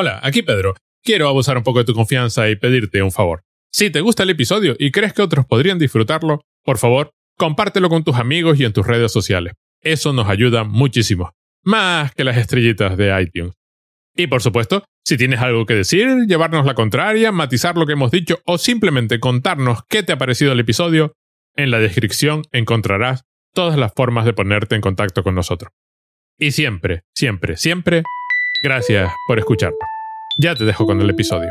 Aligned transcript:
Hola, 0.00 0.20
aquí 0.22 0.42
Pedro. 0.42 0.76
Quiero 1.02 1.26
abusar 1.26 1.56
un 1.56 1.64
poco 1.64 1.80
de 1.80 1.84
tu 1.84 1.92
confianza 1.92 2.48
y 2.48 2.54
pedirte 2.54 3.02
un 3.02 3.10
favor. 3.10 3.42
Si 3.72 3.90
te 3.90 4.00
gusta 4.00 4.22
el 4.22 4.30
episodio 4.30 4.76
y 4.78 4.92
crees 4.92 5.12
que 5.12 5.22
otros 5.22 5.44
podrían 5.44 5.76
disfrutarlo, 5.76 6.40
por 6.62 6.78
favor, 6.78 7.10
compártelo 7.36 7.88
con 7.88 8.04
tus 8.04 8.14
amigos 8.14 8.60
y 8.60 8.64
en 8.64 8.72
tus 8.72 8.86
redes 8.86 9.10
sociales. 9.10 9.54
Eso 9.82 10.12
nos 10.12 10.28
ayuda 10.28 10.62
muchísimo. 10.62 11.32
Más 11.64 12.14
que 12.14 12.22
las 12.22 12.36
estrellitas 12.36 12.96
de 12.96 13.20
iTunes. 13.20 13.54
Y 14.14 14.28
por 14.28 14.40
supuesto, 14.40 14.84
si 15.04 15.16
tienes 15.16 15.40
algo 15.40 15.66
que 15.66 15.74
decir, 15.74 16.26
llevarnos 16.28 16.64
la 16.64 16.74
contraria, 16.74 17.32
matizar 17.32 17.76
lo 17.76 17.84
que 17.84 17.94
hemos 17.94 18.12
dicho 18.12 18.38
o 18.46 18.56
simplemente 18.56 19.18
contarnos 19.18 19.80
qué 19.88 20.04
te 20.04 20.12
ha 20.12 20.18
parecido 20.18 20.52
el 20.52 20.60
episodio, 20.60 21.12
en 21.56 21.72
la 21.72 21.80
descripción 21.80 22.44
encontrarás 22.52 23.24
todas 23.52 23.76
las 23.76 23.92
formas 23.96 24.26
de 24.26 24.32
ponerte 24.32 24.76
en 24.76 24.80
contacto 24.80 25.24
con 25.24 25.34
nosotros. 25.34 25.72
Y 26.38 26.52
siempre, 26.52 27.02
siempre, 27.16 27.56
siempre, 27.56 28.04
gracias 28.62 29.12
por 29.26 29.38
escucharnos. 29.38 29.78
Ya 30.38 30.54
te 30.54 30.64
dejo 30.64 30.86
con 30.86 31.00
el 31.00 31.10
episodio. 31.10 31.50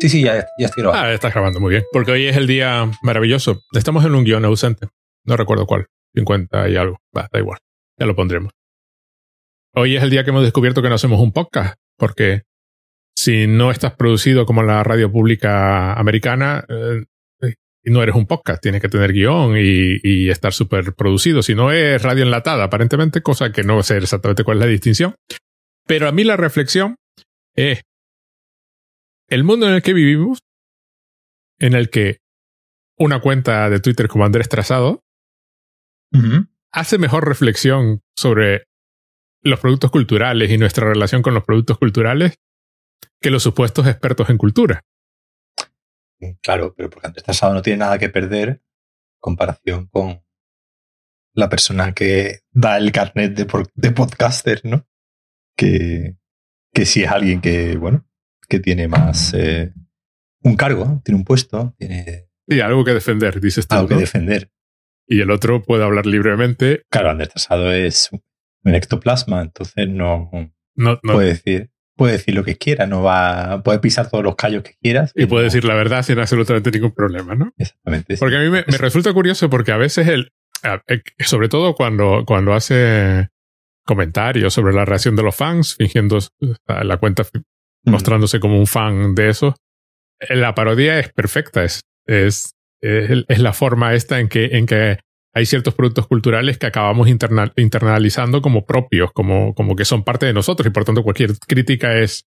Sí, 0.00 0.08
sí, 0.08 0.22
ya, 0.22 0.46
ya 0.58 0.66
estoy 0.66 0.82
grabando. 0.82 1.06
Ah, 1.06 1.12
estás 1.12 1.32
grabando 1.32 1.60
muy 1.60 1.70
bien. 1.70 1.84
Porque 1.92 2.12
hoy 2.12 2.26
es 2.26 2.36
el 2.36 2.46
día 2.46 2.90
maravilloso. 3.02 3.60
Estamos 3.72 4.04
en 4.04 4.14
un 4.14 4.24
guion 4.24 4.44
ausente. 4.44 4.88
No 5.24 5.36
recuerdo 5.36 5.66
cuál. 5.66 5.86
50 6.14 6.68
y 6.70 6.76
algo. 6.76 6.98
Va, 7.16 7.28
da 7.30 7.38
igual. 7.38 7.58
Ya 7.98 8.06
lo 8.06 8.16
pondremos. 8.16 8.52
Hoy 9.74 9.96
es 9.96 10.02
el 10.02 10.10
día 10.10 10.24
que 10.24 10.30
hemos 10.30 10.42
descubierto 10.42 10.80
que 10.80 10.88
no 10.88 10.94
hacemos 10.94 11.20
un 11.20 11.32
podcast. 11.32 11.74
Porque 11.98 12.42
si 13.14 13.46
no 13.46 13.70
estás 13.70 13.94
producido 13.94 14.46
como 14.46 14.62
la 14.62 14.82
radio 14.82 15.12
pública 15.12 15.92
americana, 15.92 16.64
eh, 16.68 17.04
no 17.90 18.02
eres 18.02 18.14
un 18.14 18.26
podcast. 18.26 18.62
Tienes 18.62 18.80
que 18.80 18.88
tener 18.88 19.12
guion 19.12 19.56
y, 19.56 19.98
y 20.02 20.30
estar 20.30 20.52
súper 20.52 20.94
producido. 20.94 21.42
Si 21.42 21.54
no 21.54 21.72
es 21.72 22.02
radio 22.02 22.24
enlatada, 22.24 22.64
aparentemente, 22.64 23.22
cosa 23.22 23.52
que 23.52 23.62
no 23.62 23.82
sé 23.82 23.98
exactamente 23.98 24.44
cuál 24.44 24.58
es 24.58 24.64
la 24.64 24.70
distinción. 24.70 25.14
Pero 25.86 26.08
a 26.08 26.12
mí 26.12 26.24
la 26.24 26.36
reflexión 26.36 26.96
es 27.54 27.82
el 29.28 29.44
mundo 29.44 29.68
en 29.68 29.74
el 29.74 29.82
que 29.82 29.92
vivimos, 29.92 30.40
en 31.58 31.74
el 31.74 31.90
que 31.90 32.18
una 32.98 33.20
cuenta 33.20 33.70
de 33.70 33.80
Twitter 33.80 34.08
como 34.08 34.24
Andrés 34.24 34.48
Trazado 34.48 35.00
hace 36.72 36.98
mejor 36.98 37.26
reflexión 37.26 38.00
sobre 38.16 38.64
los 39.42 39.60
productos 39.60 39.90
culturales 39.90 40.50
y 40.50 40.58
nuestra 40.58 40.88
relación 40.88 41.22
con 41.22 41.34
los 41.34 41.44
productos 41.44 41.78
culturales 41.78 42.34
que 43.20 43.30
los 43.30 43.42
supuestos 43.42 43.86
expertos 43.86 44.28
en 44.28 44.38
cultura. 44.38 44.82
Claro, 46.42 46.74
pero 46.76 46.90
porque 46.90 47.06
Andrés 47.06 47.24
Tasado 47.24 47.54
no 47.54 47.62
tiene 47.62 47.78
nada 47.78 47.98
que 47.98 48.08
perder 48.08 48.48
en 48.48 48.62
comparación 49.20 49.86
con 49.86 50.22
la 51.34 51.48
persona 51.48 51.92
que 51.94 52.40
da 52.50 52.76
el 52.76 52.92
carnet 52.92 53.34
de, 53.34 53.46
de 53.74 53.90
podcaster, 53.92 54.60
¿no? 54.64 54.86
Que, 55.56 56.16
que 56.72 56.84
sí 56.86 57.02
es 57.04 57.10
alguien 57.10 57.40
que, 57.40 57.76
bueno, 57.76 58.06
que 58.48 58.60
tiene 58.60 58.88
más 58.88 59.32
eh, 59.34 59.72
un 60.42 60.56
cargo, 60.56 61.00
tiene 61.04 61.18
un 61.18 61.24
puesto, 61.24 61.74
tiene 61.78 62.28
Y 62.46 62.60
algo 62.60 62.84
que 62.84 62.92
defender, 62.94 63.40
dices 63.40 63.66
tú. 63.66 63.76
algo 63.76 63.88
que 63.88 63.96
defender. 63.96 64.50
Y 65.06 65.20
el 65.20 65.30
otro 65.30 65.62
puede 65.62 65.84
hablar 65.84 66.06
libremente. 66.06 66.84
Claro, 66.90 67.10
Andrés 67.10 67.30
Tasado 67.30 67.72
es 67.72 68.10
un 68.12 68.74
ectoplasma, 68.74 69.42
entonces 69.42 69.88
no, 69.88 70.30
No, 70.74 70.98
no- 71.02 71.12
puede 71.14 71.28
decir 71.28 71.70
puede 72.00 72.12
decir 72.14 72.34
lo 72.34 72.42
que 72.42 72.56
quiera, 72.56 72.86
no 72.86 73.02
va 73.02 73.62
puede 73.62 73.78
pisar 73.78 74.08
todos 74.08 74.24
los 74.24 74.34
callos 74.36 74.62
que 74.62 74.74
quieras. 74.82 75.12
y 75.14 75.26
puede 75.26 75.42
no- 75.42 75.50
decir 75.52 75.64
la 75.66 75.74
verdad 75.74 76.02
sin 76.02 76.18
absolutamente 76.18 76.70
ningún 76.70 76.92
problema, 76.92 77.34
¿no? 77.34 77.52
Exactamente. 77.58 78.16
sí. 78.16 78.20
Porque 78.20 78.36
a 78.36 78.40
mí 78.40 78.48
me, 78.48 78.64
me 78.66 78.78
resulta 78.78 79.12
curioso 79.12 79.50
porque 79.50 79.72
a 79.72 79.76
veces 79.76 80.08
el, 80.08 80.32
eh, 80.88 81.02
sobre 81.18 81.50
todo 81.50 81.74
cuando, 81.74 82.24
cuando 82.26 82.54
hace 82.54 83.28
comentarios 83.86 84.54
sobre 84.54 84.72
la 84.72 84.84
reacción 84.86 85.14
de 85.16 85.22
los 85.22 85.36
fans, 85.36 85.74
fingiendo 85.76 86.18
la 86.66 86.96
cuenta, 86.96 87.24
Mm. 87.84 87.90
mostrándose 87.92 88.40
como 88.40 88.58
un 88.58 88.66
fan 88.66 89.14
de 89.14 89.28
eso, 89.30 89.56
la 90.28 90.54
parodia 90.54 90.98
es 90.98 91.10
perfecta, 91.12 91.64
es, 91.64 91.80
es, 92.06 92.52
es, 92.82 93.24
es 93.28 93.38
la 93.38 93.52
forma 93.54 93.94
esta 93.94 94.20
en 94.20 94.28
que, 94.28 94.46
en 94.56 94.66
que 94.66 94.98
hay 95.34 95.46
ciertos 95.46 95.74
productos 95.74 96.06
culturales 96.06 96.58
que 96.58 96.66
acabamos 96.66 97.08
interna- 97.08 97.52
internalizando 97.56 98.42
como 98.42 98.64
propios, 98.66 99.12
como, 99.12 99.54
como 99.54 99.76
que 99.76 99.84
son 99.84 100.02
parte 100.04 100.26
de 100.26 100.32
nosotros 100.32 100.66
y 100.66 100.70
por 100.70 100.84
tanto 100.84 101.02
cualquier 101.02 101.38
crítica 101.46 101.98
es, 101.98 102.24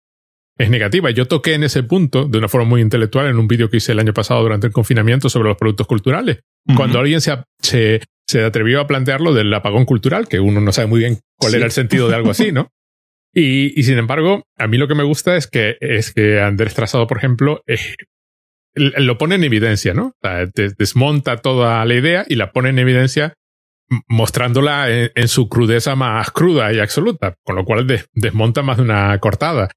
es 0.58 0.70
negativa. 0.70 1.10
Yo 1.12 1.28
toqué 1.28 1.54
en 1.56 1.64
ese 1.64 1.84
punto 1.84 2.26
de 2.26 2.38
una 2.38 2.48
forma 2.48 2.68
muy 2.68 2.82
intelectual 2.82 3.28
en 3.28 3.38
un 3.38 3.48
vídeo 3.48 3.70
que 3.70 3.78
hice 3.78 3.92
el 3.92 4.00
año 4.00 4.14
pasado 4.14 4.42
durante 4.42 4.68
el 4.68 4.74
confinamiento 4.74 5.30
sobre 5.30 5.50
los 5.50 5.58
productos 5.58 5.88
culturales. 5.88 6.40
Ujú. 6.68 6.78
Cuando 6.78 7.00
alguien 7.00 7.20
se, 7.22 7.34
se, 7.60 8.02
se 8.28 8.44
atrevió 8.44 8.80
a 8.80 8.88
plantearlo 8.88 9.34
del 9.34 9.54
apagón 9.54 9.86
cultural, 9.86 10.28
que 10.28 10.40
uno 10.40 10.62
no 10.62 10.72
sabe 10.72 10.88
muy 10.88 11.00
bien 11.00 11.20
cuál 11.38 11.52
Sí. 11.52 11.58
era 11.58 11.66
el 11.66 11.72
sentido 11.72 12.08
de 12.08 12.16
algo 12.16 12.32
así, 12.32 12.52
¿no? 12.52 12.70
Y, 13.36 13.78
y 13.80 13.82
sin 13.82 13.98
embargo, 13.98 14.44
a 14.60 14.68
mí 14.68 14.78
lo 14.78 14.88
que 14.88 14.94
me 14.94 15.04
gusta 15.04 15.36
es 15.36 15.48
que, 15.48 15.76
es 15.82 16.14
que 16.14 16.40
Andrés 16.40 16.76
Trazado, 16.76 17.08
por 17.08 17.18
ejemplo, 17.18 17.64
eh, 17.66 17.80
lo 18.76 19.18
pone 19.18 19.36
en 19.36 19.44
evidencia, 19.44 19.94
¿no? 19.94 20.08
O 20.08 20.16
sea, 20.22 20.46
des- 20.54 20.76
desmonta 20.78 21.38
toda 21.38 21.84
la 21.86 21.94
idea 21.94 22.26
y 22.28 22.36
la 22.36 22.52
pone 22.52 22.70
en 22.70 22.80
evidencia 22.80 23.34
mostrándola 24.08 24.90
en, 24.90 25.12
en 25.16 25.28
su 25.28 25.50
crudeza 25.50 25.96
más 25.96 26.32
cruda 26.32 26.72
y 26.74 26.80
absoluta, 26.80 27.36
con 27.44 27.56
lo 27.56 27.66
cual 27.66 27.86
des- 27.86 28.08
desmonta 28.14 28.62
más 28.64 28.78
de 28.78 28.84
una 28.84 29.18
cortada. 29.20 29.70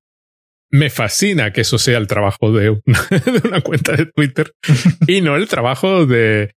Me 0.70 0.90
fascina 0.90 1.52
que 1.52 1.60
eso 1.60 1.78
sea 1.78 1.98
el 1.98 2.06
trabajo 2.06 2.52
de 2.52 2.70
una, 2.70 2.80
de 3.40 3.48
una 3.48 3.60
cuenta 3.60 3.92
de 3.92 4.06
Twitter 4.06 4.52
y 5.06 5.20
no 5.20 5.36
el 5.36 5.48
trabajo 5.48 6.06
de, 6.06 6.52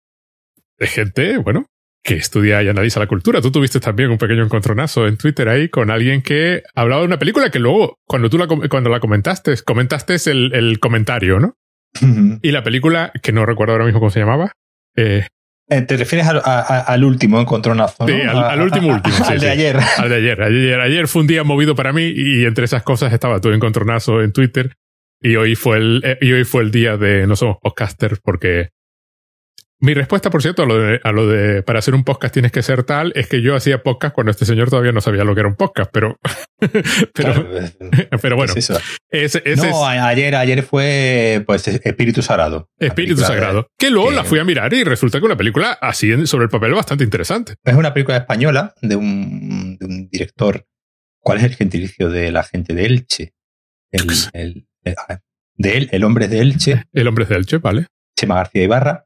de 0.78 0.88
gente, 0.88 1.38
bueno, 1.38 1.66
que 2.04 2.16
estudia 2.16 2.64
y 2.64 2.70
analiza 2.70 3.00
la 3.02 3.08
cultura. 3.08 3.42
Tú 3.42 3.52
tuviste 3.52 3.80
también 3.80 4.12
un 4.12 4.18
pequeño 4.18 4.44
encontronazo 4.44 5.08
en 5.08 5.18
Twitter 5.18 5.50
ahí 5.50 5.68
con 5.70 5.90
alguien 5.92 6.22
que 6.22 6.64
hablaba 6.76 7.02
de 7.02 7.08
una 7.08 7.20
película 7.20 7.50
que 7.50 7.60
luego, 7.60 7.98
cuando 8.06 8.30
tú 8.30 8.38
la, 8.38 8.48
cuando 8.48 8.90
la 8.90 9.00
comentaste, 9.02 9.56
comentaste 9.66 10.16
el, 10.32 10.54
el 10.54 10.80
comentario, 10.80 11.40
¿no? 11.40 11.56
Ujú. 12.02 12.40
Y 12.42 12.52
la 12.52 12.64
película, 12.64 13.12
que 13.22 13.32
no 13.32 13.46
recuerdo 13.46 13.74
ahora 13.74 13.86
mismo 13.86 14.00
cómo 14.00 14.12
se 14.12 14.20
llamaba, 14.20 14.52
eh, 14.96 15.26
Eh, 15.70 15.82
¿Te 15.82 15.98
refieres 15.98 16.26
al, 16.28 16.38
a- 16.46 16.62
al 16.88 17.04
último 17.04 17.42
encontronazo? 17.42 18.08
¿no? 18.08 18.14
Sí, 18.14 18.22
al- 18.22 18.38
al 18.44 18.62
último, 18.62 18.88
último, 18.94 19.16
sí, 19.18 19.24
al 19.34 19.40
de 19.40 19.48
sí. 19.48 19.52
ayer. 19.52 19.78
al 19.98 20.10
de 20.10 20.16
ayer, 20.16 20.42
ayer. 20.42 20.80
Ayer 20.80 21.08
fue 21.10 21.22
un 21.24 21.28
día 21.28 21.44
movido 21.44 21.76
para 21.76 21.92
mí 21.92 22.04
y 22.16 22.46
entre 22.46 22.64
esas 22.66 22.84
cosas 22.84 23.12
estaba 23.12 23.42
tu 23.42 23.50
encontronazo 23.52 24.22
en 24.22 24.32
Twitter 24.32 24.74
y 25.22 25.36
hoy 25.36 25.56
fue 25.56 25.78
el, 25.78 26.02
eh, 26.06 26.18
y 26.22 26.32
hoy 26.32 26.46
fue 26.46 26.64
el 26.64 26.72
día 26.72 26.96
de 26.96 27.28
no 27.28 27.36
somos 27.36 27.58
podcasters 27.62 28.20
porque 28.24 28.70
mi 29.80 29.94
respuesta, 29.94 30.30
por 30.30 30.42
cierto, 30.42 30.64
a 30.64 30.66
lo, 30.66 30.78
de, 30.80 31.00
a 31.04 31.12
lo 31.12 31.28
de 31.28 31.62
para 31.64 31.80
hacer 31.80 31.94
un 31.94 32.04
podcast 32.04 32.34
tienes 32.34 32.52
que 32.52 32.64
ser 32.64 32.84
tal, 32.84 33.12
es 33.16 33.28
que 33.28 33.42
yo 33.42 33.56
hacía 33.56 33.84
podcast 33.84 34.14
cuando 34.16 34.32
este 34.32 34.46
señor 34.46 34.70
todavía 34.70 34.92
no 34.92 35.02
sabía 35.02 35.24
lo 35.24 35.34
que 35.36 35.42
era 35.42 35.50
un 35.50 35.56
podcast, 35.56 35.90
pero, 35.94 36.18
pero, 36.60 36.74
Claro, 37.14 37.48
pero 38.22 38.36
bueno, 38.36 38.54
es 38.54 38.70
eso. 38.70 38.80
ese, 39.12 39.42
ese 39.46 39.70
no, 39.70 39.92
es 39.92 40.00
ayer, 40.02 40.36
ayer 40.36 40.64
fue 40.64 41.44
pues 41.46 41.68
Espíritu 41.68 42.22
Sagrado. 42.22 42.70
Espíritu 42.80 43.18
de- 43.22 43.26
Sagrado. 43.28 43.68
Que 43.78 43.90
luego 43.92 44.10
que- 44.10 44.16
la 44.16 44.24
fui 44.24 44.40
a 44.40 44.44
mirar 44.44 44.74
y 44.74 44.84
resulta 44.84 45.20
que 45.20 45.26
una 45.26 45.38
película 45.38 45.78
así 45.82 46.26
sobre 46.26 46.46
el 46.46 46.50
papel 46.50 46.74
bastante 46.74 47.04
interesante. 47.04 47.56
Es 47.64 47.76
una 47.76 47.94
película 47.94 48.18
española 48.18 48.74
de 48.82 48.96
un, 48.96 49.78
de 49.80 49.86
un 49.86 50.10
director. 50.10 50.66
¿Cuál 51.20 51.38
es 51.40 51.44
el 51.44 51.56
gentilicio 51.56 52.10
de 52.10 52.32
la 52.32 52.44
gente 52.44 52.74
de 52.74 52.86
Elche? 52.86 53.34
El, 53.92 54.08
el- 54.34 54.68
el- 54.84 54.96
de 55.60 55.78
él, 55.78 55.90
el 55.92 56.04
hombre 56.04 56.28
de 56.28 56.40
Elche, 56.40 56.84
El 56.94 57.08
hombre 57.08 57.26
de 57.26 57.36
Elche, 57.36 57.58
¿vale? 57.58 57.88
Chema 58.16 58.36
García 58.36 58.64
Ibarra. 58.64 59.06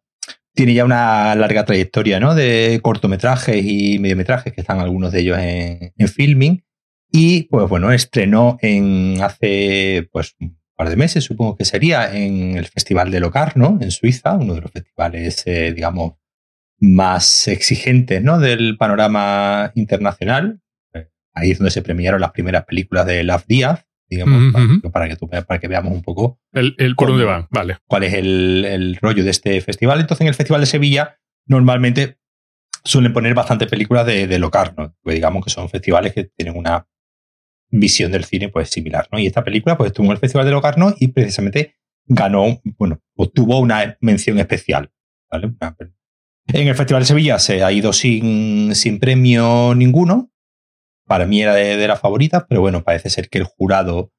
Tiene 0.54 0.74
ya 0.74 0.86
una 0.86 1.34
larga 1.36 1.66
trayectoria 1.66 2.20
¿no? 2.20 2.36
de 2.36 2.80
cortometrajes 2.82 3.64
y 3.64 4.00
mediometrajes, 4.00 4.54
que 4.54 4.62
están 4.62 4.80
algunos 4.80 5.12
de 5.12 5.20
ellos 5.22 5.38
en, 5.40 5.94
en 5.98 6.08
filming. 6.08 6.64
Y 7.12 7.44
pues 7.44 7.68
bueno, 7.68 7.92
estrenó 7.92 8.58
en 8.62 9.22
hace 9.22 10.08
pues 10.12 10.36
un 10.40 10.58
par 10.76 10.90
de 10.90 10.96
meses, 10.96 11.24
supongo 11.24 11.56
que 11.56 11.66
sería, 11.66 12.16
en 12.16 12.58
el 12.58 12.68
Festival 12.68 13.12
de 13.12 13.20
Locarno, 13.20 13.78
en 13.82 13.92
Suiza, 13.92 14.36
uno 14.36 14.56
de 14.56 14.62
los 14.62 14.72
festivales, 14.72 15.44
eh, 15.46 15.74
digamos, 15.74 16.14
más 16.80 17.48
exigentes 17.48 18.22
¿no? 18.24 18.40
del 18.40 18.78
panorama 18.78 19.72
internacional. 19.76 20.62
Eh, 20.94 21.10
Ahí 21.34 21.52
es 21.52 21.60
donde 21.60 21.72
se 21.72 21.82
premiaron 21.82 22.22
las 22.22 22.32
primeras 22.32 22.66
películas 22.66 23.06
de 23.06 23.24
Love 23.24 23.46
Díaz, 23.46 23.86
digamos, 24.12 24.54
para, 24.92 25.08
que 25.10 25.16
tú- 25.16 25.28
para 25.30 25.60
que 25.60 25.68
veamos 25.68 25.92
un 25.94 26.02
poco 26.04 26.40
El, 26.52 26.76
el 26.78 26.96
por 26.96 27.08
dónde 27.10 27.26
van, 27.26 27.48
vale. 27.50 27.78
cuál 27.88 28.04
es 28.04 28.14
el, 28.14 28.66
el 28.66 28.96
rollo 28.98 29.24
de 29.24 29.32
este 29.32 29.60
festival. 29.62 30.00
Entonces, 30.00 30.22
en 30.22 30.28
el 30.28 30.36
Festival 30.36 30.62
de 30.62 30.68
Sevilla, 30.68 31.18
normalmente 31.48 32.20
suelen 32.84 33.14
poner 33.14 33.34
bastante 33.34 33.68
películas 33.68 34.06
de, 34.06 34.28
de 34.28 34.40
Locarno, 34.40 34.96
pues 35.02 35.16
digamos 35.16 35.44
que 35.44 35.50
son 35.50 35.70
festivales 35.70 36.14
que 36.14 36.26
tienen 36.36 36.56
una 36.58 36.88
visión 37.70 38.12
del 38.12 38.26
cine 38.26 38.50
pues 38.50 38.70
similar, 38.70 39.08
¿no? 39.12 39.20
Y 39.20 39.28
esta 39.28 39.44
película 39.44 39.78
pues 39.78 39.88
estuvo 39.88 40.06
en 40.08 40.12
el 40.14 40.18
Festival 40.18 40.46
de 40.46 40.52
Locarno 40.52 40.94
y 41.00 41.08
precisamente 41.10 41.76
ganó, 42.06 42.60
bueno, 42.78 43.00
obtuvo 43.16 43.60
una 43.60 43.98
mención 44.02 44.40
especial, 44.40 44.92
¿vale? 45.32 45.48
Una- 45.48 45.76
En 46.48 46.68
el 46.68 46.76
Festival 46.76 47.04
de 47.04 47.08
Sevilla 47.08 47.40
se 47.40 47.64
ha 47.64 47.72
ido 47.72 47.94
sin, 47.94 48.76
sin 48.76 49.00
premio 49.00 49.74
ninguno. 49.76 50.32
Para 51.12 51.26
mí 51.26 51.42
era 51.42 51.54
de, 51.54 51.76
de 51.76 51.88
las 51.90 52.00
favoritas, 52.00 52.46
pero 52.48 52.62
bueno, 52.62 52.86
parece 52.86 53.10
ser 53.10 53.28
que 53.28 53.38
el 53.38 53.44
jurado 53.44 54.14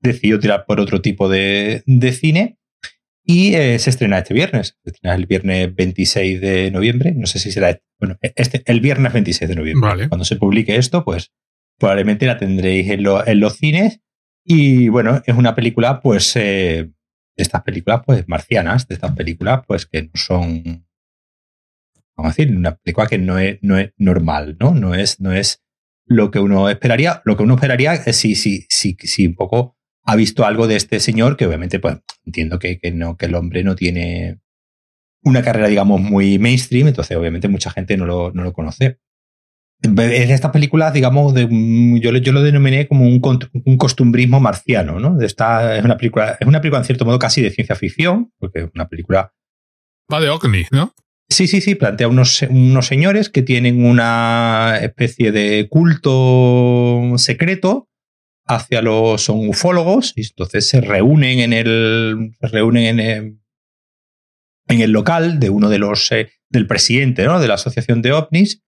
decidió 0.00 0.38
tirar 0.40 0.64
por 0.64 0.80
otro 0.80 1.02
tipo 1.02 1.28
de, 1.28 1.82
de 1.84 2.12
cine. 2.12 2.58
Y 3.22 3.54
eh, 3.54 3.78
se 3.78 3.90
estrena 3.90 4.16
este 4.16 4.32
viernes. 4.32 4.78
Se 4.82 4.92
estrena 4.92 5.14
el 5.14 5.26
viernes 5.26 5.74
26 5.74 6.40
de 6.40 6.70
noviembre. 6.70 7.12
No 7.12 7.26
sé 7.26 7.38
si 7.38 7.52
será. 7.52 7.78
Bueno, 8.00 8.16
este, 8.22 8.62
el 8.64 8.80
viernes 8.80 9.12
26 9.12 9.46
de 9.46 9.56
noviembre. 9.56 10.08
Cuando 10.08 10.24
se 10.24 10.36
publique 10.36 10.74
esto, 10.76 11.04
pues 11.04 11.34
probablemente 11.78 12.24
la 12.24 12.38
tendréis 12.38 12.88
en, 12.88 13.04
en 13.26 13.40
los 13.40 13.58
cines. 13.58 14.00
Y 14.42 14.88
bueno, 14.88 15.22
es 15.26 15.36
una 15.36 15.54
película, 15.54 16.00
pues, 16.00 16.34
eh, 16.36 16.84
de 17.36 17.42
estas 17.42 17.62
películas, 17.62 18.00
pues, 18.06 18.26
marcianas, 18.26 18.88
de 18.88 18.94
estas 18.94 19.12
películas, 19.12 19.60
pues, 19.66 19.84
que 19.84 20.04
no 20.04 20.10
son. 20.14 20.86
Vamos 22.16 22.32
a 22.32 22.34
decir, 22.34 22.56
una 22.56 22.74
película 22.76 23.06
que 23.06 23.18
no 23.18 23.38
es, 23.38 23.58
no 23.60 23.76
es 23.76 23.92
normal, 23.98 24.56
¿no? 24.58 24.72
No 24.74 24.94
es, 24.94 25.20
no 25.20 25.30
es 25.34 25.63
lo 26.06 26.30
que 26.30 26.38
uno 26.38 26.68
esperaría. 26.68 27.22
Lo 27.24 27.36
que 27.36 27.42
uno 27.42 27.54
esperaría 27.54 27.94
es 27.94 28.16
si, 28.16 28.34
si, 28.34 28.66
si, 28.68 28.96
si 29.00 29.26
un 29.26 29.34
poco 29.34 29.76
ha 30.04 30.16
visto 30.16 30.44
algo 30.44 30.66
de 30.66 30.76
este 30.76 31.00
señor, 31.00 31.36
que 31.36 31.46
obviamente, 31.46 31.78
pues, 31.78 31.98
entiendo 32.24 32.58
que, 32.58 32.78
que, 32.78 32.92
no, 32.92 33.16
que 33.16 33.26
el 33.26 33.34
hombre 33.34 33.64
no 33.64 33.74
tiene 33.74 34.40
una 35.22 35.42
carrera, 35.42 35.68
digamos, 35.68 36.00
muy 36.00 36.38
mainstream, 36.38 36.88
entonces 36.88 37.16
obviamente 37.16 37.48
mucha 37.48 37.70
gente 37.70 37.96
no 37.96 38.04
lo, 38.04 38.30
no 38.32 38.42
lo 38.42 38.52
conoce. 38.52 38.98
Es 39.82 40.30
estas 40.30 40.50
películas, 40.50 40.94
digamos, 40.94 41.34
yo, 41.34 42.12
yo 42.16 42.32
lo 42.32 42.42
denominé 42.42 42.86
como 42.86 43.04
un, 43.04 43.20
un, 43.64 43.76
costumbrismo 43.76 44.40
marciano, 44.40 44.98
¿no? 44.98 45.20
Esta, 45.20 45.76
es 45.76 45.84
una 45.84 45.98
película, 45.98 46.36
es 46.40 46.46
una 46.46 46.60
película 46.60 46.78
en 46.78 46.86
cierto 46.86 47.04
modo 47.04 47.18
casi 47.18 47.42
de 47.42 47.50
ciencia 47.50 47.76
ficción, 47.76 48.32
porque 48.38 48.60
es 48.60 48.70
una 48.74 48.88
película. 48.88 49.32
Va 50.10 50.20
de 50.20 50.30
ovni, 50.30 50.64
¿no? 50.70 50.94
Sí, 51.28 51.46
sí, 51.48 51.60
sí, 51.60 51.74
plantea 51.74 52.08
unos, 52.08 52.42
unos 52.42 52.86
señores 52.86 53.28
que 53.28 53.42
tienen 53.42 53.84
una 53.84 54.78
especie 54.82 55.32
de 55.32 55.68
culto 55.68 57.14
secreto 57.16 57.88
hacia 58.46 58.82
los 58.82 59.22
son 59.22 59.48
ufólogos 59.48 60.12
y 60.16 60.22
entonces 60.22 60.68
se 60.68 60.80
reúnen 60.80 61.38
en 61.40 61.52
el 61.52 62.32
se 62.40 62.48
reúnen 62.48 62.84
en 62.84 63.00
el, 63.00 63.38
en 64.68 64.80
el 64.80 64.90
local 64.90 65.40
de 65.40 65.50
uno 65.50 65.70
de 65.70 65.78
los 65.78 66.12
eh, 66.12 66.30
del 66.50 66.66
presidente 66.66 67.24
¿no? 67.24 67.40
de 67.40 67.48
la 67.48 67.54
asociación 67.54 68.02
de 68.02 68.12
ovnis 68.12 68.62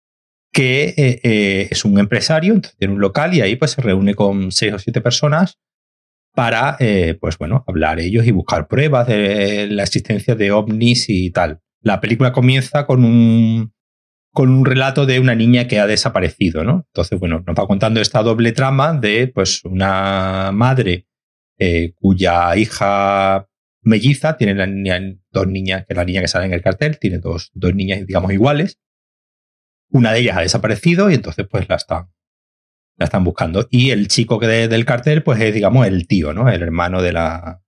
que 0.53 0.95
eh, 0.97 1.21
eh, 1.23 1.69
es 1.71 1.85
un 1.87 1.99
empresario 1.99 2.53
entonces 2.53 2.79
tiene 2.79 2.95
un 2.95 3.01
local 3.01 3.35
y 3.35 3.41
ahí 3.41 3.57
pues 3.57 3.71
se 3.71 3.81
reúne 3.81 4.15
con 4.15 4.53
seis 4.53 4.75
o 4.75 4.79
siete 4.79 5.01
personas 5.01 5.59
para 6.35 6.79
pues 7.21 7.37
bueno 7.37 7.63
hablar 7.67 8.01
ellos 8.01 8.27
y 8.27 8.31
buscar 8.31 8.67
pruebas 8.67 9.07
de 9.07 9.67
la 9.69 9.83
existencia 9.83 10.35
de 10.35 10.51
ovnis 10.51 11.11
y 11.11 11.31
tal 11.31 11.61
la 11.83 12.01
película 12.01 12.33
comienza 12.33 12.87
con 12.87 13.05
un 13.05 13.73
con 14.33 14.51
un 14.51 14.65
relato 14.65 15.05
de 15.05 15.21
una 15.21 15.35
niña 15.35 15.69
que 15.69 15.79
ha 15.79 15.87
desaparecido, 15.87 16.65
¿no? 16.65 16.87
Entonces, 16.89 17.21
bueno, 17.21 17.45
nos 17.47 17.55
va 17.55 17.67
contando 17.67 18.01
esta 18.01 18.23
doble 18.23 18.53
trama 18.53 18.95
de, 18.95 19.29
pues, 19.29 19.63
una 19.65 20.51
madre 20.53 21.07
eh, 21.59 21.93
cuya 21.97 22.57
hija 22.57 23.47
melliza 23.83 24.39
tiene 24.39 24.55
la 24.55 24.67
niña, 24.67 25.01
dos 25.31 25.47
niñas, 25.47 25.85
que 25.87 25.93
es 25.93 25.97
la 25.97 26.05
niña 26.05 26.23
que 26.23 26.29
sale 26.29 26.47
en 26.47 26.55
el 26.55 26.63
cartel, 26.63 26.99
tiene 26.99 27.19
dos, 27.19 27.51
dos 27.53 27.75
niñas, 27.75 28.07
digamos, 28.07 28.33
iguales. 28.33 28.79
Una 29.91 30.13
de 30.13 30.21
ellas 30.21 30.39
ha 30.39 30.41
desaparecido 30.41 31.11
y 31.11 31.15
entonces, 31.15 31.47
pues, 31.51 31.69
la 31.69 31.77
están, 31.77 32.11
la 32.97 33.05
están 33.05 33.25
buscando. 33.25 33.67
Y 33.71 33.91
el 33.91 34.09
chico 34.09 34.39
que 34.39 34.47
del 34.47 34.87
cartel, 34.87 35.23
pues, 35.23 35.41
es, 35.43 35.53
digamos, 35.53 35.87
el 35.87 36.07
tío, 36.07 36.33
¿no? 36.33 36.49
El 36.49 36.63
hermano 36.63 37.03
de 37.03 37.13
la, 37.13 37.63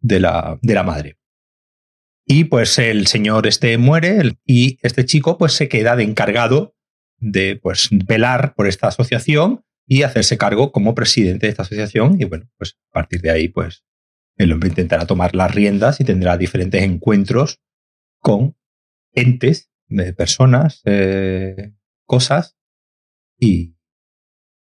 de 0.00 0.20
la, 0.20 0.58
de 0.60 0.74
la 0.74 0.82
madre. 0.82 1.17
Y 2.30 2.44
pues 2.44 2.78
el 2.78 3.06
señor 3.06 3.46
este 3.46 3.78
muere 3.78 4.36
y 4.44 4.78
este 4.82 5.06
chico 5.06 5.38
pues 5.38 5.54
se 5.54 5.68
queda 5.68 5.96
de 5.96 6.04
encargado 6.04 6.76
de 7.16 7.56
pues 7.56 7.88
velar 7.90 8.54
por 8.54 8.68
esta 8.68 8.88
asociación 8.88 9.64
y 9.86 10.02
hacerse 10.02 10.36
cargo 10.36 10.70
como 10.70 10.94
presidente 10.94 11.46
de 11.46 11.50
esta 11.52 11.62
asociación. 11.62 12.20
Y 12.20 12.26
bueno, 12.26 12.46
pues 12.58 12.76
a 12.90 12.92
partir 12.92 13.22
de 13.22 13.30
ahí 13.30 13.48
pues 13.48 13.82
el 14.36 14.52
hombre 14.52 14.68
intentará 14.68 15.06
tomar 15.06 15.34
las 15.34 15.54
riendas 15.54 16.00
y 16.00 16.04
tendrá 16.04 16.36
diferentes 16.36 16.82
encuentros 16.82 17.62
con 18.20 18.54
entes, 19.14 19.70
personas, 20.14 20.82
eh, 20.84 21.72
cosas 22.04 22.58
y 23.38 23.74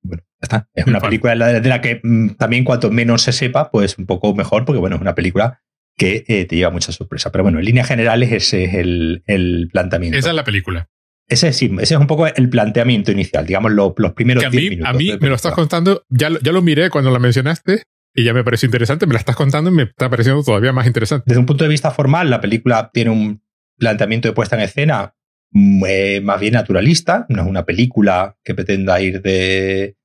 bueno, 0.02 0.24
ya 0.24 0.40
está. 0.42 0.70
Es 0.74 0.88
una 0.88 1.00
película 1.00 1.36
de 1.36 1.70
la, 1.70 1.80
que 1.80 2.02
mm, 2.02 2.30
también 2.40 2.64
cuanto 2.64 2.90
menos 2.90 3.22
se 3.22 3.34
sepa, 3.34 3.70
pues 3.70 4.00
un 4.00 4.08
poco 4.08 4.34
mejor, 4.34 4.66
porque 4.66 4.80
bueno, 4.80 4.96
es 4.96 5.02
una 5.02 5.14
película 5.14 5.62
que 5.98 6.24
eh, 6.28 6.46
te 6.46 6.56
lleva 6.56 6.72
mucha 6.72 6.92
sorpresa. 6.92 7.32
Pero 7.32 7.44
bueno, 7.44 7.60
en 7.60 7.66
líneas 7.66 7.88
generales 7.88 8.32
ese 8.32 8.66
es 8.66 8.74
el, 8.74 9.70
planteamiento. 9.72 10.18
Esa 10.18 10.30
es 10.30 10.36
la 10.36 10.44
película. 10.44 10.90
Ese 11.28 11.54
sí, 11.54 11.72
ese 11.80 11.94
es 11.94 12.00
un 12.00 12.08
poco 12.08 12.28
el 12.28 12.50
planteamiento 12.50 13.12
inicial, 13.12 13.46
digamos, 13.46 13.72
los 13.72 14.14
primeros 14.14 14.52
10 14.52 14.70
minutos. 14.70 14.94
A 14.94 14.98
mí 14.98 15.12
me 15.20 15.30
lo 15.30 15.36
estás 15.36 15.54
contando, 15.54 16.04
ya, 16.10 16.30
ya 16.42 16.52
lo 16.52 16.62
miré 16.62 16.90
cuando 16.90 17.10
la 17.10 17.20
mencionaste 17.20 17.84
y 18.14 18.26
ya 18.26 18.34
me 18.34 18.44
pareció 18.44 18.66
interesante, 18.66 19.06
me 19.06 19.14
la 19.14 19.20
estás 19.20 19.38
contando 19.38 19.70
y 19.70 19.74
me 19.74 19.84
está 19.84 20.10
pareciendo 20.10 20.44
todavía 20.44 20.74
más 20.74 20.88
interesante. 20.88 21.24
Desde 21.28 21.40
un 21.40 21.46
punto 21.46 21.64
de 21.64 21.70
vista 21.70 21.92
formal, 21.92 22.30
la 22.30 22.42
película 22.42 22.90
tiene 22.94 23.12
un 23.12 23.42
planteamiento 23.78 24.28
de 24.28 24.34
puesta 24.34 24.58
en 24.58 24.64
escena 24.64 25.16
mm, 25.52 25.84
eh, 25.88 26.22
más 26.22 26.40
bien 26.40 26.54
naturalista, 26.54 27.26
no 27.30 27.44
es 27.44 27.48
una 27.48 27.66
película 27.66 28.38
que 28.44 28.54
pretenda 28.54 29.00
ir 29.02 29.22
de, 29.22 29.96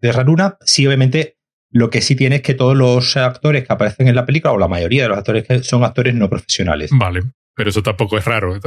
de 0.00 0.12
raruna. 0.12 0.56
Sí, 0.60 0.86
obviamente 0.86 1.35
lo 1.76 1.90
que 1.90 2.00
sí 2.00 2.16
tiene 2.16 2.36
es 2.36 2.42
que 2.42 2.54
todos 2.54 2.74
los 2.74 3.16
actores 3.16 3.66
que 3.66 3.72
aparecen 3.72 4.08
en 4.08 4.14
la 4.14 4.24
película, 4.24 4.52
o 4.52 4.58
la 4.58 4.68
mayoría 4.68 5.02
de 5.02 5.08
los 5.10 5.18
actores 5.18 5.66
son 5.66 5.84
actores 5.84 6.14
no 6.14 6.30
profesionales. 6.30 6.90
Vale, 6.92 7.22
pero 7.54 7.68
eso 7.68 7.82
tampoco 7.82 8.16
es 8.16 8.24
raro. 8.24 8.58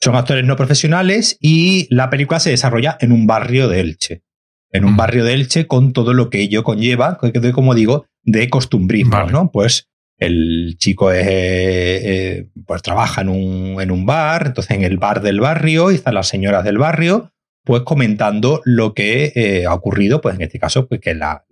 Son 0.00 0.14
actores 0.14 0.44
no 0.44 0.54
profesionales 0.56 1.36
y 1.40 1.92
la 1.92 2.08
película 2.08 2.38
se 2.38 2.50
desarrolla 2.50 2.96
en 3.00 3.10
un 3.10 3.26
barrio 3.26 3.68
de 3.68 3.80
Elche. 3.80 4.22
En 4.70 4.84
un 4.84 4.96
barrio 4.96 5.24
de 5.24 5.34
Elche 5.34 5.66
con 5.66 5.92
todo 5.92 6.12
lo 6.12 6.30
que 6.30 6.40
ello 6.40 6.62
conlleva, 6.62 7.18
como 7.52 7.74
digo, 7.74 8.06
de 8.22 8.48
costumbrismo, 8.48 9.24
¿no? 9.24 9.50
Pues 9.50 9.88
el 10.18 10.76
chico 10.78 11.10
es, 11.10 11.26
eh, 11.28 12.48
pues 12.66 12.82
trabaja 12.82 13.22
en 13.22 13.28
un, 13.28 13.80
en 13.80 13.90
un 13.90 14.06
bar, 14.06 14.46
entonces 14.46 14.76
en 14.76 14.84
el 14.84 14.98
bar 14.98 15.20
del 15.20 15.40
barrio, 15.40 15.90
y 15.90 15.96
están 15.96 16.14
las 16.14 16.28
señoras 16.28 16.64
del 16.64 16.78
barrio, 16.78 17.32
pues 17.66 17.82
comentando 17.82 18.62
lo 18.64 18.94
que 18.94 19.32
eh, 19.34 19.66
ha 19.66 19.74
ocurrido, 19.74 20.20
pues 20.20 20.36
en 20.36 20.42
este 20.42 20.60
caso, 20.60 20.86
pues 20.86 21.00
que 21.00 21.14
la, 21.14 21.44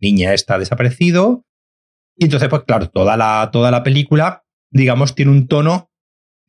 niña 0.00 0.34
está 0.34 0.58
desaparecido. 0.58 1.46
Y 2.14 2.26
entonces, 2.26 2.50
pues 2.50 2.64
claro, 2.64 2.90
toda 2.90 3.16
la, 3.16 3.48
toda 3.50 3.70
la 3.70 3.82
película, 3.82 4.44
digamos, 4.70 5.14
tiene 5.14 5.30
un 5.30 5.48
tono 5.48 5.90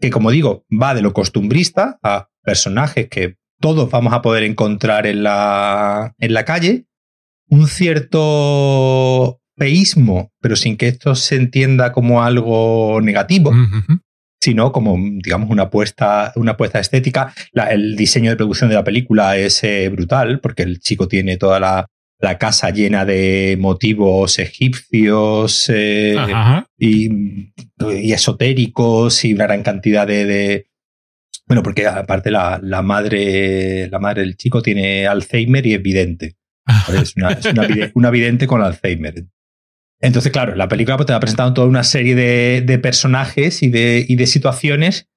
que, 0.02 0.10
como 0.10 0.30
digo, 0.30 0.66
va 0.70 0.94
de 0.94 1.02
lo 1.02 1.14
costumbrista 1.14 2.00
a 2.04 2.28
personajes 2.42 3.08
que 3.08 3.38
todos 3.62 3.90
vamos 3.90 4.12
a 4.12 4.22
poder 4.22 4.44
encontrar 4.44 5.08
en 5.08 5.24
la, 5.24 6.14
en 6.20 6.34
la 6.34 6.44
calle, 6.44 6.86
un 7.48 7.68
cierto 7.68 9.40
feísmo, 9.56 10.34
pero 10.42 10.58
sin 10.58 10.76
que 10.76 10.90
esto 10.90 11.16
se 11.16 11.38
entienda 11.38 11.94
como 11.94 12.24
algo 12.24 13.00
negativo, 13.02 13.54
sino 14.44 14.74
como, 14.74 14.98
digamos, 15.24 15.50
una 15.50 15.64
apuesta, 15.64 16.34
una 16.36 16.52
apuesta 16.52 16.78
estética. 16.78 17.34
el 17.70 17.96
diseño 17.96 18.30
de 18.30 18.36
producción 18.36 18.70
de 18.70 18.76
la 18.76 18.84
película 18.84 19.38
es 19.38 19.64
eh, 19.64 19.88
brutal, 19.88 20.42
porque 20.42 20.64
el 20.64 20.82
chico 20.82 21.08
tiene 21.08 21.38
toda 21.38 21.62
la, 21.62 21.90
casa 22.40 22.70
llena 22.70 23.06
de 23.06 23.58
motivos 23.60 24.40
egipcios 24.40 25.70
eh, 25.74 26.16
y, 26.78 27.10
esotéricos 28.14 29.26
y 29.26 29.34
una 29.34 29.46
gran 29.46 29.64
cantidad 29.64 30.08
de, 30.08 30.68
bueno, 31.48 31.64
porque 31.64 31.88
aparte 31.88 32.30
la, 32.30 32.60
madre, 32.84 33.88
la 33.90 34.00
madre 34.00 34.24
del 34.24 34.36
chico 34.36 34.62
tiene 34.62 35.08
Alzheimer 35.08 35.66
y 35.66 35.74
es 35.74 35.82
vidente. 35.82 36.36
Es 37.02 37.16
una, 37.16 37.32
es 37.32 37.46
una, 37.94 38.10
vidente 38.10 38.46
con 38.46 38.62
Alzheimer. 38.62 39.26
Entonces, 40.04 40.34
claro, 40.34 40.54
la 40.56 40.68
película 40.68 40.98
pues, 40.98 41.08
te 41.08 41.14
va 41.14 41.22
presentando 41.22 41.54
toda 41.54 41.68
una 41.68 41.86
serie 41.86 42.14
de, 42.14 42.80
personajes 42.80 43.64
y 43.64 43.70
de, 43.70 44.06
de, 44.08 44.28
situaciones 44.28 45.08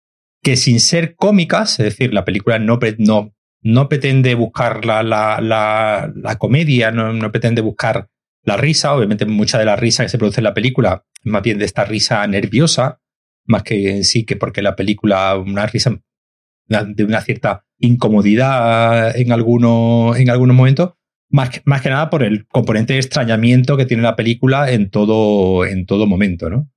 que 0.45 0.57
sin 0.57 0.79
ser 0.79 1.17
cómicas, 1.17 1.81
es 1.81 1.87
decir, 1.87 2.15
la 2.15 2.25
película 2.25 2.61
no, 2.61 2.79
no, 2.99 3.35
no 3.63 3.89
pretende 3.89 4.37
buscar 4.37 4.85
la, 4.85 5.03
la, 5.03 6.37
comedia, 6.39 6.93
no, 6.93 7.33
pretende 7.33 7.63
buscar 7.63 8.07
la 8.45 8.57
risa, 8.57 8.95
obviamente 8.95 9.27
mucha 9.27 9.59
de 9.59 9.65
la 9.65 9.75
risa 9.75 10.05
que 10.05 10.09
se 10.09 10.19
produce 10.19 10.39
en 10.39 10.45
la 10.45 10.55
película 10.55 11.05
es 11.25 11.33
más 11.33 11.43
bien 11.43 11.59
de 11.59 11.65
esta 11.65 11.85
risa 11.85 12.25
nerviosa, 12.29 13.01
más 13.45 13.65
que 13.65 13.91
en 13.91 14.05
sí 14.05 14.25
que 14.25 14.37
porque 14.37 14.63
la 14.63 14.77
película, 14.77 15.37
una 15.37 15.67
risa 15.67 15.99
de 16.69 17.05
una 17.05 17.23
cierta 17.23 17.65
incomodidad 17.81 19.17
en, 19.17 19.33
alguno, 19.33 20.15
en 20.15 20.31
algunos 20.31 20.55
momentos, 20.55 20.93
más 21.37 21.51
que, 21.51 21.61
más 21.67 21.83
que 21.83 21.91
nada 21.91 22.11
por 22.11 22.23
el 22.23 22.47
componente 22.49 22.95
de 22.95 22.99
extrañamiento 22.99 23.77
que 23.77 23.85
tiene 23.85 24.03
la 24.03 24.17
película 24.17 24.71
en 24.71 24.91
todo, 24.91 25.65
en 25.67 25.87
todo 25.87 26.07
momento, 26.07 26.49
¿no? 26.49 26.69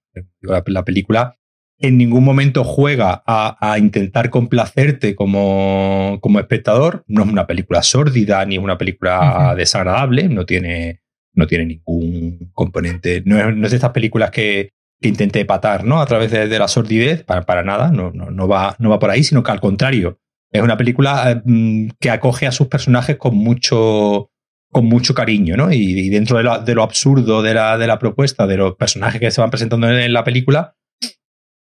La, 0.41 0.83
película 0.83 1.37
en 1.77 1.97
ningún 1.97 2.25
momento 2.25 2.65
juega 2.65 3.23
a, 3.25 3.77
intentar 3.79 4.29
complacerte 4.29 5.15
como, 5.15 6.19
como, 6.21 6.39
espectador. 6.39 7.05
No 7.07 7.23
es 7.23 7.29
una 7.29 7.47
película 7.47 7.81
sórdida 7.83 8.45
ni 8.45 8.57
es 8.57 8.61
una 8.61 8.77
película 8.77 9.53
desagradable, 9.55 10.27
no 10.27 10.45
tiene, 10.45 11.01
no 11.33 11.47
tiene 11.47 11.65
ningún 11.65 12.51
componente. 12.53 13.23
No 13.25 13.39
es, 13.39 13.55
no 13.55 13.65
es 13.65 13.71
de 13.71 13.77
estas 13.77 13.91
películas 13.91 14.29
que, 14.29 14.71
que 14.99 15.07
intente 15.07 15.45
patar 15.45 15.85
¿no? 15.85 16.01
a 16.01 16.05
través 16.05 16.31
de, 16.31 16.49
de 16.49 16.59
la 16.59 16.67
sordidez, 16.67 17.23
para, 17.23 17.43
para 17.43 17.63
nada, 17.63 17.91
no, 17.91 18.11
no, 18.11 18.29
no, 18.29 18.47
va, 18.47 18.75
no 18.79 18.89
va 18.89 18.99
por 18.99 19.09
ahí, 19.09 19.23
sino 19.23 19.41
que 19.41 19.51
al 19.51 19.61
contrario, 19.61 20.19
es 20.51 20.61
una 20.61 20.77
película 20.77 21.41
mm, 21.45 21.89
que 21.99 22.09
acoge 22.09 22.47
a 22.47 22.51
sus 22.51 22.67
personajes 22.67 23.17
con 23.17 23.35
mucho, 23.35 24.31
con 24.71 24.85
mucho 24.85 25.13
cariño, 25.13 25.57
¿no? 25.57 25.71
Y, 25.71 26.09
dentro 26.09 26.37
de 26.37 26.43
lo, 26.43 26.59
de 26.59 26.75
lo, 26.75 26.83
absurdo 26.83 27.41
de 27.41 27.53
la, 27.53 27.77
de 27.77 27.87
la 27.87 27.99
propuesta, 27.99 28.47
de 28.47 28.57
los 28.57 28.75
personajes 28.75 29.19
que 29.19 29.31
se 29.31 29.41
van 29.41 29.49
presentando 29.49 29.89
en 29.89 30.13
la 30.13 30.23
película, 30.23 30.75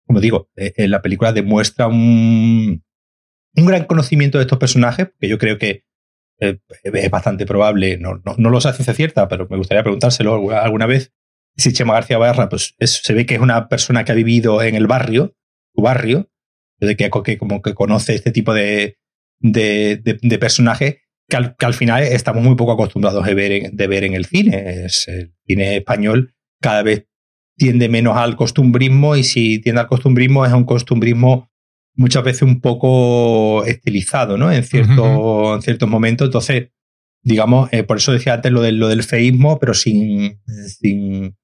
como 0.06 0.20
digo, 0.22 0.50
eh, 0.56 0.88
la 0.88 1.02
película 1.02 1.34
demuestra 1.34 1.88
un, 1.88 2.84
un 3.56 3.66
gran 3.66 3.86
conocimiento 3.86 4.38
de 4.38 4.44
estos 4.44 4.58
personajes, 4.58 5.10
que 5.20 5.28
yo 5.28 5.38
creo 5.38 5.58
que 5.58 5.84
eh, 6.40 6.60
es 6.84 7.12
bastante 7.12 7.46
probable, 7.46 7.98
no, 7.98 8.22
no, 8.26 8.36
no 8.38 8.50
lo 8.50 8.62
sé 8.62 8.70
a 8.70 8.74
ciencia 8.74 8.94
cierta, 8.94 9.28
pero 9.28 9.48
me 9.50 9.58
gustaría 9.58 9.84
preguntárselo 9.84 10.52
alguna 10.52 10.86
vez, 10.86 11.14
si 11.58 11.74
Chema 11.74 11.94
García 11.94 12.18
Barra, 12.18 12.50
pues 12.50 12.76
se 12.80 13.14
ve 13.14 13.26
que 13.26 13.36
es 13.36 13.42
una 13.42 13.68
persona 13.68 14.06
que 14.06 14.12
ha 14.12 14.16
vivido 14.16 14.62
en 14.62 14.76
el 14.76 14.88
barrio, 14.88 15.36
su 15.76 15.82
barrio, 15.82 16.30
de 16.80 16.96
que, 16.96 17.10
que 17.26 17.38
como 17.38 17.62
que 17.62 17.74
conoce 17.74 18.14
este 18.14 18.32
tipo 18.32 18.54
de, 18.54 18.98
de, 19.40 19.98
de, 19.98 20.40
personajes 20.40 20.98
que 21.30 21.38
al, 21.38 21.56
que 21.56 21.66
al, 21.66 21.74
final 21.74 22.04
estamos 22.04 22.44
muy 22.44 22.56
poco 22.56 22.72
acostumbrados 22.74 23.26
de 23.26 23.34
ver 23.34 23.52
en, 23.52 23.76
de 23.76 23.88
ver 23.88 24.04
en 24.04 24.14
el 24.14 24.26
cine. 24.26 24.86
Es, 24.86 25.08
el 25.08 25.34
cine 25.46 25.78
español 25.78 26.34
cada 26.62 26.84
vez 26.84 27.08
tiende 27.58 27.90
menos 27.90 28.16
al 28.18 28.36
costumbrismo 28.36 29.16
y 29.16 29.24
si 29.24 29.60
tiende 29.60 29.82
al 29.82 29.88
costumbrismo 29.88 30.46
es 30.46 30.54
un 30.54 30.64
costumbrismo 30.64 31.50
muchas 31.96 32.24
veces 32.24 32.44
un 32.44 32.62
poco 32.62 33.66
estilizado, 33.66 34.38
¿no? 34.38 34.52
En, 34.52 34.64
cierto, 34.64 35.56
en 35.56 35.62
ciertos 35.62 35.90
momentos. 35.90 36.28
Entonces, 36.28 36.70
digamos, 37.24 37.70
eh, 37.74 37.84
por 37.84 37.98
eso 37.98 38.14
decía 38.14 38.36
antes 38.36 38.52
lo 38.52 38.62
del, 38.62 38.78
lo 38.78 38.88
del 38.88 39.04
feísmo, 39.04 39.60
pero 39.60 39.74
sin, 39.74 40.40
sin, 40.46 41.36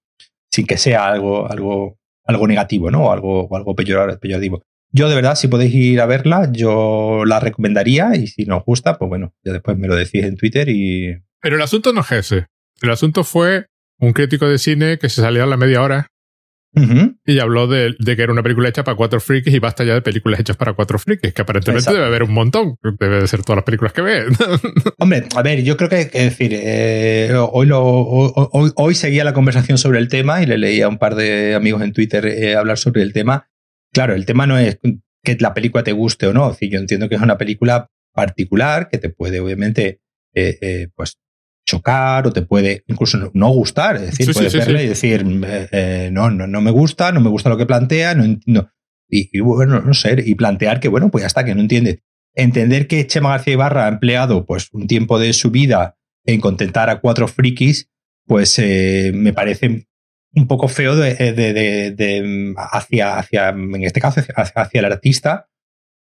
sin 0.51 0.65
que 0.67 0.77
sea 0.77 1.07
algo, 1.07 1.49
algo, 1.51 1.97
algo 2.25 2.47
negativo, 2.47 2.91
¿no? 2.91 3.05
O 3.05 3.11
algo, 3.11 3.45
o 3.45 3.55
algo 3.57 3.75
peyorativo. 3.75 4.63
Yo, 4.95 5.09
de 5.09 5.15
verdad, 5.15 5.35
si 5.35 5.47
podéis 5.47 5.73
ir 5.73 5.99
a 5.99 6.05
verla, 6.05 6.49
yo 6.51 7.23
la 7.25 7.39
recomendaría 7.39 8.15
y 8.15 8.27
si 8.27 8.45
no 8.45 8.57
os 8.57 8.63
gusta, 8.63 8.97
pues 8.97 9.09
bueno, 9.09 9.33
ya 9.43 9.51
después 9.51 9.77
me 9.77 9.87
lo 9.87 9.95
decís 9.95 10.23
en 10.23 10.37
Twitter 10.37 10.69
y. 10.69 11.17
Pero 11.41 11.55
el 11.55 11.61
asunto 11.61 11.91
no 11.91 12.01
es 12.01 12.11
ese. 12.11 12.47
El 12.81 12.91
asunto 12.91 13.23
fue 13.23 13.67
un 13.99 14.13
crítico 14.13 14.47
de 14.47 14.57
cine 14.57 14.99
que 14.99 15.09
se 15.09 15.21
salió 15.21 15.43
a 15.43 15.47
la 15.47 15.57
media 15.57 15.81
hora 15.81 16.07
y 17.25 17.39
habló 17.39 17.67
de, 17.67 17.95
que 18.03 18.21
era 18.21 18.31
una 18.31 18.41
película 18.41 18.67
hecha 18.67 18.83
para 18.83 18.97
cuatro 18.97 19.19
frikis 19.19 19.53
y 19.53 19.59
basta 19.59 19.83
ya 19.83 19.93
de 19.93 20.01
películas 20.01 20.39
hechas 20.39 20.57
para 20.57 20.73
cuatro 20.73 20.97
frikis, 20.97 21.33
que 21.33 21.41
aparentemente 21.43 21.91
debe 21.91 22.05
haber 22.05 22.23
un 22.23 22.33
montón. 22.33 22.77
Debe 22.99 23.21
de 23.21 23.27
ser 23.27 23.43
todas 23.43 23.57
las 23.57 23.63
películas 23.63 23.93
que 23.93 24.01
ve. 24.01 24.25
Hombre, 24.97 25.25
a 25.35 25.41
ver, 25.43 25.63
yo 25.63 25.77
creo 25.77 25.89
que, 25.89 26.01
es 26.01 26.11
decir, 26.11 26.51
eh, 26.53 27.31
hoy, 27.51 27.67
lo, 27.67 27.83
hoy, 27.83 28.71
hoy, 28.75 28.95
seguía 28.95 29.23
la 29.23 29.33
conversación 29.33 29.77
sobre 29.77 29.99
el 29.99 30.07
tema 30.07 30.41
y 30.41 30.47
le 30.47 30.57
leía 30.57 30.85
a 30.85 30.89
un 30.89 30.97
par 30.97 31.15
de 31.15 31.53
amigos 31.53 31.83
en 31.83 31.93
Twitter 31.93 32.25
eh, 32.25 32.55
hablar 32.55 32.79
sobre 32.79 33.03
el 33.03 33.13
tema. 33.13 33.49
Claro, 33.93 34.15
el 34.15 34.25
tema 34.25 34.47
no 34.47 34.57
es 34.57 34.79
que 35.23 35.37
la 35.39 35.53
película 35.53 35.83
te 35.83 35.91
guste 35.93 36.27
o 36.27 36.33
no. 36.33 36.57
yo 36.59 36.79
entiendo 36.79 37.07
que 37.07 37.15
es 37.15 37.21
una 37.21 37.37
película 37.37 37.89
particular 38.13 38.89
que 38.89 38.97
te 38.97 39.09
puede, 39.09 39.39
obviamente, 39.39 40.01
eh, 40.33 40.89
pues 40.95 41.17
chocar 41.65 42.27
o 42.27 42.33
te 42.33 42.41
puede 42.41 42.83
incluso 42.87 43.31
no, 43.33 43.49
gustar. 43.49 43.95
Es 43.95 44.17
decir, 44.17 44.33
puedes 44.33 44.53
verle 44.53 44.83
y 44.83 44.87
decir, 44.87 45.25
eh, 45.45 45.67
eh, 45.71 46.09
no, 46.11 46.29
no, 46.29 46.47
no 46.47 46.61
me 46.61 46.71
gusta, 46.71 47.11
no 47.11 47.21
me 47.21 47.29
gusta 47.29 47.49
lo 47.49 47.57
que 47.57 47.65
plantea, 47.65 48.15
no, 48.15 48.69
y, 49.09 49.39
bueno, 49.41 49.79
no 49.81 49.93
sé, 49.93 50.23
y 50.25 50.33
plantear 50.35 50.79
que, 50.79 50.87
bueno, 50.87 51.11
pues 51.11 51.21
ya 51.21 51.27
está, 51.27 51.45
que 51.45 51.53
no 51.53 51.61
entiende. 51.61 52.01
Entender 52.35 52.87
que 52.87 53.05
Chema 53.05 53.29
García 53.29 53.53
Ibarra 53.53 53.85
ha 53.85 53.89
empleado 53.89 54.45
pues 54.45 54.69
un 54.71 54.87
tiempo 54.87 55.19
de 55.19 55.33
su 55.33 55.51
vida 55.51 55.97
en 56.25 56.41
contentar 56.41 56.89
a 56.89 56.99
cuatro 56.99 57.27
frikis, 57.27 57.91
pues 58.25 58.57
eh, 58.57 59.11
me 59.13 59.33
parece 59.33 59.87
un 60.35 60.47
poco 60.47 60.67
feo 60.67 60.95
de, 60.95 61.13
de, 61.33 62.53
hacia, 62.57 63.17
hacia, 63.17 63.49
en 63.49 63.83
este 63.83 64.01
caso, 64.01 64.21
hacia, 64.35 64.61
hacia 64.61 64.79
el 64.79 64.85
artista, 64.85 65.49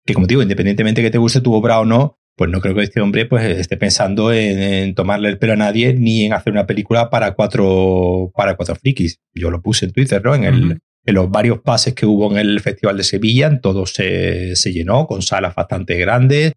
que 0.06 0.14
como 0.14 0.28
digo, 0.28 0.42
independientemente 0.42 1.02
que 1.02 1.12
te 1.12 1.18
guste 1.18 1.42
tu 1.42 1.54
obra 1.54 1.80
o 1.80 1.86
no, 1.86 2.20
pues 2.36 2.50
no 2.50 2.62
creo 2.62 2.74
que 2.74 2.84
este 2.84 3.02
hombre 3.02 3.26
pues, 3.26 3.44
esté 3.60 3.78
pensando 3.78 4.34
en, 4.34 4.96
tomarle 4.96 5.30
el 5.30 5.38
pelo 5.38 5.54
a 5.54 5.58
nadie 5.58 5.94
ni 5.94 6.26
en 6.26 6.34
hacer 6.34 6.52
una 6.52 6.66
película 6.66 7.10
para 7.10 7.34
cuatro, 7.34 8.32
para 8.36 8.56
cuatro 8.56 8.76
frikis. 8.76 9.20
Yo 9.34 9.52
lo 9.52 9.62
puse 9.62 9.86
en 9.86 9.92
Twitter, 9.92 10.24
¿no? 10.24 10.34
En, 10.34 10.44
el, 10.44 10.80
en 11.06 11.16
los 11.16 11.30
varios 11.30 11.60
pases 11.60 11.94
que 11.94 12.06
hubo 12.06 12.32
en 12.32 12.38
el 12.38 12.60
Festival 12.60 12.98
de 12.98 13.04
Sevilla, 13.04 13.48
en 13.48 13.62
todo 13.62 13.86
se, 13.86 14.56
se 14.56 14.74
llenó, 14.74 15.06
con 15.06 15.22
salas 15.22 15.54
bastante 15.54 15.98
grandes. 15.98 16.54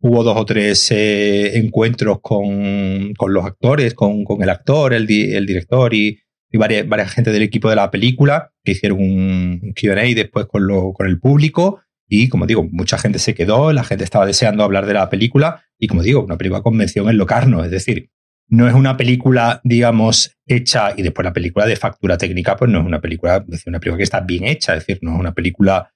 Hubo 0.00 0.24
dos 0.24 0.36
o 0.36 0.44
tres 0.44 0.90
eh, 0.90 1.56
encuentros 1.58 2.18
con, 2.20 3.14
con, 3.14 3.32
los 3.32 3.44
actores, 3.44 3.94
con, 3.94 4.24
con 4.24 4.42
el 4.42 4.50
actor, 4.50 4.94
el, 4.94 5.08
el 5.08 5.46
director 5.46 5.94
y, 5.94 6.18
y 6.52 6.58
varias, 6.58 6.86
varias, 6.86 7.10
gente 7.10 7.32
del 7.32 7.42
equipo 7.42 7.70
de 7.70 7.76
la 7.76 7.90
película 7.90 8.52
que 8.62 8.72
hicieron 8.72 9.00
un 9.00 9.74
QA 9.74 10.14
después 10.14 10.46
con, 10.46 10.66
lo, 10.66 10.92
con 10.92 11.06
el 11.06 11.18
público. 11.18 11.80
Y 12.06 12.28
como 12.28 12.46
digo, 12.46 12.68
mucha 12.70 12.98
gente 12.98 13.18
se 13.18 13.34
quedó, 13.34 13.72
la 13.72 13.84
gente 13.84 14.04
estaba 14.04 14.26
deseando 14.26 14.62
hablar 14.62 14.84
de 14.86 14.94
la 14.94 15.08
película. 15.08 15.64
Y 15.78 15.88
como 15.88 16.02
digo, 16.02 16.22
una 16.22 16.36
película 16.36 16.62
con 16.62 16.76
mención 16.76 17.08
en 17.08 17.16
Locarno, 17.16 17.64
es 17.64 17.70
decir, 17.70 18.10
no 18.48 18.68
es 18.68 18.74
una 18.74 18.98
película, 18.98 19.62
digamos, 19.64 20.36
hecha 20.46 20.92
y 20.94 21.02
después 21.02 21.24
la 21.24 21.32
película 21.32 21.64
de 21.64 21.74
factura 21.76 22.18
técnica, 22.18 22.54
pues 22.56 22.70
no 22.70 22.80
es 22.80 22.86
una 22.86 23.00
película, 23.00 23.42
es 23.50 23.66
una 23.66 23.80
película 23.80 23.96
que 23.96 24.02
está 24.02 24.20
bien 24.20 24.44
hecha, 24.44 24.74
es 24.74 24.86
decir, 24.86 24.98
no 25.00 25.14
es 25.14 25.20
una 25.20 25.32
película 25.32 25.90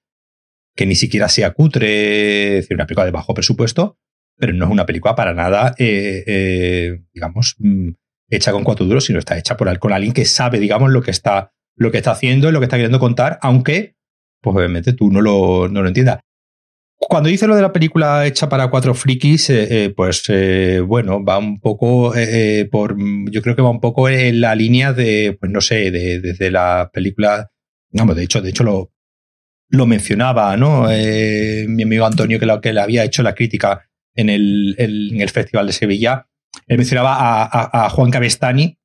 que 0.75 0.87
ni 0.87 0.95
siquiera 0.95 1.29
sea 1.29 1.51
cutre, 1.51 2.57
es 2.57 2.63
decir, 2.63 2.75
una 2.75 2.87
película 2.87 3.05
de 3.05 3.11
bajo 3.11 3.35
presupuesto, 3.35 3.99
pero 4.37 4.53
no 4.53 4.65
es 4.65 4.71
una 4.71 4.87
película 4.87 5.13
para 5.13 5.35
nada, 5.35 5.75
eh, 5.77 6.23
eh, 6.25 6.99
digamos, 7.13 7.55
mm, 7.59 7.89
hecha 8.29 8.51
con 8.51 8.63
cuatro 8.63 8.85
duros, 8.85 9.05
sino 9.05 9.19
está 9.19 9.37
hecha 9.37 9.57
por, 9.57 9.77
con 9.79 9.93
alguien 9.93 10.13
que 10.13 10.25
sabe, 10.25 10.59
digamos, 10.59 10.91
lo 10.91 11.01
que 11.01 11.11
está, 11.11 11.51
lo 11.75 11.91
que 11.91 11.97
está 11.97 12.11
haciendo 12.11 12.49
y 12.49 12.51
lo 12.51 12.59
que 12.59 12.65
está 12.65 12.77
queriendo 12.77 12.99
contar, 12.99 13.39
aunque 13.41 13.95
pues 14.41 14.55
obviamente 14.55 14.93
tú 14.93 15.11
no 15.11 15.21
lo, 15.21 15.67
no 15.67 15.81
lo 15.81 15.87
entiendas. 15.87 16.19
Cuando 16.99 17.29
dice 17.29 17.47
lo 17.47 17.55
de 17.55 17.61
la 17.61 17.71
película 17.71 18.25
hecha 18.25 18.49
para 18.49 18.69
cuatro 18.69 18.95
frikis, 18.95 19.51
eh, 19.51 19.67
eh, 19.69 19.93
pues 19.95 20.23
eh, 20.29 20.81
bueno, 20.81 21.23
va 21.23 21.37
un 21.37 21.59
poco 21.59 22.13
por. 22.71 22.97
Yo 23.31 23.41
creo 23.43 23.55
que 23.55 23.61
va 23.61 23.69
un 23.69 23.79
poco 23.79 24.09
en 24.09 24.41
la 24.41 24.55
línea 24.55 24.93
de, 24.93 25.37
pues 25.39 25.51
no 25.51 25.61
sé, 25.61 25.91
de, 25.91 26.19
desde 26.19 26.49
la 26.49 26.89
película. 26.91 27.51
Vamos, 27.91 28.15
de 28.15 28.23
hecho, 28.23 28.41
de 28.41 28.49
hecho 28.49 28.63
lo, 28.63 28.91
lo 29.69 29.85
mencionaba, 29.85 30.57
¿no? 30.57 30.87
mi 30.87 31.83
amigo 31.83 32.05
Antonio, 32.05 32.39
que, 32.39 32.47
lo, 32.47 32.59
que 32.61 32.73
le 32.73 32.81
había 32.81 33.03
hecho 33.03 33.21
la 33.23 33.35
crítica 33.35 33.87
en 34.15 34.29
el, 34.29 34.75
en 34.77 35.21
el 35.21 35.29
Festival 35.29 35.67
de 35.67 35.73
Sevilla. 35.73 36.27
Él 36.65 36.77
mencionaba 36.77 37.15
a, 37.15 37.85
a, 37.85 37.89
Juan 37.89 38.11
Cabestani 38.11 38.77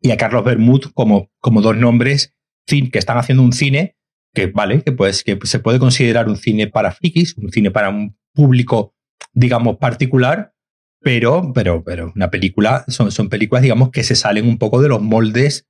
y 0.00 0.10
a 0.10 0.16
Carlos 0.16 0.44
Bermud 0.44 0.92
como, 0.94 1.30
como 1.40 1.62
dos 1.62 1.76
nombres 1.76 2.34
que 2.66 2.98
están 2.98 3.18
haciendo 3.18 3.42
un 3.42 3.52
cine 3.52 3.96
que 4.32 4.46
vale, 4.46 4.82
que, 4.82 4.92
pues, 4.92 5.24
que 5.24 5.38
se 5.42 5.58
puede 5.58 5.78
considerar 5.78 6.28
un 6.28 6.36
cine 6.36 6.68
para 6.68 6.92
frikis, 6.92 7.36
un 7.36 7.50
cine 7.50 7.70
para 7.70 7.88
un 7.88 8.16
público, 8.32 8.94
digamos, 9.32 9.78
particular, 9.78 10.52
pero, 11.00 11.52
pero, 11.52 11.82
pero 11.82 12.12
una 12.14 12.30
película, 12.30 12.84
son, 12.88 13.10
son 13.10 13.28
películas, 13.28 13.62
digamos, 13.62 13.90
que 13.90 14.04
se 14.04 14.14
salen 14.14 14.46
un 14.46 14.58
poco 14.58 14.80
de 14.80 14.88
los 14.88 15.02
moldes 15.02 15.66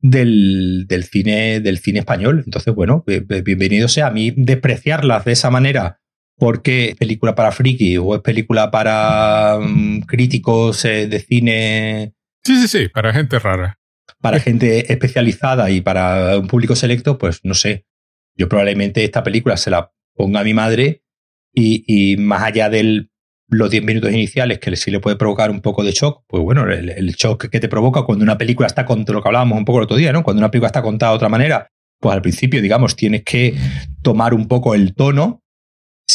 del, 0.00 0.86
del, 0.88 1.04
cine, 1.04 1.60
del 1.60 1.78
cine 1.78 1.98
español. 1.98 2.42
Entonces, 2.46 2.74
bueno, 2.74 3.04
bienvenido 3.06 3.88
sea 3.88 4.06
a 4.06 4.10
mí 4.10 4.32
despreciarlas 4.34 5.24
de 5.24 5.32
esa 5.32 5.50
manera 5.50 6.00
porque 6.38 6.90
es 6.90 6.96
película 6.96 7.34
para 7.34 7.52
friki 7.52 7.98
o 7.98 8.14
es 8.14 8.20
película 8.22 8.70
para 8.70 9.58
mm, 9.60 10.00
críticos 10.02 10.84
eh, 10.84 11.06
de 11.06 11.20
cine. 11.20 12.14
Sí, 12.44 12.60
sí, 12.60 12.68
sí, 12.68 12.88
para 12.88 13.12
gente 13.12 13.38
rara. 13.38 13.78
Para 14.20 14.40
gente 14.40 14.92
especializada 14.92 15.70
y 15.70 15.80
para 15.80 16.38
un 16.38 16.48
público 16.48 16.74
selecto, 16.74 17.18
pues 17.18 17.40
no 17.44 17.54
sé. 17.54 17.86
Yo 18.34 18.48
probablemente 18.48 19.04
esta 19.04 19.22
película 19.22 19.56
se 19.56 19.70
la 19.70 19.92
ponga 20.14 20.40
a 20.40 20.44
mi 20.44 20.54
madre 20.54 21.02
y, 21.52 22.16
más 22.18 22.42
allá 22.42 22.68
de 22.68 23.08
los 23.48 23.70
10 23.70 23.82
minutos 23.82 24.12
iniciales 24.12 24.58
que 24.58 24.74
sí 24.76 24.90
le 24.90 25.00
puede 25.00 25.16
provocar 25.16 25.50
un 25.50 25.60
poco 25.60 25.82
de 25.82 25.92
shock, 25.92 26.22
pues 26.28 26.42
bueno, 26.42 26.70
el, 26.70 27.14
shock 27.14 27.48
que 27.48 27.60
te 27.60 27.68
provoca 27.68 28.02
cuando 28.02 28.22
una 28.22 28.38
película 28.38 28.66
está 28.66 28.84
contada, 28.84 29.14
lo 29.14 29.22
que 29.22 29.28
hablábamos 29.28 29.58
un 29.58 29.64
poco 29.64 29.78
el 29.78 29.84
otro 29.84 29.96
día, 29.96 30.12
¿no? 30.12 30.22
Cuando 30.22 30.40
una 30.40 30.50
película 30.50 30.68
está 30.68 30.82
contada 30.82 31.12
de 31.12 31.16
otra 31.16 31.28
manera, 31.28 31.68
pues 32.00 32.14
al 32.14 32.22
principio, 32.22 32.62
digamos, 32.62 32.94
tienes 32.94 33.24
que 33.24 33.54
tomar 34.02 34.34
un 34.34 34.46
poco 34.46 34.74
el 34.74 34.94
tono. 34.94 35.42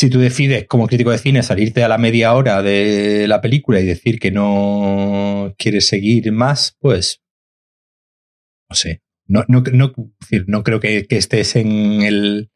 Si 0.03 0.09
tú 0.09 0.19
decides, 0.19 0.65
como 0.67 0.87
crítico 0.87 1.11
de 1.11 1.17
cine, 1.17 1.43
salirte 1.43 1.81
a 1.81 1.87
la 1.87 1.97
media 1.97 2.33
hora 2.33 2.61
de 2.61 3.25
la 3.25 3.39
película 3.39 3.79
y 3.79 3.85
decir 3.85 4.19
que 4.19 4.31
no 4.31 5.55
quieres 5.57 5.87
seguir 5.87 6.29
más, 6.33 6.75
pues 6.81 7.21
no 8.69 8.75
sé, 8.75 9.01
no, 9.27 9.45
no, 9.47 9.63
no, 9.71 9.93
no 10.45 10.63
creo 10.63 10.81
que, 10.81 11.07
estés 11.09 11.55
en 11.55 12.01
el, 12.01 12.51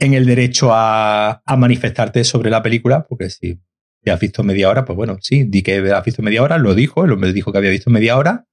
en 0.00 0.14
el 0.14 0.26
derecho 0.26 0.70
a, 0.72 1.44
manifestarte 1.46 2.24
sobre 2.24 2.50
la 2.50 2.60
película, 2.60 3.06
porque 3.08 3.30
si 3.30 3.60
has 4.06 4.18
visto 4.18 4.42
media 4.42 4.68
hora, 4.68 4.84
pues 4.84 4.96
bueno, 4.96 5.18
sí, 5.20 5.44
di 5.44 5.62
que 5.62 5.76
has 5.92 6.04
visto 6.04 6.22
media 6.22 6.42
hora, 6.42 6.58
lo 6.58 6.74
dijo, 6.74 7.04
el 7.04 7.12
hombre 7.12 7.32
dijo 7.32 7.52
que 7.52 7.58
había 7.58 7.70
visto 7.70 7.88
media 7.88 8.16
hora 8.16 8.48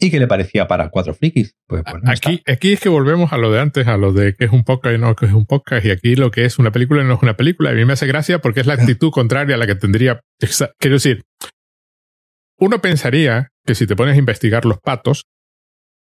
y 0.00 0.10
que 0.10 0.18
le 0.18 0.26
parecía 0.26 0.68
para 0.68 0.90
cuatro 0.90 1.14
frikis. 1.14 1.56
Pues 1.66 1.82
aquí, 2.06 2.42
aquí 2.46 2.72
es 2.72 2.80
que 2.80 2.88
volvemos 2.88 3.32
a 3.32 3.38
lo 3.38 3.50
de 3.50 3.60
antes, 3.60 3.86
a 3.86 3.96
lo 3.96 4.12
de 4.12 4.34
que 4.34 4.44
es 4.44 4.52
un 4.52 4.64
podcast 4.64 4.94
y 4.94 4.98
no 4.98 5.14
que 5.16 5.26
es 5.26 5.32
un 5.32 5.46
podcast, 5.46 5.84
y 5.84 5.90
aquí 5.90 6.14
lo 6.14 6.30
que 6.30 6.44
es 6.44 6.58
una 6.58 6.70
película 6.70 7.02
no 7.04 7.14
es 7.14 7.22
una 7.22 7.36
película. 7.36 7.70
A 7.70 7.74
mí 7.74 7.84
me 7.84 7.94
hace 7.94 8.06
gracia 8.06 8.40
porque 8.40 8.60
es 8.60 8.66
la 8.66 8.74
actitud 8.74 9.10
contraria 9.10 9.56
a 9.56 9.58
la 9.58 9.66
que 9.66 9.74
tendría. 9.74 10.20
Quiero 10.78 10.96
decir, 10.96 11.24
uno 12.58 12.80
pensaría 12.80 13.50
que 13.64 13.74
si 13.74 13.86
te 13.86 13.96
pones 13.96 14.14
a 14.14 14.18
investigar 14.18 14.64
los 14.64 14.78
patos, 14.78 15.24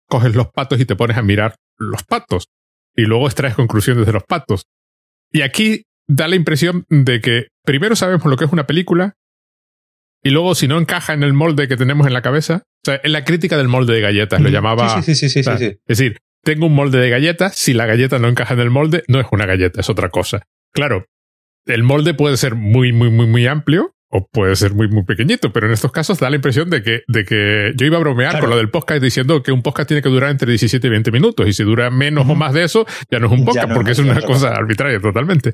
coges 0.07 0.35
los 0.35 0.47
patos 0.47 0.79
y 0.79 0.85
te 0.85 0.95
pones 0.95 1.17
a 1.17 1.21
mirar 1.21 1.55
los 1.77 2.03
patos. 2.03 2.47
Y 2.95 3.03
luego 3.03 3.25
extraes 3.25 3.55
conclusiones 3.55 4.05
de 4.05 4.13
los 4.13 4.23
patos. 4.23 4.63
Y 5.31 5.41
aquí 5.41 5.83
da 6.07 6.27
la 6.27 6.35
impresión 6.35 6.85
de 6.89 7.21
que 7.21 7.47
primero 7.63 7.95
sabemos 7.95 8.25
lo 8.25 8.37
que 8.37 8.45
es 8.45 8.51
una 8.51 8.67
película 8.67 9.15
y 10.21 10.29
luego 10.29 10.55
si 10.55 10.67
no 10.67 10.77
encaja 10.77 11.13
en 11.13 11.23
el 11.23 11.33
molde 11.33 11.67
que 11.67 11.77
tenemos 11.77 12.07
en 12.07 12.13
la 12.13 12.21
cabeza, 12.21 12.63
o 12.85 12.91
sea, 12.91 12.99
en 13.03 13.11
la 13.13 13.23
crítica 13.23 13.57
del 13.57 13.69
molde 13.69 13.93
de 13.93 14.01
galletas, 14.01 14.41
lo 14.41 14.49
llamaba. 14.49 15.01
Sí, 15.01 15.15
sí, 15.15 15.29
sí, 15.29 15.43
sí, 15.43 15.49
sí, 15.57 15.65
Es 15.87 15.97
decir, 15.97 16.19
tengo 16.43 16.65
un 16.65 16.75
molde 16.75 16.99
de 16.99 17.09
galletas, 17.09 17.55
si 17.55 17.73
la 17.73 17.85
galleta 17.85 18.19
no 18.19 18.27
encaja 18.27 18.53
en 18.53 18.59
el 18.59 18.69
molde, 18.69 19.03
no 19.07 19.19
es 19.19 19.27
una 19.31 19.45
galleta, 19.45 19.79
es 19.79 19.89
otra 19.89 20.09
cosa. 20.09 20.43
Claro, 20.73 21.05
el 21.65 21.83
molde 21.83 22.13
puede 22.13 22.35
ser 22.35 22.55
muy, 22.55 22.91
muy, 22.91 23.09
muy, 23.09 23.27
muy 23.27 23.47
amplio 23.47 23.95
o 24.09 24.27
puede 24.27 24.55
ser 24.55 24.73
muy, 24.73 24.89
muy 24.89 25.03
pequeñito, 25.03 25.51
pero 25.53 25.65
en 25.65 25.73
estos 25.73 25.91
casos 25.91 26.19
da 26.19 26.29
la 26.29 26.35
impresión 26.35 26.69
de 26.69 26.83
que, 26.83 27.01
de 27.07 27.25
que 27.25 27.71
yo 27.75 27.85
iba 27.85 27.97
a 27.97 28.01
bromear 28.01 28.39
con 28.39 28.49
lo 28.49 28.57
del 28.57 28.69
podcast 28.69 29.01
diciendo 29.01 29.41
que 29.41 29.51
un 29.51 29.63
podcast 29.63 29.87
tiene 29.87 30.03
que 30.03 30.09
durar 30.09 30.29
entre 30.29 30.49
17 30.49 30.85
y 30.85 30.89
20 30.89 31.11
minutos 31.11 31.47
y 31.47 31.53
si 31.53 31.63
dura 31.63 31.89
menos 31.89 32.29
o 32.29 32.35
más 32.35 32.53
de 32.53 32.63
eso, 32.63 32.85
ya 33.09 33.19
no 33.19 33.27
es 33.27 33.31
un 33.31 33.45
podcast 33.45 33.73
porque 33.73 33.91
es 33.91 33.99
una 33.99 34.21
cosa 34.21 34.49
arbitraria 34.49 34.99
totalmente. 34.99 35.53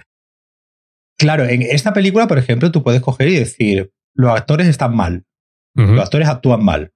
Claro, 1.18 1.46
en 1.46 1.62
esta 1.62 1.94
película, 1.94 2.28
por 2.28 2.38
ejemplo, 2.38 2.72
tú 2.72 2.84
puedes 2.84 3.02
coger 3.02 3.28
y 3.30 3.36
decir, 3.36 3.92
los 4.14 4.32
actores 4.32 4.68
están 4.68 4.96
mal, 4.96 5.24
los 5.76 6.00
actores 6.00 6.28
actúan 6.28 6.64
mal. 6.64 6.92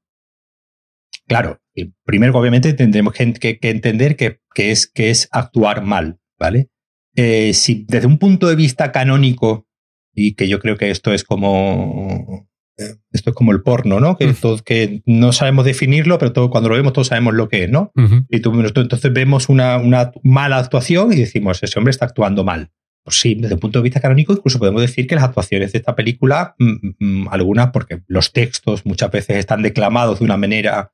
Claro, 1.27 1.61
primero 2.05 2.37
obviamente 2.37 2.73
tendremos 2.73 3.13
que, 3.13 3.57
entender 3.61 4.15
que, 4.15 4.39
es, 4.55 4.87
que 4.87 5.09
es 5.09 5.27
actuar 5.31 5.83
mal, 5.83 6.19
¿vale? 6.37 6.69
Eh, 7.15 7.53
si 7.53 7.85
desde 7.87 8.07
un 8.07 8.17
punto 8.17 8.47
de 8.47 8.55
vista 8.55 8.91
canónico 8.91 9.67
y 10.13 10.35
que 10.35 10.47
yo 10.47 10.59
creo 10.59 10.77
que 10.77 10.89
esto 10.89 11.13
es 11.13 11.23
como 11.23 12.47
eh, 12.77 12.95
esto 13.11 13.29
es 13.29 13.35
como 13.35 13.51
el 13.51 13.61
porno, 13.61 13.99
¿no? 13.99 14.17
Que, 14.17 14.33
que 14.65 15.03
no 15.05 15.31
sabemos 15.31 15.65
definirlo, 15.65 16.17
pero 16.17 16.33
todo, 16.33 16.49
cuando 16.49 16.69
lo 16.69 16.75
vemos 16.75 16.93
todos 16.93 17.07
sabemos 17.07 17.35
lo 17.35 17.47
que 17.47 17.65
es, 17.65 17.69
¿no? 17.69 17.91
Y 18.29 18.39
tú, 18.39 18.51
entonces 18.59 19.13
vemos 19.13 19.47
una, 19.49 19.77
una, 19.77 20.11
mala 20.23 20.57
actuación 20.57 21.13
y 21.13 21.17
decimos, 21.17 21.61
ese 21.61 21.77
hombre 21.77 21.91
está 21.91 22.05
actuando 22.05 22.43
mal. 22.43 22.71
Pues 23.03 23.19
sí, 23.19 23.35
desde 23.35 23.55
el 23.55 23.59
punto 23.59 23.79
de 23.79 23.83
vista 23.83 23.99
canónico, 23.99 24.33
incluso 24.33 24.59
podemos 24.59 24.81
decir 24.81 25.07
que 25.07 25.15
las 25.15 25.25
actuaciones 25.25 25.73
de 25.73 25.79
esta 25.79 25.93
película, 25.93 26.55
mm, 26.57 26.65
mm, 26.65 26.95
mm, 26.99 27.27
algunas, 27.29 27.71
porque 27.71 28.01
los 28.07 28.31
textos 28.31 28.85
muchas 28.85 29.11
veces 29.11 29.37
están 29.37 29.61
declamados 29.61 30.19
de 30.19 30.25
una 30.25 30.37
manera 30.37 30.93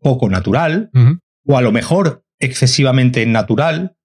poco 0.00 0.28
natural, 0.28 0.90
o 1.46 1.56
a 1.56 1.62
lo 1.62 1.72
mejor 1.72 2.24
excesivamente 2.38 3.24
natural, 3.26 3.96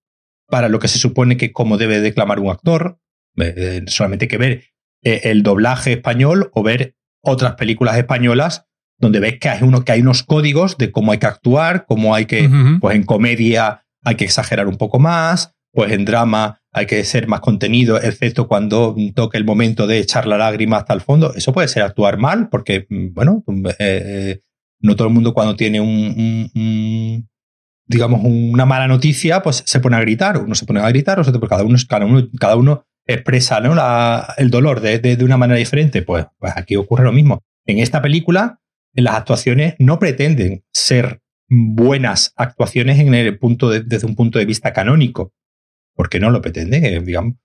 para 0.53 0.69
lo 0.69 0.79
que 0.79 0.87
se 0.87 0.99
supone 0.99 1.37
que 1.37 1.51
como 1.51 1.77
debe 1.77 1.99
declamar 1.99 2.39
un 2.39 2.49
actor. 2.49 2.99
Eh, 3.37 3.53
eh, 3.57 3.81
solamente 3.87 4.25
hay 4.25 4.29
que 4.29 4.37
ver 4.37 4.63
eh, 5.01 5.21
el 5.23 5.41
doblaje 5.41 5.93
español 5.93 6.51
o 6.53 6.61
ver 6.61 6.95
otras 7.23 7.55
películas 7.55 7.97
españolas 7.97 8.67
donde 8.99 9.19
ves 9.19 9.39
que 9.39 9.49
hay, 9.49 9.63
uno, 9.63 9.83
que 9.83 9.93
hay 9.93 10.01
unos 10.01 10.21
códigos 10.21 10.77
de 10.77 10.91
cómo 10.91 11.11
hay 11.11 11.17
que 11.17 11.25
actuar, 11.25 11.85
cómo 11.87 12.13
hay 12.13 12.25
que, 12.25 12.49
pues 12.79 12.95
en 12.95 13.03
comedia 13.03 13.83
hay 14.03 14.15
que 14.15 14.25
exagerar 14.25 14.67
un 14.67 14.77
poco 14.77 14.99
más, 14.99 15.55
pues 15.71 15.91
en 15.91 16.05
drama 16.05 16.61
hay 16.71 16.85
que 16.85 17.03
ser 17.03 17.27
más 17.27 17.39
contenido, 17.39 17.97
excepto 17.99 18.47
cuando 18.47 18.95
toque 19.15 19.37
el 19.37 19.45
momento 19.45 19.87
de 19.87 19.97
echar 19.97 20.27
la 20.27 20.37
lágrima 20.37 20.77
hasta 20.77 20.93
el 20.93 21.01
fondo. 21.01 21.33
Eso 21.33 21.51
puede 21.51 21.67
ser 21.67 21.83
actuar 21.83 22.17
mal, 22.17 22.49
porque, 22.49 22.85
mm, 22.87 23.13
bueno, 23.13 23.43
no 24.83 24.95
todo 24.95 25.07
el 25.07 25.13
mundo 25.13 25.33
cuando 25.33 25.55
tiene 25.55 25.79
un, 25.81 27.27
digamos, 27.87 28.21
una 28.23 28.65
mala 28.65 28.87
noticia, 28.87 29.41
pues 29.41 29.63
se 29.65 29.79
pone 29.79 29.95
a 29.95 30.01
gritar. 30.01 30.37
Uno 30.37 30.53
se 30.53 30.65
pone 30.65 30.81
a 30.81 30.89
gritar, 30.89 31.19
o 31.19 31.23
cada 31.47 31.63
uno, 31.63 31.77
cada 31.87 32.05
uno, 32.05 32.27
cada 32.39 32.55
uno 32.55 32.85
expresa 33.07 33.59
¿no? 33.59 33.75
el 34.37 34.49
dolor 34.49 34.81
de, 34.81 35.17
una 35.23 35.37
manera 35.37 35.57
diferente, 35.57 36.01
pues, 36.01 36.25
pues 36.37 36.53
aquí 36.55 36.75
ocurre 36.75 37.05
lo 37.05 37.13
mismo. 37.13 37.41
En 37.65 37.79
esta 37.79 38.01
película, 38.01 38.59
las 38.93 39.15
actuaciones 39.15 39.75
no 39.79 39.99
pretenden 39.99 40.63
ser 40.73 41.21
buenas 41.49 42.33
actuaciones 42.35 42.99
en 42.99 43.13
el 43.13 43.37
punto 43.39 43.69
desde 43.69 44.05
un 44.05 44.15
punto 44.15 44.37
de 44.37 44.45
vista 44.45 44.73
canónico, 44.73 45.33
porque 45.95 46.19
no 46.19 46.29
lo 46.29 46.41
pretenden, 46.41 46.85
eh, 46.85 46.99
digamos, 46.99 47.35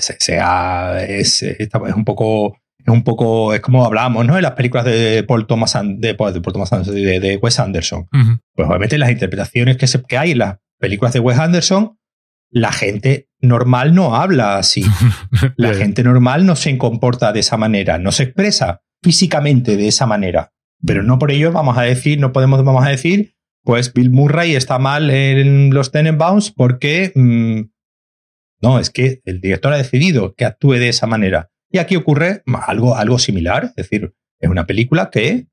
sea, 0.00 1.04
es, 1.04 1.42
es, 1.42 1.68
un 1.94 2.04
poco 2.04 2.56
es 2.86 2.92
un 2.92 3.02
poco, 3.02 3.54
es 3.54 3.60
como 3.60 3.84
hablábamos, 3.84 4.26
¿no? 4.26 4.36
En 4.36 4.42
las 4.42 4.52
películas 4.52 4.84
de 4.84 5.24
Paul 5.26 5.46
Thomas, 5.46 5.78
de, 5.82 6.14
Paul 6.14 6.40
Thomas 6.42 6.72
Anderson, 6.72 6.94
de, 6.94 7.38
Wes 7.40 7.58
Anderson. 7.58 8.06
Pues 8.54 8.68
obviamente 8.68 8.98
las 8.98 9.10
interpretaciones 9.10 9.76
que, 9.76 9.86
se, 9.86 10.02
que 10.02 10.18
hay 10.18 10.32
en 10.32 10.38
las 10.38 10.58
películas 10.78 11.14
de 11.14 11.20
Wes 11.20 11.38
Anderson, 11.38 11.98
la 12.50 12.72
gente 12.72 13.28
normal 13.40 13.94
no 13.94 14.14
habla 14.14 14.58
así. 14.58 14.84
La 15.56 15.74
gente 15.74 16.02
normal 16.02 16.46
no 16.46 16.56
se 16.56 16.76
comporta 16.78 17.32
de 17.32 17.40
esa 17.40 17.56
manera, 17.56 17.98
no 17.98 18.12
se 18.12 18.24
expresa 18.24 18.82
físicamente 19.02 19.76
de 19.76 19.88
esa 19.88 20.06
manera. 20.06 20.52
Pero 20.84 21.02
no 21.02 21.18
por 21.18 21.30
ello 21.30 21.52
vamos 21.52 21.78
a 21.78 21.82
decir, 21.82 22.20
no 22.20 22.32
podemos, 22.32 22.62
vamos 22.64 22.86
a 22.86 22.90
decir, 22.90 23.34
pues 23.62 23.92
Bill 23.92 24.10
Murray 24.10 24.54
está 24.54 24.78
mal 24.78 25.10
en 25.10 25.72
los 25.72 25.90
Tenenbaums 25.90 26.50
porque 26.52 27.12
mm, 27.14 27.62
no, 28.60 28.78
es 28.78 28.90
que 28.90 29.20
el 29.24 29.40
director 29.40 29.72
ha 29.72 29.78
decidido 29.78 30.34
que 30.34 30.44
actúe 30.44 30.74
de 30.74 30.88
esa 30.88 31.06
manera. 31.06 31.50
Y 31.74 31.78
aquí 31.78 31.96
ocurre 31.96 32.44
algo, 32.68 32.94
algo 32.94 33.18
similar, 33.18 33.64
es 33.64 33.74
decir, 33.74 34.14
es 34.38 34.48
una 34.48 34.64
película 34.64 35.10
que 35.10 35.48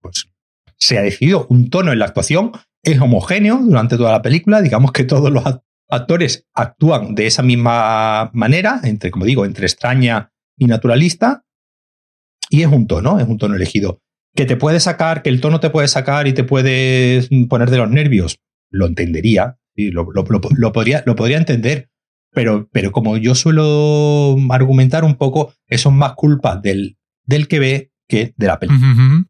pues, 0.00 0.28
se 0.76 0.98
ha 0.98 1.02
decidido 1.02 1.46
un 1.48 1.70
tono 1.70 1.92
en 1.92 2.00
la 2.00 2.06
actuación, 2.06 2.50
es 2.82 3.00
homogéneo 3.00 3.58
durante 3.58 3.96
toda 3.96 4.10
la 4.10 4.20
película, 4.20 4.62
digamos 4.62 4.90
que 4.90 5.04
todos 5.04 5.30
los 5.30 5.44
actores 5.88 6.44
actúan 6.54 7.14
de 7.14 7.28
esa 7.28 7.44
misma 7.44 8.32
manera, 8.34 8.80
entre, 8.82 9.12
como 9.12 9.24
digo, 9.24 9.44
entre 9.44 9.66
extraña 9.66 10.32
y 10.58 10.66
naturalista, 10.66 11.44
y 12.48 12.62
es 12.62 12.68
un 12.68 12.88
tono, 12.88 13.20
es 13.20 13.28
un 13.28 13.38
tono 13.38 13.54
elegido. 13.54 14.02
Que 14.34 14.46
te 14.46 14.56
puede 14.56 14.80
sacar, 14.80 15.22
que 15.22 15.30
el 15.30 15.40
tono 15.40 15.60
te 15.60 15.70
puede 15.70 15.86
sacar 15.86 16.26
y 16.26 16.32
te 16.32 16.42
puede 16.42 17.28
poner 17.48 17.70
de 17.70 17.76
los 17.76 17.90
nervios, 17.90 18.40
lo 18.72 18.86
entendería, 18.86 19.60
lo, 19.76 20.04
podría, 20.72 21.04
lo 21.06 21.14
podría 21.14 21.38
entender, 21.38 21.90
pero, 22.32 22.68
pero 22.72 22.92
como 22.92 23.16
yo 23.16 23.34
suelo 23.34 24.36
argumentar 24.50 25.04
un 25.04 25.16
poco, 25.16 25.52
eso 25.66 25.88
es 25.88 25.94
más 25.94 26.14
culpa 26.14 26.56
del, 26.56 26.98
del 27.24 27.48
que 27.48 27.58
ve 27.58 27.92
que 28.08 28.34
de 28.36 28.46
la 28.46 28.58
película. 28.58 29.24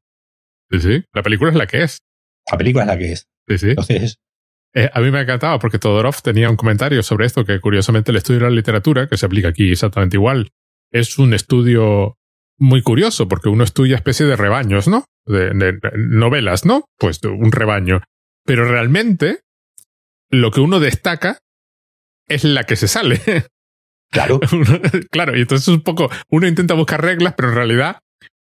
Sí, 0.70 0.80
sí, 0.80 1.04
la 1.12 1.22
película 1.22 1.50
es 1.50 1.56
la 1.56 1.66
que 1.66 1.82
es. 1.82 1.98
La 2.50 2.58
película 2.58 2.84
es 2.84 2.88
la 2.88 2.98
que 2.98 3.12
es. 3.12 3.28
Sí, 3.48 3.58
sí. 3.58 3.70
Entonces, 3.70 4.20
eh, 4.74 4.88
a 4.92 5.00
mí 5.00 5.10
me 5.10 5.20
encantaba 5.20 5.58
porque 5.58 5.78
Todorov 5.78 6.22
tenía 6.22 6.48
un 6.48 6.56
comentario 6.56 7.02
sobre 7.02 7.26
esto, 7.26 7.44
que 7.44 7.60
curiosamente 7.60 8.10
el 8.10 8.16
estudio 8.16 8.40
de 8.40 8.46
la 8.46 8.54
literatura, 8.54 9.08
que 9.08 9.16
se 9.16 9.26
aplica 9.26 9.48
aquí 9.48 9.70
exactamente 9.70 10.16
igual, 10.16 10.50
es 10.92 11.18
un 11.18 11.34
estudio 11.34 12.18
muy 12.56 12.82
curioso 12.82 13.26
porque 13.26 13.48
uno 13.48 13.64
estudia 13.64 13.96
especie 13.96 14.26
de 14.26 14.36
rebaños, 14.36 14.86
¿no? 14.86 15.04
De, 15.24 15.52
novelas, 15.96 16.64
¿no? 16.64 16.84
Pues 16.98 17.20
un 17.24 17.50
rebaño. 17.50 18.02
Pero 18.44 18.68
realmente 18.68 19.40
lo 20.30 20.50
que 20.50 20.60
uno 20.60 20.78
destaca 20.78 21.38
es 22.30 22.44
la 22.44 22.64
que 22.64 22.76
se 22.76 22.88
sale. 22.88 23.20
Claro. 24.12 24.40
claro, 25.12 25.36
y 25.38 25.42
entonces 25.42 25.68
es 25.68 25.72
un 25.72 25.82
poco, 25.82 26.10
uno 26.30 26.48
intenta 26.48 26.74
buscar 26.74 27.00
reglas, 27.00 27.34
pero 27.36 27.50
en 27.50 27.54
realidad 27.54 27.98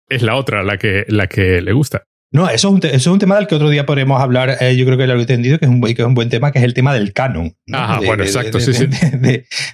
es 0.07 0.21
la 0.21 0.37
otra 0.37 0.63
la 0.63 0.77
que, 0.77 1.07
la 1.09 1.29
que 1.29 1.63
le 1.63 1.73
gusta. 1.73 2.05
No, 2.31 2.47
eso 2.51 2.69
es, 2.69 2.75
un 2.75 2.81
eso 2.85 2.95
es 2.95 3.07
un 3.07 3.19
tema 3.19 3.37
del 3.37 3.47
que 3.47 3.55
otro 3.55 3.71
día 3.71 3.87
podremos 3.87 4.21
hablar. 4.21 4.59
Eh, 4.61 4.77
yo 4.77 4.85
creo 4.85 4.99
que 4.99 5.07
lo 5.07 5.15
he 5.15 5.21
entendido, 5.21 5.59
que 5.59 5.65
es, 5.65 5.71
un, 5.71 5.81
que 5.81 5.93
es 5.93 6.01
un 6.01 6.15
buen 6.15 6.29
tema, 6.29 6.53
que 6.53 6.59
es 6.59 6.65
el 6.67 6.75
tema 6.75 6.93
del 6.93 7.15
canon. 7.15 7.57
Ajá, 7.73 8.01
bueno, 8.01 8.23
exacto, 8.23 8.61
sí, 8.61 8.75
sí. 8.75 8.87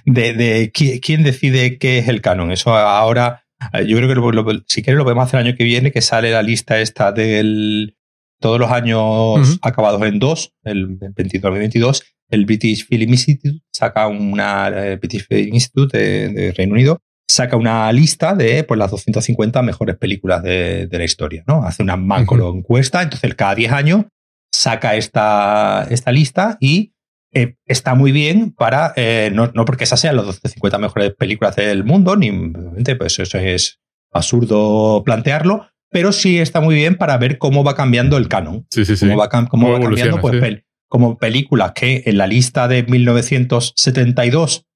De, 0.05 0.71
quién 1.01 1.23
decide 1.23 1.77
qué 1.77 1.97
es 1.97 2.07
el 2.07 2.21
canon. 2.21 2.53
Eso 2.53 2.73
ahora, 2.73 3.43
eh, 3.73 3.85
yo 3.85 3.97
creo 3.97 4.45
que 4.45 4.61
si 4.67 4.83
quieres 4.83 4.97
lo 4.97 5.03
podemos 5.03 5.25
hacer 5.25 5.41
el 5.41 5.47
año 5.47 5.57
que 5.57 5.65
viene, 5.65 5.91
que 5.91 6.01
sale 6.01 6.31
la 6.31 6.43
lista 6.43 6.79
esta 6.79 7.11
del 7.11 7.97
todos 8.39 8.59
los 8.59 8.71
años 8.71 9.59
acabados 9.61 10.01
en 10.03 10.19
dos, 10.19 10.53
el 10.63 10.97
2022, 10.99 12.03
el 12.33 12.45
British 12.45 12.87
Film 12.87 13.09
Institute 13.09 13.59
saca 13.71 14.07
una, 14.07 14.69
eh, 14.69 14.95
British 14.97 15.27
Film 15.27 15.53
Institute 15.53 15.97
de 15.97 16.51
Reino 16.51 16.73
Unido 16.73 17.01
saca 17.27 17.55
una 17.57 17.91
lista 17.91 18.35
de 18.35 18.63
pues, 18.63 18.77
las 18.77 18.91
250 18.91 19.61
mejores 19.61 19.97
películas 19.97 20.43
de, 20.43 20.87
la 20.91 21.03
historia, 21.03 21.43
¿no? 21.47 21.63
Hace 21.63 21.83
una 21.83 21.97
macro 21.97 22.53
encuesta, 22.53 23.01
entonces 23.01 23.33
cada 23.35 23.55
10 23.55 23.71
años 23.71 24.05
saca 24.51 24.95
esta, 24.95 25.87
esta 25.89 26.11
lista 26.11 26.57
y 26.59 26.93
eh, 27.33 27.55
está 27.65 27.95
muy 27.95 28.11
bien 28.11 28.51
para, 28.51 28.93
eh, 28.95 29.31
no, 29.33 29.51
porque 29.65 29.85
esas 29.85 29.99
sean 29.99 30.15
las 30.15 30.25
250 30.25 30.77
mejores 30.77 31.13
películas 31.15 31.55
del 31.55 31.83
mundo, 31.83 32.15
ni 32.15 32.31
pues 32.97 33.17
eso 33.17 33.37
es 33.39 33.79
absurdo 34.11 35.01
plantearlo, 35.03 35.67
pero 35.89 36.11
sí 36.11 36.39
está 36.39 36.61
muy 36.61 36.75
bien 36.75 36.95
para 36.95 37.17
ver 37.17 37.39
cómo 37.39 37.63
va 37.63 37.75
cambiando 37.75 38.17
el 38.17 38.27
canon. 38.27 38.67
Sí, 38.69 38.85
sí, 38.85 38.95
sí. 38.95 39.07
Cómo 39.07 39.17
va, 39.17 39.29
cambiando, 39.79 40.21
pues, 40.21 40.63
como 40.93 41.17
películas 41.17 41.71
que 41.71 42.03
en 42.05 42.19
la 42.19 42.27
lista 42.27 42.67
de 42.67 42.83
1972 42.83 44.67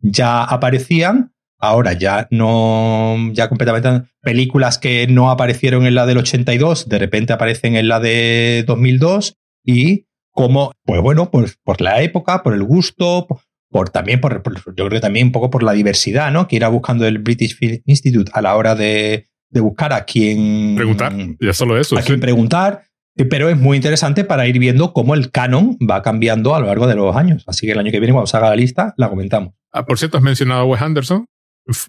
ya 0.00 0.42
aparecían, 0.42 1.34
Ahora 1.60 1.92
ya 1.92 2.28
no, 2.30 3.16
ya 3.32 3.48
completamente 3.48 4.08
películas 4.22 4.78
que 4.78 5.08
no 5.08 5.28
aparecieron 5.28 5.86
en 5.86 5.96
la 5.96 6.06
del 6.06 6.18
82, 6.18 6.88
de 6.88 6.98
repente 7.00 7.32
aparecen 7.32 7.74
en 7.74 7.88
la 7.88 7.98
de 7.98 8.62
2002 8.64 9.34
y 9.64 10.06
como, 10.30 10.70
pues 10.84 11.02
bueno, 11.02 11.32
pues 11.32 11.58
por 11.64 11.80
la 11.80 12.00
época, 12.00 12.44
por 12.44 12.54
el 12.54 12.62
gusto, 12.62 13.26
por, 13.68 13.90
también, 13.90 14.20
por, 14.20 14.40
yo 14.76 14.86
creo 14.86 14.88
que 14.88 15.00
también 15.00 15.26
un 15.26 15.32
poco 15.32 15.50
por 15.50 15.64
la 15.64 15.72
diversidad, 15.72 16.30
¿no? 16.30 16.46
Que 16.46 16.54
irá 16.54 16.68
buscando 16.68 17.08
el 17.08 17.18
British 17.18 17.56
Film 17.56 17.82
Institute 17.86 18.30
a 18.32 18.40
la 18.40 18.54
hora 18.54 18.76
de, 18.76 19.26
buscar 19.50 19.92
a 19.92 20.04
quién... 20.04 20.76
Preguntar, 20.76 21.12
ya 21.40 21.52
solo 21.52 21.76
eso. 21.76 21.98
A 21.98 22.02
quién 22.02 22.20
preguntar, 22.20 22.84
pero 23.24 23.48
es 23.48 23.56
muy 23.56 23.76
interesante 23.76 24.24
para 24.24 24.46
ir 24.46 24.58
viendo 24.58 24.92
cómo 24.92 25.14
el 25.14 25.30
canon 25.30 25.76
va 25.78 26.02
cambiando 26.02 26.54
a 26.54 26.60
lo 26.60 26.66
largo 26.66 26.86
de 26.86 26.94
los 26.94 27.16
años. 27.16 27.44
Así 27.46 27.66
que 27.66 27.72
el 27.72 27.78
año 27.78 27.90
que 27.90 28.00
viene, 28.00 28.12
cuando 28.12 28.26
salga 28.26 28.50
la 28.50 28.56
lista, 28.56 28.94
la 28.96 29.08
comentamos. 29.08 29.54
Ah, 29.72 29.84
por 29.84 29.98
cierto, 29.98 30.18
has 30.18 30.22
mencionado 30.22 30.60
a 30.60 30.64
Wes 30.64 30.82
Anderson 30.82 31.26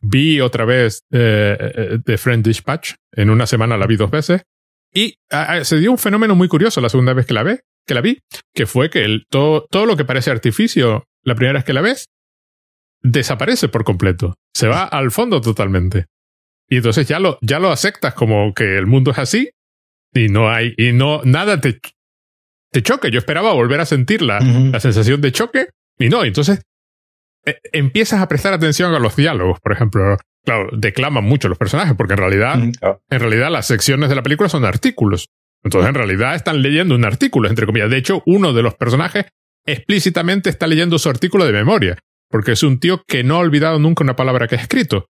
vi 0.02 0.42
otra 0.42 0.66
vez 0.66 1.04
eh, 1.12 1.58
eh, 1.60 2.00
The 2.04 2.18
Friend 2.18 2.46
Dispatch. 2.46 2.94
En 3.12 3.30
una 3.30 3.46
semana 3.48 3.78
la 3.78 3.88
vi 3.88 3.96
dos 3.96 4.12
veces. 4.12 4.44
Y 4.94 5.16
ah, 5.32 5.48
ah, 5.50 5.64
se 5.64 5.78
dio 5.78 5.92
un 5.92 5.98
fenómeno 5.98 6.36
muy 6.36 6.48
curioso 6.48 6.82
la 6.82 6.90
segunda 6.90 7.14
vez 7.14 7.26
que 7.26 7.34
la 7.34 7.44
ve, 7.44 7.62
que 7.86 7.94
la 7.94 8.02
vi, 8.02 8.20
que 8.54 8.66
fue 8.66 8.90
que 8.90 9.22
todo, 9.30 9.66
todo 9.70 9.86
lo 9.86 9.96
que 9.96 10.06
parece 10.06 10.32
artificio 10.32 11.06
la 11.24 11.36
primera 11.36 11.60
vez 11.60 11.66
que 11.66 11.74
la 11.74 11.82
ves, 11.82 12.06
desaparece 13.02 13.68
por 13.68 13.84
completo. 13.84 14.36
Se 14.54 14.68
va 14.68 14.84
al 14.84 15.12
fondo 15.12 15.42
totalmente. 15.42 16.06
Y 16.68 16.78
entonces 16.78 17.08
ya 17.08 17.20
lo, 17.20 17.38
ya 17.42 17.60
lo 17.60 17.72
aceptas 17.72 18.14
como 18.14 18.54
que 18.54 18.78
el 18.78 18.88
mundo 18.88 19.12
es 19.12 19.20
así 19.20 19.50
y 20.14 20.28
no 20.28 20.50
hay, 20.50 20.74
y 20.78 20.92
no, 20.92 21.22
nada 21.24 21.62
te, 21.62 21.80
te 22.72 22.84
choque. 22.84 23.12
Yo 23.12 23.20
esperaba 23.20 23.54
volver 23.54 23.80
a 23.80 23.86
sentir 23.86 24.22
la, 24.22 24.40
la 24.40 24.80
sensación 24.80 25.22
de 25.22 25.32
choque 25.32 25.68
y 25.98 26.10
no. 26.10 26.24
Entonces 26.24 26.62
eh, 27.46 27.60
empiezas 27.72 28.22
a 28.22 28.28
prestar 28.28 28.54
atención 28.54 28.94
a 28.94 29.00
los 29.00 29.16
diálogos, 29.16 29.60
por 29.60 29.72
ejemplo. 29.72 30.18
Claro, 30.46 30.70
declaman 30.72 31.26
mucho 31.26 31.50
los 31.50 31.58
personajes 31.58 31.96
porque 31.96 32.14
en 32.14 32.20
realidad, 32.20 32.56
en 32.58 33.20
realidad 33.20 33.52
las 33.52 33.68
secciones 33.68 34.10
de 34.10 34.16
la 34.16 34.24
película 34.24 34.50
son 34.50 34.66
artículos. 34.66 35.28
Entonces 35.64 35.90
en 35.90 35.96
realidad 35.96 36.36
están 36.36 36.62
leyendo 36.62 36.96
un 36.96 37.06
artículo, 37.06 37.50
entre 37.50 37.66
comillas. 37.66 37.90
De 37.90 37.98
hecho, 37.98 38.24
uno 38.26 38.54
de 38.54 38.64
los 38.64 38.76
personajes 38.76 39.26
explícitamente 39.66 40.50
está 40.50 40.66
leyendo 40.68 40.98
su 40.98 41.10
artículo 41.10 41.46
de 41.46 41.52
memoria, 41.52 41.98
porque 42.30 42.54
es 42.54 42.64
un 42.64 42.80
tío 42.80 43.04
que 43.06 43.24
no 43.24 43.36
ha 43.36 43.40
olvidado 43.40 43.80
nunca 43.80 44.04
una 44.04 44.16
palabra 44.16 44.48
que 44.48 44.56
ha 44.56 44.62
escrito. 44.62 45.08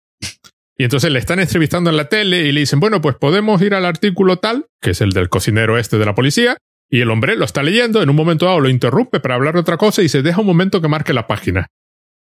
Y 0.79 0.85
entonces 0.85 1.11
le 1.11 1.19
están 1.19 1.41
entrevistando 1.41 1.91
en 1.91 1.97
la 1.97 2.09
tele 2.09 2.43
y 2.47 2.53
le 2.53 2.61
dicen, 2.61 2.81
bueno, 2.81 3.01
pues 3.01 3.17
podemos 3.17 3.62
ir 3.62 3.75
al 3.75 3.87
artículo 3.87 4.39
tal, 4.39 4.67
que 4.81 4.91
es 4.91 5.01
el 5.01 5.11
del 5.11 5.29
cocinero 5.29 5.79
este 5.79 5.99
de 5.99 6.05
la 6.05 6.15
policía, 6.15 6.59
y 6.91 7.01
el 7.01 7.11
hombre 7.11 7.37
lo 7.37 7.45
está 7.45 7.62
leyendo, 7.62 8.03
en 8.03 8.11
un 8.11 8.17
momento 8.17 8.47
dado 8.47 8.61
lo 8.61 8.69
interrumpe 8.69 9.21
para 9.21 9.35
hablar 9.35 9.55
de 9.55 9.61
otra 9.61 9.77
cosa 9.77 10.03
y 10.03 10.09
se 10.09 10.23
deja 10.23 10.41
un 10.41 10.47
momento 10.47 10.81
que 10.81 10.89
marque 10.89 11.12
la 11.12 11.27
página. 11.27 11.69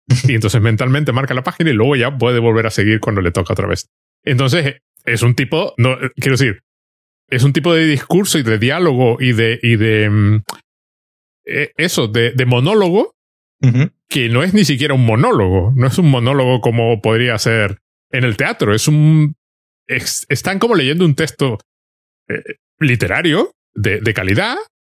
Y 0.29 0.35
entonces 0.35 0.61
mentalmente 0.61 1.13
marca 1.13 1.33
la 1.33 1.45
página 1.45 1.71
y 1.71 1.75
luego 1.75 1.97
ya 1.97 2.17
puede 2.17 2.41
volver 2.41 2.67
a 2.67 2.71
seguir 2.71 3.01
cuando 3.01 3.21
le 3.23 3.31
toca 3.31 3.55
otra 3.55 3.69
vez. 3.69 3.89
Entonces 4.25 4.77
es 5.05 5.23
un 5.23 5.35
tipo, 5.35 5.75
no, 5.79 5.97
quiero 6.17 6.37
decir, 6.37 6.63
es 7.29 7.45
un 7.45 7.53
tipo 7.53 7.73
de 7.73 7.87
discurso 7.87 8.39
y 8.39 8.43
de 8.43 8.59
diálogo 8.59 9.17
y 9.21 9.33
de, 9.33 9.59
y 9.63 9.77
de 9.77 10.11
mm, 10.11 10.43
eh, 11.47 11.73
eso, 11.77 12.09
de, 12.09 12.33
de 12.33 12.47
monólogo, 12.47 13.15
que 14.09 14.29
no 14.29 14.43
es 14.43 14.55
ni 14.55 14.65
siquiera 14.65 14.93
un 14.93 15.07
monólogo, 15.07 15.73
no 15.77 15.87
es 15.87 15.97
un 15.97 16.11
monólogo 16.11 16.61
como 16.61 17.01
podría 17.01 17.39
ser 17.39 17.79
en 18.13 18.25
el 18.25 18.37
teatro, 18.37 18.75
es 18.75 18.89
un... 18.89 19.35
están 19.87 20.59
como 20.59 20.75
leyendo 20.75 21.05
un 21.05 21.15
texto 21.15 21.59
eh, 22.29 22.43
literario 22.79 23.53
de, 23.75 24.15
calidad, 24.15 24.57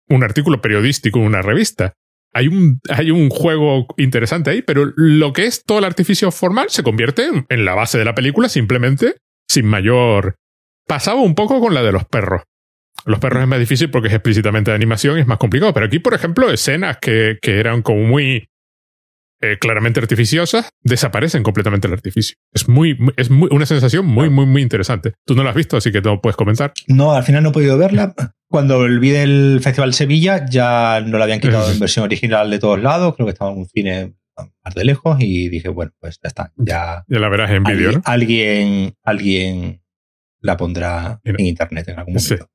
un 0.09 0.23
artículo 0.23 0.61
periodístico 0.61 1.19
una 1.19 1.41
revista. 1.41 1.93
Hay 2.33 2.47
un, 2.47 2.79
hay 2.89 3.11
un 3.11 3.29
juego 3.29 3.85
interesante 3.97 4.49
ahí, 4.49 4.61
pero 4.63 4.91
lo 4.95 5.33
que 5.33 5.45
es 5.45 5.63
todo 5.63 5.77
el 5.77 5.85
artificio 5.85 6.31
formal 6.31 6.69
se 6.69 6.81
convierte 6.81 7.29
en 7.47 7.65
la 7.65 7.75
base 7.75 7.99
de 7.99 8.05
la 8.05 8.15
película 8.15 8.49
simplemente 8.49 9.17
sin 9.47 9.65
mayor... 9.65 10.35
Pasaba 10.85 11.21
un 11.21 11.33
poco 11.33 11.61
con 11.61 11.73
la 11.73 11.81
de 11.81 11.93
los 11.93 12.03
perros. 12.03 12.41
Los 13.05 13.19
perros 13.19 13.43
es 13.43 13.47
más 13.47 13.59
difícil 13.59 13.89
porque 13.89 14.09
es 14.09 14.13
explícitamente 14.13 14.71
de 14.71 14.75
animación 14.75 15.17
y 15.17 15.21
es 15.21 15.27
más 15.27 15.37
complicado. 15.37 15.73
Pero 15.73 15.85
aquí, 15.85 15.99
por 15.99 16.13
ejemplo, 16.13 16.51
escenas 16.51 16.97
que, 16.97 17.37
que 17.41 17.59
eran 17.59 17.81
como 17.81 18.03
muy 18.03 18.49
eh, 19.43 19.57
claramente 19.59 19.99
artificiosas 19.99 20.69
desaparecen 20.83 21.43
completamente 21.43 21.87
el 21.87 21.93
artificio. 21.93 22.37
Es 22.53 22.69
muy, 22.69 22.97
es 23.17 23.29
muy, 23.29 23.49
una 23.51 23.65
sensación 23.65 24.05
muy, 24.05 24.29
muy, 24.29 24.45
muy 24.45 24.61
interesante. 24.61 25.15
Tú 25.25 25.35
no 25.35 25.43
la 25.43 25.49
has 25.49 25.55
visto, 25.57 25.75
así 25.75 25.91
que 25.91 25.99
no 25.99 26.21
puedes 26.21 26.37
comentar. 26.37 26.71
No, 26.87 27.11
al 27.11 27.25
final 27.25 27.43
no 27.43 27.49
he 27.49 27.51
podido 27.51 27.77
verla. 27.77 28.15
Cuando 28.47 28.79
vi 28.79 29.09
del 29.09 29.59
Festival 29.61 29.93
Sevilla, 29.93 30.45
ya 30.49 31.01
no 31.05 31.17
la 31.17 31.25
habían 31.25 31.41
quitado 31.41 31.69
en 31.69 31.77
versión 31.79 32.05
original 32.05 32.49
de 32.49 32.59
todos 32.59 32.81
lados. 32.81 33.15
Creo 33.15 33.27
que 33.27 33.33
estaba 33.33 33.51
en 33.51 33.57
un 33.57 33.67
cine 33.67 34.13
más 34.63 34.75
de 34.75 34.85
lejos 34.85 35.17
y 35.19 35.49
dije, 35.49 35.67
bueno, 35.67 35.91
pues 35.99 36.21
ya 36.23 36.29
está. 36.29 36.53
Ya, 36.55 37.03
ya 37.05 37.19
la 37.19 37.27
verás 37.27 37.51
en 37.51 37.63
vídeo, 37.65 37.91
¿no? 37.91 38.01
Alguien, 38.05 38.93
alguien 39.03 39.81
la 40.39 40.55
pondrá 40.55 41.19
en, 41.25 41.37
internet 41.41 41.89
en 41.89 41.99
algún 41.99 42.13
momento. 42.13 42.49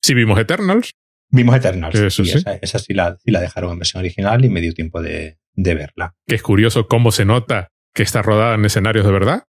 Si 0.00 0.14
vimos 0.14 0.38
Eternals. 0.38 0.92
Vimos 1.32 1.56
Eternals. 1.56 1.96
Eso 1.96 2.24
sí. 2.24 2.40
Esa, 2.62 2.78
sí, 2.78 2.94
la, 2.94 3.18
la, 3.24 3.40
dejaron 3.40 3.72
en 3.72 3.78
versión 3.80 3.98
original 3.98 4.44
y 4.44 4.48
me 4.48 4.60
dio 4.60 4.72
tiempo 4.72 5.02
de, 5.02 5.39
de 5.62 5.74
verla. 5.74 6.14
Que 6.26 6.34
es 6.34 6.42
curioso 6.42 6.86
cómo 6.88 7.12
se 7.12 7.24
nota 7.24 7.68
que 7.94 8.02
está 8.02 8.22
rodada 8.22 8.54
en 8.54 8.64
escenarios 8.64 9.04
de 9.04 9.12
verdad. 9.12 9.44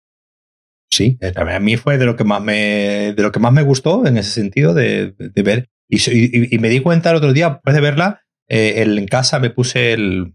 Sí, 0.91 1.19
eh, 1.21 1.33
a 1.37 1.61
mí 1.61 1.77
fue 1.77 1.99
de 1.99 2.07
lo 2.07 2.17
que 2.17 2.25
más 2.25 2.43
me, 2.43 3.15
de 3.15 3.23
lo 3.23 3.31
que 3.31 3.39
más 3.39 3.53
me 3.53 3.63
gustó 3.63 4.07
en 4.07 4.17
ese 4.17 4.31
sentido 4.31 4.75
de, 4.75 5.13
de 5.13 5.43
ver. 5.43 5.69
Y, 5.89 6.55
y, 6.55 6.59
me 6.59 6.69
di 6.69 6.81
cuenta 6.81 7.11
el 7.11 7.17
otro 7.17 7.33
día, 7.33 7.51
después 7.51 7.75
de 7.75 7.81
verla, 7.81 8.23
eh, 8.49 8.83
en 8.83 9.07
casa 9.07 9.39
me 9.39 9.51
puse 9.51 9.93
el, 9.93 10.35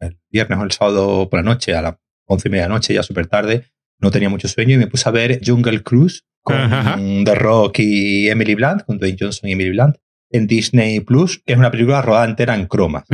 el, 0.00 0.18
viernes 0.30 0.58
o 0.58 0.64
el 0.64 0.72
sábado 0.72 1.28
por 1.28 1.40
la 1.40 1.44
noche, 1.44 1.74
a 1.74 1.82
las 1.82 1.96
once 2.26 2.48
y 2.48 2.50
media 2.50 2.64
de 2.64 2.68
la 2.68 2.74
noche, 2.74 2.94
ya 2.94 3.02
súper 3.02 3.26
tarde, 3.26 3.66
no 4.00 4.10
tenía 4.10 4.28
mucho 4.28 4.48
sueño 4.48 4.74
y 4.74 4.78
me 4.78 4.88
puse 4.88 5.08
a 5.08 5.12
ver 5.12 5.40
Jungle 5.44 5.82
Cruise 5.82 6.24
con 6.42 7.24
The 7.24 7.34
Rock 7.34 7.80
y 7.80 8.28
Emily 8.28 8.54
Blunt, 8.54 8.82
con 8.82 8.98
Dwayne 8.98 9.16
Johnson 9.18 9.48
y 9.48 9.52
Emily 9.52 9.70
Blunt, 9.70 9.96
en 10.30 10.46
Disney 10.46 11.00
Plus, 11.00 11.42
que 11.44 11.52
es 11.52 11.58
una 11.58 11.70
película 11.70 12.02
rodada 12.02 12.26
entera 12.26 12.54
en 12.54 12.66
croma. 12.66 13.04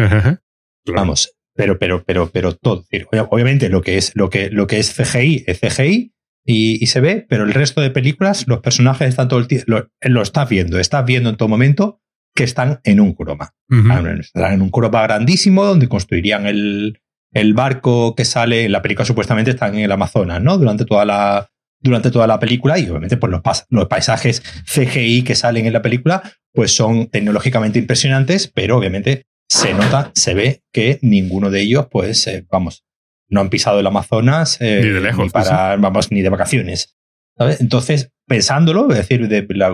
Vamos, 0.86 1.34
pero, 1.54 1.78
pero, 1.78 2.02
pero, 2.04 2.30
pero 2.30 2.54
todo. 2.54 2.84
Obviamente 3.30 3.68
lo 3.68 3.82
que 3.82 3.98
es, 3.98 4.12
lo 4.14 4.30
que, 4.30 4.50
lo 4.50 4.66
que 4.66 4.78
es 4.78 4.94
CGI 4.94 5.44
es 5.46 5.60
CGI 5.60 6.12
y, 6.44 6.86
se 6.86 7.00
ve, 7.00 7.24
pero 7.28 7.44
el 7.44 7.54
resto 7.54 7.80
de 7.80 7.90
películas, 7.90 8.46
los 8.48 8.60
personajes 8.60 9.08
están 9.08 9.28
todo 9.28 9.38
el 9.38 9.46
tiempo, 9.46 9.86
lo, 10.00 10.22
estás 10.22 10.48
viendo, 10.48 10.78
estás 10.78 11.04
viendo 11.04 11.30
en 11.30 11.36
todo 11.36 11.48
momento 11.48 12.00
que 12.34 12.44
están 12.44 12.80
en 12.84 13.00
un 13.00 13.12
croma. 13.12 13.54
Están 13.68 14.52
en 14.54 14.62
un 14.62 14.70
croma 14.70 15.02
grandísimo 15.02 15.64
donde 15.64 15.88
construirían 15.88 16.46
el, 16.46 17.00
el 17.32 17.54
barco 17.54 18.14
que 18.14 18.24
sale, 18.24 18.64
en 18.64 18.72
la 18.72 18.82
película 18.82 19.04
supuestamente 19.04 19.50
están 19.50 19.74
en 19.74 19.84
el 19.84 19.92
Amazonas, 19.92 20.40
¿no? 20.42 20.58
Durante 20.58 20.84
toda 20.84 21.04
la, 21.04 21.48
durante 21.80 22.10
toda 22.10 22.26
la 22.26 22.38
película 22.38 22.78
y 22.78 22.88
obviamente 22.88 23.16
pues 23.16 23.30
los, 23.30 23.42
los 23.68 23.86
paisajes 23.86 24.42
CGI 24.64 25.22
que 25.22 25.34
salen 25.34 25.66
en 25.66 25.72
la 25.72 25.82
película 25.82 26.22
pues 26.54 26.74
son 26.74 27.08
tecnológicamente 27.08 27.78
impresionantes, 27.78 28.46
pero 28.48 28.78
obviamente 28.78 29.26
se 29.52 29.74
nota, 29.74 30.10
se 30.14 30.32
ve 30.32 30.62
que 30.72 30.98
ninguno 31.02 31.50
de 31.50 31.60
ellos, 31.60 31.86
pues, 31.90 32.26
eh, 32.26 32.46
vamos, 32.50 32.86
no 33.28 33.42
han 33.42 33.50
pisado 33.50 33.80
el 33.80 33.86
Amazonas 33.86 34.56
eh, 34.62 34.80
ni 34.82 34.88
de 34.88 35.00
lejos, 35.02 35.30
para, 35.30 35.76
vamos, 35.76 36.10
ni 36.10 36.22
de 36.22 36.30
vacaciones. 36.30 36.96
Entonces, 37.38 38.10
pensándolo, 38.26 38.90
es 38.90 38.96
decir, 38.96 39.28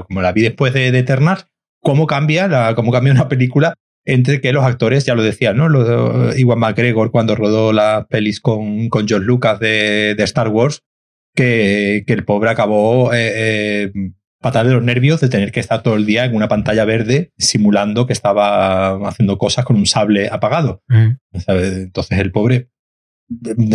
como 0.09 0.21
la 0.21 0.33
vi 0.33 0.43
después 0.43 0.73
de, 0.73 0.91
de 0.91 0.99
Eternals, 0.99 1.47
cómo 1.81 2.09
cambia, 2.09 2.49
la, 2.49 2.75
cómo 2.75 2.91
cambia 2.91 3.13
una 3.13 3.29
película 3.29 3.75
entre 4.05 4.41
que 4.41 4.53
los 4.53 4.65
actores, 4.65 5.05
ya 5.05 5.15
lo 5.15 5.23
decía, 5.23 5.53
¿no? 5.55 5.69
Lo 5.69 6.37
Iwan 6.37 6.59
McGregor 6.59 7.13
cuando 7.13 7.37
rodó 7.37 7.73
las 7.73 8.07
pelis 8.07 8.41
con, 8.41 8.89
con 8.89 9.07
George 9.07 9.27
Lucas 9.27 9.61
de, 9.61 10.17
de 10.17 10.25
Star 10.25 10.49
Wars, 10.49 10.83
que, 11.37 12.03
que, 12.05 12.15
el 12.15 12.25
pobre 12.25 12.51
acabó 12.51 13.13
eh, 13.15 13.93
patar 14.41 14.67
de 14.67 14.73
los 14.73 14.83
nervios 14.83 15.21
de 15.21 15.29
tener 15.29 15.53
que 15.53 15.61
estar 15.61 15.83
todo 15.83 15.97
el 15.97 16.07
día 16.07 16.25
en 16.25 16.35
una 16.35 16.49
pantalla 16.49 16.85
verde 16.85 17.33
simulando 17.37 18.07
que 18.07 18.13
estaba 18.13 19.09
haciendo 19.09 19.37
cosas 19.39 19.65
con 19.65 19.77
un 19.77 19.87
sable 19.87 20.29
apagado. 20.31 20.83
Mm. 20.89 21.11
Entonces 21.33 22.19
el 22.19 22.33
pobre... 22.33 22.71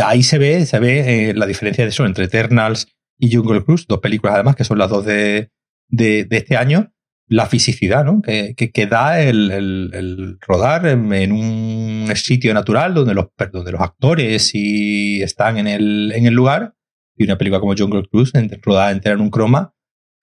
Ahí 0.04 0.24
se 0.24 0.40
ve, 0.40 0.66
se 0.66 0.80
ve 0.80 1.30
eh, 1.30 1.34
la 1.36 1.46
diferencia 1.46 1.84
de 1.84 1.90
eso 1.90 2.06
entre 2.06 2.26
Eternals 2.26 2.88
y 3.20 3.34
Jungle 3.34 3.64
Cruise, 3.64 3.86
dos 3.88 4.00
películas 4.00 4.34
además 4.36 4.56
que 4.56 4.64
son 4.64 4.80
las 4.80 4.90
dos 4.90 5.06
de, 5.06 5.52
de, 5.90 6.28
este 6.32 6.58
año, 6.58 6.92
la 7.28 7.46
fisicidad 7.46 8.04
¿no? 8.04 8.22
que, 8.24 8.56
que, 8.56 8.88
da 8.88 9.22
el, 9.22 9.52
el, 9.52 10.38
rodar 10.42 10.88
en, 10.88 11.32
un 11.32 12.12
sitio 12.16 12.52
natural 12.56 12.96
donde 12.96 13.14
los, 13.14 13.28
donde 13.52 13.72
los 13.72 13.82
actores 13.82 14.56
y 14.56 15.22
están 15.22 15.58
en 15.58 15.68
el, 15.68 16.12
en 16.16 16.26
el 16.26 16.34
lugar 16.34 16.74
y 17.16 17.26
una 17.26 17.38
película 17.38 17.60
como 17.60 17.76
Jungle 17.78 18.08
Cruise 18.10 18.34
rodada 18.64 18.92
entera 18.92 19.14
en 19.14 19.22
un 19.22 19.30
croma 19.30 19.74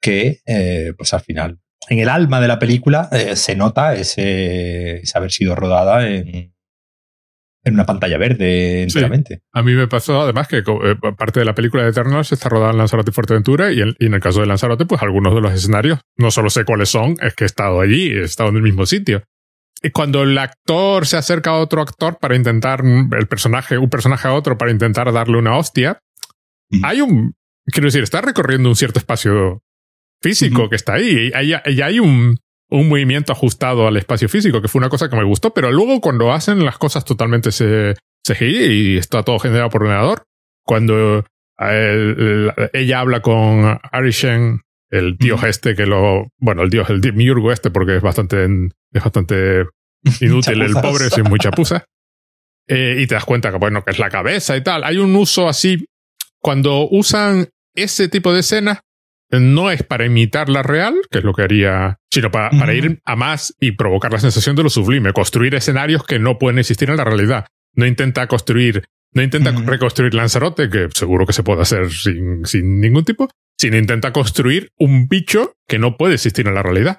que, 0.01 0.41
eh, 0.47 0.93
pues 0.97 1.13
al 1.15 1.21
final, 1.21 1.61
en 1.89 1.99
el 1.99 2.09
alma 2.09 2.41
de 2.41 2.49
la 2.49 2.59
película 2.59 3.09
eh, 3.13 3.37
se 3.37 3.57
nota 3.57 3.95
ese, 3.95 5.03
haber 5.15 5.31
sido 5.31 5.55
rodada 5.55 6.09
en, 6.09 6.55
en 7.65 7.75
una 7.75 7.87
pantalla 7.87 8.19
verde 8.19 8.83
enteramente. 8.83 9.43
A 9.53 9.63
mí 9.63 9.75
me 9.75 9.89
pasó 9.89 10.23
además 10.23 10.49
que 10.49 10.59
eh, 10.59 10.63
parte 11.17 11.41
de 11.41 11.47
la 11.47 11.55
película 11.55 11.83
de 11.83 11.91
Eternals 11.91 12.33
está 12.33 12.49
rodada 12.49 12.73
en 12.73 12.79
Lanzarote 12.79 13.11
y 13.11 13.15
Fuerteventura 13.15 13.73
y 13.73 13.81
en, 13.81 13.95
y 13.99 14.07
en, 14.07 14.15
el 14.15 14.21
caso 14.21 14.41
de 14.41 14.47
Lanzarote, 14.47 14.87
pues 14.87 15.03
algunos 15.03 15.35
de 15.35 15.41
los 15.41 15.53
escenarios, 15.53 16.01
no 16.17 16.31
solo 16.31 16.51
sé 16.51 16.65
cuáles 16.65 16.89
son, 16.89 17.17
es 17.21 17.35
que 17.35 17.45
he 17.45 17.47
estado 17.47 17.81
allí, 17.81 18.09
he 18.09 18.23
estado 18.23 18.51
en 18.51 18.57
el 18.57 18.63
mismo 18.63 18.87
sitio. 18.87 19.23
Y 19.83 19.91
cuando 19.91 20.23
el 20.23 20.37
actor 20.37 21.07
se 21.07 21.17
acerca 21.17 21.51
a 21.51 21.59
otro 21.59 21.81
actor 21.81 22.19
para 22.19 22.37
intentar, 22.37 22.83
el 22.85 23.27
personaje, 23.27 23.79
un 23.79 23.89
personaje 23.89 24.29
a 24.29 24.35
otro 24.35 24.59
para 24.59 24.71
intentar 24.71 25.11
darle 25.13 25.39
una 25.39 25.57
hostia, 25.57 26.03
mm. 26.71 26.85
hay 26.85 27.01
un, 27.01 27.35
quiero 27.65 27.87
decir, 27.87 28.03
está 28.03 28.21
recorriendo 28.21 28.69
un 28.69 28.77
cierto 28.77 28.99
espacio 28.99 29.63
físico 30.21 30.69
que 30.69 30.77
está 30.77 30.95
ahí. 30.95 31.31
Y 31.35 31.81
hay, 31.83 32.01
un, 32.01 32.39
un 32.71 32.89
movimiento 32.89 33.33
ajustado 33.33 33.87
al 33.87 33.97
espacio 33.97 34.29
físico, 34.29 34.61
que 34.61 34.69
fue 34.69 34.81
una 34.81 34.89
cosa 34.89 35.09
que 35.09 35.17
me 35.17 35.25
gustó, 35.25 35.53
pero 35.53 35.71
luego 35.71 36.01
cuando 36.01 36.33
hacen 36.33 36.65
las 36.65 36.79
cosas 36.79 37.05
totalmente 37.05 37.51
CGI 37.51 38.95
y 38.95 38.97
está 38.97 39.23
todo 39.23 39.39
generado 39.39 39.71
por 39.71 39.83
ordenador, 39.83 40.23
cuando 40.65 41.25
ella 42.73 43.01
habla 43.01 43.21
con 43.21 43.79
Arishen, 43.93 44.61
el 44.91 45.17
dios 45.17 45.43
este 45.45 45.75
que 45.75 45.87
lo, 45.87 46.29
bueno, 46.39 46.63
el 46.63 46.71
dios, 46.71 46.91
el 46.91 47.01
miurgo 47.13 47.53
este, 47.53 47.71
porque 47.71 47.97
es 47.97 48.03
bastante, 48.03 48.45
es 48.45 49.03
bastante 49.03 49.67
inútil 50.21 50.63
el 50.63 50.73
pobre, 50.75 51.11
sin 51.11 51.25
mucha 51.25 51.51
pusa. 51.51 51.85
Eh, 52.73 53.01
y 53.01 53.07
te 53.09 53.17
das 53.17 53.25
cuenta 53.25 53.51
que, 53.51 53.57
bueno, 53.57 53.83
que 53.83 53.91
es 53.91 53.99
la 53.99 54.11
cabeza 54.11 54.57
y 54.57 54.63
tal. 54.63 54.85
Hay 54.85 54.99
un 54.99 55.17
uso 55.17 55.49
así, 55.49 55.87
cuando 56.41 56.87
usan 56.89 57.49
ese 57.75 58.09
tipo 58.09 58.33
de 58.33 58.41
escenas, 58.41 58.79
no 59.31 59.71
es 59.71 59.83
para 59.83 60.07
imitar 60.07 60.49
la 60.49 60.63
real, 60.63 60.95
que 61.11 61.19
es 61.19 61.25
lo 61.25 61.35
que 61.35 61.43
haría, 61.43 61.99
sino 62.11 62.31
para, 62.31 62.51
para 62.51 62.75
ir 62.75 63.01
a 63.05 63.17
más 63.17 63.55
y 63.61 63.73
provocar 63.73 64.13
la 64.13 64.19
sensación 64.19 64.57
de 64.57 64.65
lo 64.65 64.71
sublime, 64.71 65.13
construir 65.13 65.55
escenarios 65.55 66.05
que 66.05 66.19
no 66.19 66.39
pueden 66.39 66.59
existir 66.59 66.91
en 66.91 66.97
la 66.97 67.05
realidad. 67.05 67.47
No 67.75 67.87
intenta 67.87 68.27
construir, 68.27 68.85
no 69.13 69.23
intenta 69.23 69.53
reconstruir 69.53 70.15
Lanzarote, 70.15 70.69
que 70.69 70.89
seguro 70.93 71.27
que 71.27 71.33
se 71.33 71.45
puede 71.45 71.63
hacer 71.63 71.91
sin, 71.91 72.45
sin 72.45 72.81
ningún 72.81 73.05
tipo, 73.05 73.29
sino 73.57 73.77
intenta 73.77 74.13
construir 74.13 74.71
un 74.79 75.07
bicho 75.07 75.53
que 75.69 75.79
no 75.79 75.97
puede 75.97 76.15
existir 76.15 76.49
en 76.49 76.55
la 76.55 76.63
realidad. 76.63 76.99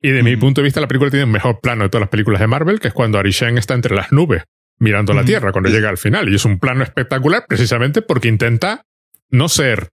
Y 0.00 0.10
de 0.10 0.22
mi 0.22 0.36
punto 0.36 0.60
de 0.60 0.64
vista, 0.64 0.80
la 0.80 0.88
película 0.88 1.10
tiene 1.10 1.24
un 1.24 1.30
mejor 1.30 1.60
plano 1.60 1.84
de 1.84 1.88
todas 1.88 2.02
las 2.02 2.10
películas 2.10 2.40
de 2.40 2.48
Marvel, 2.48 2.80
que 2.80 2.88
es 2.88 2.94
cuando 2.94 3.18
Arishan 3.18 3.56
está 3.56 3.74
entre 3.74 3.94
las 3.94 4.10
nubes, 4.10 4.42
mirando 4.78 5.14
la 5.14 5.24
Tierra, 5.24 5.52
cuando 5.52 5.70
llega 5.70 5.88
al 5.88 5.96
final. 5.96 6.28
Y 6.28 6.34
es 6.34 6.44
un 6.44 6.58
plano 6.58 6.82
espectacular 6.82 7.44
precisamente 7.48 8.02
porque 8.02 8.26
intenta 8.26 8.82
no 9.30 9.48
ser 9.48 9.90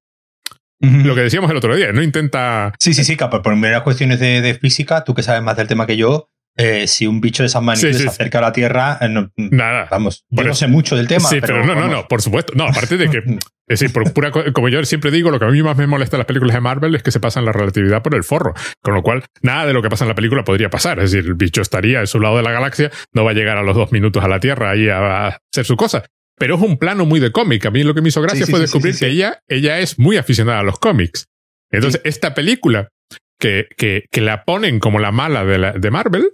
lo 0.80 1.16
que 1.16 1.22
decíamos 1.22 1.52
el 1.52 1.58
otro 1.58 1.76
día, 1.76 1.92
no 1.92 2.02
intenta. 2.02 2.74
Sí, 2.80 2.94
sí, 2.94 3.04
sí, 3.04 3.16
por, 3.16 3.42
por 3.42 3.56
meras 3.56 3.82
cuestiones 3.82 4.20
de, 4.20 4.58
física, 4.60 5.04
tú 5.04 5.14
que 5.14 5.24
sabes 5.24 5.42
más 5.42 5.58
del 5.58 5.68
tema 5.68 5.86
que 5.86 5.98
yo, 5.98 6.30
eh, 6.58 6.88
si 6.88 7.08
un 7.08 7.22
bicho 7.22 7.44
de 7.44 7.48
esas 7.48 7.62
magnitudes 7.62 8.02
se 8.02 8.08
acerca 8.08 8.40
a 8.40 8.42
la 8.42 8.52
Tierra, 8.52 8.98
eh, 9.02 9.08
nada. 9.38 9.88
Vamos, 9.92 10.26
yo 10.30 10.44
no 10.44 10.54
sé 10.54 10.68
mucho 10.68 10.96
del 10.96 11.08
tema. 11.08 11.28
Sí, 11.28 11.40
pero, 11.42 11.66
no, 11.66 11.76
no, 11.76 11.88
no, 11.88 12.08
por 12.08 12.22
supuesto. 12.22 12.54
No, 12.56 12.66
aparte 12.66 12.98
de 12.98 13.10
que, 13.10 13.18
es 13.68 13.80
decir, 13.80 13.94
por 13.94 14.12
pura, 14.14 14.32
como 14.32 14.68
yo 14.70 14.84
siempre 14.84 15.12
digo, 15.12 15.32
lo 15.32 15.40
que 15.40 15.46
a 15.46 15.50
mí 15.50 15.62
más 15.62 15.78
me 15.78 15.88
molesta 15.88 16.18
en 16.18 16.20
las 16.20 16.28
películas 16.28 16.56
de 16.56 16.62
Marvel 16.62 16.96
es 16.96 17.04
que 17.04 17.12
se 17.12 17.20
pasan 17.20 17.46
la 17.46 17.52
relatividad 17.52 18.02
por 18.02 18.16
el 18.16 18.24
forro. 18.24 18.54
Con 18.82 18.94
lo 18.94 19.04
cual, 19.04 19.24
nada 19.42 19.66
de 19.66 19.74
lo 19.74 19.82
que 19.82 19.90
pasa 19.90 20.06
en 20.06 20.10
la 20.10 20.16
película 20.16 20.44
podría 20.44 20.70
pasar. 20.70 21.00
Es 21.00 21.12
decir, 21.12 21.28
el 21.28 21.36
bicho 21.36 21.62
estaría 21.62 22.00
en 22.00 22.08
su 22.08 22.20
lado 22.20 22.38
de 22.38 22.44
la 22.44 22.52
galaxia, 22.52 22.92
no 23.14 23.24
va 23.24 23.32
a 23.32 23.34
llegar 23.34 23.58
a 23.58 23.64
los 23.64 23.76
dos 23.76 23.92
minutos 23.92 24.24
a 24.24 24.28
la 24.28 24.40
Tierra 24.40 24.72
ahí 24.72 24.90
a 24.90 25.28
hacer 25.28 25.66
su 25.66 25.78
cosa. 25.78 26.04
Pero 26.40 26.56
es 26.56 26.62
un 26.62 26.78
plano 26.78 27.06
muy 27.06 27.20
de 27.20 27.32
cómic. 27.32 27.66
A 27.66 27.72
mí 27.72 27.84
lo 27.84 27.94
que 27.94 28.02
me 28.02 28.10
hizo 28.10 28.22
gracia 28.22 28.48
fue 28.48 28.60
descubrir 28.60 28.98
que 28.98 29.08
ella, 29.08 29.40
ella 29.48 29.80
es 29.80 30.00
muy 30.00 30.18
aficionada 30.18 30.60
a 30.60 30.64
los 30.64 30.80
cómics. 30.80 31.26
Entonces, 31.72 32.02
esta 32.04 32.34
película 32.34 32.90
que, 33.40 33.68
que, 33.78 34.06
que, 34.10 34.22
la 34.22 34.44
ponen 34.44 34.80
como 34.80 35.00
la 35.00 35.12
mala 35.12 35.46
de, 35.46 35.58
la, 35.60 35.74
de 35.74 35.92
Marvel, 35.92 36.32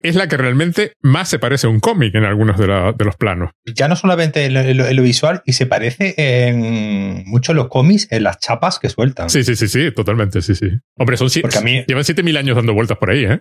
es 0.00 0.14
la 0.14 0.28
que 0.28 0.36
realmente 0.36 0.92
más 1.02 1.28
se 1.28 1.38
parece 1.38 1.66
a 1.66 1.70
un 1.70 1.80
cómic 1.80 2.14
en 2.14 2.24
algunos 2.24 2.58
de, 2.58 2.66
de, 2.66 3.04
los 3.04 3.16
planos. 3.16 3.50
Ya 3.64 3.88
no 3.88 3.96
solamente 3.96 4.44
en 4.44 4.76
lo, 4.76 5.02
visual, 5.02 5.42
y 5.44 5.52
se 5.52 5.66
parece 5.66 6.14
en 6.16 7.24
mucho 7.26 7.54
los 7.54 7.68
cómics, 7.68 8.06
en 8.10 8.22
las 8.22 8.38
chapas 8.38 8.78
que 8.78 8.88
sueltan. 8.88 9.30
Sí, 9.30 9.42
sí, 9.42 9.56
sí, 9.56 9.68
sí, 9.68 9.90
totalmente, 9.92 10.42
sí, 10.42 10.54
sí. 10.54 10.70
Hombre, 10.96 11.16
son 11.16 11.28
porque 11.40 11.58
a 11.58 11.62
mí, 11.62 11.84
llevan 11.86 12.04
7000 12.04 12.36
años 12.36 12.56
dando 12.56 12.74
vueltas 12.74 12.98
por 12.98 13.10
ahí, 13.10 13.24
¿eh? 13.24 13.40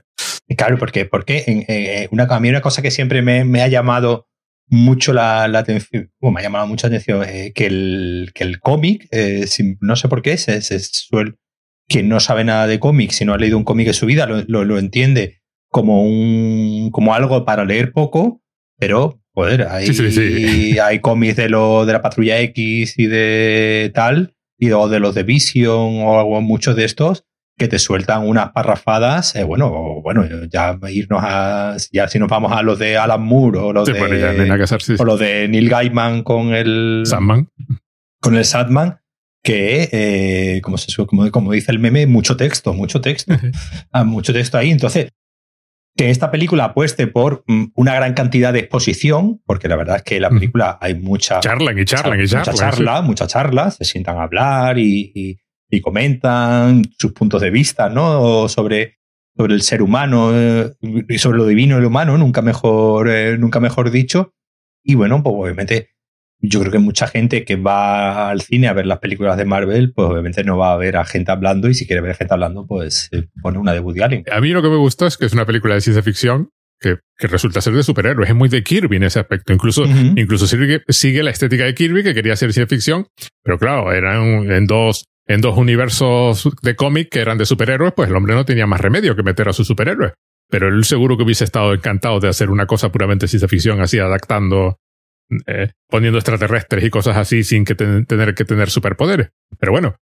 Claro, 0.57 0.77
porque, 0.77 1.05
porque 1.05 1.43
en, 1.47 2.07
una, 2.11 2.23
a 2.23 2.39
mí 2.39 2.49
una 2.49 2.61
cosa 2.61 2.81
que 2.81 2.91
siempre 2.91 3.21
me, 3.21 3.45
me 3.45 3.61
ha 3.61 3.67
llamado 3.67 4.27
mucho 4.67 5.13
la, 5.13 5.43
atención, 5.43 6.11
me 6.21 6.39
ha 6.39 6.43
llamado 6.43 6.67
mucha 6.67 6.87
atención 6.87 7.23
eh, 7.27 7.51
que 7.53 7.67
el, 7.67 8.31
que 8.33 8.43
el 8.43 8.59
cómic, 8.59 9.07
eh, 9.11 9.45
no 9.81 9.95
sé 9.95 10.07
por 10.07 10.21
qué, 10.21 10.37
se, 10.37 10.61
se 10.61 10.79
suele, 10.79 11.35
quien 11.87 12.09
no 12.09 12.19
sabe 12.19 12.43
nada 12.43 12.67
de 12.67 12.79
cómics, 12.79 13.17
si 13.17 13.25
no 13.25 13.33
ha 13.33 13.37
leído 13.37 13.57
un 13.57 13.63
cómic 13.63 13.87
en 13.87 13.93
su 13.93 14.05
vida, 14.05 14.25
lo, 14.25 14.63
lo 14.63 14.79
entiende 14.79 15.41
como 15.69 16.03
un 16.03 16.89
como 16.91 17.13
algo 17.13 17.45
para 17.45 17.65
leer 17.65 17.91
poco, 17.91 18.41
pero 18.77 19.21
joder, 19.33 19.67
hay, 19.69 19.89
hay 20.81 20.99
cómics 20.99 21.35
de 21.35 21.49
lo 21.49 21.85
de 21.85 21.93
la 21.93 22.01
patrulla 22.01 22.39
X 22.39 22.97
y 22.97 23.05
de 23.07 23.91
tal, 23.93 24.35
y 24.57 24.71
o 24.71 24.87
de 24.87 24.99
los 24.99 25.15
de 25.15 25.23
Vision 25.23 26.01
o 26.01 26.19
algo, 26.19 26.41
muchos 26.41 26.75
de 26.75 26.85
estos 26.85 27.25
que 27.57 27.67
te 27.67 27.79
sueltan 27.79 28.27
unas 28.27 28.51
parrafadas, 28.51 29.35
eh, 29.35 29.43
bueno, 29.43 30.01
bueno, 30.01 30.25
ya 30.51 30.77
irnos 30.89 31.21
a, 31.23 31.77
ya 31.91 32.07
si 32.07 32.19
nos 32.19 32.27
vamos 32.27 32.51
a 32.51 32.61
los 32.61 32.77
de 32.79 32.97
Alan 32.97 33.21
Moore 33.21 33.59
o 33.59 33.73
los, 33.73 33.87
de, 33.87 34.95
o 34.99 35.05
los 35.05 35.19
de 35.19 35.47
Neil 35.47 35.69
Gaiman 35.69 36.23
con 36.23 36.53
el 36.53 37.03
Sandman, 37.05 37.49
con 38.19 38.35
el 38.35 38.43
Sadman, 38.43 38.99
que, 39.41 39.89
eh, 39.91 40.61
como, 40.61 40.77
se, 40.77 41.05
como, 41.05 41.29
como 41.31 41.51
dice 41.53 41.71
el 41.71 41.79
meme, 41.79 42.07
mucho 42.07 42.35
texto, 42.35 42.73
mucho 42.73 42.99
texto, 42.99 43.33
ah, 43.91 44.03
mucho 44.03 44.33
texto 44.33 44.57
ahí. 44.57 44.71
Entonces, 44.71 45.11
que 45.95 46.09
esta 46.09 46.31
película 46.31 46.65
apueste 46.65 47.07
por 47.07 47.43
mm, 47.47 47.67
una 47.75 47.95
gran 47.95 48.13
cantidad 48.15 48.51
de 48.51 48.59
exposición, 48.59 49.41
porque 49.45 49.69
la 49.69 49.77
verdad 49.77 49.97
es 49.97 50.03
que 50.03 50.17
en 50.17 50.23
la 50.23 50.29
película 50.29 50.77
hay 50.81 50.95
mucha... 50.95 51.39
Charla 51.39 51.71
y 51.79 51.85
charla 51.85 52.21
y 52.21 52.27
charla. 52.27 52.51
Mucha 52.51 52.53
charla, 52.53 53.01
mucha 53.01 53.27
charla, 53.27 53.71
se 53.71 53.85
sientan 53.85 54.17
a 54.17 54.23
hablar 54.23 54.77
y, 54.77 55.39
comentan 55.81 56.83
sus 56.97 57.11
puntos 57.13 57.41
de 57.41 57.49
vista, 57.49 57.89
¿no? 57.89 58.47
Sobre, 58.47 58.97
sobre 59.35 59.53
el 59.53 59.61
ser 59.61 59.81
humano 59.81 60.31
eh, 60.33 60.73
y 60.81 61.17
sobre 61.17 61.37
lo 61.37 61.45
divino 61.45 61.77
y 61.77 61.81
lo 61.81 61.87
humano, 61.87 62.17
nunca 62.17 62.41
mejor, 62.41 63.09
eh, 63.09 63.37
nunca 63.37 63.59
mejor 63.59 63.91
dicho. 63.91 64.33
Y 64.83 64.95
bueno, 64.95 65.21
pues 65.23 65.35
obviamente 65.37 65.89
yo 66.39 66.59
creo 66.59 66.71
que 66.71 66.79
mucha 66.79 67.07
gente 67.07 67.43
que 67.43 67.55
va 67.55 68.29
al 68.29 68.41
cine 68.41 68.67
a 68.67 68.73
ver 68.73 68.85
las 68.85 68.99
películas 68.99 69.37
de 69.37 69.45
Marvel, 69.45 69.93
pues 69.93 70.07
obviamente 70.07 70.43
no 70.43 70.57
va 70.57 70.73
a 70.73 70.77
ver 70.77 70.97
a 70.97 71.05
gente 71.05 71.31
hablando 71.31 71.69
y 71.69 71.73
si 71.73 71.87
quiere 71.87 72.01
ver 72.01 72.15
gente 72.15 72.33
hablando, 72.33 72.65
pues 72.67 73.09
pone 73.41 73.57
una 73.57 73.73
de 73.73 73.79
Woody 73.79 74.01
Allen. 74.01 74.23
A 74.31 74.41
mí 74.41 74.49
lo 74.49 74.61
que 74.61 74.69
me 74.69 74.77
gustó 74.77 75.07
es 75.07 75.17
que 75.17 75.25
es 75.25 75.33
una 75.33 75.45
película 75.45 75.75
de 75.75 75.81
ciencia 75.81 76.03
ficción 76.03 76.49
que, 76.79 77.27
resulta 77.27 77.61
ser 77.61 77.73
de 77.73 77.83
superhéroes. 77.83 78.29
Es 78.29 78.35
muy 78.35 78.49
de 78.49 78.63
Kirby 78.63 78.97
en 78.97 79.03
ese 79.03 79.19
aspecto. 79.19 79.53
Incluso, 79.53 79.85
incluso 80.15 80.47
sigue, 80.47 80.83
sigue, 80.89 81.23
la 81.23 81.31
estética 81.31 81.63
de 81.63 81.73
Kirby, 81.73 82.03
que 82.03 82.13
quería 82.13 82.35
ser 82.35 82.53
ciencia 82.53 82.75
ficción, 82.75 83.07
pero 83.43 83.57
claro, 83.57 83.91
eran 83.91 84.51
en 84.51 84.67
dos, 84.67 85.07
en 85.27 85.41
dos 85.41 85.57
universos 85.57 86.49
de 86.61 86.75
cómic 86.75 87.09
que 87.09 87.19
eran 87.19 87.37
de 87.37 87.45
superhéroes, 87.45 87.93
pues 87.93 88.09
el 88.09 88.15
hombre 88.15 88.35
no 88.35 88.45
tenía 88.45 88.67
más 88.67 88.81
remedio 88.81 89.15
que 89.15 89.23
meter 89.23 89.49
a 89.49 89.53
su 89.53 89.63
superhéroe. 89.63 90.13
Pero 90.49 90.67
él 90.67 90.83
seguro 90.83 91.17
que 91.17 91.23
hubiese 91.23 91.43
estado 91.43 91.73
encantado 91.73 92.19
de 92.19 92.29
hacer 92.29 92.49
una 92.49 92.67
cosa 92.67 92.91
puramente 92.91 93.27
ciencia 93.27 93.47
ficción, 93.47 93.81
así 93.81 93.97
adaptando 93.97 94.77
eh, 95.47 95.71
poniendo 95.89 96.19
extraterrestres 96.19 96.83
y 96.83 96.91
cosas 96.91 97.17
así 97.17 97.43
sin 97.43 97.65
que 97.65 97.73
tener 97.73 98.35
que 98.35 98.45
tener 98.45 98.69
superpoderes. 98.69 99.29
Pero 99.59 99.71
bueno, 99.71 99.95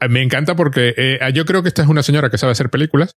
eh, 0.00 0.08
me 0.08 0.22
encanta 0.22 0.54
porque 0.54 0.92
eh, 0.96 1.18
yo 1.32 1.46
creo 1.46 1.62
que 1.62 1.68
esta 1.68 1.82
es 1.82 1.88
una 1.88 2.02
señora 2.02 2.28
que 2.28 2.36
sabe 2.36 2.52
hacer 2.52 2.68
películas 2.68 3.16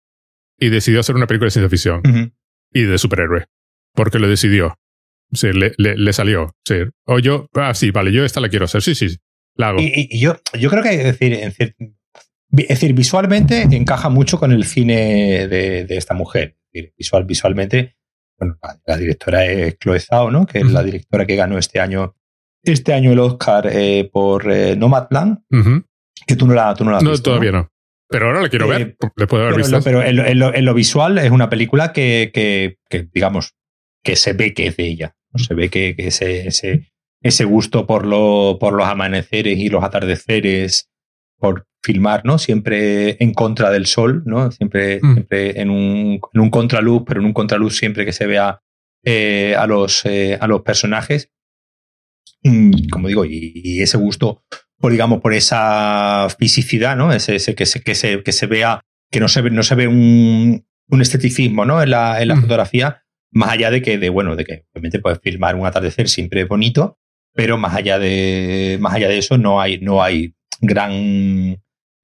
y 0.57 0.69
decidió 0.69 1.01
hacer 1.01 1.17
una 1.17 1.27
película 1.27 1.47
de 1.47 1.51
ciencia 1.51 1.69
ficción 1.69 2.33
y 2.73 2.83
de 2.83 2.99
superhéroe. 2.99 3.47
Porque 3.95 4.21
lo 4.21 4.29
decidió. 4.29 4.77
Sí, 5.33 5.53
le, 5.53 5.75
le, 5.77 6.13
salió. 6.13 6.55
Sí. 6.65 6.77
O 7.05 7.19
yo, 7.19 7.49
ah, 7.55 7.75
sí, 7.75 7.91
vale, 7.91 8.13
yo 8.13 8.25
esta 8.25 8.41
la 8.41 8.49
quiero 8.49 8.65
hacer. 8.65 8.81
Sí, 8.81 8.95
sí, 8.95 9.19
hago. 9.67 9.81
Y, 9.81 10.19
yo, 10.19 10.37
yo 10.59 10.71
creo 10.71 10.83
que 10.83 10.97
decir, 10.97 11.33
es 11.33 11.57
decir, 12.51 12.93
visualmente 12.95 13.63
encaja 13.63 14.09
mucho 14.09 14.39
con 14.39 14.53
el 14.53 14.65
cine 14.65 15.49
de, 15.49 15.85
de 15.85 15.97
esta 15.97 16.15
mujer. 16.15 16.57
Visual, 16.97 17.25
visualmente 17.25 17.99
bueno, 18.39 18.59
la, 18.87 18.97
directora 18.97 19.45
es 19.45 19.79
Chloe 19.79 20.01
Zhao, 20.01 20.31
¿no? 20.31 20.47
Que 20.47 20.61
es 20.61 20.71
la 20.71 20.83
directora 20.83 21.27
que 21.27 21.37
ganó 21.37 21.59
este 21.59 21.81
año, 21.81 22.15
este 22.63 22.95
año 22.95 23.13
el 23.13 23.19
Oscar 23.19 23.69
eh, 23.71 24.09
por 24.13 24.51
eh, 24.51 24.77
Nomadland, 24.77 25.39
que 26.27 26.37
tú 26.37 26.47
no 26.47 26.55
la, 26.55 26.75
tú 26.75 26.85
no 26.85 26.93
la 26.93 26.99
has 26.99 27.03
no, 27.03 27.19
todavía 27.19 27.53
no. 27.53 27.71
Pero 28.09 28.27
ahora 28.27 28.43
la 28.43 28.49
quiero 28.49 28.69
ver, 28.69 28.81
eh, 28.81 28.97
después 29.17 29.41
de 29.41 29.47
haber 29.47 29.59
visto. 29.59 29.81
Pero 29.83 30.03
en 30.03 30.65
lo, 30.65 30.75
visual 30.75 31.19
es 31.19 31.31
una 31.31 31.51
película 31.51 31.93
que, 31.93 32.31
que, 32.33 33.09
digamos, 33.13 33.55
que 34.03 34.17
se 34.17 34.33
ve 34.33 34.55
que 34.55 34.69
es 34.69 34.77
de 34.77 34.87
ella. 34.87 35.17
Se 35.35 35.55
ve 35.55 35.69
que, 35.69 35.95
ese, 35.99 36.47
ese, 36.47 36.93
ese, 37.21 37.45
gusto 37.45 37.87
por, 37.87 38.07
lo, 38.07 38.59
por 38.61 38.75
los 38.75 38.87
amaneceres 38.87 39.59
y 39.59 39.69
los 39.69 39.83
atardeceres, 39.83 40.91
por 41.39 41.67
filmar, 41.83 42.25
¿no? 42.25 42.39
Siempre 42.39 43.17
en 43.23 43.33
contra 43.33 43.71
del 43.71 43.87
sol, 43.87 44.23
¿no? 44.27 44.51
Siempre, 44.51 45.01
mm. 45.03 45.13
siempre 45.15 45.61
en, 45.61 45.71
un, 45.71 46.21
en, 46.33 46.41
un, 46.41 46.51
contraluz, 46.51 47.03
pero 47.07 47.21
en 47.21 47.27
un 47.27 47.33
contraluz 47.33 47.77
siempre 47.77 48.05
que 48.05 48.13
se 48.13 48.27
vea 48.27 48.61
eh, 49.05 49.55
a, 49.57 49.67
los, 49.67 50.05
eh, 50.05 50.37
a 50.41 50.47
los 50.47 50.63
personajes. 50.63 51.31
Mm, 52.43 52.89
como 52.91 53.09
digo, 53.09 53.25
y, 53.25 53.81
ese 53.81 53.97
gusto, 53.97 54.43
por 54.79 54.93
digamos, 54.93 55.21
por 55.21 55.35
esa 55.35 56.29
fisicidad, 56.39 56.97
¿no? 56.97 57.13
Ese, 57.13 57.37
ese 57.37 57.55
que, 57.55 57.67
se, 57.67 57.83
que, 57.83 57.95
se, 57.95 58.23
que 58.23 58.33
se 58.33 58.47
vea, 58.47 58.81
que 59.11 59.21
no 59.21 59.29
se 59.29 59.43
ve, 59.43 59.51
no 59.51 59.63
se 59.63 59.75
ve 59.75 59.89
un, 59.89 60.67
un 60.89 61.03
esteticismo, 61.03 61.65
¿no? 61.65 61.83
En 61.83 61.91
la, 61.91 62.21
en 62.21 62.29
la 62.29 62.37
mm. 62.37 62.43
fotografía, 62.43 63.03
más 63.31 63.51
allá 63.51 63.71
de 63.71 63.83
que, 63.83 63.99
de, 63.99 64.09
bueno, 64.09 64.37
de 64.37 64.45
que 64.45 64.65
obviamente 64.73 65.01
puedes 65.01 65.21
filmar 65.21 65.55
un 65.55 65.67
atardecer 65.67 66.09
siempre 66.09 66.45
bonito, 66.45 66.99
pero 67.39 67.57
más 67.57 67.73
allá 67.73 68.01
de, 68.01 68.79
más 68.81 68.95
allá 68.95 69.07
de 69.07 69.19
eso 69.19 69.39
no 69.39 69.61
hay, 69.61 69.79
no 69.79 70.03
hay 70.03 70.35
gran 70.61 70.91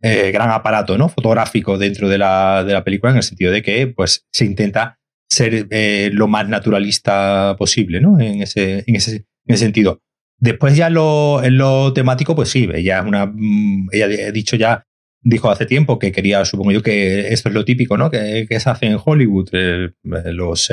eh, 0.01 0.31
gran 0.33 0.51
aparato 0.53 0.97
¿no? 0.97 1.09
fotográfico 1.09 1.77
dentro 1.77 2.09
de 2.09 2.19
la, 2.19 2.63
de 2.63 2.73
la, 2.73 2.85
película, 2.85 3.11
en 3.11 3.17
el 3.17 3.25
sentido 3.25 3.51
de 3.51 3.61
que 3.61 3.89
pues, 3.89 4.29
se 4.31 4.45
intenta 4.45 5.01
ser 5.29 5.67
eh, 5.71 6.11
lo 6.13 6.29
más 6.29 6.49
naturalista 6.49 7.57
posible 7.59 8.01
¿no? 8.01 8.21
en, 8.21 8.43
ese, 8.43 8.85
en, 8.87 8.95
ese, 8.95 9.17
en 9.17 9.55
ese 9.55 9.65
sentido. 9.65 10.03
Después 10.39 10.77
ya 10.77 10.89
lo, 10.89 11.43
en 11.43 11.59
lo 11.59 11.93
temático, 11.93 12.37
pues 12.37 12.51
sí, 12.51 12.69
ella 12.73 13.01
es 13.01 13.05
una. 13.05 13.27
Mm, 13.27 13.89
ella 13.91 14.07
ha 14.29 14.31
dicho 14.31 14.55
ya, 14.55 14.87
dijo 15.21 15.51
hace 15.51 15.67
tiempo 15.67 15.99
que 15.99 16.13
quería, 16.13 16.45
supongo 16.45 16.71
yo, 16.71 16.81
que 16.81 17.33
esto 17.33 17.49
es 17.49 17.55
lo 17.57 17.65
típico, 17.65 17.97
¿no? 17.97 18.09
Que, 18.09 18.47
que 18.49 18.61
se 18.61 18.71
hace 18.71 18.87
en 18.87 18.99
Hollywood. 19.05 19.49
Eh, 19.51 19.91
los, 20.05 20.71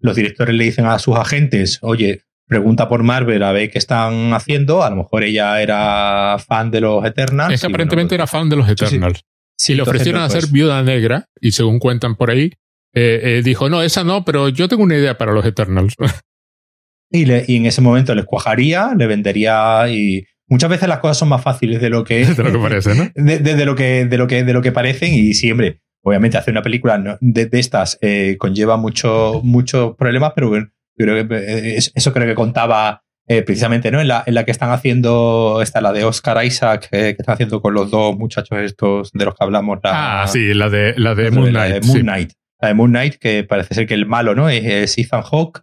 los 0.00 0.16
directores 0.16 0.54
le 0.56 0.64
dicen 0.64 0.86
a 0.86 0.98
sus 0.98 1.16
agentes, 1.16 1.78
oye, 1.82 2.22
pregunta 2.50 2.88
por 2.88 3.04
Marvel 3.04 3.42
a 3.44 3.52
ver 3.52 3.70
qué 3.70 3.78
están 3.78 4.34
haciendo. 4.34 4.82
A 4.82 4.90
lo 4.90 4.96
mejor 4.96 5.22
ella 5.22 5.62
era 5.62 6.36
fan 6.38 6.70
de 6.70 6.80
los 6.80 7.04
Eternals. 7.06 7.54
Es 7.54 7.60
que 7.60 7.68
aparentemente 7.68 8.16
era 8.16 8.26
fan 8.26 8.50
de 8.50 8.56
los 8.56 8.68
Eternals. 8.68 9.22
Si 9.56 9.74
le 9.74 9.82
ofrecieron 9.82 10.20
hacer 10.20 10.40
pues 10.40 10.52
Viuda 10.52 10.82
Negra, 10.82 11.26
y 11.40 11.52
según 11.52 11.78
cuentan 11.78 12.16
por 12.16 12.30
ahí, 12.30 12.52
eh, 12.92 13.20
eh, 13.22 13.42
dijo, 13.44 13.70
no, 13.70 13.82
esa 13.82 14.02
no, 14.02 14.24
pero 14.24 14.48
yo 14.48 14.68
tengo 14.68 14.82
una 14.82 14.96
idea 14.96 15.16
para 15.16 15.32
los 15.32 15.44
Eternals. 15.44 15.94
y, 17.10 17.30
y 17.30 17.56
en 17.56 17.66
ese 17.66 17.80
momento 17.80 18.14
les 18.14 18.24
cuajaría, 18.24 18.94
le 18.96 19.06
vendería 19.06 19.88
y 19.88 20.24
muchas 20.48 20.68
veces 20.68 20.88
las 20.88 20.98
cosas 20.98 21.18
son 21.18 21.28
más 21.28 21.42
fáciles 21.42 21.80
de 21.80 21.88
lo 21.88 22.04
que, 22.04 22.26
de 22.26 22.42
lo 22.42 22.52
que 22.52 22.58
parece, 22.58 22.94
¿no? 22.94 23.10
De, 23.14 23.64
lo 23.64 23.76
que, 23.76 24.04
de, 24.04 24.18
lo 24.18 24.26
que, 24.26 24.44
de 24.44 24.52
lo 24.52 24.60
que 24.60 24.72
parecen 24.72 25.14
y 25.14 25.34
siempre, 25.34 25.80
obviamente, 26.02 26.36
hacer 26.36 26.52
una 26.52 26.62
película 26.62 27.18
de, 27.20 27.48
estas 27.52 27.96
eh, 28.02 28.36
conlleva 28.38 28.76
muchos 28.76 29.42
muchos 29.44 29.96
problemas, 29.96 30.32
pero 30.34 30.48
bueno, 30.48 30.68
yo 31.00 31.06
creo 31.06 31.28
que 31.28 31.34
eh, 31.36 31.76
eso 31.76 32.12
creo 32.12 32.26
que 32.26 32.34
contaba 32.34 33.02
eh, 33.26 33.42
precisamente 33.42 33.90
¿no? 33.90 34.00
en, 34.00 34.08
la, 34.08 34.22
en 34.26 34.34
la 34.34 34.44
que 34.44 34.50
están 34.50 34.70
haciendo, 34.70 35.60
esta 35.62 35.80
la 35.80 35.92
de 35.92 36.04
Oscar 36.04 36.44
Isaac, 36.44 36.88
que 36.90 37.10
están 37.10 37.34
haciendo 37.34 37.62
con 37.62 37.74
los 37.74 37.90
dos 37.90 38.16
muchachos 38.16 38.58
estos 38.58 39.12
de 39.12 39.24
los 39.24 39.34
que 39.34 39.44
hablamos. 39.44 39.78
ah, 39.84 40.26
sí, 40.26 40.52
la 40.52 40.68
de, 40.68 40.94
la 40.96 41.14
de 41.14 41.30
Moon 41.30 41.50
Knight. 41.50 41.54
La 41.54 41.80
de 41.80 41.86
Moon 41.86 42.00
Knight. 42.00 42.32
La 42.60 42.68
de 42.68 42.74
Moon 42.74 42.90
Knight, 42.90 43.14
que 43.14 43.44
parece 43.44 43.74
ser 43.74 43.86
que 43.86 43.94
el 43.94 44.06
malo 44.06 44.34
¿no? 44.34 44.48
es, 44.48 44.98
Ethan 44.98 45.22
Hawke. 45.22 45.62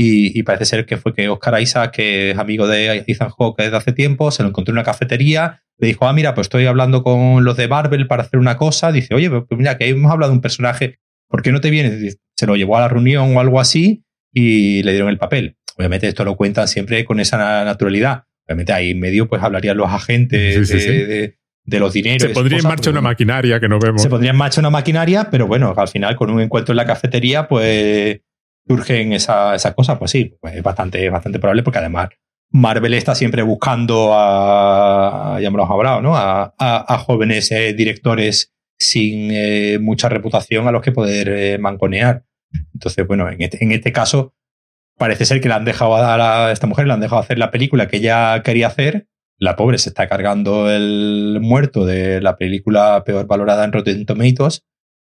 Y, 0.00 0.44
parece 0.44 0.64
ser 0.64 0.86
que 0.86 0.96
fue 0.96 1.12
que 1.12 1.28
Oscar 1.28 1.60
Isaac, 1.60 1.90
que 1.90 2.30
es 2.30 2.38
amigo 2.38 2.68
de 2.68 3.04
Ethan 3.08 3.30
Hawke 3.36 3.64
desde 3.64 3.76
hace 3.76 3.92
tiempo, 3.92 4.30
se 4.30 4.44
lo 4.44 4.50
encontró 4.50 4.70
en 4.70 4.76
una 4.76 4.84
cafetería, 4.84 5.62
le 5.76 5.88
dijo, 5.88 6.06
ah, 6.06 6.12
mira, 6.12 6.34
pues 6.34 6.44
estoy 6.44 6.66
hablando 6.66 7.02
con 7.02 7.44
los 7.44 7.56
de 7.56 7.66
Marvel 7.66 8.06
para 8.06 8.22
hacer 8.22 8.38
una 8.38 8.56
cosa. 8.56 8.92
Dice, 8.92 9.16
oye, 9.16 9.28
pues 9.28 9.58
mira, 9.58 9.76
que 9.76 9.88
hemos 9.88 10.12
hablado 10.12 10.30
de 10.30 10.36
un 10.36 10.40
personaje, 10.40 11.00
¿por 11.28 11.42
qué 11.42 11.50
no 11.50 11.60
te 11.60 11.70
vienes? 11.70 12.20
Se 12.36 12.46
lo 12.46 12.54
llevó 12.54 12.76
a 12.76 12.82
la 12.82 12.88
reunión 12.88 13.36
o 13.36 13.40
algo 13.40 13.58
así 13.58 14.04
y 14.32 14.82
le 14.82 14.92
dieron 14.92 15.10
el 15.10 15.18
papel. 15.18 15.56
Obviamente 15.76 16.08
esto 16.08 16.24
lo 16.24 16.36
cuentan 16.36 16.68
siempre 16.68 17.04
con 17.04 17.20
esa 17.20 17.64
naturalidad. 17.64 18.24
Obviamente 18.46 18.72
ahí 18.72 18.90
en 18.90 19.00
medio 19.00 19.28
pues 19.28 19.42
hablarían 19.42 19.76
los 19.76 19.90
agentes 19.90 20.68
de, 20.68 21.78
los 21.78 21.92
dineros. 21.92 22.22
Se 22.22 22.28
pondría 22.30 22.58
en 22.58 22.64
marcha 22.64 22.90
una 22.90 23.00
maquinaria 23.00 23.60
que 23.60 23.68
no 23.68 23.78
vemos. 23.78 24.02
Se 24.02 24.08
pondría 24.08 24.30
en 24.30 24.36
marcha 24.36 24.60
una 24.60 24.70
maquinaria, 24.70 25.28
pero 25.30 25.46
bueno, 25.46 25.74
al 25.76 25.88
final 25.88 26.16
con 26.16 26.30
un 26.30 26.40
encuentro 26.40 26.72
en 26.72 26.78
la 26.78 26.86
cafetería 26.86 27.46
pues 27.46 28.20
surgen 28.66 29.12
esas 29.12 29.56
esa 29.56 29.74
cosas. 29.74 29.98
Pues 29.98 30.10
sí, 30.10 30.36
pues 30.40 30.54
es 30.54 30.62
bastante, 30.62 31.08
bastante 31.10 31.38
probable 31.38 31.62
porque 31.62 31.78
además 31.78 32.08
Marvel 32.50 32.94
está 32.94 33.14
siempre 33.14 33.42
buscando 33.42 34.10
a, 34.14 35.38
ya 35.40 35.50
me 35.50 35.58
lo 35.58 35.70
hablado, 35.70 36.00
¿no? 36.00 36.14
A, 36.16 37.04
jóvenes 37.06 37.50
eh, 37.52 37.74
directores 37.74 38.54
sin 38.78 39.30
eh, 39.32 39.78
mucha 39.80 40.08
reputación 40.08 40.66
a 40.66 40.72
los 40.72 40.82
que 40.82 40.92
poder 40.92 41.28
eh, 41.28 41.58
manconear. 41.58 42.24
Entonces, 42.74 43.06
bueno, 43.06 43.28
en 43.28 43.40
este, 43.42 43.62
en 43.62 43.72
este 43.72 43.92
caso, 43.92 44.34
parece 44.98 45.24
ser 45.24 45.40
que 45.40 45.48
le 45.48 45.54
han 45.54 45.64
dejado 45.64 45.96
a, 45.96 46.52
esta 46.52 46.66
mujer, 46.66 46.86
le 46.86 46.92
han 46.92 47.00
dejado 47.00 47.22
hacer 47.22 47.38
la 47.38 47.50
película 47.50 47.88
que 47.88 47.98
ella 47.98 48.42
quería 48.42 48.66
hacer. 48.66 49.06
La 49.38 49.56
pobre 49.56 49.78
se 49.78 49.90
está 49.90 50.08
cargando 50.08 50.68
el 50.70 51.38
muerto 51.40 51.86
de 51.86 52.20
la 52.20 52.36
película 52.36 53.04
peor 53.04 53.26
valorada 53.26 53.64
en 53.64 53.72
Rotten 53.72 54.04
Tomatoes 54.04 54.64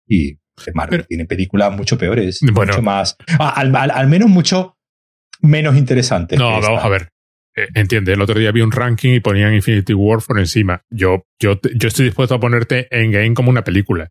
y 0.07 0.39
Marvel 0.75 1.07
tiene 1.07 1.25
películas 1.25 1.77
mucho 1.77 1.99
peores, 1.99 2.41
mucho 2.43 2.83
más, 2.83 3.17
al, 3.39 4.09
menos 4.09 4.29
mucho 4.29 4.77
menos 5.41 5.77
interesantes. 5.77 6.39
No, 6.39 6.61
vamos 6.61 6.85
a 6.85 6.89
ver. 6.89 7.09
Eh, 7.57 7.67
entiende, 7.75 8.13
el 8.13 8.21
otro 8.21 8.39
día 8.39 8.53
vi 8.53 8.61
un 8.61 8.71
ranking 8.71 9.15
y 9.15 9.21
ponían 9.21 9.55
Infinity 9.55 9.95
War 9.95 10.21
por 10.25 10.39
encima. 10.39 10.83
Yo, 10.91 11.25
yo, 11.41 11.59
yo 11.75 11.89
estoy 11.89 12.05
dispuesto 12.05 12.35
a 12.35 12.41
ponerte 12.41 12.87
en 12.91 13.11
game 13.11 13.35
como 13.35 13.51
una 13.51 13.65
película. 13.65 14.11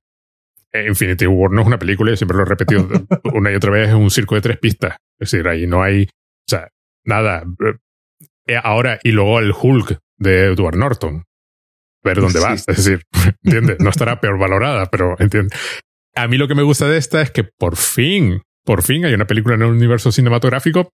Infinity 0.74 1.26
War 1.26 1.52
no 1.52 1.62
es 1.62 1.68
una 1.68 1.80
película, 1.80 2.12
yo 2.12 2.18
siempre 2.18 2.38
lo 2.38 2.44
he 2.44 2.48
repetido 2.48 2.88
una 3.34 3.52
y 3.52 3.56
otra 3.56 3.72
vez, 3.72 3.90
es 3.90 3.96
un 3.96 4.12
circo 4.12 4.36
de 4.36 4.42
tres 4.42 4.58
pistas. 4.58 4.98
Es 5.20 5.32
decir, 5.32 5.48
ahí 5.48 5.68
no 5.68 5.82
hay, 5.82 6.04
o 6.04 6.50
sea, 6.50 6.70
nada. 7.04 7.44
Eh, 8.48 8.60
ahora, 8.62 9.00
y 9.04 9.12
luego 9.12 9.40
el 9.40 9.54
Hulk 9.60 10.00
de 10.18 10.46
Edward 10.46 10.76
Norton. 10.76 11.24
Ver 12.04 12.22
dónde 12.22 12.40
vas. 12.40 12.68
Es 12.68 12.78
decir, 12.78 13.04
¿entiendes? 13.44 13.78
No 13.80 13.90
estará 13.90 14.22
peor 14.22 14.38
valorada, 14.38 14.86
pero 14.88 15.16
entiende. 15.20 15.56
A 16.16 16.28
mí 16.28 16.38
lo 16.38 16.48
que 16.48 16.56
me 16.56 16.64
gusta 16.64 16.88
de 16.88 16.98
esta 16.98 17.22
es 17.22 17.32
que 17.32 17.44
por 17.44 17.76
fin, 17.76 18.42
por 18.64 18.84
fin 18.84 19.06
hay 19.06 19.14
una 19.14 19.28
película 19.28 19.56
en 19.56 19.64
el 19.64 19.70
universo 19.70 20.12
cinematográfico 20.12 20.92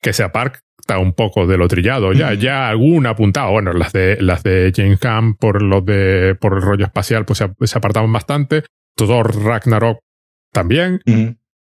que 0.00 0.12
se 0.12 0.22
aparta 0.22 0.60
un 0.98 1.12
poco 1.12 1.46
de 1.46 1.58
lo 1.58 1.68
trillado. 1.68 2.12
Ya, 2.12 2.34
ya 2.34 2.68
alguna 2.68 3.10
apuntado. 3.10 3.50
Bueno, 3.52 3.72
las 3.72 3.92
de, 3.92 4.16
las 4.20 4.42
de 4.42 4.72
James 4.74 5.00
Gunn 5.00 5.34
por 5.34 5.62
lo 5.62 5.80
de, 5.80 6.36
por 6.40 6.54
el 6.54 6.62
rollo 6.62 6.84
espacial, 6.84 7.24
pues 7.24 7.38
se, 7.38 7.50
se 7.66 7.78
apartaban 7.78 8.12
bastante. 8.12 8.64
Thor 9.06 9.44
Ragnarok 9.44 10.00
también. 10.52 11.00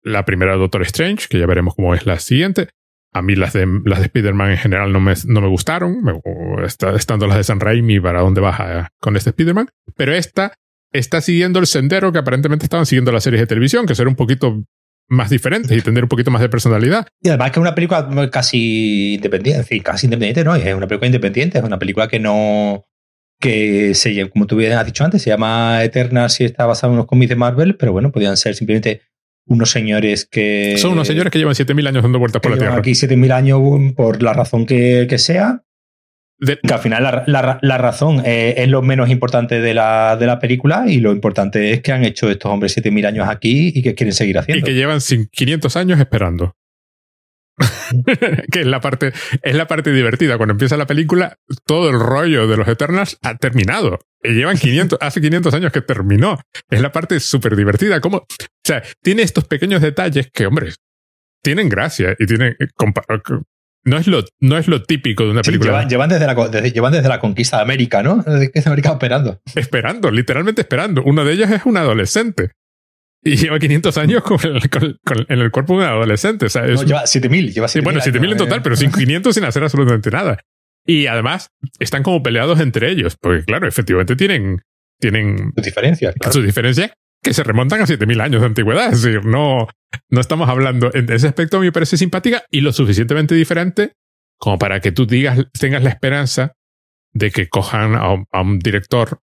La 0.03 0.25
primera 0.25 0.55
Doctor 0.55 0.81
Strange, 0.83 1.27
que 1.29 1.39
ya 1.39 1.45
veremos 1.45 1.75
cómo 1.75 1.93
es 1.93 2.05
la 2.05 2.19
siguiente. 2.19 2.69
A 3.13 3.21
mí 3.21 3.35
las 3.35 3.53
de, 3.53 3.67
las 3.85 3.99
de 3.99 4.05
Spider-Man 4.05 4.51
en 4.51 4.57
general 4.57 4.93
no 4.93 4.99
me, 4.99 5.13
no 5.25 5.41
me 5.41 5.47
gustaron. 5.47 6.01
Me, 6.01 6.13
estando 6.95 7.27
las 7.27 7.37
de 7.37 7.43
San 7.43 7.59
Raimi, 7.59 7.99
¿para 7.99 8.21
dónde 8.21 8.41
vas 8.41 8.89
con 8.99 9.15
este 9.15 9.31
Spider-Man? 9.31 9.69
Pero 9.95 10.13
esta 10.13 10.53
está 10.91 11.21
siguiendo 11.21 11.59
el 11.59 11.67
sendero 11.67 12.11
que 12.11 12.19
aparentemente 12.19 12.65
estaban 12.65 12.85
siguiendo 12.85 13.11
las 13.11 13.23
series 13.23 13.41
de 13.41 13.47
televisión, 13.47 13.85
que 13.85 13.95
ser 13.95 14.07
un 14.07 14.15
poquito 14.15 14.63
más 15.09 15.29
diferentes 15.29 15.77
y 15.77 15.81
tener 15.81 16.03
un 16.03 16.09
poquito 16.09 16.31
más 16.31 16.41
de 16.41 16.49
personalidad. 16.49 17.07
Y 17.21 17.29
además 17.29 17.51
que 17.51 17.59
es 17.59 17.61
una 17.61 17.75
película 17.75 18.29
casi 18.31 19.15
independiente, 19.15 19.81
casi 19.81 20.07
independiente, 20.07 20.43
¿no? 20.43 20.55
Es 20.55 20.73
una 20.73 20.87
película 20.87 21.07
independiente, 21.07 21.57
es 21.57 21.63
una 21.63 21.77
película 21.77 22.07
que 22.07 22.19
no, 22.19 22.85
que 23.41 23.93
se, 23.95 24.29
como 24.29 24.47
tú 24.47 24.55
bien 24.55 24.71
has 24.73 24.85
dicho 24.85 25.03
antes, 25.03 25.21
se 25.21 25.29
llama 25.29 25.83
Eternals 25.83 26.39
y 26.39 26.45
está 26.45 26.65
basado 26.65 26.93
en 26.93 26.99
unos 26.99 27.07
cómics 27.07 27.29
de 27.29 27.35
Marvel, 27.35 27.75
pero 27.75 27.91
bueno, 27.91 28.11
podrían 28.11 28.37
ser 28.37 28.55
simplemente 28.55 29.01
unos 29.47 29.71
señores 29.71 30.25
que... 30.25 30.75
Son 30.77 30.93
unos 30.93 31.07
señores 31.07 31.31
que 31.31 31.39
llevan 31.39 31.55
7.000 31.55 31.87
años 31.89 32.03
dando 32.03 32.19
vueltas 32.19 32.41
por 32.41 32.51
la 32.51 32.57
Tierra. 32.57 32.77
Aquí 32.77 32.91
7.000 32.91 33.31
años 33.31 33.93
por 33.95 34.23
la 34.23 34.31
razón 34.31 34.65
que, 34.65 35.13
sea. 35.17 35.63
Que 36.39 36.73
al 36.73 36.79
final 36.79 37.23
la, 37.27 37.77
razón 37.77 38.21
eh, 38.25 38.55
es 38.57 38.69
lo 38.69 38.81
menos 38.81 39.09
importante 39.09 39.59
de 39.59 39.73
la, 39.73 40.15
de 40.17 40.27
la, 40.27 40.39
película 40.39 40.85
y 40.87 40.99
lo 40.99 41.11
importante 41.11 41.73
es 41.73 41.81
que 41.81 41.91
han 41.91 42.05
hecho 42.05 42.29
estos 42.29 42.51
hombres 42.51 42.77
7.000 42.77 43.07
años 43.07 43.27
aquí 43.27 43.71
y 43.75 43.81
que 43.81 43.95
quieren 43.95 44.13
seguir 44.13 44.37
haciendo. 44.37 44.59
Y 44.59 44.63
que 44.63 44.75
llevan 44.75 44.99
500 44.99 45.75
años 45.75 45.99
esperando. 45.99 46.55
que 48.51 48.61
es 48.61 48.65
la 48.65 48.81
parte, 48.81 49.13
es 49.41 49.55
la 49.55 49.67
parte 49.67 49.91
divertida. 49.91 50.37
Cuando 50.37 50.53
empieza 50.53 50.77
la 50.77 50.87
película, 50.87 51.37
todo 51.65 51.89
el 51.89 51.99
rollo 51.99 52.47
de 52.47 52.57
los 52.57 52.67
Eternals 52.67 53.17
ha 53.21 53.35
terminado. 53.37 53.99
Y 54.23 54.33
llevan 54.33 54.57
500, 54.57 54.99
hace 55.01 55.21
500 55.21 55.53
años 55.53 55.71
que 55.71 55.81
terminó. 55.81 56.39
Es 56.69 56.81
la 56.81 56.91
parte 56.91 57.19
súper 57.19 57.55
divertida. 57.55 58.01
Como, 58.01 58.17
o 58.17 58.25
sea, 58.63 58.83
tiene 59.01 59.23
estos 59.23 59.45
pequeños 59.45 59.81
detalles 59.81 60.29
que, 60.31 60.45
hombre, 60.45 60.73
tienen 61.43 61.69
gracia 61.69 62.15
y 62.19 62.25
tienen, 62.25 62.55
eh, 62.59 62.67
no 63.83 63.97
es 63.97 64.05
lo, 64.05 64.23
no 64.39 64.57
es 64.57 64.67
lo 64.67 64.83
típico 64.83 65.23
de 65.23 65.31
una 65.31 65.41
película. 65.41 65.87
llevan, 65.87 66.09
desde 66.09 66.27
la, 66.27 66.51
llevan 66.69 66.93
desde 66.93 67.09
la 67.09 67.19
conquista 67.19 67.57
de 67.57 67.63
América, 67.63 68.03
¿no? 68.03 68.17
Desde 68.25 68.61
América 68.65 68.91
esperando. 68.91 69.41
Esperando, 69.55 70.11
literalmente 70.11 70.61
esperando. 70.61 71.03
Uno 71.03 71.25
de 71.25 71.33
ellos 71.33 71.49
es 71.49 71.65
un 71.65 71.77
adolescente. 71.77 72.51
Y 73.23 73.35
lleva 73.35 73.59
500 73.59 73.97
años 73.97 74.23
con 74.23 74.39
en 74.43 75.39
el 75.39 75.51
cuerpo 75.51 75.73
de 75.73 75.85
un 75.85 75.85
adolescente. 75.85 76.47
O 76.47 76.49
sea, 76.49 76.63
no, 76.63 76.83
lleva 76.83 77.05
7000. 77.05 77.53
Lleva 77.53 77.67
bueno, 77.83 78.01
7000 78.01 78.31
en 78.31 78.37
total, 78.37 78.61
pero 78.61 78.75
500 78.75 79.33
sin 79.33 79.43
hacer 79.43 79.63
absolutamente 79.63 80.09
nada. 80.09 80.39
Y 80.85 81.05
además 81.05 81.49
están 81.79 82.01
como 82.01 82.23
peleados 82.23 82.59
entre 82.59 82.89
ellos, 82.89 83.15
porque 83.21 83.43
claro, 83.43 83.67
efectivamente 83.67 84.15
tienen, 84.15 84.61
tienen 84.99 85.53
sus 85.55 85.65
diferencias. 85.65 86.15
Sus 86.31 86.43
diferencias 86.43 86.91
que 87.21 87.33
se 87.35 87.43
remontan 87.43 87.81
a 87.81 87.85
7000 87.85 88.21
años 88.21 88.41
de 88.41 88.47
antigüedad. 88.47 88.91
Es 88.91 89.03
decir, 89.03 89.23
no, 89.23 89.67
no 90.09 90.21
estamos 90.21 90.49
hablando. 90.49 90.89
En 90.93 91.11
ese 91.11 91.27
aspecto 91.27 91.59
me 91.59 91.71
parece 91.71 91.97
simpática 91.97 92.43
y 92.49 92.61
lo 92.61 92.73
suficientemente 92.73 93.35
diferente 93.35 93.93
como 94.41 94.57
para 94.57 94.79
que 94.79 94.91
tú 94.91 95.05
digas, 95.05 95.45
tengas 95.59 95.83
la 95.83 95.91
esperanza 95.91 96.53
de 97.13 97.29
que 97.29 97.47
cojan 97.47 97.93
a 97.95 98.41
un 98.41 98.57
director 98.57 99.21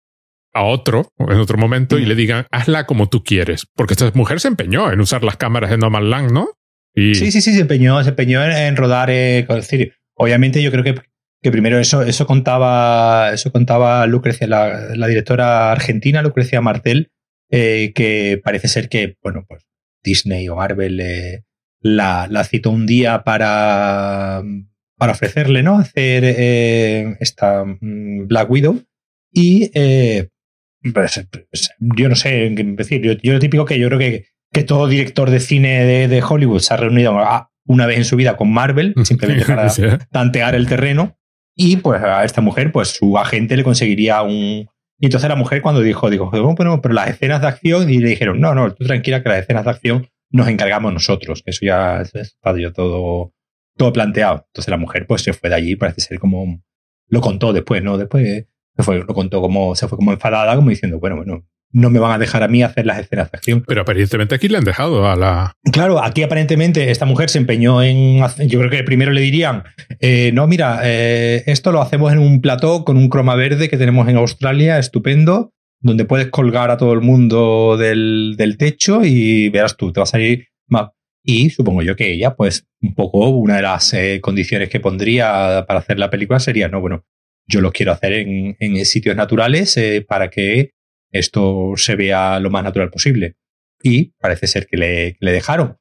a 0.53 0.63
otro 0.63 1.11
en 1.17 1.37
otro 1.37 1.57
momento 1.57 1.97
y 1.97 2.05
le 2.05 2.15
digan, 2.15 2.45
hazla 2.51 2.85
como 2.85 3.09
tú 3.09 3.23
quieres. 3.23 3.65
Porque 3.75 3.93
esta 3.93 4.11
mujer 4.13 4.39
se 4.39 4.47
empeñó 4.47 4.91
en 4.91 4.99
usar 5.01 5.23
las 5.23 5.37
cámaras 5.37 5.69
de 5.69 5.77
No 5.77 5.89
Man's 5.89 6.07
Land, 6.07 6.31
¿no? 6.31 6.49
Y... 6.95 7.15
Sí, 7.15 7.31
sí, 7.31 7.41
sí, 7.41 7.53
se 7.53 7.61
empeñó, 7.61 8.01
se 8.03 8.09
empeñó 8.09 8.43
en, 8.43 8.75
rodar 8.75 9.09
eh, 9.09 9.45
con 9.47 9.57
decir, 9.57 9.93
Obviamente 10.15 10.61
yo 10.61 10.71
creo 10.71 10.83
que, 10.83 10.95
que, 11.41 11.51
primero 11.51 11.79
eso, 11.79 12.03
eso 12.03 12.27
contaba, 12.27 13.31
eso 13.33 13.51
contaba 13.51 14.05
Lucrecia, 14.05 14.47
la, 14.47 14.95
la 14.95 15.07
directora 15.07 15.71
argentina, 15.71 16.21
Lucrecia 16.21 16.61
Martel, 16.61 17.11
eh, 17.49 17.93
que 17.95 18.39
parece 18.43 18.67
ser 18.67 18.89
que, 18.89 19.17
bueno, 19.23 19.43
pues 19.47 19.65
Disney 20.03 20.47
o 20.49 20.55
Marvel 20.55 20.99
eh, 20.99 21.43
la, 21.79 22.27
la, 22.29 22.43
citó 22.43 22.69
un 22.69 22.85
día 22.85 23.23
para, 23.23 24.43
para 24.97 25.13
ofrecerle, 25.13 25.63
¿no? 25.63 25.79
Hacer 25.79 26.23
esta 27.19 27.65
mm, 27.65 28.27
Black 28.27 28.49
Widow. 28.49 28.83
Y 29.35 29.71
pues, 30.91 31.27
pues, 31.49 31.71
yo 31.79 32.09
no 32.09 32.15
sé 32.15 32.53
qué 32.55 32.63
decir. 32.63 33.01
Yo, 33.21 33.33
lo 33.33 33.39
típico 33.39 33.65
que 33.65 33.79
yo 33.79 33.87
creo 33.87 33.99
que, 33.99 34.25
que 34.51 34.63
todo 34.63 34.87
director 34.87 35.29
de 35.29 35.39
cine 35.39 36.07
de, 36.07 36.23
Hollywood 36.23 36.59
se 36.59 36.73
ha 36.73 36.77
reunido 36.77 37.17
una 37.65 37.85
vez 37.85 37.97
en 37.97 38.05
su 38.05 38.15
vida 38.15 38.35
con 38.35 38.51
Marvel, 38.51 38.93
simplemente 39.03 39.45
para 39.45 39.71
tantear 40.11 40.55
el 40.55 40.67
terreno. 40.67 41.17
Y 41.55 41.77
pues 41.77 42.01
a 42.01 42.23
esta 42.23 42.41
mujer, 42.41 42.71
pues 42.71 42.89
su 42.89 43.17
agente 43.17 43.55
le 43.55 43.63
conseguiría 43.63 44.21
un. 44.23 44.67
Y 44.99 45.07
entonces 45.07 45.29
la 45.29 45.35
mujer 45.35 45.61
cuando 45.61 45.81
dijo, 45.81 46.09
dijo, 46.09 46.29
bueno, 46.31 46.81
pero 46.81 46.93
las 46.93 47.09
escenas 47.09 47.41
de 47.41 47.47
acción, 47.47 47.89
y 47.89 47.99
le 47.99 48.09
dijeron, 48.09 48.39
no, 48.39 48.55
no, 48.55 48.73
tú 48.73 48.85
tranquila 48.85 49.21
que 49.21 49.29
las 49.29 49.39
escenas 49.39 49.65
de 49.65 49.71
acción 49.71 50.07
nos 50.31 50.47
encargamos 50.47 50.93
nosotros, 50.93 51.43
que 51.43 51.51
eso 51.51 51.65
ya 51.65 52.01
está 52.01 52.57
yo 52.57 52.73
todo, 52.73 53.33
todo 53.77 53.93
planteado. 53.93 54.45
Entonces 54.47 54.69
la 54.69 54.77
mujer 54.77 55.05
pues 55.07 55.21
se 55.21 55.33
fue 55.33 55.49
de 55.49 55.55
allí, 55.55 55.75
parece 55.75 56.01
ser 56.01 56.19
como 56.19 56.63
lo 57.07 57.21
contó 57.21 57.53
después, 57.53 57.83
¿no? 57.83 57.97
Después 57.97 58.47
fue, 58.77 58.99
lo 58.99 59.13
contó 59.13 59.41
como, 59.41 59.75
se 59.75 59.87
fue 59.87 59.97
como 59.97 60.11
enfadada, 60.11 60.55
como 60.55 60.69
diciendo, 60.69 60.99
bueno, 60.99 61.17
bueno, 61.17 61.43
no 61.73 61.89
me 61.89 61.99
van 61.99 62.11
a 62.11 62.17
dejar 62.19 62.43
a 62.43 62.47
mí 62.47 62.63
hacer 62.63 62.85
las 62.85 62.99
escenas 62.99 63.31
de 63.31 63.37
acción. 63.37 63.63
Pero 63.67 63.81
aparentemente 63.81 64.35
aquí 64.35 64.47
le 64.47 64.57
han 64.57 64.63
dejado 64.63 65.07
a 65.07 65.15
la. 65.15 65.53
Claro, 65.71 66.01
aquí 66.01 66.23
aparentemente 66.23 66.91
esta 66.91 67.05
mujer 67.05 67.29
se 67.29 67.39
empeñó 67.39 67.81
en. 67.81 68.19
Yo 68.47 68.59
creo 68.59 68.69
que 68.69 68.83
primero 68.83 69.11
le 69.11 69.21
dirían: 69.21 69.63
eh, 69.99 70.31
No, 70.33 70.47
mira, 70.47 70.81
eh, 70.83 71.43
esto 71.47 71.71
lo 71.71 71.81
hacemos 71.81 72.13
en 72.13 72.19
un 72.19 72.41
plató 72.41 72.85
con 72.85 72.95
un 72.95 73.09
croma 73.09 73.35
verde 73.35 73.69
que 73.69 73.77
tenemos 73.77 74.07
en 74.07 74.17
Australia, 74.17 74.77
estupendo, 74.77 75.51
donde 75.81 76.05
puedes 76.05 76.27
colgar 76.27 76.69
a 76.69 76.77
todo 76.77 76.93
el 76.93 77.01
mundo 77.01 77.75
del, 77.75 78.35
del 78.37 78.57
techo 78.57 79.03
y 79.03 79.49
verás 79.49 79.75
tú, 79.75 79.91
te 79.91 79.99
va 79.99 80.03
a 80.03 80.07
salir 80.07 80.47
más. 80.67 80.91
Y 81.25 81.49
supongo 81.49 81.81
yo 81.81 81.95
que 81.95 82.11
ella, 82.11 82.35
pues, 82.35 82.67
un 82.81 82.93
poco 82.95 83.29
una 83.29 83.55
de 83.55 83.61
las 83.61 83.93
eh, 83.93 84.19
condiciones 84.21 84.69
que 84.69 84.81
pondría 84.81 85.65
para 85.67 85.79
hacer 85.79 85.97
la 85.97 86.11
película 86.11 86.39
sería: 86.39 86.67
No, 86.67 86.81
bueno, 86.81 87.03
yo 87.47 87.61
lo 87.61 87.71
quiero 87.71 87.91
hacer 87.91 88.13
en, 88.13 88.55
en 88.59 88.85
sitios 88.85 89.15
naturales 89.15 89.79
para 90.07 90.29
que 90.29 90.71
esto 91.13 91.73
se 91.75 91.95
vea 91.95 92.39
lo 92.39 92.49
más 92.49 92.63
natural 92.63 92.89
posible. 92.89 93.35
Y 93.81 94.13
parece 94.19 94.47
ser 94.47 94.67
que 94.67 94.77
le, 94.77 95.31
dejaron. 95.31 95.77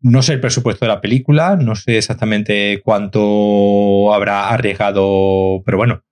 No 0.00 0.22
sé 0.22 0.34
el 0.34 0.40
presupuesto 0.40 0.84
de 0.84 0.90
la 0.92 1.00
película, 1.00 1.56
no 1.56 1.74
sé 1.74 1.98
exactamente 1.98 2.80
cuánto 2.84 4.14
habrá 4.14 4.50
arriesgado, 4.50 5.62
pero 5.64 5.76
bueno, 5.76 6.02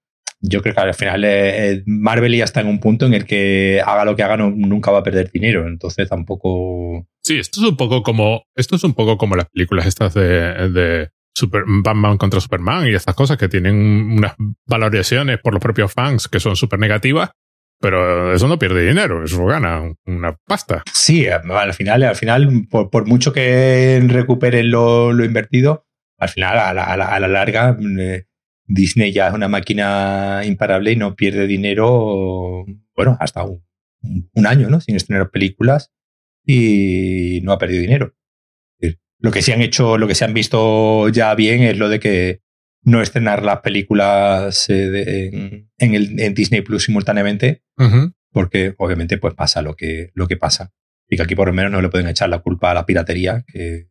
yo 0.41 0.61
creo 0.61 0.75
que 0.75 0.81
al 0.81 0.95
final 0.95 1.25
eh, 1.25 1.71
eh, 1.71 1.83
Marvel 1.87 2.35
ya 2.35 2.45
está 2.45 2.61
en 2.63 2.67
un 2.67 2.81
punto 2.81 3.07
en 3.07 3.15
el 3.15 3.25
que 3.25 3.81
haga 3.85 4.05
lo 4.05 4.17
que 4.17 4.25
haga 4.25 4.37
nunca 4.37 4.91
va 4.91 4.99
a 4.99 5.03
perder 5.05 5.31
dinero, 5.31 5.69
entonces 5.69 6.09
tampoco. 6.09 7.07
Sí, 7.23 7.39
esto 7.39 7.61
es 7.61 7.69
un 7.69 7.77
poco 7.77 8.03
como 8.03 8.43
esto 8.57 8.75
es 8.75 8.83
un 8.83 8.95
poco 8.95 9.19
como 9.19 9.37
las 9.37 9.49
películas 9.51 9.87
estas 9.87 10.15
de 10.15 11.11
Super, 11.37 11.64
Batman 11.66 12.16
contra 12.16 12.41
Superman 12.41 12.87
y 12.87 12.95
estas 12.95 13.14
cosas 13.14 13.37
que 13.37 13.49
tienen 13.49 13.76
unas 13.76 14.34
valoraciones 14.66 15.39
por 15.39 15.53
los 15.53 15.62
propios 15.62 15.93
fans 15.93 16.28
que 16.28 16.41
son 16.41 16.57
súper 16.57 16.78
negativas 16.78 17.30
pero 17.80 18.32
eso 18.32 18.49
no 18.49 18.59
pierde 18.59 18.89
dinero, 18.89 19.24
eso 19.24 19.45
gana 19.45 19.82
una 20.07 20.37
pasta. 20.47 20.82
Sí, 20.93 21.26
al 21.26 21.74
final, 21.74 22.03
al 22.05 22.16
final 22.16 22.66
por, 22.70 23.07
mucho 23.07 23.32
que 23.32 24.03
recuperen 24.07 24.70
lo, 24.70 25.12
invertido, 25.24 25.87
al 26.18 26.28
final, 26.30 26.59
a 26.59 26.97
la, 26.97 27.28
larga, 27.28 27.76
eh, 28.01 28.24
Disney 28.64 29.12
ya 29.12 29.28
es 29.28 29.34
una 29.34 29.49
máquina 29.49 30.43
imparable 30.45 30.93
y 30.93 30.97
no 30.97 31.14
pierde 31.14 31.47
dinero, 31.47 32.64
bueno, 32.95 33.16
hasta 33.20 33.45
un, 33.45 34.47
año, 34.47 34.70
¿no? 34.70 34.80
Sin 34.80 34.97
estrenar 34.97 35.30
películas 35.30 35.93
y 36.45 37.41
no 37.43 37.53
ha 37.53 37.59
perdido 37.59 37.82
dinero. 37.82 38.14
Lo 39.27 39.33
que 39.33 39.43
se 39.43 39.53
han 39.53 39.61
hecho, 39.61 39.99
lo 39.99 40.07
que 40.07 40.14
se 40.14 40.24
han 40.24 40.33
visto 40.35 41.09
ya 41.09 41.35
bien 41.35 41.61
es 41.64 41.77
lo 41.77 41.89
de 41.89 41.99
que 41.99 42.43
no 42.85 43.03
estrenar 43.03 43.43
las 43.43 43.59
películas 43.59 44.70
eh, 44.70 45.66
en, 45.79 45.95
el, 45.97 46.33
Disney 46.33 46.61
Plus 46.61 46.85
simultáneamente, 46.85 47.64
porque 48.31 48.77
obviamente 48.79 49.18
pues 49.18 49.35
pasa 49.35 49.62
lo 49.62 49.74
que, 49.74 50.12
lo 50.14 50.29
que 50.29 50.37
pasa. 50.37 50.72
Y 51.09 51.16
que 51.16 51.24
aquí 51.24 51.35
por 51.35 51.49
lo 51.49 51.55
menos 51.55 51.72
no 51.72 51.83
le 51.83 51.89
pueden 51.89 52.07
echar 52.07 52.29
la 52.29 52.39
culpa 52.39 52.70
a 52.70 52.74
la 52.74 52.87
piratería. 52.87 53.45
Que... 53.49 53.89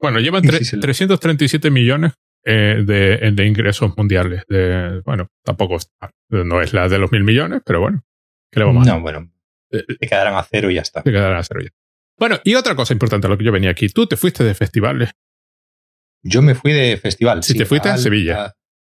Bueno, 0.00 0.20
llevan 0.20 0.42
337 0.42 1.70
millones 1.70 2.14
eh, 2.46 2.82
de, 2.86 3.46
ingresos 3.46 3.94
mundiales. 3.94 4.44
De, 4.48 5.02
bueno, 5.04 5.28
tampoco 5.44 5.76
no 6.30 6.62
es 6.62 6.72
la 6.72 6.88
de 6.88 6.98
los 6.98 7.12
mil 7.12 7.24
millones, 7.24 7.60
pero 7.62 7.82
bueno, 7.82 8.06
creo 8.50 8.72
más. 8.72 8.86
No, 8.86 9.02
bueno, 9.02 9.30
se 9.70 9.80
eh, 9.80 10.08
quedarán 10.08 10.34
a 10.34 10.42
cero 10.44 10.70
y 10.70 10.76
ya 10.76 10.80
está. 10.80 11.02
Se 11.02 11.12
quedarán 11.12 11.36
a 11.36 11.42
cero 11.42 11.60
ya. 11.60 11.68
Bueno, 12.18 12.38
y 12.44 12.54
otra 12.54 12.74
cosa 12.74 12.92
importante 12.92 13.26
a 13.26 13.30
lo 13.30 13.38
que 13.38 13.44
yo 13.44 13.52
venía 13.52 13.70
aquí, 13.70 13.88
tú 13.88 14.06
te 14.06 14.16
fuiste 14.16 14.44
de 14.44 14.54
festivales 14.54 15.10
yo 16.22 16.42
me 16.42 16.54
fui 16.54 16.72
de 16.72 16.96
festival. 16.96 17.42
Sí, 17.42 17.54
te 17.54 17.64
fuiste 17.64 17.88
a 17.88 17.96
Sevilla. 17.96 18.54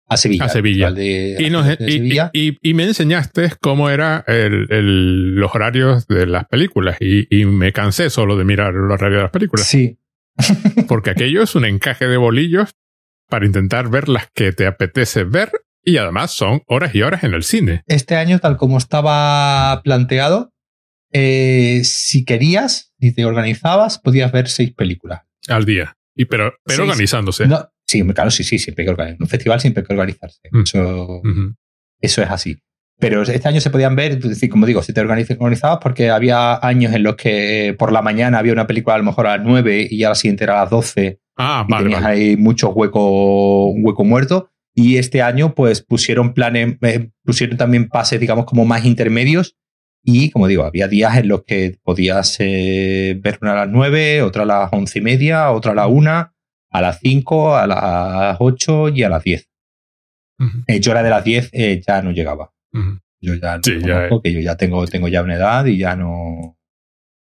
A, 0.08 0.18
Sevilla. 0.18 0.46
A 0.46 0.50
Sevilla. 0.50 2.32
y, 2.34 2.74
me 2.74 2.84
enseñaste 2.84 3.52
cómo 3.62 3.90
eran 3.90 4.24
los 4.28 5.56
horarios 5.56 6.08
de 6.08 6.28
las 6.28 6.48
películas. 6.48 6.98
Y, 7.00 7.46
me 7.46 7.72
cansé 7.72 8.10
solo 8.10 8.36
de 8.36 8.44
mirar 8.44 8.74
los 8.74 8.94
horarios 8.94 9.20
de 9.20 9.24
las 9.24 9.32
películas. 9.32 9.68
Sí. 9.68 9.98
Porque 10.88 11.12
aquello 11.12 11.44
es 11.44 11.56
un 11.56 11.66
encaje 11.66 12.08
de 12.08 12.18
bolillos 12.18 12.72
para 13.30 13.46
intentar 13.46 13.90
ver 13.90 14.10
las 14.10 14.30
que 14.34 14.52
te 14.52 14.66
apetece 14.66 15.24
ver. 15.24 15.52
Y 15.84 15.98
además 15.98 16.32
son 16.32 16.62
horas 16.68 16.94
y 16.94 17.02
horas 17.02 17.24
en 17.24 17.34
el 17.34 17.44
cine. 17.44 17.84
Este 17.88 18.16
año, 18.16 18.38
tal 18.40 18.58
como 18.58 18.78
estaba 18.78 19.82
planteado, 19.84 20.51
eh, 21.12 21.82
si 21.84 22.26
querías, 22.26 22.94
y 23.00 23.12
te 23.12 23.26
organizabas, 23.26 24.00
podías 24.00 24.32
ver 24.32 24.48
seis 24.48 24.74
películas. 24.74 25.22
Al 25.48 25.66
día. 25.66 25.98
Y 26.16 26.26
pero, 26.26 26.54
pero 26.64 26.84
organizándose. 26.84 27.46
sí, 27.88 28.04
claro, 28.04 28.32
sí, 28.32 28.44
sí, 28.44 28.60
siempre 28.60 28.84
hay 28.84 28.86
que 28.86 28.92
organizar. 28.92 29.16
En 29.18 29.24
un 29.24 29.30
festival 29.30 29.60
siempre 29.60 29.82
hay 29.82 29.88
que 29.88 29.94
organizarse. 29.94 30.40
Mm. 30.52 30.62
Eso, 30.62 31.22
eso 32.00 32.22
es 32.22 32.30
así. 32.30 32.58
Pero 33.00 33.24
este 33.24 33.48
año 33.48 33.60
se 33.60 33.72
podían 33.72 33.96
ver, 33.96 34.20
como 34.52 34.68
digo, 34.68 34.84
si 34.84 34.94
te 34.94 35.02
organizabas 35.02 35.80
porque 35.82 36.12
había 36.12 36.64
años 36.66 36.94
en 36.94 37.02
los 37.02 37.16
que 37.16 37.76
por 37.80 37.92
la 37.92 38.04
mañana 38.04 38.38
había 38.38 38.54
una 38.54 38.68
película 38.68 38.94
a 38.94 39.00
lo 39.00 39.06
mejor 39.06 39.26
a 39.26 39.38
las 39.38 39.46
9 39.46 39.88
y 39.90 40.04
a 40.04 40.10
la 40.10 40.16
siguiente 40.16 40.44
era 40.44 40.60
a 40.60 40.64
las 40.64 40.70
12. 40.70 41.20
Ah, 41.36 41.66
y 41.68 41.78
tenías 41.78 42.04
ahí 42.04 42.38
mucho 42.38 42.70
hueco, 42.70 43.72
hueco 43.72 44.04
muerto. 44.04 44.52
Y 44.76 44.98
este 44.98 45.24
año, 45.24 45.56
pues 45.56 45.82
pusieron 45.82 46.36
planes, 46.36 46.78
eh, 46.82 47.10
pusieron 47.24 47.58
también 47.58 47.90
pases, 47.90 48.20
digamos, 48.20 48.46
como 48.46 48.66
más 48.66 48.86
intermedios 48.86 49.58
y 50.04 50.32
como 50.32 50.48
digo, 50.48 50.64
había 50.64 50.88
días 50.88 51.18
en 51.18 51.28
los 51.28 51.44
que 51.44 51.78
podías 51.84 52.38
eh, 52.40 53.20
ver 53.22 53.38
una 53.42 53.54
a 53.54 53.66
las 53.66 53.70
9, 53.70 54.24
otra 54.24 54.44
a 54.44 54.46
las 54.46 54.74
once 54.74 55.00
y 55.00 55.02
media, 55.02 55.52
otra 55.52 55.74
a 55.74 55.76
la 55.76 55.88
1, 55.88 56.10
a 56.10 56.82
las 56.82 57.00
5, 57.00 57.56
a 57.56 57.68
las 57.68 58.38
8 58.40 58.90
y 58.90 59.04
a 59.04 59.10
las 59.10 59.24
10. 59.24 59.48
Eh, 60.68 60.80
yo 60.80 60.92
era 60.92 61.04
de 61.04 61.10
las 61.12 61.24
10 61.24 61.50
eh, 61.54 61.82
ya 61.86 62.02
no 62.02 62.12
llegaba. 62.12 62.52
Yo 63.20 63.36
ya, 63.36 63.60
sí, 63.64 63.80
ya 63.80 64.10
yo 64.10 64.40
ya 64.40 64.58
tengo, 64.58 64.88
tengo 64.88 65.08
ya 65.08 65.22
una 65.22 65.36
edad 65.36 65.66
y 65.66 65.78
ya 65.78 65.96
no, 65.96 66.58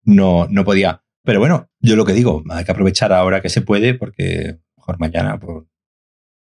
no, 0.04 0.48
no 0.50 0.66
podía. 0.66 1.04
Pero 1.24 1.40
bueno, 1.40 1.70
yo 1.80 1.96
lo 1.96 2.06
que 2.06 2.14
digo, 2.14 2.44
hay 2.50 2.66
que 2.66 2.72
aprovechar 2.72 3.14
ahora 3.14 3.42
que 3.42 3.50
se 3.50 3.62
puede 3.62 3.94
porque 3.94 4.58
mejor 4.76 5.00
mañana 5.00 5.40
pues, 5.40 5.66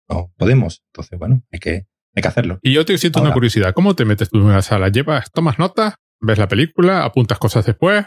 no 0.08 0.32
podemos. 0.36 0.84
Entonces, 0.92 1.18
bueno, 1.18 1.42
hay 1.50 1.58
que, 1.58 1.86
hay 2.14 2.22
que 2.22 2.28
hacerlo. 2.28 2.60
Y 2.62 2.72
yo 2.72 2.84
te 2.84 2.96
siento 2.98 3.20
una 3.20 3.32
curiosidad. 3.32 3.72
¿Cómo 3.74 3.96
te 3.96 4.04
metes 4.04 4.30
tú 4.30 4.38
en 4.38 4.44
una 4.44 4.62
sala? 4.62 4.88
¿Llevas, 4.88 5.32
tomas 5.32 5.58
notas? 5.58 5.94
¿Ves 6.26 6.38
la 6.38 6.48
película? 6.48 7.04
¿Apuntas 7.04 7.38
cosas 7.38 7.66
después? 7.66 8.06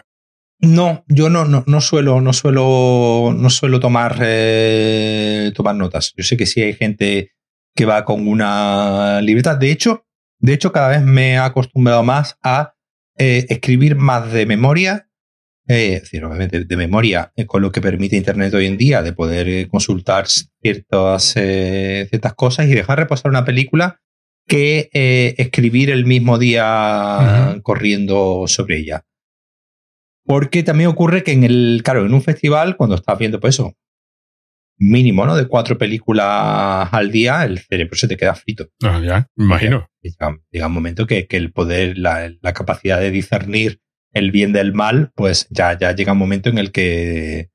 No, 0.59 1.05
yo 1.07 1.29
no, 1.29 1.45
no, 1.45 1.63
no 1.67 1.81
suelo, 1.81 2.19
no 2.19 2.33
suelo, 2.33 3.31
no 3.37 3.49
suelo 3.51 3.79
tomar, 3.79 4.17
eh, 4.21 5.51
tomar 5.53 5.75
notas. 5.75 6.13
Yo 6.17 6.23
sé 6.23 6.35
que 6.35 6.47
sí 6.47 6.63
hay 6.63 6.73
gente 6.73 7.33
que 7.75 7.85
va 7.85 8.05
con 8.05 8.27
una 8.27 9.21
libreta. 9.21 9.55
De 9.55 9.69
hecho, 9.69 10.07
de 10.39 10.53
hecho, 10.53 10.71
cada 10.71 10.89
vez 10.89 11.03
me 11.03 11.33
he 11.33 11.37
acostumbrado 11.37 12.01
más 12.01 12.39
a 12.41 12.73
eh, 13.17 13.45
escribir 13.49 13.95
más 13.95 14.31
de 14.31 14.47
memoria. 14.47 15.09
Eh, 15.67 15.93
es 15.93 16.01
decir, 16.03 16.25
obviamente 16.25 16.63
de 16.63 16.77
memoria, 16.77 17.33
con 17.45 17.61
lo 17.61 17.71
que 17.71 17.81
permite 17.81 18.17
Internet 18.17 18.51
hoy 18.55 18.65
en 18.65 18.77
día, 18.77 19.03
de 19.03 19.13
poder 19.13 19.67
consultar 19.67 20.25
ciertas, 20.27 21.33
ciertas 21.33 22.33
cosas 22.33 22.65
y 22.65 22.73
dejar 22.73 22.97
reposar 22.97 23.29
una 23.29 23.45
película 23.45 23.99
que 24.47 24.89
eh, 24.93 25.35
escribir 25.37 25.91
el 25.91 26.05
mismo 26.05 26.37
día 26.37 27.59
corriendo 27.63 28.45
sobre 28.47 28.79
ella. 28.79 29.05
Porque 30.25 30.63
también 30.63 30.89
ocurre 30.89 31.23
que 31.23 31.31
en 31.31 31.43
el, 31.43 31.81
claro, 31.83 32.05
en 32.05 32.13
un 32.13 32.21
festival, 32.21 32.75
cuando 32.75 32.95
estás 32.95 33.17
viendo, 33.17 33.39
pues 33.39 33.55
eso, 33.55 33.75
mínimo, 34.77 35.25
¿no? 35.25 35.35
De 35.35 35.47
cuatro 35.47 35.77
películas 35.77 36.89
al 36.91 37.11
día, 37.11 37.43
el 37.45 37.59
cerebro 37.59 37.95
se 37.95 38.07
te 38.07 38.17
queda 38.17 38.35
frito. 38.35 38.67
Ah, 38.83 39.01
ya, 39.03 39.27
imagino. 39.37 39.89
Llega, 40.01 40.67
un 40.67 40.73
momento 40.73 41.07
que, 41.07 41.27
el 41.29 41.51
poder, 41.51 41.97
la, 41.97 42.31
capacidad 42.53 42.99
de 42.99 43.11
discernir 43.11 43.81
el 44.13 44.31
bien 44.31 44.53
del 44.53 44.73
mal, 44.73 45.11
pues 45.15 45.47
ya, 45.49 45.77
ya 45.77 45.93
llega 45.93 46.13
un 46.13 46.19
momento 46.19 46.49
en 46.49 46.57
el 46.57 46.71
que, 46.71 47.49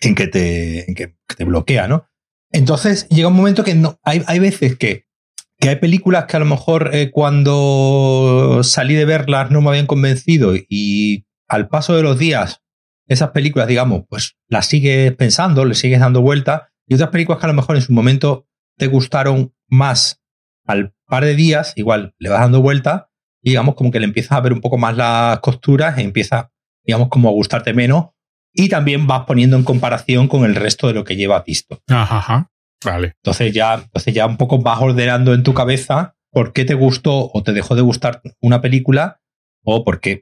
en 0.00 0.14
que 0.14 0.28
te, 0.28 0.88
en 0.88 0.94
que 0.94 1.16
te 1.36 1.44
bloquea, 1.44 1.88
¿no? 1.88 2.06
Entonces 2.52 3.08
llega 3.08 3.28
un 3.28 3.34
momento 3.34 3.64
que 3.64 3.74
no, 3.74 3.98
hay, 4.02 4.22
hay 4.26 4.38
veces 4.38 4.76
que 4.76 5.05
que 5.58 5.70
hay 5.70 5.76
películas 5.76 6.26
que 6.26 6.36
a 6.36 6.40
lo 6.40 6.46
mejor 6.46 6.90
eh, 6.92 7.10
cuando 7.10 8.60
salí 8.62 8.94
de 8.94 9.04
verlas 9.04 9.50
no 9.50 9.60
me 9.60 9.70
habían 9.70 9.86
convencido 9.86 10.54
y 10.54 11.26
al 11.48 11.68
paso 11.68 11.96
de 11.96 12.02
los 12.02 12.18
días 12.18 12.62
esas 13.08 13.30
películas, 13.30 13.68
digamos, 13.68 14.02
pues 14.08 14.36
las 14.48 14.66
sigues 14.66 15.14
pensando, 15.14 15.64
le 15.64 15.74
sigues 15.74 16.00
dando 16.00 16.20
vuelta 16.20 16.70
y 16.88 16.94
otras 16.94 17.10
películas 17.10 17.40
que 17.40 17.46
a 17.46 17.48
lo 17.48 17.54
mejor 17.54 17.76
en 17.76 17.82
su 17.82 17.92
momento 17.92 18.46
te 18.76 18.88
gustaron 18.88 19.54
más 19.68 20.20
al 20.64 20.92
par 21.06 21.24
de 21.24 21.36
días, 21.36 21.72
igual 21.76 22.14
le 22.18 22.28
vas 22.28 22.40
dando 22.40 22.60
vuelta 22.60 23.10
y 23.42 23.50
digamos 23.50 23.76
como 23.76 23.90
que 23.90 24.00
le 24.00 24.06
empiezas 24.06 24.32
a 24.32 24.40
ver 24.40 24.52
un 24.52 24.60
poco 24.60 24.76
más 24.76 24.96
las 24.96 25.38
costuras 25.38 25.98
y 25.98 26.02
empieza, 26.02 26.50
digamos, 26.84 27.08
como 27.08 27.28
a 27.28 27.32
gustarte 27.32 27.72
menos 27.72 28.06
y 28.52 28.68
también 28.68 29.06
vas 29.06 29.24
poniendo 29.26 29.56
en 29.56 29.62
comparación 29.62 30.28
con 30.28 30.44
el 30.44 30.54
resto 30.54 30.88
de 30.88 30.94
lo 30.94 31.04
que 31.04 31.16
llevas 31.16 31.44
visto. 31.44 31.80
Ajá. 31.88 32.50
Vale. 32.84 33.14
Entonces 33.22 33.52
ya, 33.52 33.74
entonces 33.74 34.14
ya 34.14 34.26
un 34.26 34.36
poco 34.36 34.58
vas 34.58 34.80
ordenando 34.80 35.34
en 35.34 35.42
tu 35.42 35.54
cabeza 35.54 36.16
por 36.30 36.52
qué 36.52 36.64
te 36.64 36.74
gustó 36.74 37.30
o 37.32 37.42
te 37.42 37.52
dejó 37.52 37.74
de 37.74 37.82
gustar 37.82 38.20
una 38.40 38.60
película 38.60 39.20
o 39.64 39.84
por 39.84 40.00
qué, 40.00 40.20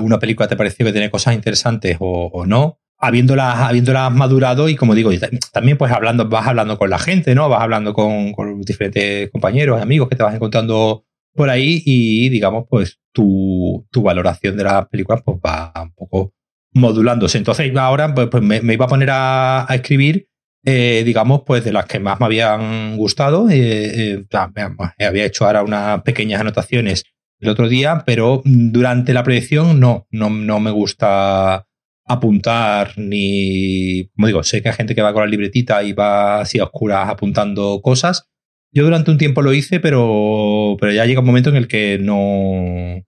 una 0.00 0.18
película 0.18 0.48
te 0.48 0.56
pareció 0.56 0.84
que 0.84 0.92
tiene 0.92 1.10
cosas 1.10 1.34
interesantes 1.34 1.96
o, 2.00 2.44
no, 2.46 2.80
habiéndolas, 2.98 3.58
habiéndolas 3.60 4.10
madurado 4.12 4.68
y 4.68 4.74
como 4.74 4.94
digo, 4.94 5.10
también 5.52 5.78
pues 5.78 5.92
hablando, 5.92 6.28
vas 6.28 6.48
hablando 6.48 6.76
con 6.76 6.90
la 6.90 6.98
gente, 6.98 7.34
¿no? 7.34 7.48
Vas 7.48 7.62
hablando 7.62 7.92
con, 7.94 8.32
con 8.32 8.60
diferentes 8.62 9.30
compañeros, 9.30 9.80
amigos 9.80 10.08
que 10.08 10.16
te 10.16 10.24
vas 10.24 10.34
encontrando 10.34 11.04
por 11.36 11.50
ahí 11.50 11.82
y, 11.84 12.28
digamos, 12.30 12.64
pues 12.68 12.98
tu, 13.12 13.86
tu 13.92 14.02
valoración 14.02 14.56
de 14.56 14.64
las 14.64 14.88
películas 14.88 15.22
pues 15.24 15.38
va 15.44 15.72
un 15.80 15.92
poco 15.92 16.32
modulándose. 16.72 17.38
Entonces 17.38 17.74
ahora 17.76 18.12
pues, 18.14 18.28
pues 18.28 18.42
me, 18.42 18.72
iba 18.72 18.86
a 18.86 18.88
poner 18.88 19.10
a, 19.12 19.66
escribir, 19.70 20.28
eh, 20.68 21.04
digamos, 21.04 21.42
pues 21.46 21.64
de 21.64 21.72
las 21.72 21.86
que 21.86 22.00
más 22.00 22.18
me 22.18 22.26
habían 22.26 22.96
gustado. 22.96 23.48
Eh, 23.48 24.18
eh, 24.18 25.06
había 25.06 25.24
hecho 25.24 25.46
ahora 25.46 25.62
unas 25.62 26.02
pequeñas 26.02 26.40
anotaciones 26.40 27.04
el 27.38 27.50
otro 27.50 27.68
día, 27.68 28.02
pero 28.04 28.42
durante 28.44 29.14
la 29.14 29.22
proyección 29.22 29.78
no, 29.78 30.08
no, 30.10 30.28
no 30.28 30.58
me 30.58 30.72
gusta 30.72 31.66
apuntar 32.04 32.98
ni, 32.98 34.08
como 34.16 34.26
digo, 34.26 34.42
sé 34.42 34.60
que 34.60 34.70
hay 34.70 34.74
gente 34.74 34.96
que 34.96 35.02
va 35.02 35.12
con 35.12 35.22
la 35.22 35.28
libretita 35.28 35.84
y 35.84 35.92
va 35.92 36.40
así 36.40 36.58
a 36.58 36.64
oscuras 36.64 37.08
apuntando 37.08 37.80
cosas. 37.80 38.28
Yo 38.72 38.82
durante 38.82 39.12
un 39.12 39.18
tiempo 39.18 39.42
lo 39.42 39.52
hice, 39.54 39.78
pero, 39.78 40.76
pero 40.80 40.92
ya 40.92 41.06
llega 41.06 41.20
un 41.20 41.26
momento 41.26 41.50
en 41.50 41.56
el 41.56 41.68
que 41.68 41.98
no, 42.00 43.04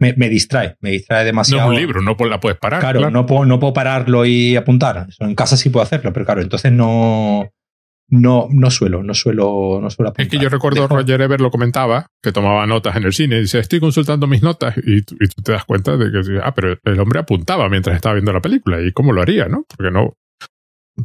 me, 0.00 0.28
distrae, 0.28 0.76
me 0.80 0.90
distrae 0.90 1.24
demasiado. 1.24 1.66
No 1.66 1.72
es 1.72 1.76
un 1.76 1.80
libro, 1.80 2.02
no 2.02 2.16
la 2.26 2.40
puedes 2.40 2.58
parar. 2.58 2.80
Claro, 2.80 3.10
No, 3.10 3.26
puedo, 3.26 3.44
no 3.44 3.60
puedo 3.60 3.72
pararlo 3.72 4.24
y 4.24 4.56
apuntar. 4.56 5.06
En 5.18 5.34
casa 5.34 5.56
sí 5.56 5.70
puedo 5.70 5.84
hacerlo, 5.84 6.12
pero 6.12 6.24
claro, 6.24 6.40
entonces 6.40 6.72
no, 6.72 7.50
no, 8.08 8.48
no 8.50 8.70
suelo, 8.70 9.02
no 9.02 9.14
suelo, 9.14 9.78
no 9.80 9.90
suelo 9.90 10.10
apuntar. 10.10 10.26
Es 10.26 10.30
que 10.30 10.38
yo 10.38 10.48
recuerdo 10.48 10.88
Roger 10.88 11.20
Ever 11.20 11.40
lo 11.40 11.50
comentaba, 11.50 12.06
que 12.22 12.32
tomaba 12.32 12.66
notas 12.66 12.96
en 12.96 13.04
el 13.04 13.12
cine, 13.12 13.36
y 13.36 13.40
dice, 13.42 13.58
estoy 13.58 13.78
consultando 13.78 14.26
mis 14.26 14.42
notas, 14.42 14.74
y, 14.84 15.02
tú 15.02 15.16
te 15.44 15.52
das 15.52 15.64
cuenta 15.64 15.96
de 15.96 16.10
que, 16.10 16.40
ah, 16.42 16.52
pero 16.54 16.76
el 16.82 17.00
hombre 17.00 17.20
apuntaba 17.20 17.68
mientras 17.68 17.96
estaba 17.96 18.14
viendo 18.14 18.32
la 18.32 18.40
película, 18.40 18.80
y 18.80 18.92
cómo 18.92 19.12
lo 19.12 19.22
haría, 19.22 19.46
¿no? 19.46 19.64
Porque 19.68 19.90
no, 19.90 20.14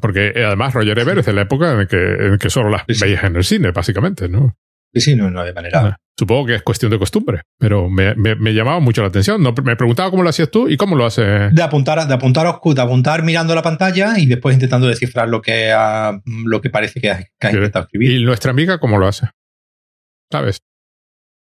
porque 0.01 0.33
además 0.35 0.73
Roger 0.73 0.97
Ebert 0.97 1.19
es 1.19 1.25
de 1.25 1.33
la 1.33 1.41
época 1.41 1.79
en 1.79 1.87
que, 1.87 1.97
en 1.97 2.37
que 2.37 2.49
solo 2.49 2.69
las 2.69 2.85
veías 2.87 3.23
en 3.23 3.35
el 3.35 3.43
cine, 3.43 3.71
básicamente, 3.71 4.27
¿no? 4.27 4.55
Sí, 4.95 5.01
sí, 5.01 5.15
no, 5.15 5.29
no 5.29 5.41
hay 5.41 5.53
manera. 5.53 5.97
Supongo 6.17 6.45
que 6.45 6.55
es 6.55 6.61
cuestión 6.63 6.89
de 6.89 6.97
costumbre, 6.97 7.41
pero 7.59 7.89
me, 7.89 8.15
me, 8.15 8.53
llamaba 8.53 8.79
mucho 8.79 9.01
la 9.01 9.09
atención. 9.09 9.43
No, 9.43 9.53
me 9.63 9.75
preguntaba 9.75 10.09
cómo 10.09 10.23
lo 10.23 10.29
hacías 10.29 10.49
tú 10.49 10.69
y 10.69 10.77
cómo 10.77 10.95
lo 10.95 11.05
haces. 11.05 11.53
De 11.53 11.61
apuntar, 11.61 12.07
de 12.07 12.13
apuntar 12.13 12.45
de 12.45 12.81
apuntar 12.81 13.21
mirando 13.23 13.53
la 13.53 13.61
pantalla 13.61 14.17
y 14.17 14.25
después 14.25 14.53
intentando 14.53 14.87
descifrar 14.87 15.27
lo 15.27 15.41
que, 15.41 15.75
lo 16.45 16.61
que 16.61 16.69
parece 16.69 17.01
que 17.01 17.11
has, 17.11 17.25
intentado 17.41 17.83
escribir. 17.83 18.11
¿Y 18.11 18.23
nuestra 18.23 18.51
amiga 18.51 18.79
cómo 18.79 18.97
lo 18.97 19.07
hace? 19.07 19.27
¿Sabes? 20.31 20.61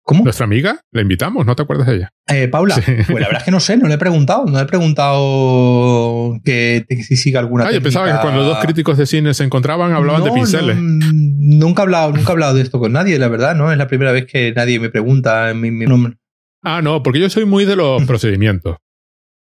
¿Cómo? 0.03 0.25
Nuestra 0.25 0.45
amiga, 0.45 0.81
la 0.93 1.03
invitamos, 1.03 1.47
¿no 1.47 1.55
te 1.55 1.63
acuerdas 1.63 1.87
de 1.87 1.97
ella? 1.97 2.13
Eh, 2.27 2.49
Paula, 2.49 2.75
pues 2.85 3.09
la 3.09 3.27
verdad 3.27 3.39
es 3.39 3.45
que 3.45 3.51
no 3.51 3.61
sé, 3.61 3.77
no 3.77 3.87
le 3.87 3.95
he 3.95 3.99
preguntado, 3.99 4.47
no 4.47 4.57
le 4.57 4.63
he 4.63 4.67
preguntado 4.67 6.39
que, 6.45 6.85
si 7.07 7.17
siga 7.17 7.41
alguna. 7.41 7.67
Ah, 7.67 7.73
yo 7.73 7.83
pensaba 7.83 8.11
que 8.11 8.21
cuando 8.21 8.43
dos 8.43 8.59
críticos 8.59 8.99
de 8.99 9.07
cine 9.07 9.35
se 9.35 9.45
encontraban 9.45 9.93
hablaban 9.93 10.25
de 10.25 10.33
pinceles. 10.33 10.77
nunca 10.81 11.83
he 11.83 11.85
hablado, 11.85 12.13
nunca 12.13 12.31
he 12.31 12.33
hablado 12.33 12.55
de 12.55 12.63
esto 12.63 12.79
con 12.79 12.93
nadie, 12.93 13.19
la 13.19 13.29
verdad, 13.29 13.55
¿no? 13.55 13.71
Es 13.71 13.79
la 13.79 13.87
primera 13.87 14.13
vez 14.13 14.27
que 14.27 14.53
nadie 14.53 14.81
me 14.81 14.91
pregunta 14.91 15.53
mi, 15.55 15.71
mi 15.71 15.87
nombre. 15.87 16.15
Ah, 16.63 16.83
no, 16.83 17.03
porque 17.03 17.21
yo 17.21 17.31
soy 17.31 17.45
muy 17.45 17.65
de 17.65 17.77
los 17.77 18.03
procedimientos. 18.05 18.77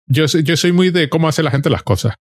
Yo 0.08 0.26
yo 0.26 0.58
soy 0.58 0.72
muy 0.72 0.92
de 0.92 1.10
cómo 1.10 1.28
hace 1.28 1.44
la 1.44 1.52
gente 1.52 1.70
las 1.70 1.84
cosas. 1.84 2.16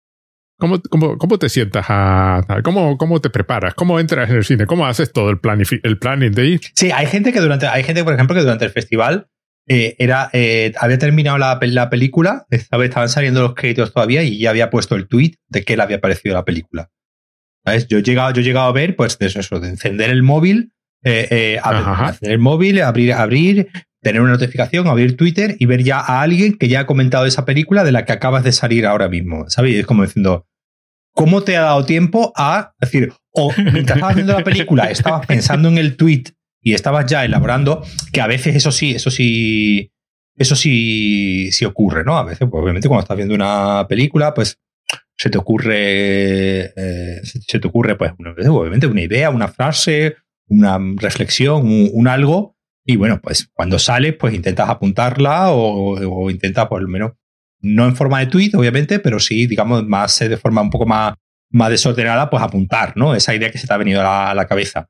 ¿Cómo, 0.59 0.83
cómo, 0.91 1.19
cómo 1.19 1.39
te 1.39 1.49
sientas 1.49 1.87
a, 1.89 2.45
cómo, 2.65 2.99
cómo 2.99 3.21
te 3.21 3.31
preparas? 3.31 3.75
¿Cómo 3.75 4.01
entras 4.01 4.29
en 4.29 4.37
el 4.37 4.45
cine? 4.45 4.67
¿Cómo 4.67 4.87
haces 4.87 5.13
todo 5.13 5.31
el, 5.31 5.39
el 5.85 5.99
planning 5.99 6.33
de 6.33 6.47
ir? 6.47 6.61
Sí, 6.75 6.91
hay 6.91 7.07
gente 7.07 7.33
que 7.33 7.41
durante, 7.41 7.69
hay 7.69 7.85
gente, 7.85 8.03
por 8.03 8.13
ejemplo, 8.13 8.35
que 8.35 8.43
durante 8.43 8.65
el 8.65 8.73
festival 8.73 9.29
eh, 9.69 9.95
era, 10.01 10.31
eh, 10.33 10.73
había 10.81 10.99
terminado 10.99 11.39
la, 11.39 11.61
la 11.63 11.91
película, 11.91 12.47
estaban 12.51 13.09
saliendo 13.09 13.41
los 13.41 13.55
créditos 13.55 13.95
todavía 13.95 14.25
y 14.25 14.39
ya 14.39 14.51
había 14.51 14.69
puesto 14.69 14.97
el 14.97 15.07
tweet 15.07 15.35
de 15.47 15.65
qué 15.65 15.77
le 15.77 15.85
había 15.85 16.01
parecido 16.01 16.35
la 16.35 16.45
película. 16.45 16.91
¿Sabes? 17.65 17.87
Yo 17.87 17.99
he 17.99 18.03
llegado, 18.03 18.33
yo 18.33 18.41
he 18.41 18.45
llegado 18.45 18.67
a 18.67 18.73
ver, 18.73 18.97
pues, 18.97 19.17
de 19.19 19.27
eso, 19.27 19.61
de 19.61 19.69
encender 19.69 20.11
el 20.11 20.25
móvil, 20.25 20.73
eh, 21.05 21.61
encender 21.63 22.33
el 22.33 22.39
móvil, 22.41 22.83
abrir, 22.83 23.13
abrir, 23.13 23.69
tener 24.01 24.21
una 24.21 24.33
notificación, 24.33 24.87
abrir 24.87 25.17
Twitter 25.17 25.57
y 25.59 25.67
ver 25.67 25.83
ya 25.83 25.99
a 25.99 26.23
alguien 26.23 26.57
que 26.57 26.69
ya 26.69 26.81
ha 26.81 26.87
comentado 26.87 27.27
esa 27.27 27.45
película 27.45 27.85
de 27.85 27.93
la 27.93 28.05
que 28.05 28.13
acabas 28.13 28.45
de 28.45 28.53
salir 28.53 28.87
ahora 28.87 29.09
mismo. 29.09 29.49
¿Sabes? 29.49 29.77
es 29.77 29.87
como 29.87 30.05
diciendo, 30.05 30.47
¿cómo 31.13 31.43
te 31.43 31.57
ha 31.57 31.63
dado 31.63 31.85
tiempo 31.85 32.33
a 32.37 32.73
decir, 32.81 33.13
o 33.33 33.53
mientras 33.57 33.97
estabas 33.97 34.13
haciendo 34.13 34.33
la 34.35 34.45
película, 34.45 34.85
estabas 34.91 35.27
pensando 35.27 35.69
en 35.69 35.79
el 35.79 35.97
tweet 35.97 36.25
y 36.63 36.75
estabas 36.75 37.07
ya 37.07 37.25
elaborando, 37.25 37.83
que 38.13 38.21
a 38.21 38.27
veces 38.27 38.55
eso 38.57 38.73
sí, 38.73 38.93
eso 38.93 39.11
sí, 39.11 39.91
eso 40.37 40.55
sí, 40.55 41.51
sí 41.51 41.65
ocurre, 41.65 42.05
¿no? 42.05 42.17
A 42.17 42.25
veces, 42.25 42.47
pues, 42.51 42.63
obviamente, 42.63 42.89
cuando 42.89 43.03
estás 43.03 43.17
viendo 43.17 43.35
una 43.35 43.87
película, 43.89 44.35
pues 44.35 44.59
se 45.17 45.31
te 45.31 45.39
ocurre, 45.39 46.73
eh, 46.77 47.21
se 47.25 47.59
te 47.59 47.67
ocurre, 47.69 47.97
pues, 47.97 48.13
obviamente, 48.49 48.87
una 48.87 49.03
idea, 49.03 49.31
una 49.31 49.49
frase, 49.49 50.17
una 50.49 50.79
reflexión, 51.01 51.63
un 51.93 52.09
algo 52.09 52.58
y 52.91 52.97
bueno, 52.97 53.21
pues 53.21 53.51
cuando 53.53 53.79
sales, 53.79 54.17
pues 54.19 54.33
intentas 54.33 54.71
apuntarla 54.71 55.53
o, 55.53 56.31
intentas 56.31 56.69
por 56.69 56.81
lo 56.81 56.89
menos, 56.89 57.13
no 57.61 57.85
en 57.85 57.95
forma 57.95 58.21
de 58.21 58.29
tweet, 58.29 58.53
obviamente, 58.55 58.99
pero 58.99 59.21
sí, 59.21 59.47
digamos, 59.47 59.87
más 59.87 60.19
de 60.19 60.39
forma 60.39 60.63
un 60.63 60.71
poco 60.71 60.87
más, 60.87 61.13
más 61.51 61.69
desordenada, 61.69 62.31
pues 62.31 62.43
apuntar, 62.43 62.97
¿no? 62.97 63.15
Esa 63.15 63.35
idea 63.35 63.51
que 63.51 63.59
se 63.59 63.67
te 63.67 63.75
ha 63.75 63.77
venido 63.77 64.01
a 64.01 64.35
la, 64.35 64.47
cabeza. 64.47 64.89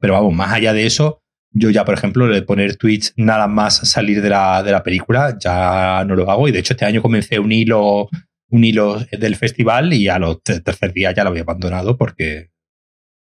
Pero 0.00 0.14
vamos, 0.14 0.34
más 0.34 0.52
allá 0.52 0.72
de 0.72 0.84
eso, 0.84 1.22
yo 1.52 1.70
ya, 1.70 1.84
por 1.84 1.94
ejemplo, 1.94 2.26
de 2.26 2.42
poner 2.42 2.74
tweets 2.74 3.14
nada 3.16 3.46
más 3.46 3.88
salir 3.88 4.20
de 4.20 4.30
la, 4.30 4.64
de 4.64 4.72
la 4.72 4.82
película, 4.82 5.38
ya 5.38 6.04
no 6.08 6.16
lo 6.16 6.28
hago. 6.32 6.48
Y 6.48 6.50
de 6.50 6.58
hecho, 6.58 6.72
este 6.72 6.86
año 6.86 7.02
comencé 7.02 7.38
un 7.38 7.52
hilo, 7.52 8.08
un 8.48 8.64
hilo 8.64 8.98
del 9.12 9.36
festival 9.36 9.92
y 9.92 10.08
a 10.08 10.18
los 10.18 10.42
tercer 10.42 10.92
día 10.92 11.12
ya 11.12 11.22
lo 11.22 11.30
había 11.30 11.42
abandonado 11.42 11.96
porque 11.96 12.50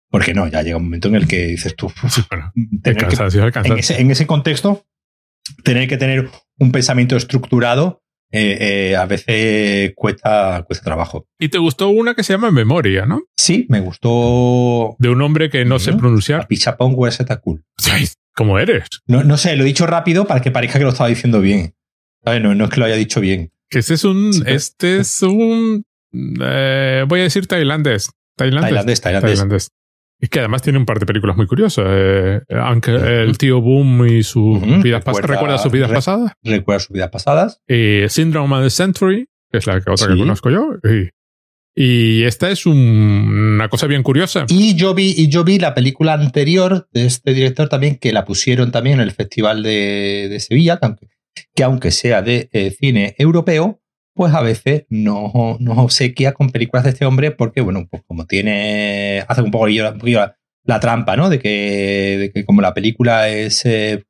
porque 0.10 0.34
no, 0.34 0.48
ya 0.48 0.62
llega 0.62 0.78
un 0.78 0.84
momento 0.84 1.08
en 1.08 1.16
el 1.16 1.28
que 1.28 1.48
dices 1.48 1.76
tú, 1.76 1.92
en, 2.84 4.12
ese, 4.12 4.28
contexto, 4.28 4.86
tener 5.64 5.88
que 5.88 5.98
tener 5.98 6.30
un 6.58 6.72
pensamiento 6.72 7.16
estructurado 7.18 8.02
eh, 8.32 8.58
eh, 8.92 8.96
a 8.96 9.06
veces 9.06 9.94
cuesta, 9.96 10.64
cuesta 10.68 10.84
trabajo. 10.84 11.28
Y 11.40 11.50
te 11.50 11.58
gustó 11.58 11.90
una 11.90 12.16
que 12.16 12.24
se 12.24 12.34
llama 12.34 12.52
Memoria, 12.52 13.06
¿no? 13.06 13.24
Sí, 13.38 13.66
me 13.70 13.80
gustó. 13.80 14.96
De 15.00 15.10
un 15.10 15.22
hombre 15.22 15.50
que 15.50 15.64
no 15.64 15.80
sé 15.80 15.94
pronunciar. 15.94 16.48
Pichapón 16.48 16.96
Cool. 16.96 17.64
¿Cómo 18.34 18.60
eres? 18.60 18.88
No, 19.08 19.24
no 19.24 19.38
sé, 19.38 19.56
lo 19.56 19.64
he 19.64 19.68
dicho 19.68 19.88
rápido 19.88 20.26
para 20.26 20.42
que 20.42 20.52
parezca 20.52 20.80
que 20.80 20.84
lo 20.84 20.92
estaba 20.92 21.08
diciendo 21.08 21.40
bien. 21.40 21.76
No, 22.26 22.56
no 22.56 22.66
es 22.66 22.70
que 22.70 22.80
lo 22.80 22.86
haya 22.86 22.96
dicho 22.96 23.22
bien. 23.22 23.52
Este 23.70 23.94
es 23.94 24.04
un. 24.04 24.32
este 24.46 24.98
es 24.98 25.22
un. 25.22 25.86
Eh, 26.14 27.06
voy 27.08 27.20
a 27.22 27.24
decir 27.24 27.48
tailandés. 27.48 28.10
Tailandés, 28.36 29.02
tailandés. 29.02 29.72
Es 30.26 30.30
que 30.30 30.40
además 30.40 30.64
tiene 30.64 30.80
un 30.80 30.88
par 30.88 30.98
de 30.98 31.06
películas 31.06 31.38
muy 31.38 31.46
curiosas. 31.46 31.86
Eh, 31.88 32.42
aunque 32.60 32.90
el 32.96 33.38
tío 33.38 33.62
Boom 33.62 34.08
y 34.08 34.24
sus 34.24 34.60
vidas 34.82 35.04
pasadas. 35.04 35.30
¿Recuerda 35.30 35.58
sus 35.60 35.72
vidas 35.72 35.92
pasadas? 35.92 36.32
Recuerda 36.42 36.80
sus 36.80 36.94
vidas 36.94 37.10
pasadas. 37.12 37.62
Eh, 37.68 38.08
Syndrome 38.10 38.56
of 38.56 38.64
the 38.64 38.72
Century, 38.72 39.30
que 39.52 39.60
es 39.60 39.68
la 39.68 39.76
otra 39.76 40.08
que 40.08 40.18
conozco 40.18 40.50
yo. 40.50 40.80
Y, 41.76 42.24
esta 42.24 42.50
es 42.50 42.66
una 42.66 43.70
cosa 43.70 43.86
bien 43.86 44.02
curiosa. 44.02 44.48
Y 44.50 44.74
yo 44.74 44.96
vi, 44.96 45.14
y 45.16 45.28
yo 45.28 45.44
vi 45.44 45.60
la 45.60 45.76
película 45.76 46.14
anterior 46.14 46.88
de 46.92 47.06
este 47.06 47.36
director 47.36 47.70
también, 47.70 47.98
que 47.98 48.12
la 48.12 48.26
pusieron 48.26 48.72
también 48.72 48.96
en 48.96 49.02
el 49.02 49.12
Festival 49.12 49.62
de, 49.62 50.36
Sevilla, 50.40 50.80
que 51.54 51.64
aunque, 51.64 51.92
sea 51.92 52.24
de 52.24 52.50
eh, 52.52 52.72
cine 52.72 53.14
europeo, 53.20 53.80
pues 54.16 54.34
a 54.34 54.42
veces 54.42 54.86
nos, 54.90 55.32
obsequia 55.34 56.32
con 56.34 56.50
películas 56.50 56.86
de 56.86 56.92
este 56.92 57.06
hombre 57.06 57.32
porque, 57.32 57.62
bueno, 57.62 57.88
pues 57.90 58.02
como 58.08 58.26
tiene, 58.26 59.24
hace 59.28 59.42
un 59.42 59.52
poco, 59.52 59.68
la, 59.68 60.80
trampa, 60.80 61.16
¿no? 61.16 61.30
De 61.30 61.40
que, 61.40 62.32
como 62.46 62.62
la 62.62 62.74
película 62.74 63.30
es 63.30 63.66
eh, 63.66 64.06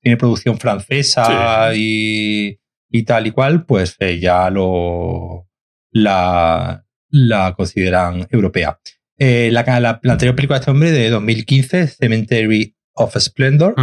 tiene 0.00 0.16
producción 0.16 0.58
francesa 0.58 1.72
y, 1.74 2.58
tal 3.06 3.26
y 3.26 3.30
cual, 3.30 3.64
pues 3.64 3.96
eh, 4.00 4.18
ya 4.18 4.50
lo 4.50 5.46
la, 5.92 6.84
la 7.10 7.54
consideran 7.54 8.26
europea. 8.30 8.80
Eh, 9.18 9.50
la, 9.52 10.00
anterior 10.02 10.34
película 10.34 10.58
de 10.58 10.60
este 10.62 10.70
hombre 10.70 10.90
de 10.90 11.10
2015, 11.10 11.86
Cemetery 11.88 12.74
of 12.94 13.16
Splendor, 13.16 13.74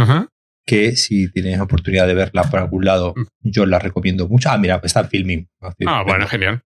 que 0.70 0.94
si 0.94 1.28
tienes 1.32 1.58
oportunidad 1.58 2.06
de 2.06 2.14
verla 2.14 2.44
por 2.44 2.60
algún 2.60 2.84
lado, 2.84 3.12
mm. 3.16 3.24
yo 3.42 3.66
la 3.66 3.80
recomiendo 3.80 4.28
mucho. 4.28 4.50
Ah, 4.50 4.56
mira, 4.56 4.80
está 4.84 5.00
en 5.00 5.08
filming. 5.08 5.48
Ah, 5.84 6.04
bueno, 6.06 6.28
genial. 6.28 6.62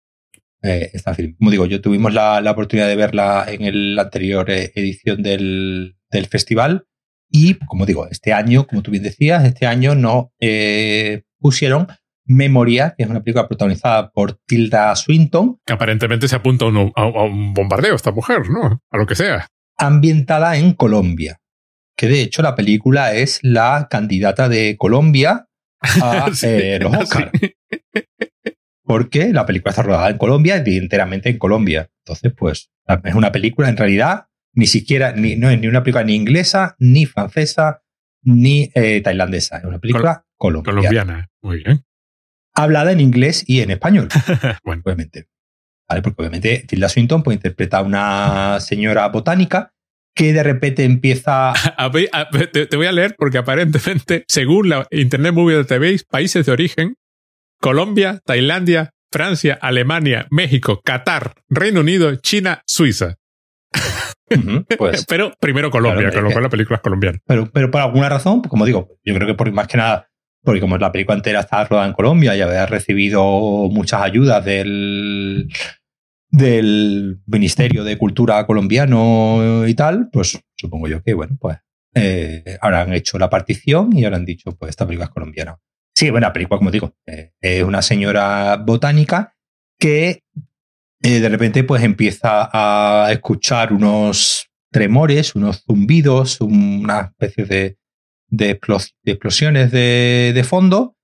Eh, 0.62 0.90
está 0.92 1.12
en 1.12 1.16
filming. 1.16 1.36
Como 1.36 1.50
digo, 1.50 1.64
yo 1.64 1.80
tuvimos 1.80 2.12
la, 2.12 2.42
oportunidad 2.50 2.86
de 2.86 2.96
verla 2.96 3.46
en 3.48 3.96
la 3.96 4.02
anterior 4.02 4.50
eh, 4.50 4.72
edición 4.74 5.22
del, 5.22 5.96
festival. 6.28 6.86
Y, 7.30 7.54
como 7.54 7.86
digo, 7.86 8.06
este 8.10 8.34
año, 8.34 8.66
como 8.66 8.82
tú 8.82 8.90
bien 8.90 9.02
decías, 9.02 9.42
este 9.44 9.66
año 9.66 9.94
no 9.94 10.32
eh, 10.38 11.22
pusieron 11.38 11.88
Memoria, 12.26 12.94
que 12.96 13.04
es 13.04 13.10
una 13.10 13.22
película 13.22 13.48
protagonizada 13.48 14.10
por 14.10 14.34
Tilda 14.46 14.94
Swinton. 14.96 15.60
Que 15.66 15.72
aparentemente 15.72 16.28
se 16.28 16.36
apunta 16.36 16.66
a 16.66 16.68
un, 16.68 16.92
a 16.94 17.06
un 17.24 17.54
bombardeo 17.54 17.94
esta 17.94 18.12
mujer, 18.12 18.50
¿no? 18.50 18.82
A 18.90 18.98
lo 18.98 19.06
que 19.06 19.14
sea. 19.14 19.46
Ambientada 19.78 20.56
en 20.56 20.74
Colombia 20.74 21.38
que 21.96 22.08
de 22.08 22.22
hecho 22.22 22.42
la 22.42 22.54
película 22.54 23.14
es 23.14 23.40
la 23.42 23.88
candidata 23.90 24.48
de 24.48 24.76
Colombia 24.76 25.48
a 25.80 26.30
eh, 26.42 26.78
los 26.80 26.94
Oscars. 26.94 27.30
Porque 28.82 29.32
la 29.32 29.46
película 29.46 29.70
está 29.70 29.82
rodada 29.82 30.10
en 30.10 30.18
Colombia 30.18 30.62
y 30.64 30.76
enteramente 30.76 31.30
en 31.30 31.38
Colombia. 31.38 31.90
Entonces, 32.04 32.32
pues, 32.36 32.70
es 33.04 33.14
una 33.14 33.32
película, 33.32 33.68
en 33.68 33.76
realidad, 33.76 34.26
ni 34.52 34.66
siquiera, 34.66 35.12
ni, 35.12 35.36
no 35.36 35.48
es 35.48 35.58
ni 35.58 35.66
una 35.68 35.82
película 35.82 36.04
ni 36.04 36.14
inglesa, 36.14 36.76
ni 36.78 37.06
francesa, 37.06 37.82
ni 38.22 38.70
eh, 38.74 39.00
tailandesa, 39.00 39.58
es 39.58 39.64
una 39.64 39.78
película 39.78 40.26
colombiana. 40.36 40.80
Colombiana, 40.80 41.30
muy 41.42 41.62
bien. 41.62 41.84
Hablada 42.54 42.92
en 42.92 43.00
inglés 43.00 43.44
y 43.46 43.60
en 43.60 43.70
español, 43.70 44.08
Bueno, 44.64 44.82
obviamente. 44.84 45.28
¿Vale? 45.88 46.02
Porque 46.02 46.22
obviamente 46.22 46.64
Tilda 46.66 46.88
Swinton 46.88 47.22
pues, 47.22 47.36
interpreta 47.36 47.78
a 47.78 47.82
una 47.82 48.60
señora 48.60 49.08
botánica 49.08 49.74
que 50.14 50.32
de 50.32 50.42
repente 50.42 50.84
empieza 50.84 51.50
a 51.76 51.90
te, 52.52 52.66
te 52.66 52.76
voy 52.76 52.86
a 52.86 52.92
leer 52.92 53.14
porque 53.18 53.38
aparentemente, 53.38 54.24
según 54.28 54.68
la 54.68 54.86
Internet 54.90 55.34
Movie 55.34 55.56
Database, 55.56 56.04
países 56.08 56.46
de 56.46 56.52
origen, 56.52 56.94
Colombia, 57.60 58.20
Tailandia, 58.24 58.90
Francia, 59.10 59.58
Alemania, 59.60 60.26
México, 60.30 60.80
Qatar, 60.84 61.34
Reino 61.48 61.80
Unido, 61.80 62.14
China, 62.16 62.62
Suiza. 62.66 63.14
Pues, 64.78 65.04
Pero 65.08 65.32
primero 65.40 65.70
Colombia, 65.70 66.10
Claro, 66.10 66.14
con 66.14 66.22
lo 66.24 66.28
es 66.30 66.34
cual 66.34 66.42
que- 66.42 66.46
la 66.46 66.50
película 66.50 66.76
es 66.76 66.82
colombiana. 66.82 67.18
pero, 67.26 67.50
pero 67.52 67.70
por 67.70 67.80
alguna 67.80 68.08
razón, 68.08 68.42
como 68.42 68.64
digo, 68.64 68.88
yo 69.04 69.14
creo 69.14 69.26
que 69.26 69.34
por 69.34 69.50
más 69.52 69.66
que 69.68 69.76
nada, 69.76 70.08
porque 70.42 70.60
como 70.60 70.76
la 70.78 70.92
película 70.92 71.16
entera 71.16 71.40
está 71.40 71.64
rodada 71.64 71.86
en 71.86 71.92
Colombia 71.94 72.36
y 72.36 72.40
había 72.40 72.66
recibido 72.66 73.22
muchas 73.70 74.02
ayudas 74.02 74.44
del, 74.44 75.48
del 76.34 77.20
Ministerio 77.26 77.84
de 77.84 77.96
Cultura 77.96 78.44
colombiano 78.44 79.66
y 79.68 79.74
tal, 79.74 80.08
pues 80.10 80.40
supongo 80.56 80.88
yo 80.88 81.00
que, 81.00 81.14
bueno, 81.14 81.36
pues 81.40 81.58
eh, 81.94 82.58
ahora 82.60 82.82
han 82.82 82.92
hecho 82.92 83.18
la 83.18 83.30
partición 83.30 83.96
y 83.96 84.04
ahora 84.04 84.16
han 84.16 84.24
dicho, 84.24 84.50
pues 84.56 84.70
esta 84.70 84.84
película 84.84 85.04
es 85.04 85.12
colombiana. 85.12 85.56
Sí, 85.94 86.10
bueno, 86.10 86.26
la 86.26 86.32
película, 86.32 86.58
como 86.58 86.72
digo, 86.72 86.92
eh, 87.06 87.30
es 87.40 87.62
una 87.62 87.82
señora 87.82 88.56
botánica 88.56 89.36
que 89.78 90.24
eh, 91.02 91.20
de 91.20 91.28
repente 91.28 91.62
pues 91.62 91.84
empieza 91.84 92.50
a 92.52 93.12
escuchar 93.12 93.72
unos 93.72 94.48
tremores, 94.72 95.36
unos 95.36 95.62
zumbidos, 95.62 96.40
una 96.40 97.12
especie 97.12 97.44
de, 97.44 97.78
de, 98.26 98.58
de 99.04 99.12
explosiones 99.12 99.70
de, 99.70 100.32
de 100.34 100.44
fondo 100.44 100.96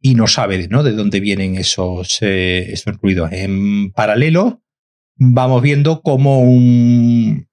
y 0.00 0.14
no 0.14 0.26
sabe 0.26 0.68
¿no? 0.68 0.82
de 0.82 0.92
dónde 0.92 1.20
vienen 1.20 1.56
esos, 1.56 2.18
eh, 2.22 2.72
esos 2.72 2.96
ruidos. 3.02 3.30
En 3.32 3.90
paralelo 3.92 4.62
vamos 5.16 5.60
viendo 5.62 6.02
como 6.02 6.40
un, 6.40 7.48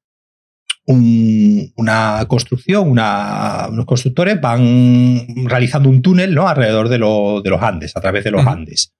un- 0.86 1.74
una 1.78 2.26
construcción, 2.28 2.90
una- 2.90 3.68
unos 3.70 3.86
constructores 3.86 4.40
van 4.40 5.26
realizando 5.46 5.90
un 5.90 6.02
túnel 6.02 6.36
¿no? 6.36 6.48
alrededor 6.48 6.90
de, 6.90 6.98
lo- 7.00 7.42
de 7.42 7.50
los 7.50 7.62
Andes, 7.62 7.96
a 7.98 8.02
través 8.02 8.24
de 8.24 8.32
los. 8.32 8.46
Andes. 8.46 8.94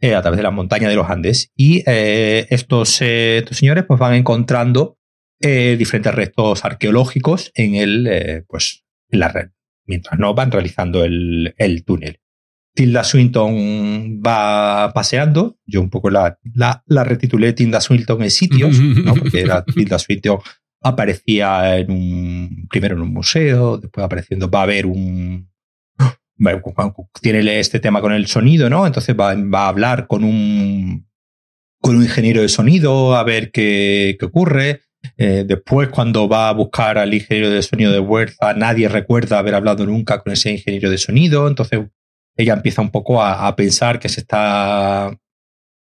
eh, 0.00 0.16
a 0.16 0.20
través 0.22 0.36
de 0.38 0.42
la 0.42 0.50
montaña 0.50 0.88
de 0.88 0.96
los 0.96 1.08
Andes. 1.08 1.52
Y 1.54 1.84
eh, 1.86 2.46
estos, 2.50 3.00
eh, 3.02 3.38
estos 3.38 3.56
señores 3.58 3.84
pues, 3.86 4.00
van 4.00 4.14
encontrando 4.14 4.98
diferentes 5.40 6.14
restos 6.14 6.64
arqueológicos 6.64 7.50
en 7.56 7.74
el, 7.74 8.44
pues, 8.48 8.84
en 9.10 9.18
la 9.18 9.26
red, 9.28 9.48
mientras 9.86 10.16
no 10.20 10.34
van 10.34 10.52
realizando 10.52 11.02
el, 11.04 11.52
el 11.58 11.84
túnel. 11.84 12.20
Tilda 12.74 13.04
Swinton 13.04 14.20
va 14.26 14.92
paseando, 14.94 15.58
yo 15.66 15.80
un 15.80 15.90
poco 15.90 16.10
la, 16.10 16.38
la, 16.54 16.82
la 16.86 17.04
retitulé 17.04 17.52
Tilda 17.52 17.80
Swinton 17.80 18.22
en 18.22 18.30
sitios, 18.30 18.78
¿no? 18.78 19.14
porque 19.14 19.40
era 19.40 19.64
Tilda 19.64 19.98
Swinton 19.98 20.38
aparecía 20.80 21.78
en 21.78 21.90
un, 21.90 22.66
primero 22.68 22.96
en 22.96 23.02
un 23.02 23.12
museo, 23.12 23.78
después 23.78 24.04
apareciendo, 24.04 24.50
va 24.50 24.60
a 24.60 24.64
haber 24.64 24.86
un, 24.86 25.48
tiene 27.20 27.60
este 27.60 27.80
tema 27.80 28.00
con 28.00 28.12
el 28.12 28.26
sonido, 28.26 28.68
¿no? 28.68 28.86
Entonces 28.86 29.14
va, 29.18 29.34
va 29.34 29.66
a 29.66 29.68
hablar 29.68 30.06
con 30.06 30.24
un, 30.24 31.06
con 31.80 31.96
un 31.96 32.02
ingeniero 32.02 32.42
de 32.42 32.48
sonido 32.48 33.14
a 33.14 33.22
ver 33.22 33.50
qué, 33.50 34.16
qué 34.18 34.26
ocurre. 34.26 34.80
Eh, 35.16 35.44
después, 35.46 35.88
cuando 35.88 36.28
va 36.28 36.48
a 36.48 36.52
buscar 36.52 36.98
al 36.98 37.12
ingeniero 37.12 37.50
de 37.50 37.62
sonido 37.62 37.92
de 37.92 38.00
Huerta, 38.00 38.54
nadie 38.54 38.88
recuerda 38.88 39.38
haber 39.38 39.54
hablado 39.54 39.84
nunca 39.84 40.20
con 40.20 40.32
ese 40.32 40.52
ingeniero 40.52 40.90
de 40.90 40.98
sonido. 40.98 41.48
Entonces, 41.48 41.80
ella 42.36 42.54
empieza 42.54 42.82
un 42.82 42.90
poco 42.90 43.22
a, 43.22 43.54
pensar 43.56 43.98
que 43.98 44.08
se 44.08 44.20
está 44.20 45.16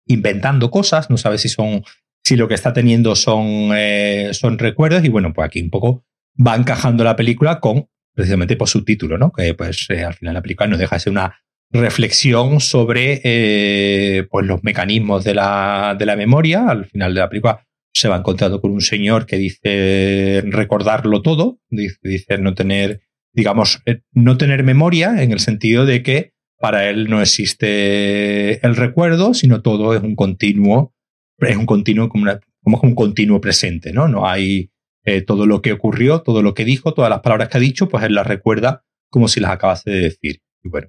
inventando 0.06 0.70
cosas, 0.70 1.10
no 1.10 1.16
sabe 1.16 1.38
si 1.38 1.48
son, 1.48 1.84
si 2.24 2.36
lo 2.36 2.48
que 2.48 2.54
está 2.54 2.72
teniendo 2.72 3.14
son, 3.14 3.70
eh, 3.74 4.30
son 4.32 4.58
recuerdos. 4.58 5.04
Y 5.04 5.08
bueno, 5.08 5.32
pues 5.32 5.46
aquí 5.46 5.60
un 5.60 5.70
poco 5.70 6.04
va 6.44 6.56
encajando 6.56 7.04
la 7.04 7.16
película 7.16 7.60
con 7.60 7.88
precisamente 8.14 8.56
por 8.56 8.68
su 8.68 8.84
título, 8.84 9.18
¿no? 9.18 9.30
Que 9.30 9.54
pues 9.54 9.86
eh, 9.90 10.02
al 10.02 10.14
final 10.14 10.34
la 10.34 10.42
película 10.42 10.66
no 10.66 10.76
deja 10.76 10.96
de 10.96 11.00
ser 11.00 11.12
una 11.12 11.38
reflexión 11.70 12.60
sobre 12.60 13.20
eh, 13.22 14.26
pues 14.30 14.46
los 14.46 14.64
mecanismos 14.64 15.22
de 15.24 15.34
la, 15.34 15.94
de 15.98 16.06
la 16.06 16.16
memoria. 16.16 16.68
Al 16.68 16.86
final 16.86 17.14
de 17.14 17.20
la 17.20 17.28
película 17.28 17.64
se 17.92 18.08
va 18.08 18.16
encontrando 18.16 18.60
con 18.60 18.70
un 18.70 18.80
señor 18.80 19.26
que 19.26 19.36
dice 19.36 20.42
recordarlo 20.46 21.22
todo, 21.22 21.60
dice, 21.68 22.38
no 22.38 22.54
tener, 22.54 23.02
digamos, 23.32 23.82
no 24.12 24.36
tener 24.36 24.62
memoria 24.62 25.22
en 25.22 25.32
el 25.32 25.40
sentido 25.40 25.84
de 25.84 26.02
que 26.02 26.32
para 26.58 26.88
él 26.88 27.08
no 27.08 27.20
existe 27.20 28.64
el 28.66 28.76
recuerdo, 28.76 29.34
sino 29.34 29.62
todo 29.62 29.94
es 29.94 30.02
un 30.02 30.16
continuo, 30.16 30.94
es 31.38 31.56
un 31.56 31.66
continuo 31.66 32.08
como, 32.08 32.24
una, 32.24 32.40
como 32.62 32.80
un 32.82 32.94
continuo 32.94 33.40
presente, 33.40 33.92
¿no? 33.92 34.08
No 34.08 34.28
hay 34.28 34.70
eh, 35.04 35.22
todo 35.22 35.46
lo 35.46 35.62
que 35.62 35.72
ocurrió, 35.72 36.22
todo 36.22 36.42
lo 36.42 36.54
que 36.54 36.64
dijo, 36.64 36.94
todas 36.94 37.10
las 37.10 37.20
palabras 37.20 37.48
que 37.48 37.58
ha 37.58 37.60
dicho, 37.60 37.88
pues 37.88 38.04
él 38.04 38.14
las 38.14 38.26
recuerda 38.26 38.84
como 39.10 39.28
si 39.28 39.40
las 39.40 39.52
acabase 39.52 39.90
de 39.90 40.00
decir. 40.00 40.40
Y 40.62 40.68
bueno, 40.68 40.88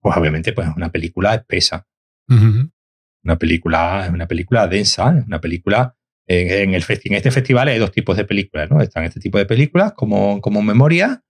pues 0.00 0.16
obviamente 0.16 0.52
pues 0.52 0.68
es 0.68 0.76
una 0.76 0.90
película 0.90 1.34
espesa, 1.34 1.86
una 3.24 3.36
película, 3.38 4.04
es 4.06 4.12
una 4.12 4.26
película 4.28 4.66
densa, 4.68 5.18
es 5.18 5.26
una 5.26 5.40
película 5.40 5.96
en, 6.26 6.50
en 6.50 6.74
el 6.74 6.82
festi- 6.84 7.06
en 7.10 7.14
este 7.14 7.30
festival 7.30 7.68
hay 7.68 7.78
dos 7.78 7.90
tipos 7.92 8.16
de 8.16 8.24
películas, 8.24 8.70
¿no? 8.70 8.80
Están 8.80 9.04
este 9.04 9.20
tipo 9.20 9.36
de 9.38 9.44
películas 9.46 9.92
como, 9.92 10.40
como 10.40 10.62
memoria, 10.62 11.22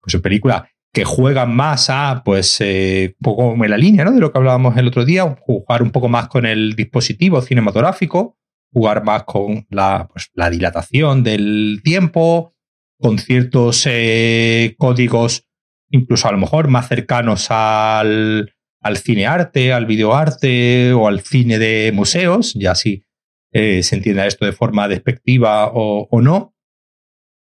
pues 0.00 0.12
son 0.12 0.20
películas 0.20 0.64
que 0.94 1.04
juegan 1.04 1.54
más 1.54 1.90
a, 1.90 2.22
pues, 2.24 2.60
eh, 2.60 3.16
un 3.18 3.24
poco 3.24 3.64
en 3.64 3.70
la 3.70 3.76
línea, 3.76 4.04
¿no? 4.04 4.12
De 4.12 4.20
lo 4.20 4.32
que 4.32 4.38
hablábamos 4.38 4.76
el 4.76 4.86
otro 4.86 5.04
día, 5.04 5.36
jugar 5.40 5.82
un 5.82 5.90
poco 5.90 6.08
más 6.08 6.28
con 6.28 6.46
el 6.46 6.76
dispositivo 6.76 7.42
cinematográfico, 7.42 8.38
jugar 8.72 9.02
más 9.02 9.24
con 9.24 9.66
la, 9.70 10.08
pues, 10.10 10.30
la 10.34 10.50
dilatación 10.50 11.24
del 11.24 11.80
tiempo, 11.82 12.54
con 12.96 13.18
ciertos 13.18 13.84
eh, 13.90 14.76
códigos, 14.78 15.48
incluso 15.90 16.28
a 16.28 16.32
lo 16.32 16.38
mejor 16.38 16.68
más 16.68 16.86
cercanos 16.86 17.50
al, 17.50 18.54
al 18.80 18.96
cinearte, 18.96 19.72
al 19.72 19.86
videoarte 19.86 20.92
o 20.92 21.08
al 21.08 21.22
cine 21.22 21.58
de 21.58 21.90
museos, 21.92 22.54
ya 22.54 22.76
si 22.76 23.02
eh, 23.50 23.82
se 23.82 23.96
entienda 23.96 24.26
esto 24.26 24.46
de 24.46 24.52
forma 24.52 24.86
despectiva 24.86 25.72
o, 25.74 26.06
o 26.08 26.20
no, 26.20 26.53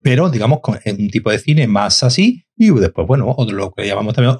pero 0.04 0.30
digamos 0.30 0.60
con 0.62 0.78
un 0.86 1.10
tipo 1.10 1.32
de 1.32 1.40
cine 1.40 1.66
más 1.68 2.04
así 2.04 2.46
y 2.58 2.70
después, 2.72 3.08
bueno, 3.08 3.34
otro, 3.38 3.56
lo 3.58 3.72
que 3.72 3.88
llamamos 3.88 4.14
también, 4.14 4.36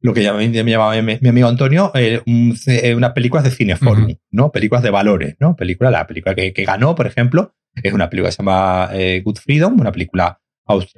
lo 0.00 0.12
que 0.14 0.22
llama- 0.22 0.38
me 0.38 0.50
llamaba 0.70 1.00
mi, 1.02 1.18
mi 1.20 1.28
amigo 1.28 1.48
Antonio, 1.48 1.90
eh, 1.94 2.20
un 2.26 2.54
eh, 2.66 2.94
unas 2.94 3.12
películas 3.12 3.44
de 3.44 3.50
cineforum, 3.50 4.04
Ujú. 4.04 4.18
¿no? 4.30 4.52
Películas 4.52 4.82
de 4.84 4.90
valores, 4.90 5.36
¿no? 5.40 5.56
Película, 5.56 5.90
la 5.90 6.06
película 6.06 6.34
que, 6.34 6.52
que 6.52 6.64
ganó, 6.64 6.94
por 6.94 7.06
ejemplo, 7.06 7.54
es 7.82 7.92
una 7.92 8.08
película 8.10 8.28
que 8.28 8.32
se 8.32 8.38
llama 8.42 8.90
eh, 8.92 9.22
Good 9.24 9.38
Freedom, 9.38 9.80
una 9.80 9.92
película 9.92 10.38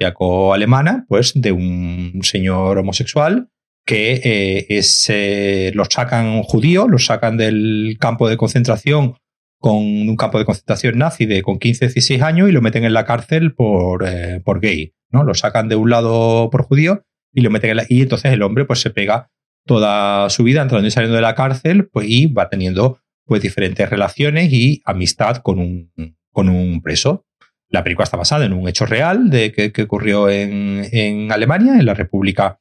austriaco-alemana, 0.03 1.05
pues 1.07 1.33
de 1.35 1.51
un 1.51 2.19
señor 2.23 2.77
homosexual 2.77 3.49
que 3.85 4.21
eh, 4.23 4.65
es, 4.69 5.07
eh, 5.09 5.71
lo 5.73 5.85
sacan 5.85 6.43
judío, 6.43 6.87
lo 6.87 6.99
sacan 6.99 7.37
del 7.37 7.97
campo 7.99 8.29
de 8.29 8.37
concentración 8.37 9.15
con 9.59 9.75
un 9.77 10.15
campo 10.15 10.39
de 10.39 10.45
concentración 10.45 10.97
nazi 10.97 11.25
de 11.25 11.41
con 11.43 11.59
15, 11.59 11.85
16 11.87 12.21
años 12.21 12.49
y 12.49 12.51
lo 12.51 12.61
meten 12.61 12.85
en 12.85 12.93
la 12.93 13.05
cárcel 13.05 13.53
por, 13.53 14.07
eh, 14.07 14.41
por 14.43 14.61
gay, 14.61 14.93
¿no? 15.11 15.23
Lo 15.23 15.33
sacan 15.35 15.67
de 15.67 15.75
un 15.75 15.89
lado 15.89 16.49
por 16.49 16.63
judío 16.63 17.03
y 17.33 17.41
lo 17.41 17.49
meten 17.49 17.71
en 17.71 17.77
la, 17.77 17.85
y 17.89 18.01
entonces 18.01 18.31
el 18.31 18.41
hombre 18.41 18.65
pues 18.65 18.79
se 18.81 18.89
pega 18.89 19.29
toda 19.65 20.29
su 20.29 20.43
vida 20.43 20.61
entrando 20.61 20.87
y 20.87 20.91
saliendo 20.91 21.15
de 21.17 21.21
la 21.21 21.35
cárcel 21.35 21.89
pues 21.89 22.07
y 22.09 22.27
va 22.27 22.49
teniendo 22.49 22.99
pues 23.25 23.41
diferentes 23.41 23.87
relaciones 23.89 24.51
y 24.51 24.81
amistad 24.85 25.37
con 25.37 25.59
un, 25.59 25.91
con 26.31 26.49
un 26.49 26.81
preso. 26.81 27.25
La 27.69 27.83
película 27.83 28.05
está 28.05 28.17
basada 28.17 28.45
en 28.45 28.53
un 28.53 28.67
hecho 28.67 28.85
real 28.87 29.29
de 29.29 29.51
que, 29.51 29.71
que 29.71 29.83
ocurrió 29.83 30.29
en, 30.29 30.87
en 30.91 31.31
Alemania, 31.31 31.73
en 31.77 31.85
la 31.85 31.93
República 31.93 32.59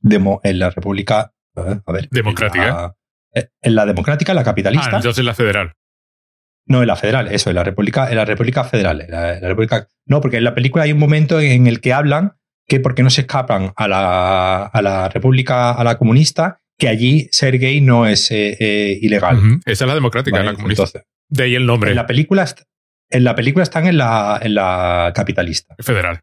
demo, 0.00 0.40
en 0.44 0.58
la 0.58 0.70
República 0.70 1.32
eh, 1.56 1.80
a 1.84 1.92
ver, 1.92 2.08
Democrática. 2.10 2.64
En 2.68 2.74
la, 2.74 2.94
eh, 3.34 3.48
en 3.62 3.74
la 3.74 3.86
democrática, 3.86 4.34
la 4.34 4.42
Ah, 4.42 4.44
capitalista. 4.44 4.96
entonces 4.96 5.24
la 5.24 5.34
federal. 5.34 5.72
No, 6.66 6.80
en 6.82 6.86
la 6.86 6.96
federal, 6.96 7.28
eso, 7.28 7.50
en 7.50 7.56
la 7.56 7.64
República, 7.64 8.08
en 8.08 8.16
la 8.16 8.24
República 8.24 8.64
Federal. 8.64 9.00
en 9.00 9.10
la, 9.10 9.34
en 9.34 9.42
la 9.42 9.48
República, 9.48 9.88
no, 10.06 10.20
porque 10.20 10.36
en 10.38 10.44
la 10.44 10.54
película 10.54 10.84
hay 10.84 10.92
un 10.92 10.98
momento 10.98 11.40
en 11.40 11.66
el 11.66 11.80
que 11.80 11.92
hablan 11.92 12.34
que 12.68 12.78
por 12.80 12.94
qué 12.94 13.02
no 13.02 13.10
se 13.10 13.22
escapan 13.22 13.72
a 13.76 13.88
la, 13.88 14.64
a 14.66 14.82
la 14.82 15.08
República, 15.08 15.72
a 15.72 15.82
la 15.84 15.98
comunista, 15.98 16.60
que 16.78 16.88
allí 16.88 17.28
ser 17.32 17.58
gay 17.58 17.80
no 17.80 18.06
es 18.06 18.30
eh, 18.30 18.56
eh, 18.58 18.98
ilegal. 19.02 19.36
Ujú. 19.38 19.60
Esa 19.66 19.84
es 19.84 19.88
la 19.88 19.94
democrática, 19.94 20.36
¿vale? 20.36 20.50
la 20.50 20.54
comunista. 20.56 20.82
Entonces, 20.84 21.02
de 21.28 21.42
ahí 21.44 21.54
el 21.54 21.66
nombre 21.66 21.90
en 21.90 21.96
la 21.96 22.06
película, 22.06 22.44
est- 22.44 22.62
en 23.10 23.24
la 23.24 23.34
película 23.34 23.62
están 23.64 23.86
en 23.86 23.98
la, 23.98 24.38
en 24.42 24.54
la 24.54 25.12
capitalista. 25.14 25.74
federal. 25.80 26.20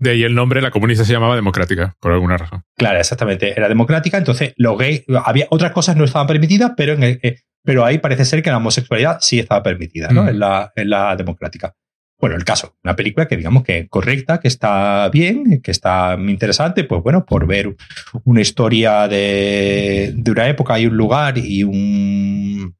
De 0.00 0.10
ahí 0.10 0.22
el 0.22 0.34
nombre, 0.34 0.60
la 0.62 0.70
comunista 0.70 1.04
se 1.04 1.12
llamaba 1.12 1.34
democrática, 1.34 1.96
por 1.98 2.12
alguna 2.12 2.36
razón. 2.36 2.62
Claro, 2.76 3.00
exactamente. 3.00 3.52
Era 3.56 3.68
democrática, 3.68 4.16
entonces 4.16 4.52
los 4.56 4.78
gays, 4.78 5.02
había 5.24 5.46
otras 5.50 5.72
cosas 5.72 5.96
no 5.96 6.04
estaban 6.04 6.28
permitidas, 6.28 6.72
pero, 6.76 6.92
en 6.92 7.02
el- 7.02 7.20
eh, 7.22 7.40
pero 7.68 7.84
ahí 7.84 7.98
parece 7.98 8.24
ser 8.24 8.42
que 8.42 8.48
la 8.48 8.56
homosexualidad 8.56 9.18
sí 9.20 9.38
estaba 9.38 9.62
permitida, 9.62 10.08
¿no? 10.08 10.22
Mm. 10.22 10.28
En, 10.30 10.38
la, 10.38 10.72
en 10.74 10.88
la 10.88 11.14
democrática. 11.16 11.74
Bueno, 12.18 12.34
el 12.34 12.42
caso, 12.42 12.78
una 12.82 12.96
película 12.96 13.28
que 13.28 13.36
digamos 13.36 13.62
que 13.62 13.88
correcta, 13.88 14.40
que 14.40 14.48
está 14.48 15.10
bien, 15.10 15.60
que 15.60 15.70
está 15.70 16.16
interesante, 16.18 16.84
pues 16.84 17.02
bueno, 17.02 17.26
por 17.26 17.46
ver 17.46 17.76
una 18.24 18.40
historia 18.40 19.06
de, 19.06 20.14
de 20.16 20.30
una 20.30 20.48
época 20.48 20.80
y 20.80 20.86
un 20.86 20.96
lugar 20.96 21.36
y 21.36 21.62
un 21.62 22.74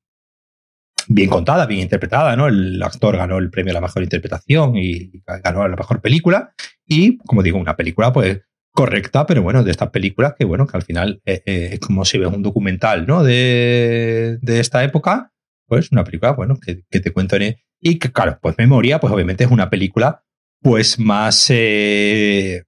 bien 1.07 1.29
contada, 1.29 1.67
bien 1.67 1.83
interpretada, 1.83 2.35
¿no? 2.35 2.49
El 2.49 2.83
actor 2.83 3.15
ganó 3.15 3.37
el 3.37 3.51
premio 3.51 3.73
a 3.73 3.75
la 3.75 3.83
mejor 3.83 4.03
interpretación 4.03 4.75
y 4.75 5.23
ganó 5.45 5.69
la 5.69 5.77
mejor 5.77 6.01
película. 6.01 6.55
Y, 6.87 7.19
como 7.19 7.43
digo, 7.43 7.59
una 7.59 7.77
película, 7.77 8.11
pues, 8.11 8.41
correcta, 8.79 9.27
pero 9.27 9.43
bueno, 9.43 9.65
de 9.65 9.73
estas 9.73 9.91
películas 9.91 10.35
que, 10.39 10.45
bueno, 10.45 10.65
que 10.69 10.77
al 10.77 10.85
final 10.85 11.21
eh, 11.27 11.43
eh, 11.47 11.71
es 11.73 11.81
como 11.81 12.05
si 12.05 12.17
ves 12.17 12.33
un 12.33 12.45
documental, 12.45 13.09
¿no? 13.09 13.25
De, 13.25 14.39
de 14.41 14.61
esta 14.61 14.85
época, 14.85 15.33
pues 15.67 15.91
una 15.91 16.05
película, 16.05 16.31
bueno, 16.31 16.55
que, 16.65 16.77
te 16.77 17.11
cuento 17.11 17.35
en, 17.35 17.57
y 17.81 17.99
que, 17.99 18.13
claro, 18.13 18.39
pues 18.41 18.55
Memoria, 18.57 19.01
pues 19.01 19.13
obviamente 19.13 19.43
es 19.43 19.51
una 19.51 19.69
película, 19.69 20.23
pues 20.63 21.01
más, 21.01 21.49
eh, 21.51 22.67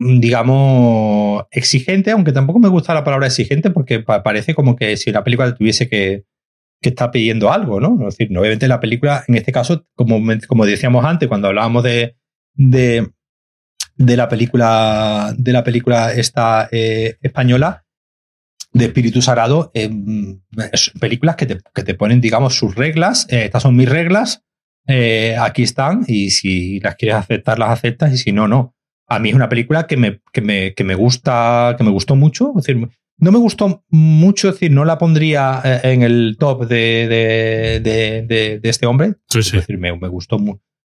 digamos, 0.00 1.44
exigente, 1.52 2.10
aunque 2.10 2.32
tampoco 2.32 2.58
me 2.58 2.68
gusta 2.68 2.92
la 2.92 3.04
palabra 3.04 3.28
exigente 3.28 3.70
porque 3.70 4.00
parece 4.00 4.56
como 4.56 4.74
que 4.74 4.96
si 4.96 5.10
una 5.10 5.22
película 5.22 5.54
tuviese 5.54 5.88
que, 5.88 6.24
que 6.82 6.88
estar 6.88 7.12
pidiendo 7.12 7.52
algo, 7.52 7.78
¿no? 7.78 8.08
Es 8.08 8.18
decir, 8.18 8.36
obviamente 8.36 8.66
la 8.66 8.80
película, 8.80 9.22
en 9.28 9.36
este 9.36 9.52
caso, 9.52 9.86
como, 9.94 10.20
como 10.48 10.66
decíamos 10.66 11.04
antes, 11.04 11.28
cuando 11.28 11.46
hablábamos 11.46 11.84
de, 11.84 12.16
de, 12.54 13.12
de 13.98 14.16
la 14.16 14.28
película, 14.28 15.34
de 15.36 15.52
la 15.52 15.64
película 15.64 16.12
esta 16.12 16.68
eh, 16.72 17.16
española, 17.20 17.84
de 18.72 18.86
Espíritu 18.86 19.22
Sagrado, 19.22 19.70
eh, 19.74 19.90
películas 21.00 21.36
que 21.36 21.46
te, 21.46 21.58
que 21.74 21.82
te, 21.82 21.94
ponen, 21.94 22.20
digamos, 22.20 22.56
sus 22.56 22.74
reglas. 22.74 23.26
Eh, 23.30 23.44
estas 23.44 23.62
son 23.62 23.76
mis 23.76 23.88
reglas, 23.88 24.44
eh, 24.86 25.36
aquí 25.38 25.62
están, 25.62 26.04
y 26.06 26.30
si 26.30 26.80
las 26.80 26.96
quieres 26.96 27.16
aceptar, 27.16 27.58
las 27.58 27.70
aceptas, 27.70 28.12
y 28.12 28.18
si 28.18 28.32
no, 28.32 28.48
no. 28.48 28.74
A 29.08 29.18
mí 29.18 29.30
es 29.30 29.34
una 29.34 29.48
película 29.48 29.86
que 29.86 29.96
me, 29.96 30.20
que 30.32 30.42
me, 30.42 30.74
que 30.74 30.84
me 30.84 30.94
gusta, 30.94 31.74
que 31.78 31.84
me 31.84 31.90
gustó 31.90 32.14
mucho. 32.14 32.52
Es 32.58 32.64
decir, 32.64 32.88
no 33.16 33.32
me 33.32 33.38
gustó 33.38 33.84
mucho, 33.88 34.48
es 34.48 34.54
decir, 34.54 34.70
no 34.70 34.84
la 34.84 34.98
pondría 34.98 35.62
en 35.82 36.02
el 36.02 36.36
top 36.38 36.66
de, 36.66 37.08
de, 37.08 37.80
de, 38.26 38.60
de 38.60 38.68
este 38.68 38.86
hombre. 38.86 39.14
Sí, 39.30 39.42
sí. 39.42 39.56
Es 39.56 39.62
decir, 39.62 39.78
me, 39.78 39.96
me, 39.96 40.08
gustó, 40.08 40.38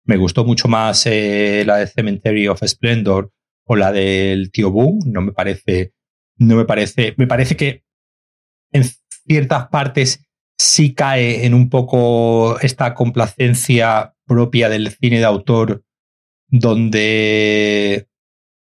me 0.06 0.18
gustó 0.18 0.46
mucho 0.46 0.68
más 0.68 1.06
eh, 1.06 1.64
la 1.66 1.78
de 1.78 1.88
Cemetery 1.88 2.48
of 2.48 2.62
Splendor 2.66 3.32
o 3.66 3.76
la 3.76 3.92
del 3.92 4.52
Tío 4.52 4.72
Boom. 4.72 5.00
No 5.06 5.22
me 5.22 5.32
parece 5.32 5.94
no 6.42 6.56
me 6.56 6.66
parece, 6.66 7.14
me 7.18 7.28
parece 7.28 7.56
que 7.56 7.84
en 8.72 8.84
ciertas 9.28 9.68
partes 9.68 10.26
sí 10.58 10.94
cae 10.94 11.46
en 11.46 11.54
un 11.54 11.70
poco 11.70 12.60
esta 12.62 12.94
complacencia 12.94 14.16
propia 14.26 14.68
del 14.70 14.90
cine 14.92 15.20
de 15.20 15.26
autor 15.26 15.84
donde 16.48 18.08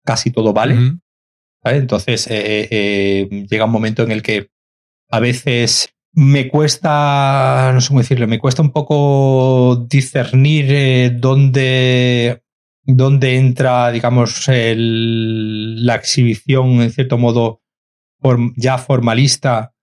casi 0.03 0.31
todo 0.31 0.53
vale. 0.53 0.73
Uh 0.73 0.77
-huh. 0.77 0.99
Entonces 1.65 2.27
eh, 2.27 2.67
eh, 2.71 3.45
llega 3.49 3.65
un 3.65 3.71
momento 3.71 4.03
en 4.03 4.11
el 4.11 4.21
que 4.21 4.49
a 5.09 5.19
veces 5.19 5.93
me 6.17 6.49
cuesta, 6.49 7.69
no 7.75 7.79
sé 7.79 7.89
cómo 7.89 7.99
decirlo, 7.99 8.27
me 8.27 8.39
cuesta 8.39 8.63
un 8.63 8.71
poco 8.71 9.85
discernir 9.87 10.65
eh, 10.69 11.11
dónde, 11.11 12.41
dónde 12.83 13.35
entra, 13.35 13.91
digamos, 13.91 14.47
el, 14.47 15.85
la 15.85 15.93
exhibición, 15.93 16.81
en 16.81 16.89
cierto 16.89 17.19
modo, 17.19 17.61
ya 18.55 18.79
formalista 18.79 19.75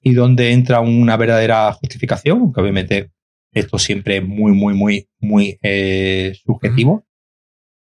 y 0.00 0.14
donde 0.14 0.52
entra 0.52 0.78
una 0.78 1.16
verdadera 1.16 1.72
justificación, 1.72 2.38
aunque 2.38 2.60
obviamente 2.60 3.10
esto 3.52 3.76
siempre 3.76 4.18
es 4.18 4.24
muy, 4.24 4.52
muy, 4.52 4.74
muy, 4.74 5.08
muy 5.18 5.58
eh, 5.62 6.36
subjetivo. 6.44 6.92
Uh 6.92 6.98
-huh. 6.98 7.06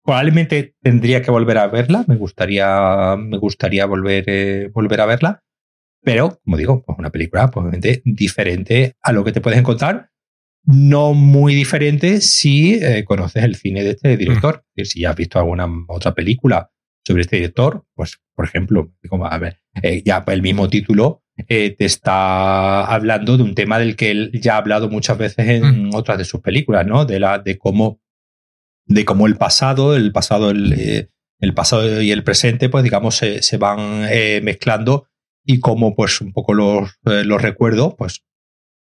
Probablemente 0.05 0.75
tendría 0.81 1.21
que 1.21 1.31
volver 1.31 1.57
a 1.57 1.67
verla, 1.67 2.05
me 2.07 2.15
gustaría, 2.15 3.17
me 3.17 3.37
gustaría 3.37 3.85
volver, 3.85 4.23
eh, 4.27 4.69
volver 4.73 5.01
a 5.01 5.05
verla, 5.07 5.43
pero 6.03 6.39
como 6.43 6.57
digo, 6.57 6.83
pues 6.83 6.97
una 6.97 7.11
película 7.11 7.49
pues, 7.49 7.63
obviamente 7.63 8.01
diferente 8.05 8.95
a 9.01 9.11
lo 9.11 9.23
que 9.23 9.31
te 9.31 9.41
puedes 9.41 9.59
encontrar, 9.59 10.09
no 10.63 11.13
muy 11.13 11.55
diferente 11.55 12.21
si 12.21 12.75
eh, 12.75 13.03
conoces 13.03 13.43
el 13.43 13.55
cine 13.55 13.83
de 13.83 13.91
este 13.91 14.17
director, 14.17 14.55
-huh. 14.55 14.59
es 14.59 14.75
decir, 14.75 14.87
si 14.87 14.99
ya 15.01 15.11
has 15.11 15.15
visto 15.15 15.39
alguna 15.39 15.67
otra 15.87 16.13
película 16.13 16.69
sobre 17.05 17.21
este 17.21 17.37
director, 17.37 17.85
pues, 17.95 18.19
por 18.35 18.45
ejemplo, 18.45 18.93
como, 19.09 19.25
a 19.25 19.37
ver, 19.37 19.59
eh, 19.81 20.03
ya 20.05 20.23
el 20.27 20.41
mismo 20.41 20.69
título 20.69 21.23
eh, 21.47 21.75
te 21.75 21.85
está 21.85 22.85
hablando 22.85 23.37
de 23.37 23.43
un 23.43 23.55
tema 23.55 23.79
del 23.79 23.95
que 23.95 24.11
él 24.11 24.31
ya 24.33 24.55
ha 24.55 24.57
hablado 24.57 24.89
muchas 24.89 25.17
veces 25.17 25.47
en 25.47 25.87
mm. 25.87 25.95
otras 25.95 26.17
de 26.17 26.25
sus 26.25 26.41
películas, 26.41 26.85
¿no? 26.85 27.05
De 27.05 27.19
la, 27.19 27.39
de 27.39 27.57
cómo, 27.57 28.01
de 28.85 29.05
cómo 29.05 29.27
el 29.27 29.37
pasado, 29.37 29.95
el 29.95 30.11
pasado, 30.11 30.51
el, 30.51 30.73
eh, 30.73 31.09
el 31.39 31.53
pasado 31.53 32.01
y 32.01 32.11
el 32.11 32.23
presente, 32.23 32.69
pues 32.69 32.83
digamos, 32.83 33.15
se, 33.15 33.41
se 33.41 33.57
van 33.57 34.05
eh, 34.09 34.41
mezclando 34.43 35.07
y 35.45 35.59
cómo, 35.59 35.95
pues, 35.95 36.21
un 36.21 36.33
poco 36.33 36.53
los, 36.53 36.89
eh, 37.05 37.23
los 37.23 37.41
recuerdos, 37.41 37.95
pues, 37.97 38.23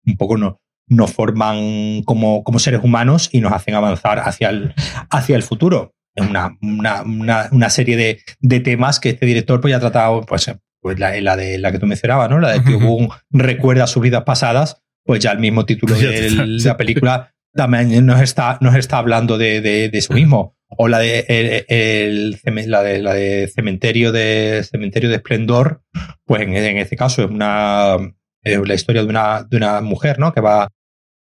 un 0.07 0.17
poco 0.17 0.37
no, 0.37 0.59
nos 0.89 1.13
forman 1.13 2.03
como, 2.05 2.45
como 2.45 2.59
seres 2.59 2.81
humanos 2.83 3.29
y 3.33 3.41
nos 3.41 3.53
hacen 3.53 3.75
avanzar 3.75 4.21
hacia 4.21 4.51
el, 4.51 4.75
hacia 5.11 5.37
el 5.37 5.43
futuro. 5.43 5.95
Una, 6.17 6.59
una, 6.61 7.03
una, 7.03 7.49
una 7.53 7.71
serie 7.71 7.97
de, 7.97 8.21
de, 8.41 8.61
temas 8.61 9.01
que 9.01 9.11
este 9.11 9.25
director 9.25 9.63
pues, 9.63 9.71
ya 9.71 9.79
ha 9.79 9.81
tratado, 9.81 10.21
pues, 10.23 10.51
pues 10.81 10.99
la, 10.99 11.19
la, 11.23 11.37
de 11.37 11.57
la 11.59 11.73
que 11.73 11.79
tú 11.79 11.87
mencionabas, 11.87 12.29
¿no? 12.29 12.39
La 12.39 12.51
de 12.51 12.63
que 12.63 13.09
recuerda 13.31 13.87
sus 13.87 14.03
vidas 14.03 14.25
pasadas, 14.25 14.83
pues 15.05 15.21
ya 15.21 15.33
el 15.33 15.39
mismo 15.39 15.65
título 15.65 15.95
de 15.95 16.31
la 16.31 16.77
película 16.77 17.33
también 17.55 18.07
nos 18.07 18.21
está, 18.21 18.59
nos 18.61 18.75
está 18.77 18.99
hablando 18.99 19.39
de, 19.39 19.61
de, 19.61 19.89
de 19.89 19.99
eso 19.99 20.15
mismo. 20.15 20.57
O 20.69 20.89
la 20.89 21.01
de, 21.01 21.27
el, 21.69 22.41
la 22.71 22.83
de 22.83 23.03
la 23.03 23.13
de 23.13 23.47
cementerio 23.55 24.11
de 24.11 24.67
cementerio 24.69 25.11
de 25.11 25.17
esplendor, 25.17 25.83
pues 26.25 26.43
en, 26.43 26.57
en 26.57 26.79
este 26.79 26.97
caso 26.97 27.23
es 27.23 27.31
una 27.31 27.99
es 28.43 28.59
la 28.67 28.75
historia 28.75 29.03
de 29.03 29.09
una, 29.09 29.45
de 29.45 29.57
una 29.57 29.81
mujer, 29.81 30.19
¿no? 30.19 30.33
Que 30.33 30.41
va, 30.41 30.69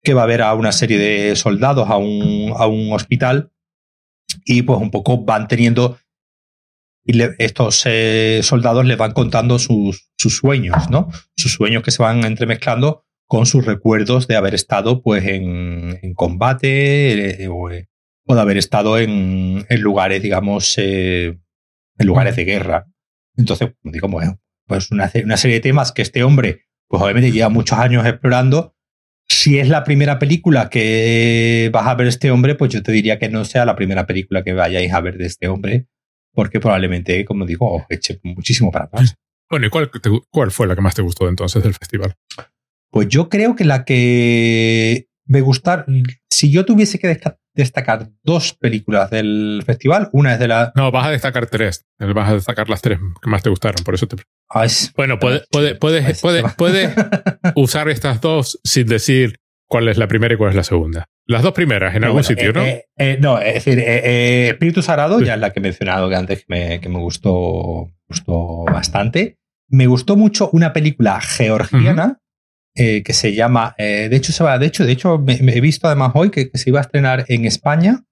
que 0.02 0.14
va 0.14 0.22
a 0.22 0.26
ver 0.26 0.42
a 0.42 0.54
una 0.54 0.72
serie 0.72 0.98
de 0.98 1.36
soldados 1.36 1.88
a 1.88 1.96
un, 1.96 2.52
a 2.56 2.66
un 2.66 2.92
hospital 2.92 3.52
y 4.44 4.62
pues 4.62 4.78
un 4.80 4.90
poco 4.90 5.24
van 5.24 5.48
teniendo 5.48 5.98
y 7.04 7.14
le, 7.14 7.34
estos 7.38 7.82
eh, 7.86 8.40
soldados 8.42 8.84
les 8.84 8.96
van 8.96 9.12
contando 9.12 9.58
sus, 9.58 10.10
sus, 10.16 10.36
sueños, 10.36 10.90
¿no? 10.90 11.10
Sus 11.36 11.54
sueños 11.54 11.82
que 11.82 11.90
se 11.90 12.02
van 12.02 12.24
entremezclando 12.24 13.04
con 13.30 13.46
sus 13.46 13.64
recuerdos 13.64 14.26
de 14.26 14.34
haber 14.34 14.56
estado 14.56 15.02
pues 15.02 15.24
en, 15.24 16.14
combate 16.14 17.44
eh, 17.44 17.48
o, 17.48 17.70
eh, 17.70 17.88
o, 18.26 18.34
de 18.34 18.40
haber 18.40 18.56
estado 18.56 18.98
en, 18.98 19.64
lugares, 19.78 20.20
digamos, 20.20 20.76
eh, 20.78 21.38
en 21.98 22.06
lugares 22.08 22.34
de 22.34 22.44
guerra. 22.44 22.88
Entonces, 23.36 23.70
digo, 23.84 24.08
bueno, 24.08 24.40
pues 24.66 24.90
una, 24.90 25.06
serie 25.08 25.54
de 25.54 25.60
temas 25.60 25.92
que 25.92 26.02
este 26.02 26.24
hombre, 26.24 26.62
pues 26.88 27.00
obviamente 27.00 27.30
lleva 27.30 27.48
muchos 27.50 27.78
años 27.78 28.04
explorando 28.04 28.74
si 29.28 29.60
es 29.60 29.68
la 29.68 29.84
primera 29.84 30.18
película 30.18 30.68
que 30.68 31.70
vas 31.72 31.86
a 31.86 31.94
ver 31.94 32.08
este 32.08 32.32
hombre, 32.32 32.56
pues 32.56 32.72
yo 32.72 32.82
te 32.82 32.90
diría 32.90 33.20
que 33.20 33.28
no 33.28 33.44
sea 33.44 33.64
la 33.64 33.76
primera 33.76 34.06
película 34.06 34.42
que 34.42 34.54
vayáis 34.54 34.92
a 34.92 35.00
ver 35.00 35.18
de 35.18 35.26
este 35.26 35.46
hombre, 35.46 35.86
porque 36.32 36.58
probablemente, 36.58 37.24
como 37.24 37.46
digo, 37.46 37.72
os 37.76 37.84
eche 37.90 38.18
muchísimo 38.24 38.72
para 38.72 38.86
atrás. 38.86 39.14
Bueno, 39.48 39.66
¿y 39.66 39.70
cuál 39.70 40.50
fue 40.50 40.66
la 40.66 40.74
que 40.74 40.82
más 40.82 40.96
te 40.96 41.02
gustó 41.02 41.28
entonces 41.28 41.62
del 41.62 41.74
festival? 41.74 42.16
Pues 42.90 43.08
yo 43.08 43.28
creo 43.28 43.54
que 43.56 43.64
la 43.64 43.84
que 43.84 45.06
me 45.26 45.40
gustar, 45.40 45.86
si 46.28 46.50
yo 46.50 46.64
tuviese 46.64 46.98
que 46.98 47.20
destacar 47.54 48.08
dos 48.24 48.54
películas 48.54 49.10
del 49.10 49.62
festival, 49.64 50.08
una 50.12 50.34
es 50.34 50.40
de 50.40 50.48
la... 50.48 50.72
No, 50.74 50.90
vas 50.90 51.06
a 51.06 51.10
destacar 51.10 51.46
tres, 51.46 51.86
vas 51.98 52.30
a 52.30 52.34
destacar 52.34 52.68
las 52.68 52.82
tres 52.82 52.98
que 53.22 53.30
más 53.30 53.42
te 53.42 53.50
gustaron, 53.50 53.84
por 53.84 53.94
eso 53.94 54.08
te... 54.08 54.16
Ah, 54.48 54.64
es... 54.64 54.92
Bueno, 54.96 55.18
puedes 55.20 55.46
puede, 55.50 55.76
puede, 55.76 56.14
puede, 56.14 56.42
puede 56.56 56.94
usar 57.54 57.88
estas 57.88 58.20
dos 58.20 58.58
sin 58.64 58.86
decir 58.86 59.36
cuál 59.68 59.88
es 59.88 59.96
la 59.96 60.08
primera 60.08 60.34
y 60.34 60.36
cuál 60.36 60.50
es 60.50 60.56
la 60.56 60.64
segunda. 60.64 61.06
Las 61.26 61.44
dos 61.44 61.52
primeras 61.52 61.94
en 61.94 62.00
no, 62.00 62.08
algún 62.08 62.22
bueno, 62.22 62.28
sitio, 62.28 62.50
eh, 62.50 62.52
¿no? 62.52 62.62
Eh, 62.64 62.84
eh, 62.98 63.18
no, 63.20 63.38
es 63.38 63.54
decir, 63.54 63.78
Espíritu 63.78 64.82
Sagrado, 64.82 65.20
ya 65.20 65.34
es 65.34 65.40
la 65.40 65.52
que 65.52 65.60
he 65.60 65.62
mencionado 65.62 66.08
que 66.08 66.16
antes 66.16 66.38
que 66.40 66.44
me, 66.48 66.80
que 66.80 66.88
me 66.88 66.98
gustó, 66.98 67.88
gustó 68.08 68.64
bastante. 68.64 69.36
Me 69.68 69.86
gustó 69.86 70.16
mucho 70.16 70.50
una 70.52 70.72
película 70.72 71.20
georgiana 71.20 72.06
uh 72.06 72.10
-huh. 72.10 72.19
Eh, 72.82 73.02
que 73.02 73.12
se 73.12 73.34
llama, 73.34 73.74
eh, 73.76 74.08
de 74.08 74.16
hecho 74.16 74.32
se 74.32 74.42
va, 74.42 74.58
de 74.58 74.64
hecho, 74.64 74.86
de 74.86 74.92
hecho 74.92 75.18
me, 75.18 75.36
me 75.42 75.54
he 75.54 75.60
visto 75.60 75.86
además 75.86 76.12
hoy 76.14 76.30
que, 76.30 76.50
que, 76.50 76.56
se 76.56 76.70
iba 76.70 76.78
a 76.78 76.80
estrenar 76.80 77.26
en 77.28 77.44
España 77.44 78.06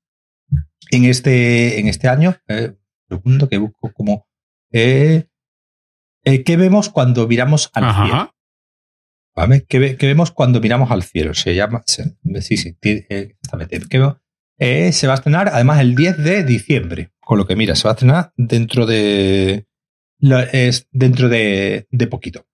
en 0.91 1.07
este, 1.07 1.81
en 1.81 1.89
este 1.89 2.07
año. 2.07 2.37
Eh, 2.49 2.75
segundo 3.09 3.49
que 3.49 3.57
busco 3.57 3.91
como 3.95 4.29
¿qué 4.71 5.25
vemos 6.23 6.91
cuando 6.91 7.27
miramos 7.27 7.71
al 7.73 7.85
Ajá. 7.85 8.05
cielo? 8.05 8.35
¿Vale? 9.35 9.65
¿Qué, 9.67 9.79
ve, 9.79 9.97
¿Qué, 9.97 10.07
vemos 10.07 10.33
cuando 10.33 10.61
miramos 10.61 10.91
al 10.91 11.03
cielo? 11.03 11.33
Se 11.33 11.55
llama, 11.55 11.83
se, 11.87 12.19
sí, 12.43 12.59
sí, 12.59 12.77
exactamente. 12.83 13.81
¿Qué, 13.89 14.93
se 14.93 15.07
va 15.07 15.15
a 15.15 15.17
estrenar 15.17 15.49
además 15.49 15.81
el 15.81 15.95
10 15.95 16.19
de 16.19 16.45
diciembre, 16.45 17.11
con 17.21 17.39
lo 17.39 17.47
que 17.47 17.57
mira, 17.57 17.75
se 17.75 17.85
va 17.85 17.93
a 17.93 17.95
estrenar 17.95 18.33
dentro 18.37 18.85
de, 18.85 19.67
es 20.53 20.89
dentro 20.93 21.31
de, 21.31 21.87
de 21.91 22.07
poquito, 22.07 22.47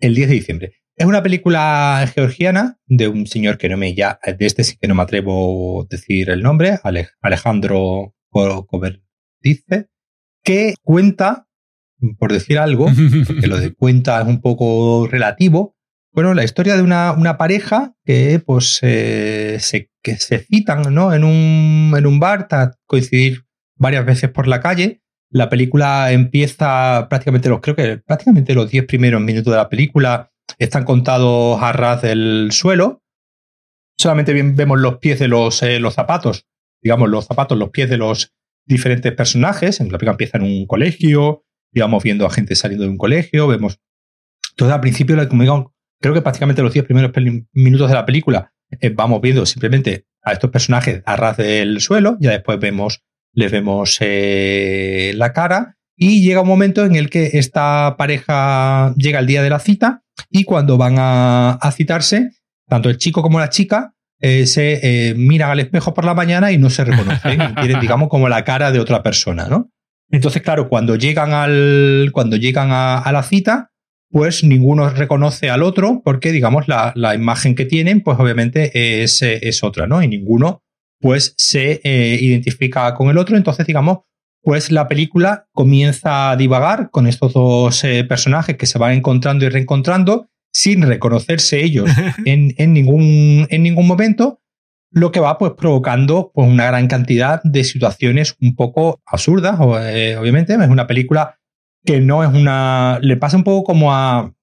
el 0.00 0.16
10 0.16 0.28
de 0.28 0.34
diciembre. 0.34 0.81
Es 1.02 1.08
una 1.08 1.24
película 1.24 2.08
georgiana 2.14 2.78
de 2.86 3.08
un 3.08 3.26
señor 3.26 3.58
que 3.58 3.68
no 3.68 3.76
me 3.76 3.92
ya, 3.92 4.20
de 4.24 4.46
este 4.46 4.62
sí 4.62 4.76
que 4.80 4.86
no 4.86 4.94
me 4.94 5.02
atrevo 5.02 5.82
a 5.82 5.86
decir 5.90 6.30
el 6.30 6.44
nombre, 6.44 6.78
Alejandro 7.20 8.14
dice, 9.40 9.88
que 10.44 10.76
cuenta, 10.80 11.48
por 12.20 12.32
decir 12.32 12.56
algo, 12.60 12.86
porque 13.26 13.48
lo 13.48 13.58
de 13.58 13.74
cuenta 13.74 14.20
es 14.20 14.28
un 14.28 14.40
poco 14.40 15.08
relativo, 15.08 15.76
bueno, 16.12 16.34
la 16.34 16.44
historia 16.44 16.76
de 16.76 16.82
una, 16.82 17.10
una 17.10 17.36
pareja 17.36 17.96
que 18.04 18.38
pues 18.38 18.76
se, 18.76 19.90
que 20.04 20.16
se 20.18 20.38
citan 20.38 20.94
¿no? 20.94 21.12
en, 21.12 21.24
un, 21.24 21.94
en 21.98 22.06
un 22.06 22.20
bar, 22.20 22.46
a 22.52 22.76
coincidir 22.86 23.44
varias 23.74 24.06
veces 24.06 24.30
por 24.30 24.46
la 24.46 24.60
calle. 24.60 25.02
La 25.30 25.48
película 25.48 26.12
empieza 26.12 27.08
prácticamente 27.10 27.48
los, 27.48 27.60
creo 27.60 27.74
que 27.74 27.98
prácticamente 27.98 28.54
los 28.54 28.70
10 28.70 28.84
primeros 28.84 29.20
minutos 29.20 29.50
de 29.50 29.56
la 29.56 29.68
película 29.68 30.31
están 30.64 30.84
contados 30.84 31.60
a 31.62 31.72
ras 31.72 32.02
del 32.02 32.50
suelo. 32.52 33.02
Solamente 33.98 34.32
vemos 34.32 34.80
los 34.80 34.98
pies 34.98 35.18
de 35.18 35.28
los, 35.28 35.62
eh, 35.62 35.78
los 35.78 35.94
zapatos, 35.94 36.46
digamos, 36.82 37.08
los 37.08 37.26
zapatos, 37.26 37.58
los 37.58 37.70
pies 37.70 37.90
de 37.90 37.98
los 37.98 38.32
diferentes 38.66 39.12
personajes. 39.12 39.80
En 39.80 39.86
la 39.86 39.98
película 39.98 40.12
empieza 40.12 40.38
en 40.38 40.44
un 40.44 40.66
colegio, 40.66 41.44
digamos, 41.72 42.02
viendo 42.02 42.26
a 42.26 42.30
gente 42.30 42.54
saliendo 42.54 42.84
de 42.84 42.90
un 42.90 42.98
colegio, 42.98 43.46
vemos 43.46 43.80
todo 44.56 44.72
al 44.72 44.80
principio, 44.80 45.16
como 45.28 45.72
creo 46.00 46.14
que 46.14 46.22
prácticamente 46.22 46.62
los 46.62 46.72
10 46.72 46.84
primeros 46.84 47.12
minutos 47.52 47.88
de 47.88 47.94
la 47.94 48.04
película 48.04 48.52
eh, 48.80 48.90
vamos 48.90 49.20
viendo 49.20 49.46
simplemente 49.46 50.06
a 50.22 50.32
estos 50.32 50.50
personajes 50.50 51.02
a 51.06 51.16
ras 51.16 51.36
del 51.36 51.80
suelo, 51.80 52.16
ya 52.20 52.30
después 52.30 52.58
vemos, 52.58 53.02
les 53.32 53.50
vemos 53.50 53.96
eh, 54.00 55.12
la 55.16 55.32
cara 55.32 55.78
y 55.96 56.22
llega 56.22 56.40
un 56.40 56.48
momento 56.48 56.84
en 56.84 56.96
el 56.96 57.10
que 57.10 57.30
esta 57.34 57.96
pareja 57.98 58.94
llega 58.96 59.18
el 59.18 59.26
día 59.26 59.42
de 59.42 59.50
la 59.50 59.58
cita 59.58 60.02
y 60.30 60.44
cuando 60.44 60.76
van 60.76 60.96
a, 60.98 61.58
citarse, 61.72 62.30
tanto 62.68 62.88
el 62.88 62.98
chico 62.98 63.22
como 63.22 63.38
la 63.38 63.50
chica 63.50 63.94
eh, 64.20 64.46
se 64.46 64.80
eh, 64.82 65.14
miran 65.14 65.50
al 65.50 65.60
espejo 65.60 65.94
por 65.94 66.04
la 66.04 66.14
mañana 66.14 66.52
y 66.52 66.58
no 66.58 66.70
se 66.70 66.84
reconocen 66.84 67.40
y 67.42 67.54
tienen, 67.54 67.80
digamos, 67.80 68.08
como 68.08 68.28
la 68.28 68.44
cara 68.44 68.72
de 68.72 68.80
otra 68.80 69.02
persona, 69.02 69.48
¿no? 69.48 69.70
Entonces, 70.10 70.42
claro, 70.42 70.68
cuando 70.68 70.94
llegan, 70.96 71.32
al, 71.32 72.10
cuando 72.12 72.36
llegan 72.36 72.68
a, 72.70 73.10
la 73.12 73.22
cita, 73.22 73.70
pues 74.10 74.44
ninguno 74.44 74.90
reconoce 74.90 75.48
al 75.48 75.62
otro 75.62 76.02
porque, 76.04 76.32
digamos, 76.32 76.66
la, 76.68 77.14
imagen 77.14 77.54
que 77.54 77.64
tienen, 77.64 78.02
pues 78.02 78.18
obviamente 78.20 79.02
es, 79.02 79.22
es, 79.22 79.64
otra, 79.64 79.86
¿no? 79.86 80.02
Y 80.02 80.08
ninguno, 80.08 80.62
pues, 81.00 81.34
se 81.38 81.80
eh, 81.82 82.18
identifica 82.20 82.94
con 82.94 83.08
el 83.08 83.16
otro. 83.16 83.38
Entonces, 83.38 83.66
digamos, 83.66 84.00
pues 84.42 84.70
la 84.72 84.88
película 84.88 85.46
comienza 85.52 86.30
a 86.30 86.36
divagar 86.36 86.90
con 86.90 87.06
estos 87.06 87.32
dos 87.32 87.84
eh, 87.84 88.04
personajes 88.04 88.56
que 88.56 88.66
se 88.66 88.78
van 88.78 88.92
encontrando 88.92 89.44
y 89.44 89.48
reencontrando 89.48 90.28
sin 90.52 90.82
reconocerse 90.82 91.62
ellos 91.62 91.88
en, 92.26 92.74
ningún, 92.74 93.46
en 93.48 93.62
ningún 93.62 93.86
momento, 93.86 94.40
lo 94.90 95.12
que 95.12 95.20
va 95.20 95.38
pues 95.38 95.52
provocando 95.52 96.32
pues, 96.34 96.48
una 96.48 96.66
gran 96.66 96.88
cantidad 96.88 97.40
de 97.44 97.64
situaciones 97.64 98.36
un 98.40 98.54
poco 98.54 99.00
absurdas, 99.06 99.58
eh, 99.84 100.16
obviamente, 100.18 100.54
es 100.54 100.68
una 100.68 100.86
película 100.86 101.38
que 101.84 102.00
no 102.00 102.22
es 102.22 102.30
una... 102.30 102.98
le 103.00 103.16
pasa 103.16 103.36
un 103.36 103.44
poco 103.44 103.64
como 103.64 103.94
a... 103.94 104.34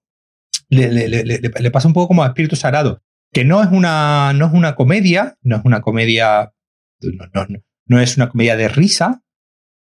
Le, 0.68 1.70
pasa 1.70 1.88
un 1.88 1.94
poco 1.94 2.08
como 2.08 2.22
a 2.22 2.28
Espíritu 2.28 2.54
Sagrado, 2.54 3.02
que 3.32 3.44
no 3.44 3.62
es 3.62 3.68
una, 3.70 4.32
no 4.34 4.46
es 4.46 4.52
una 4.52 4.76
comedia, 4.76 5.36
no 5.42 5.56
es 5.56 5.62
una 5.64 5.80
comedia, 5.80 6.52
no 7.86 8.00
es 8.00 8.16
una 8.16 8.28
comedia 8.28 8.56
de 8.56 8.68
risa, 8.68 9.22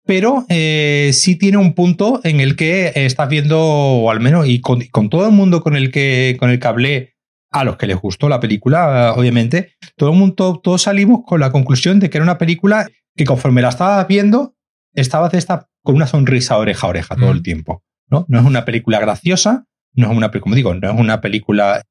pero 0.09 0.47
eh, 0.49 1.11
sí 1.13 1.35
tiene 1.35 1.57
un 1.57 1.75
punto 1.75 2.19
en 2.23 2.39
el 2.39 2.55
que 2.55 2.91
estás 2.95 3.29
viendo, 3.29 3.59
o 3.61 4.09
al 4.09 4.19
menos, 4.19 4.47
y 4.47 4.59
con, 4.59 4.81
todo 5.07 5.27
el 5.27 5.31
mundo 5.31 5.61
con 5.61 5.75
el 5.75 5.91
que 5.91 6.35
con 6.39 6.49
el 6.49 6.59
que 6.59 6.67
hablé, 6.67 7.13
a 7.51 7.63
los 7.63 7.77
que 7.77 7.85
les 7.85 7.95
gustó 7.95 8.27
la 8.27 8.39
película, 8.39 9.13
obviamente, 9.15 9.73
todo 9.95 10.09
el 10.09 10.17
mundo, 10.17 10.59
todos 10.63 10.81
salimos 10.81 11.19
con 11.27 11.39
la 11.39 11.51
conclusión 11.51 11.99
de 11.99 12.09
que 12.09 12.17
era 12.17 12.23
una 12.23 12.39
película 12.39 12.87
que 13.15 13.23
conforme 13.23 13.61
la 13.61 13.69
estabas 13.69 14.07
viendo, 14.07 14.55
estabas 14.95 15.31
de 15.31 15.37
esta, 15.37 15.69
con 15.83 15.95
una 15.95 16.07
sonrisa 16.07 16.57
oreja 16.57 16.87
a 16.87 16.89
oreja 16.89 17.15
todo 17.15 17.29
el 17.29 17.41
mm. 17.41 17.43
tiempo. 17.43 17.83
¿no? 18.09 18.25
no 18.29 18.39
es 18.39 18.45
una 18.45 18.65
película 18.65 18.99
graciosa, 18.99 19.67
no 19.93 20.09
es 20.09 20.17
una, 20.17 20.31
como 20.31 20.55
digo, 20.55 20.73
no 20.73 20.89
es 20.89 20.99
una 20.99 21.21
película, 21.21 21.83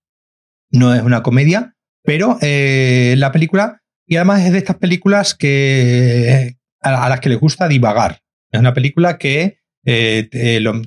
no 0.72 0.92
es 0.92 1.02
una 1.02 1.22
comedia, 1.22 1.76
pero 2.02 2.36
eh, 2.40 3.14
la 3.16 3.30
película, 3.30 3.80
y 4.08 4.16
además 4.16 4.40
es 4.40 4.50
de 4.50 4.58
estas 4.58 4.78
películas 4.78 5.36
que, 5.36 6.57
a, 6.80 7.08
las 7.08 7.20
que 7.20 7.28
les 7.28 7.40
gusta 7.40 7.68
divagar. 7.68 8.20
Es 8.50 8.60
una 8.60 8.74
película 8.74 9.18
que 9.18 9.58
eh, 9.84 10.28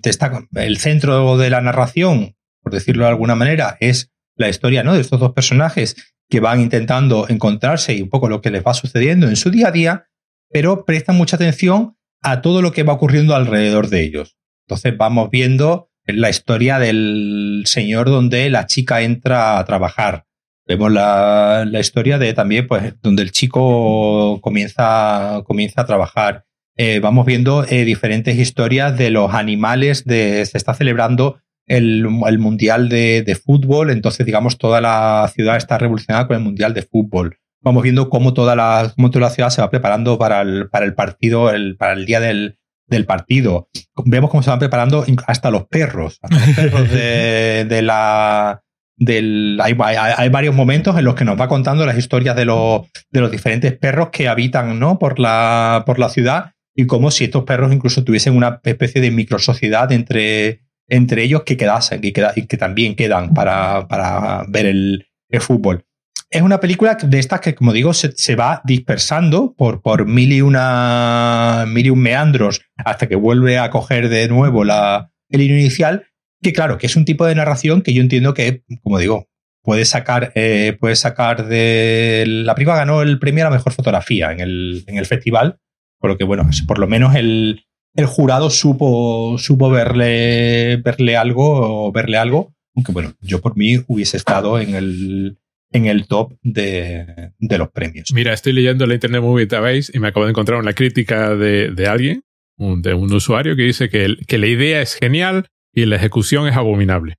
está, 0.04 0.48
el 0.56 0.78
centro 0.78 1.38
de 1.38 1.50
la 1.50 1.62
narración, 1.62 2.36
por 2.62 2.74
decirlo 2.74 3.04
de 3.04 3.10
alguna 3.10 3.36
manera, 3.36 3.78
es 3.80 4.12
la 4.36 4.50
historia 4.50 4.84
¿no? 4.84 4.94
de 4.94 5.02
estos 5.02 5.20
dos 5.20 5.34
personajes 5.34 5.96
que 6.30 6.40
van 6.40 6.62
intentando 6.62 7.28
encontrarse 7.30 7.94
y 7.94 8.02
un 8.02 8.10
poco 8.10 8.30
lo 8.30 8.42
que 8.42 8.52
les 8.52 8.64
va 8.64 8.74
sucediendo 8.74 9.28
en 9.28 9.36
su 9.36 9.52
día 9.52 9.68
a 9.68 9.72
día, 9.72 10.08
pero 10.50 10.86
prestan 10.86 11.18
mucha 11.18 11.36
atención 11.36 11.98
a 12.22 12.42
todo 12.42 12.62
lo 12.62 12.72
que 12.72 12.84
va 12.84 12.94
ocurriendo 12.94 13.36
alrededor 13.36 13.90
de 13.90 14.04
ellos. 14.04 14.38
Entonces 14.68 14.96
vamos 14.98 15.30
viendo 15.30 15.92
la 16.06 16.30
historia 16.30 16.80
del 16.80 17.64
señor 17.66 18.10
donde 18.10 18.50
la 18.50 18.66
chica 18.66 19.02
entra 19.02 19.60
a 19.60 19.66
trabajar, 19.66 20.26
Vemos 20.68 20.92
la, 20.92 21.68
historia 21.80 22.18
de 22.18 22.34
también, 22.34 22.68
pues, 22.68 22.94
donde 23.02 23.24
el 23.24 23.32
chico 23.32 24.40
comienza, 24.42 25.42
comienza 25.46 25.82
a 25.82 25.86
trabajar. 25.86 26.46
Eh, 26.78 27.00
vamos 27.00 27.26
viendo 27.26 27.66
eh, 27.66 27.84
diferentes 27.84 28.38
historias 28.38 28.98
de 28.98 29.10
los 29.10 29.34
animales. 29.34 30.06
De, 30.06 30.46
se 30.46 30.58
está 30.58 30.74
celebrando 30.74 31.40
el, 31.68 32.08
Mundial 32.08 32.90
de, 32.90 33.42
Fútbol, 33.44 33.92
entonces, 33.92 34.26
digamos, 34.26 34.58
toda 34.58 34.82
la 34.82 35.30
ciudad 35.34 35.58
está 35.58 35.78
revolucionada 35.78 36.28
con 36.28 36.38
el 36.38 36.44
Mundial 36.44 36.74
de 36.74 36.84
Fútbol. 36.84 37.38
Vamos 37.62 37.84
viendo 37.84 38.10
cómo 38.10 38.34
toda 38.34 38.56
la, 38.56 38.92
cómo 38.96 39.12
toda 39.12 39.28
la 39.28 39.34
ciudad 39.34 39.50
se 39.50 39.62
va 39.62 39.70
preparando 39.70 40.18
para 40.18 40.42
el, 40.42 40.70
para 40.70 40.86
el 40.86 40.96
partido, 40.96 41.52
el, 41.52 41.78
para 41.78 41.94
el 41.94 42.06
día 42.06 42.20
del, 42.20 42.58
del 42.88 43.06
partido. 43.06 43.70
Vemos 44.06 44.30
cómo 44.30 44.42
se 44.42 44.50
van 44.50 44.60
preparando 44.60 45.06
hasta 45.28 45.52
los 45.52 45.68
perros, 45.68 46.18
hasta 46.22 46.48
los 46.48 46.56
perros 46.56 46.92
de 46.92 47.82
la 47.84 48.64
hay, 49.08 50.30
varios 50.30 50.56
momentos 50.56 50.98
en 50.98 51.06
los 51.06 51.16
que 51.16 51.26
nos 51.26 51.40
va 51.40 51.48
contando 51.48 51.86
las 51.86 51.98
historias 51.98 52.36
de 52.36 52.46
los, 52.46 52.82
de 53.10 53.22
los 53.22 53.32
diferentes 53.32 53.78
perros 53.78 54.10
que 54.12 54.28
habitan 54.28 54.80
¿no? 54.80 55.00
por, 55.00 55.20
la, 55.20 55.84
por 55.86 56.00
la 56.00 56.10
ciudad 56.10 56.52
y 56.76 56.86
como 56.86 57.12
si 57.12 57.26
estos 57.26 57.44
perros 57.44 57.74
incluso 57.74 58.04
tuviesen 58.04 58.36
una 58.36 58.60
especie 58.64 59.02
de 59.02 59.12
microsociedad 59.12 59.92
entre, 59.92 60.62
entre 60.88 61.24
ellos 61.24 61.44
que 61.44 61.58
quedasen 61.58 62.02
y, 62.04 62.12
que 62.12 62.58
también 62.58 62.96
quedan 62.96 63.34
para, 63.34 63.88
para 63.88 64.46
ver 64.48 64.68
el, 64.68 65.08
fútbol. 65.40 65.86
Es 66.30 66.42
una 66.42 66.60
película 66.60 66.96
de 66.96 67.20
estas 67.20 67.40
que, 67.40 67.56
como 67.56 67.72
digo, 67.72 67.94
se, 67.94 68.36
va 68.36 68.62
dispersando 68.66 69.54
por, 69.58 69.82
por 69.82 70.06
mil, 70.06 70.32
y 70.34 70.42
una, 70.42 71.66
mil 71.68 71.86
y 71.86 71.90
un 71.90 72.00
meandros 72.00 72.62
hasta 72.78 73.08
que 73.08 73.16
vuelve 73.16 73.58
a 73.58 73.70
coger 73.70 74.10
de 74.10 74.28
nuevo 74.28 74.66
la, 74.66 75.12
el 75.30 75.42
inicial 75.42 76.08
que 76.42 76.54
claro, 76.54 76.78
que 76.78 76.88
es 76.88 76.96
un 76.96 77.06
tipo 77.06 77.26
de 77.26 77.36
narración 77.36 77.82
que 77.82 77.94
yo 77.94 78.02
entiendo 78.02 78.34
que, 78.34 78.64
como 78.84 78.98
digo, 78.98 79.28
puede 79.64 79.86
sacar, 79.86 80.32
eh, 80.36 80.76
puede 80.80 80.96
sacar 80.96 81.48
de. 81.48 82.26
La 82.28 82.56
prima 82.56 82.76
ganó 82.76 83.02
el 83.02 83.20
premio 83.20 83.46
a 83.46 83.50
la 83.50 83.56
mejor 83.56 83.74
fotografía 83.74 84.32
en 84.32 84.40
el, 84.40 84.84
en 84.88 84.98
el 84.98 85.06
festival, 85.06 85.60
por 86.00 86.10
lo 86.10 86.18
que, 86.18 86.24
bueno, 86.24 86.50
por 86.68 86.80
lo 86.80 86.88
menos 86.88 87.16
el, 87.16 87.66
el 87.96 88.06
jurado 88.06 88.50
supo, 88.50 89.38
supo 89.38 89.70
verle, 89.70 90.78
verle 90.78 91.18
algo 91.18 91.88
o 91.88 91.92
verle 91.92 92.18
algo. 92.18 92.54
Aunque 92.76 92.92
bueno, 92.92 93.14
yo 93.22 93.42
por 93.42 93.58
mí 93.58 93.84
hubiese 93.88 94.18
estado 94.18 94.58
en 94.60 94.76
el, 94.76 95.38
en 95.72 95.86
el 95.88 96.08
top 96.08 96.34
de, 96.42 97.34
de 97.38 97.58
los 97.58 97.70
premios. 97.70 98.14
Mira, 98.14 98.34
estoy 98.34 98.54
leyendo 98.54 98.86
la 98.86 98.94
Internet 98.94 99.22
Movie 99.22 99.46
Database 99.46 99.92
y 99.94 100.00
me 100.00 100.08
acabo 100.08 100.26
de 100.26 100.32
encontrar 100.32 100.58
una 100.58 100.74
crítica 100.74 101.36
de, 101.36 101.72
de 101.72 101.88
alguien, 101.88 102.24
de 102.58 102.94
un 102.94 103.12
usuario, 103.12 103.56
que 103.56 103.64
dice 103.64 103.90
que, 103.90 104.16
que 104.26 104.38
la 104.38 104.48
idea 104.48 104.82
es 104.82 104.96
genial, 104.96 105.48
y 105.74 105.86
la 105.86 105.96
ejecución 105.96 106.48
es 106.48 106.56
abominable. 106.56 107.18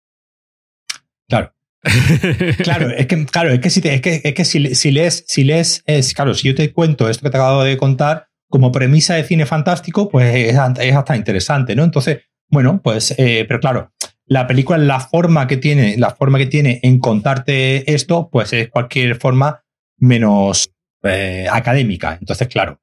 Claro. 1.28 1.54
claro, 2.62 2.90
es 2.90 3.06
que, 3.06 3.26
claro, 3.26 3.50
es 3.50 3.60
que 3.60 3.70
si, 3.70 3.80
es 3.84 4.00
que, 4.00 4.20
es 4.22 4.34
que 4.34 4.44
si, 4.44 4.74
si 4.74 4.90
lees, 4.92 5.24
si 5.26 5.44
lees, 5.44 5.82
es, 5.86 6.14
claro, 6.14 6.34
si 6.34 6.48
yo 6.48 6.54
te 6.54 6.72
cuento 6.72 7.08
esto 7.08 7.24
que 7.24 7.30
te 7.30 7.36
acabo 7.36 7.64
de 7.64 7.76
contar 7.76 8.28
como 8.48 8.70
premisa 8.70 9.14
de 9.14 9.24
cine 9.24 9.46
fantástico, 9.46 10.08
pues 10.08 10.34
es, 10.34 10.56
es 10.78 10.94
hasta 10.94 11.16
interesante, 11.16 11.74
¿no? 11.74 11.84
Entonces, 11.84 12.20
bueno, 12.48 12.80
pues, 12.82 13.14
eh, 13.18 13.46
pero 13.48 13.60
claro, 13.60 13.92
la 14.26 14.46
película, 14.46 14.78
la 14.78 15.00
forma 15.00 15.46
que 15.46 15.56
tiene, 15.56 15.96
la 15.96 16.10
forma 16.10 16.38
que 16.38 16.46
tiene 16.46 16.80
en 16.82 16.98
contarte 16.98 17.92
esto, 17.92 18.28
pues 18.30 18.52
es 18.52 18.68
cualquier 18.68 19.16
forma 19.16 19.64
menos 19.96 20.72
eh, 21.02 21.46
académica. 21.50 22.18
Entonces, 22.20 22.48
claro, 22.48 22.80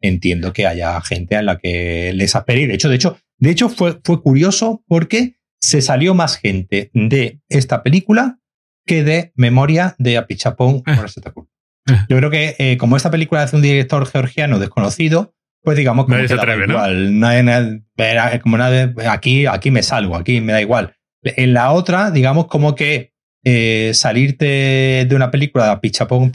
entiendo 0.00 0.52
que 0.52 0.66
haya 0.66 1.00
gente 1.00 1.36
a 1.36 1.42
la 1.42 1.58
que 1.58 2.12
les 2.14 2.34
apere. 2.34 2.66
De 2.66 2.74
hecho, 2.74 2.88
de 2.88 2.96
hecho, 2.96 3.18
de 3.42 3.50
hecho 3.50 3.68
fue, 3.68 3.98
fue 4.04 4.22
curioso 4.22 4.84
porque 4.86 5.36
se 5.60 5.82
salió 5.82 6.14
más 6.14 6.36
gente 6.36 6.90
de 6.94 7.40
esta 7.48 7.82
película 7.82 8.38
que 8.86 9.02
de 9.02 9.32
Memoria 9.34 9.96
de 9.98 10.16
Apichapón 10.16 10.82
ah. 10.86 11.04
ah. 11.86 12.06
Yo 12.08 12.16
creo 12.16 12.30
que 12.30 12.54
eh, 12.58 12.76
como 12.76 12.96
esta 12.96 13.10
película 13.10 13.42
es 13.42 13.50
de 13.50 13.56
un 13.56 13.62
director 13.62 14.06
georgiano 14.06 14.60
desconocido, 14.60 15.34
pues 15.62 15.76
digamos 15.76 16.06
que 16.06 16.28
se 16.28 16.34
atreve, 16.34 16.66
igual. 16.68 17.20
como 18.42 18.56
aquí, 19.08 19.46
aquí 19.46 19.70
me 19.72 19.82
salgo, 19.82 20.14
aquí 20.14 20.40
me 20.40 20.52
da 20.52 20.60
igual. 20.60 20.94
En 21.24 21.52
la 21.52 21.72
otra, 21.72 22.12
digamos 22.12 22.46
como 22.46 22.76
que 22.76 23.12
eh, 23.44 23.90
salirte 23.94 25.04
de 25.08 25.16
una 25.16 25.32
película 25.32 25.64
de 25.64 25.70
apichapón, 25.72 26.30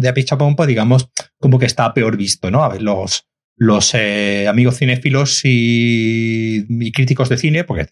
de 0.00 0.08
apichapón, 0.08 0.54
pues 0.54 0.68
digamos, 0.68 1.10
como 1.40 1.58
que 1.58 1.66
está 1.66 1.92
peor 1.92 2.16
visto, 2.16 2.48
¿no? 2.52 2.62
A 2.62 2.68
ver, 2.68 2.82
los, 2.82 3.26
los 3.56 3.94
eh, 3.94 4.46
amigos 4.48 4.78
cinéfilos 4.78 5.44
y, 5.44 6.66
y, 6.68 6.92
críticos 6.92 7.28
de 7.28 7.36
cine, 7.36 7.64
porque 7.64 7.86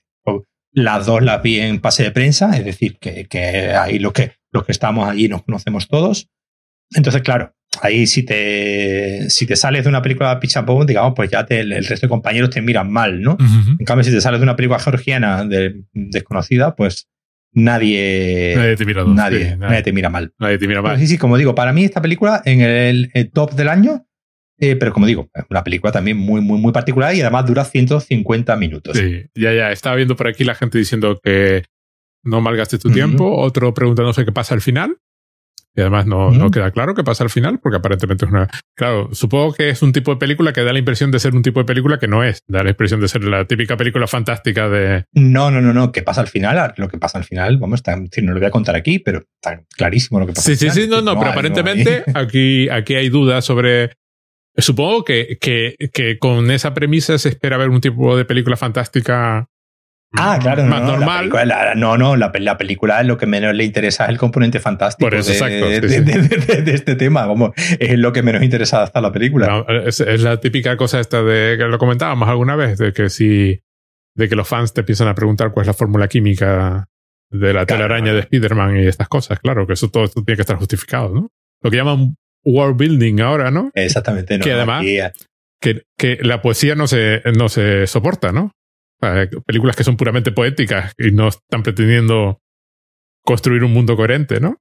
las 0.72 1.06
dos 1.06 1.22
las 1.22 1.42
vi 1.42 1.60
en 1.60 1.80
pase 1.80 2.02
de 2.02 2.10
prensa, 2.10 2.56
es 2.56 2.64
decir, 2.64 2.98
que, 2.98 3.26
que 3.26 3.72
ahí 3.74 3.98
los 3.98 4.12
que, 4.12 4.32
los 4.50 4.64
que 4.64 4.72
estamos 4.72 5.08
allí 5.08 5.28
nos 5.28 5.42
conocemos 5.42 5.86
todos. 5.86 6.28
Entonces, 6.94 7.22
claro, 7.22 7.54
ahí 7.80 8.06
si 8.06 8.22
te, 8.24 9.30
si 9.30 9.46
te 9.46 9.56
sales 9.56 9.84
de 9.84 9.88
una 9.88 10.02
película 10.02 10.34
de 10.34 10.40
Pichapón, 10.40 10.86
digamos, 10.86 11.12
pues 11.14 11.30
ya 11.30 11.46
te, 11.46 11.60
el, 11.60 11.84
resto 11.84 12.06
de 12.06 12.10
compañeros 12.10 12.50
te 12.50 12.60
miran 12.60 12.90
mal, 12.90 13.22
¿no? 13.22 13.36
En 13.78 13.84
cambio, 13.84 14.04
si 14.04 14.10
te 14.10 14.20
sales 14.20 14.40
de 14.40 14.44
una 14.44 14.56
película 14.56 14.78
georgiana 14.78 15.44
de, 15.44 15.82
desconocida, 15.92 16.74
pues 16.74 17.08
nadie, 17.52 18.54
nadie, 18.56 18.76
te 18.76 18.84
mira, 18.84 19.04
nadie, 19.04 19.56
nadie, 19.56 19.82
te 19.82 19.92
mira 19.92 20.10
mal. 20.10 20.32
Nadie 20.38 20.58
te 20.58 20.68
mira 20.68 20.82
mal. 20.82 20.98
sí, 20.98 21.06
sí, 21.06 21.18
como 21.18 21.36
digo, 21.38 21.54
para 21.54 21.72
mí 21.72 21.84
esta 21.84 22.02
película 22.02 22.42
en 22.44 22.60
el, 22.60 23.30
top 23.32 23.52
del 23.54 23.68
año, 23.68 24.06
eh, 24.62 24.76
pero 24.76 24.92
como 24.92 25.06
digo, 25.06 25.28
una 25.50 25.64
película 25.64 25.90
también 25.90 26.16
muy, 26.16 26.40
muy, 26.40 26.56
muy 26.56 26.70
particular 26.70 27.12
y 27.16 27.20
además 27.20 27.46
dura 27.46 27.64
150 27.64 28.54
minutos. 28.54 28.96
Sí, 28.96 29.24
ya, 29.34 29.52
ya, 29.52 29.72
estaba 29.72 29.96
viendo 29.96 30.14
por 30.14 30.28
aquí 30.28 30.44
la 30.44 30.54
gente 30.54 30.78
diciendo 30.78 31.18
que 31.20 31.64
no 32.22 32.40
malgastes 32.40 32.78
tu 32.78 32.88
tiempo, 32.88 33.38
otro 33.38 33.74
preguntándose 33.74 34.24
qué 34.24 34.30
pasa 34.30 34.54
al 34.54 34.60
final. 34.60 34.98
Y 35.74 35.80
además 35.80 36.06
no, 36.06 36.30
no, 36.30 36.50
queda 36.50 36.70
claro 36.70 36.94
qué 36.94 37.02
pasa 37.02 37.24
al 37.24 37.30
final, 37.30 37.58
porque 37.58 37.78
aparentemente 37.78 38.26
es 38.26 38.30
una. 38.30 38.48
Claro, 38.76 39.08
supongo 39.12 39.54
que 39.54 39.70
es 39.70 39.80
un 39.80 39.92
tipo 39.92 40.12
de 40.12 40.18
película 40.18 40.52
que 40.52 40.62
da 40.62 40.72
la 40.72 40.78
impresión 40.78 41.10
de 41.10 41.18
ser 41.18 41.34
un 41.34 41.42
tipo 41.42 41.60
de 41.60 41.64
película 41.64 41.98
que 41.98 42.06
no 42.06 42.22
es. 42.22 42.42
Da 42.46 42.62
la 42.62 42.70
impresión 42.70 43.00
de 43.00 43.08
ser 43.08 43.24
la 43.24 43.46
típica 43.46 43.76
película 43.76 44.06
fantástica 44.06 44.68
de. 44.68 45.06
No, 45.12 45.50
no, 45.50 45.62
no, 45.62 45.72
no. 45.72 45.90
¿Qué 45.90 46.02
pasa 46.02 46.20
al 46.20 46.28
final? 46.28 46.74
Lo 46.76 46.88
que 46.88 46.98
pasa 46.98 47.18
al 47.18 47.24
final, 47.24 47.56
vamos, 47.56 47.78
está, 47.78 47.96
no 47.96 48.32
lo 48.32 48.38
voy 48.38 48.46
a 48.46 48.50
contar 48.50 48.76
aquí, 48.76 48.98
pero 48.98 49.20
está 49.20 49.64
clarísimo 49.74 50.20
lo 50.20 50.26
que 50.26 50.34
pasa. 50.34 50.50
Sí, 50.50 50.56
sí, 50.56 50.70
sí, 50.70 50.86
no, 50.86 51.00
no, 51.00 51.18
pero 51.18 51.30
aparentemente 51.30 52.04
aquí, 52.14 52.68
aquí 52.68 52.94
hay 52.94 53.08
dudas 53.08 53.44
sobre. 53.44 53.92
Supongo 54.56 55.04
que, 55.04 55.38
que, 55.40 55.76
que 55.92 56.18
con 56.18 56.50
esa 56.50 56.74
premisa 56.74 57.16
se 57.18 57.30
espera 57.30 57.56
ver 57.56 57.70
un 57.70 57.80
tipo 57.80 58.16
de 58.16 58.24
película 58.24 58.56
fantástica 58.56 59.48
Ah, 60.14 60.38
claro, 60.40 60.64
más 60.64 60.82
no, 60.82 60.98
normal. 60.98 61.30
La 61.46 61.74
no, 61.74 61.96
no, 61.96 62.16
la, 62.16 62.30
la, 62.38 62.58
película 62.58 63.02
lo 63.02 63.16
que 63.16 63.26
menos 63.26 63.54
le 63.54 63.64
interesa 63.64 64.04
es 64.04 64.10
el 64.10 64.18
componente 64.18 64.60
fantástico 64.60 65.06
Por 65.08 65.18
eso, 65.18 65.30
de, 65.30 65.36
exacto, 65.36 65.68
de, 65.68 65.88
sí, 65.88 66.00
de, 66.00 66.62
de, 66.62 66.72
este 66.74 66.96
tema. 66.96 67.26
Como 67.26 67.54
es 67.56 67.98
lo 67.98 68.12
que 68.12 68.22
menos 68.22 68.42
interesa 68.42 68.82
hasta 68.82 69.00
la 69.00 69.10
película. 69.10 69.46
No, 69.46 69.66
es, 69.68 70.00
es, 70.00 70.20
la 70.22 70.38
típica 70.38 70.76
cosa 70.76 71.00
esta 71.00 71.22
de 71.22 71.56
que 71.56 71.64
lo 71.64 71.78
comentábamos 71.78 72.28
alguna 72.28 72.56
vez, 72.56 72.78
de 72.78 72.92
que 72.92 73.08
si 73.08 73.62
de 74.14 74.28
que 74.28 74.36
los 74.36 74.46
fans 74.46 74.74
te 74.74 74.82
empiezan 74.82 75.08
a 75.08 75.14
preguntar 75.14 75.52
cuál 75.52 75.64
es 75.64 75.68
la 75.68 75.74
fórmula 75.74 76.08
química 76.08 76.88
de 77.30 77.54
la 77.54 77.64
claro, 77.64 77.84
telaraña 77.84 78.04
claro. 78.04 78.16
de 78.16 78.20
Spider-Man 78.20 78.76
y 78.76 78.86
estas 78.86 79.08
cosas. 79.08 79.40
Claro, 79.40 79.66
que 79.66 79.72
eso 79.72 79.88
todo 79.88 80.04
esto 80.04 80.22
tiene 80.22 80.36
que 80.36 80.42
estar 80.42 80.56
justificado, 80.56 81.14
¿no? 81.14 81.30
Lo 81.62 81.70
que 81.70 81.78
llaman 81.78 82.16
world 82.44 82.76
building 82.76 83.20
ahora, 83.20 83.50
¿no? 83.50 83.70
Exactamente, 83.74 84.38
no. 84.38 84.44
Que 84.44 84.52
además, 84.52 84.84
que, 85.60 85.82
que 85.96 86.18
la 86.22 86.42
poesía 86.42 86.74
no 86.74 86.86
se, 86.86 87.22
no 87.36 87.48
se 87.48 87.86
soporta, 87.86 88.32
¿no? 88.32 88.52
películas 89.46 89.74
que 89.74 89.84
son 89.84 89.96
puramente 89.96 90.30
poéticas 90.30 90.92
y 90.96 91.10
no 91.10 91.28
están 91.28 91.64
pretendiendo 91.64 92.40
construir 93.24 93.64
un 93.64 93.72
mundo 93.72 93.96
coherente, 93.96 94.40
¿no? 94.40 94.58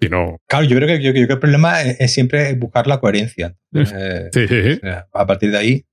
Sino... 0.00 0.38
Claro, 0.48 0.64
yo 0.64 0.76
creo 0.76 0.88
que, 0.88 1.02
yo, 1.02 1.08
yo 1.08 1.12
creo 1.12 1.26
que 1.26 1.32
el 1.34 1.38
problema 1.40 1.82
es, 1.82 2.00
es, 2.00 2.12
siempre 2.12 2.52
buscar 2.54 2.86
la 2.86 3.00
coherencia. 3.00 3.54
Eh, 3.72 4.28
sí, 4.32 4.46
sí, 4.48 4.62
sí. 4.62 4.72
O 4.74 4.80
sea, 4.80 5.06
a 5.12 5.26
partir 5.26 5.50
de 5.50 5.58
ahí, 5.58 5.84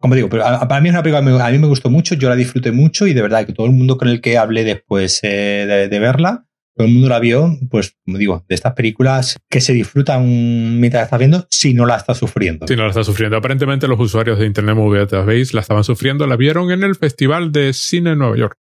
como 0.00 0.14
digo, 0.14 0.28
pero 0.28 0.44
a, 0.44 0.66
para 0.68 0.80
mí 0.80 0.88
es 0.88 0.92
una 0.92 1.02
película 1.02 1.46
a 1.46 1.50
mí 1.50 1.58
me 1.58 1.66
gustó 1.66 1.90
mucho, 1.90 2.14
yo 2.14 2.28
la 2.28 2.36
disfruté 2.36 2.72
mucho 2.72 3.06
y 3.06 3.14
de 3.14 3.22
verdad 3.22 3.46
que 3.46 3.52
todo 3.52 3.66
el 3.66 3.72
mundo 3.72 3.96
con 3.96 4.08
el 4.08 4.20
que 4.20 4.38
hablé 4.38 4.64
después 4.64 5.20
eh, 5.22 5.66
de, 5.66 5.88
de, 5.88 5.98
verla, 5.98 6.46
todo 6.76 6.86
el 6.88 6.92
mundo 6.92 7.08
la 7.08 7.20
vio, 7.20 7.56
pues 7.70 7.96
como 8.04 8.18
digo, 8.18 8.44
de 8.48 8.54
estas 8.54 8.72
películas 8.74 9.40
que 9.48 9.60
se 9.60 9.72
disfrutan 9.72 10.80
mientras 10.80 11.02
la 11.02 11.04
estás 11.04 11.18
viendo 11.18 11.46
si 11.50 11.72
no 11.72 11.86
la 11.86 11.96
estás 11.96 12.18
sufriendo. 12.18 12.66
Si 12.66 12.74
no 12.74 12.82
la 12.82 12.88
estás 12.88 13.06
sufriendo. 13.06 13.36
Aparentemente 13.36 13.86
los 13.86 14.00
usuarios 14.00 14.38
de 14.38 14.46
Internet 14.46 14.74
Movie 14.74 15.00
Database 15.00 15.54
la 15.54 15.60
estaban 15.60 15.84
sufriendo, 15.84 16.26
la 16.26 16.36
vieron 16.36 16.72
en 16.72 16.82
el 16.82 16.96
Festival 16.96 17.52
de 17.52 17.72
Cine 17.72 18.12
en 18.12 18.18
Nueva 18.18 18.36
York. 18.36 18.58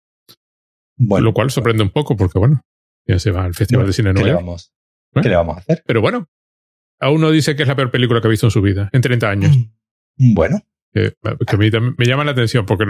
Bueno, 0.96 1.24
Lo 1.24 1.34
cual 1.34 1.50
sorprende 1.50 1.82
un 1.82 1.90
poco 1.90 2.16
porque, 2.16 2.38
bueno, 2.38 2.62
ya 3.06 3.18
se 3.18 3.32
va 3.32 3.44
al 3.44 3.54
Festival 3.54 3.80
bueno, 3.80 3.88
de 3.88 3.92
Cine 3.92 4.10
en 4.10 4.16
¿qué 4.16 4.22
Nueva 4.22 4.36
York. 4.36 4.46
vamos, 4.46 4.72
¿Qué 5.20 5.28
le 5.28 5.36
vamos 5.36 5.56
a 5.56 5.60
hacer? 5.60 5.82
Pero 5.84 6.00
bueno, 6.00 6.28
aún 7.00 7.20
no 7.20 7.30
dice 7.30 7.56
que 7.56 7.62
es 7.62 7.68
la 7.68 7.76
peor 7.76 7.90
película 7.90 8.20
que 8.20 8.28
ha 8.28 8.30
visto 8.30 8.46
en 8.46 8.52
su 8.52 8.62
vida, 8.62 8.88
en 8.92 9.00
30 9.00 9.28
años. 9.28 9.56
Bueno. 10.16 10.62
Que, 10.94 11.12
que 11.46 11.56
me, 11.58 11.70
me, 11.70 12.06
llama 12.06 12.24
la 12.24 12.30
atención 12.30 12.64
porque 12.64 12.86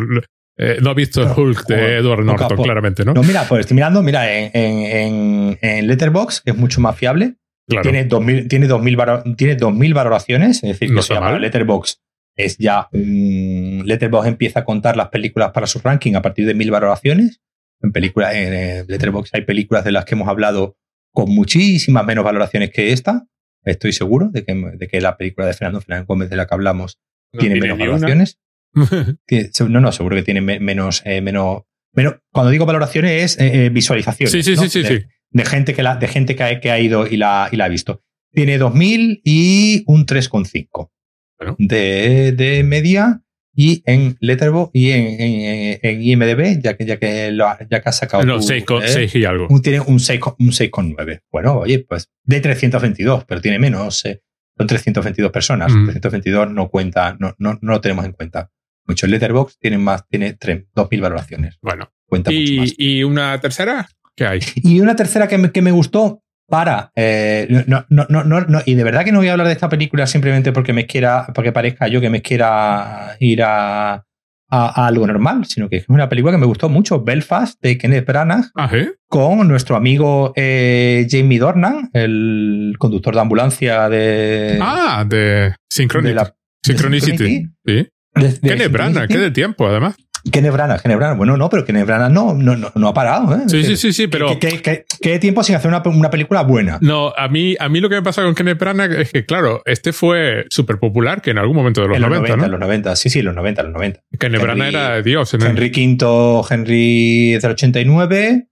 eh, 0.59 0.79
no 0.83 0.91
ha 0.91 0.95
visto 0.95 1.23
el 1.23 1.29
Hulk 1.29 1.67
de 1.67 1.97
Edward 1.97 2.25
Norton, 2.25 2.57
claramente, 2.63 3.05
¿no? 3.05 3.15
No, 3.15 3.23
mira, 3.23 3.45
pues 3.49 3.61
estoy 3.61 3.75
mirando, 3.75 4.03
mira, 4.03 4.33
en, 4.33 4.51
en, 4.55 5.59
en 5.61 5.87
Letterboxd, 5.87 6.45
que 6.45 6.51
es 6.53 6.57
mucho 6.57 6.81
más 6.81 6.97
fiable, 6.97 7.37
Claro. 7.69 7.83
tiene 7.83 8.05
2000 8.05 8.47
tiene 8.47 8.69
2000 8.69 8.97
tiene 9.37 9.57
2000 9.57 9.95
valoraciones, 9.95 10.63
es 10.63 10.79
decir, 10.79 10.95
que 10.95 11.03
se 11.03 11.15
llama. 11.15 11.37
Letterboxd 11.37 11.99
es 12.37 12.59
ya 12.59 12.89
um, 12.93 13.83
Letterboxd 13.83 14.29
empieza 14.29 14.61
a 14.61 14.65
contar 14.65 14.97
las 14.97 15.09
películas 15.09 15.51
para 15.51 15.67
su 15.67 15.81
ranking 15.81 16.15
a 16.15 16.23
partir 16.23 16.47
de 16.47 16.55
1000 16.55 16.71
valoraciones. 16.71 17.41
En 17.81 17.91
películas 17.93 18.35
en 18.35 18.55
eh, 18.55 18.85
Letterboxd 18.87 19.35
hay 19.35 19.43
películas 19.43 19.85
de 19.85 19.91
las 19.93 20.05
que 20.05 20.15
hemos 20.15 20.29
hablado 20.29 20.77
con 21.13 21.29
muchísimas 21.31 22.05
menos 22.07 22.25
valoraciones 22.25 22.71
que 22.71 22.93
esta. 22.93 23.27
Estoy 23.65 23.93
seguro 23.93 24.29
de 24.31 24.45
que, 24.45 24.55
de 24.55 24.87
que 24.87 25.01
la 25.01 25.17
película 25.17 25.47
de 25.47 25.55
Fernando 25.55 25.81
Fernández 25.81 26.07
Gómez 26.07 26.31
de 26.31 26.37
la 26.37 26.47
que 26.47 26.55
hablamos 26.55 27.01
No 27.33 27.41
tiene 27.41 27.61
menos 27.61 27.79
valoraciones. 27.79 28.39
No, 29.69 29.81
no, 29.81 29.93
seguro 29.93 30.17
que 30.17 30.23
tiene 30.23 30.41
me- 30.41 30.61
menos, 30.61 31.03
eh, 31.05 31.21
menos, 31.21 31.63
menos. 31.93 32.17
Cuando 32.33 32.51
digo 32.51 32.67
valoraciones 32.67 33.37
es 33.37 33.41
eh, 33.41 33.67
eh, 33.67 33.69
visualizaciones. 33.71 34.31
Sí, 34.33 34.43
sí, 34.43 34.55
¿no? 34.55 34.63
sí, 34.63 34.69
sí, 34.69 34.83
de, 34.83 35.01
sí. 35.01 35.07
de 35.31 35.45
gente 35.45 35.75
que 35.75 35.83
la, 35.83 35.97
de 35.97 36.09
gente 36.09 36.37
que 36.37 36.43
ha, 36.43 36.61
que 36.61 36.71
ha 36.71 36.79
ido 36.79 37.07
y 37.07 37.17
la, 37.17 37.49
y 37.51 37.57
la 37.57 37.65
ha 37.65 37.69
visto. 37.69 38.03
Tiene 38.33 38.59
2000 38.59 39.23
y 39.25 39.83
un 39.87 40.05
3,5 40.05 40.91
Bueno. 41.39 41.57
de, 41.59 42.33
de 42.33 42.63
media 42.65 43.23
y 43.59 43.83
en 43.87 44.19
Letterboxd 44.21 44.71
y 44.75 44.91
en, 44.91 45.07
en, 45.21 45.79
en 45.83 46.03
IMDb, 46.03 46.61
ya 46.63 46.77
que, 46.77 46.85
ya 46.85 46.99
que, 46.99 47.33
lo 47.33 47.47
ha- 47.49 47.59
ya 47.71 47.81
que 47.81 47.89
has 47.89 47.97
sacado 47.97 48.23
No, 48.25 48.37
tu, 48.37 48.43
6 48.43 48.65
con- 48.67 48.83
eh, 48.85 49.09
y 49.15 49.25
algo. 49.25 49.47
un- 49.49 49.63
tiene 49.63 49.81
un 49.81 49.99
6, 49.99 50.21
con- 50.21 50.35
un 50.39 50.53
6,9. 50.53 51.21
Bueno, 51.33 51.61
oye, 51.61 51.79
pues 51.79 52.11
de 52.25 52.41
322, 52.41 53.25
pero 53.25 53.41
tiene 53.41 53.59
menos. 53.59 54.05
eh, 54.05 54.21
son 54.59 54.67
322 54.67 55.31
personas. 55.33 55.73
Mm. 55.73 55.87
322 55.87 56.51
no 56.53 56.69
cuenta, 56.69 57.17
no, 57.19 57.35
no, 57.39 57.59
no 57.63 57.73
lo 57.73 57.81
tenemos 57.81 58.05
en 58.05 58.13
cuenta. 58.13 58.51
Muchos 58.87 59.09
Letterboxd 59.11 59.59
tienen 59.61 59.83
más, 59.83 60.07
tiene 60.09 60.33
3, 60.35 60.65
2000 60.75 61.01
valoraciones. 61.01 61.59
Bueno. 61.63 61.91
Cuenta 62.09 62.31
mucho 62.31 62.53
más. 62.55 62.73
¿Y, 62.79 62.99
¿Y 62.99 63.05
una 63.05 63.41
tercera? 63.41 63.89
¿Qué 64.15 64.27
hay? 64.27 64.41
Y 64.57 64.81
una 64.81 64.95
tercera 64.97 65.27
que 65.29 65.39
me, 65.39 65.51
que 65.51 65.61
me 65.63 65.73
gustó 65.73 66.23
para. 66.49 66.93
eh, 66.95 67.65
no, 67.67 67.85
no, 67.89 68.07
no, 68.09 68.23
no, 68.25 68.41
no, 68.43 68.61
y 68.65 68.75
de 68.75 68.85
verdad 68.85 69.05
que 69.05 69.11
no 69.13 69.19
voy 69.19 69.29
a 69.29 69.33
hablar 69.33 69.49
de 69.49 69.53
esta 69.53 69.69
película 69.69 70.07
simplemente 70.07 70.53
porque 70.53 70.73
me 70.73 70.87
quiera, 70.87 71.27
porque 71.35 71.51
parezca 71.53 71.89
yo 71.89 72.01
que 72.01 72.09
me 72.11 72.23
quiera 72.23 73.17
ir 73.19 73.43
a, 73.43 73.95
a, 73.95 74.05
a 74.49 74.87
algo 74.87 75.05
normal, 75.09 75.45
sino 75.47 75.69
que 75.69 75.79
es 75.79 75.85
una 75.89 76.09
película 76.09 76.33
que 76.33 76.39
me 76.39 76.47
gustó 76.47 76.69
mucho, 76.69 77.03
Belfast, 77.03 77.61
de 77.61 77.77
Kenneth 77.77 78.07
Branagh, 78.07 78.45
Ah, 78.55 78.71
¿eh? 78.73 78.93
con 79.09 79.49
nuestro 79.49 79.75
amigo 79.75 80.33
eh, 80.37 81.07
Jamie 81.11 81.41
Dornan, 81.41 81.91
el 81.93 82.77
conductor 82.79 83.13
de 83.17 83.21
ambulancia 83.21 83.89
de. 83.89 84.59
Ah, 84.63 85.05
de 85.07 85.17
de 85.17 86.15
la- 86.15 86.33
Synchronicity. 86.65 87.17
Synchronicity. 87.19 87.49
Sí. 87.67 87.89
De- 88.17 88.29
de 88.29 89.07
Qué 89.09 89.19
de 89.19 89.31
tiempo, 89.31 89.67
además. 89.67 89.97
Kenneth 90.33 90.53
Branagh, 90.53 90.83
Kenneth 90.83 90.97
Branagh. 90.99 91.17
Bueno, 91.17 91.37
no, 91.37 91.49
pero 91.49 91.65
Kenneth 91.65 91.87
Branagh 91.87 92.11
no, 92.11 92.35
no, 92.35 92.57
no, 92.57 92.73
no 92.75 92.89
ha 92.89 92.93
parado. 92.95 93.33
¿eh? 93.37 93.43
Sí, 93.47 93.63
sí, 93.63 93.77
sí, 93.77 93.93
sí, 93.93 94.09
pero. 94.09 94.27
¿Qué, 94.27 94.39
qué, 94.49 94.61
qué- 94.61 94.85
qué 95.01 95.19
tiempo 95.21 95.45
sin 95.45 95.55
hacer 95.55 95.69
una, 95.71 95.83
una 95.85 96.11
película 96.11 96.43
buena? 96.43 96.79
No, 96.81 97.13
a 97.17 97.29
mí, 97.29 97.55
a 97.61 97.69
mí 97.69 97.79
lo 97.81 97.89
que 97.89 97.95
me 97.95 98.03
pasa 98.03 98.23
con 98.23 98.35
Kenneth 98.35 98.59
Branagh 98.59 98.93
es 98.93 99.13
que, 99.13 99.25
claro, 99.25 99.63
este 99.67 99.93
fue 99.93 100.45
súper 100.51 100.79
popular 100.79 101.23
que 101.23 101.31
en 101.31 101.39
algún 101.39 101.55
momento 101.57 101.81
de 101.83 101.87
los, 101.89 101.97
en 101.97 102.03
los 102.03 102.11
90, 102.11 102.29
90, 102.29 102.45
en 102.47 102.51
¿no? 102.51 102.59
los 102.59 102.67
90, 102.67 102.97
sí, 102.97 103.09
sí, 103.09 103.23
los 103.23 103.37
90, 103.37 103.63
los 103.63 103.73
90. 103.73 104.01
Kenneth 104.19 104.43
Branagh 104.43 104.69
era 104.69 105.01
Dios 105.03 105.33
en 105.35 105.43
el- 105.43 105.49
Henry 105.49 105.71
V, 105.71 106.45
Henry 106.51 107.39
del 107.41 107.51
89, 107.53 108.49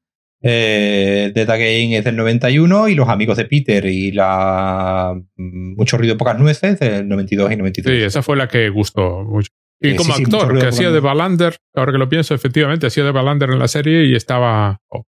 eh, 0.46 1.32
Dead 1.34 1.48
Again 1.48 1.94
es 1.94 2.04
del 2.04 2.16
91 2.16 2.88
y 2.88 2.94
Los 2.94 3.08
Amigos 3.08 3.38
de 3.38 3.46
Peter 3.46 3.86
y 3.86 4.12
la 4.12 5.14
mm, 5.36 5.74
Mucho 5.74 5.96
Ruido, 5.96 6.18
Pocas 6.18 6.38
Nueces 6.38 6.78
del 6.78 7.08
92 7.08 7.52
y 7.52 7.56
93. 7.56 7.98
Sí, 7.98 8.04
esa 8.04 8.22
fue 8.22 8.36
la 8.36 8.46
que 8.46 8.68
gustó 8.68 9.24
mucho. 9.24 9.48
Y 9.80 9.90
Eh, 9.92 9.96
como 9.96 10.12
sí, 10.12 10.18
sí, 10.18 10.24
actor, 10.24 10.48
ruido 10.48 10.60
que 10.60 10.68
hacía 10.68 10.90
de. 10.90 11.00
Balander, 11.00 11.56
ahora 11.74 11.92
que 11.92 11.98
lo 11.98 12.10
pienso, 12.10 12.34
efectivamente, 12.34 12.86
hacía 12.86 13.04
de 13.04 13.10
Balander 13.10 13.50
en 13.50 13.58
la 13.58 13.68
serie 13.68 14.04
y 14.04 14.14
estaba. 14.14 14.82
oh. 14.88 15.04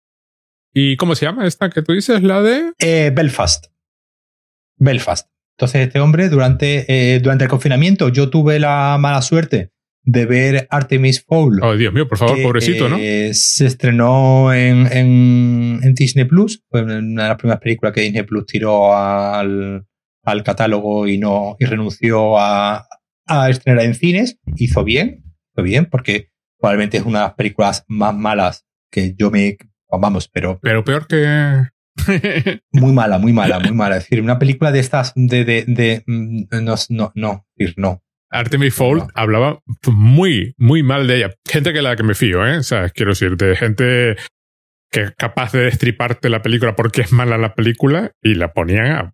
¿Y 0.73 0.97
cómo 0.97 1.15
se 1.15 1.27
llama 1.27 1.47
esta 1.47 1.69
que 1.69 1.83
tú 1.83 1.93
dices? 1.93 2.23
La 2.23 2.41
de. 2.41 2.73
Eh, 2.79 3.13
Belfast. 3.15 3.67
Belfast. 4.79 5.29
Entonces, 5.59 5.87
este 5.87 6.01
hombre, 6.01 6.31
durante, 6.31 6.87
eh, 6.89 7.21
durante 7.21 7.45
el 7.45 7.51
confinamiento, 7.51 8.09
yo 8.09 8.31
tuve 8.31 8.59
la 8.59 8.97
mala 8.99 9.21
suerte 9.21 9.71
de 10.07 10.25
ver 10.25 10.69
Artemis 10.71 11.23
Fowl. 11.23 11.63
Oh, 11.63 11.77
Dios 11.77 11.93
mío, 11.93 12.09
por 12.09 12.17
favor, 12.17 12.37
que, 12.37 12.43
pobrecito, 12.45 12.89
¿no? 12.89 12.97
eh, 12.97 13.35
Se 13.35 13.67
estrenó 13.67 14.55
en, 14.55 14.87
en, 14.91 15.81
en 15.83 15.95
Disney 15.95 16.25
Plus. 16.25 16.63
Fue 16.71 16.83
una 16.83 16.95
de 17.25 17.29
las 17.29 17.37
primeras 17.37 17.61
películas 17.61 17.93
que 17.93 18.03
Disney 18.03 18.23
Plus 18.23 18.47
tiró 18.47 18.97
al, 18.97 19.85
al 20.23 20.43
catálogo 20.45 21.09
y 21.09 21.19
no 21.19 21.57
y 21.59 21.65
renunció 21.65 22.39
a, 22.39 22.87
a 23.27 23.51
estrenar 23.51 23.85
en 23.85 23.95
cines. 23.95 24.39
Hizo 24.57 24.85
bien, 24.85 25.25
hizo 25.53 25.63
bien, 25.65 25.87
porque 25.87 26.31
probablemente 26.59 26.99
es 26.99 27.05
una 27.05 27.19
de 27.19 27.25
las 27.27 27.35
películas 27.35 27.85
más 27.89 28.15
malas 28.15 28.65
que 28.91 29.15
yo 29.19 29.31
me 29.33 29.59
vamos, 29.91 30.29
pero... 30.29 30.61
Pero 30.63 30.85
peor 30.85 31.07
que... 31.09 31.65
muy 32.73 32.93
mala, 32.93 33.19
muy 33.19 33.33
mala, 33.33 33.59
muy 33.59 33.73
mala. 33.73 33.97
Es 33.97 34.05
decir, 34.05 34.23
una 34.23 34.39
película 34.39 34.71
de 34.71 34.79
estas 34.79 35.13
de... 35.17 35.45
de, 35.45 35.65
de 35.67 36.05
mm, 36.07 36.45
no, 36.63 36.75
no, 36.91 37.13
no, 37.15 37.47
no. 37.77 38.03
Artemis 38.39 38.75
Fowl 38.75 39.07
hablaba 39.15 39.61
muy, 39.87 40.55
muy 40.59 40.83
mal 40.83 41.07
de 41.07 41.17
ella. 41.17 41.35
Gente 41.49 41.73
que 41.73 41.83
la 41.83 41.97
que 41.97 42.03
me 42.03 42.15
fío, 42.15 42.47
¿eh? 42.47 42.59
O 42.59 42.63
sea, 42.63 42.89
quiero 42.91 43.13
decir, 43.13 43.37
de 43.37 43.57
gente 43.57 44.17
que 44.91 45.03
es 45.03 45.11
capaz 45.17 45.53
de 45.53 45.61
destriparte 45.61 46.29
la 46.29 46.43
película 46.43 46.77
porque 46.77 47.03
es 47.03 47.13
mala 47.13 47.39
la 47.39 47.55
película 47.55 48.13
y 48.23 48.35
la 48.35 48.53
ponían 48.53 49.13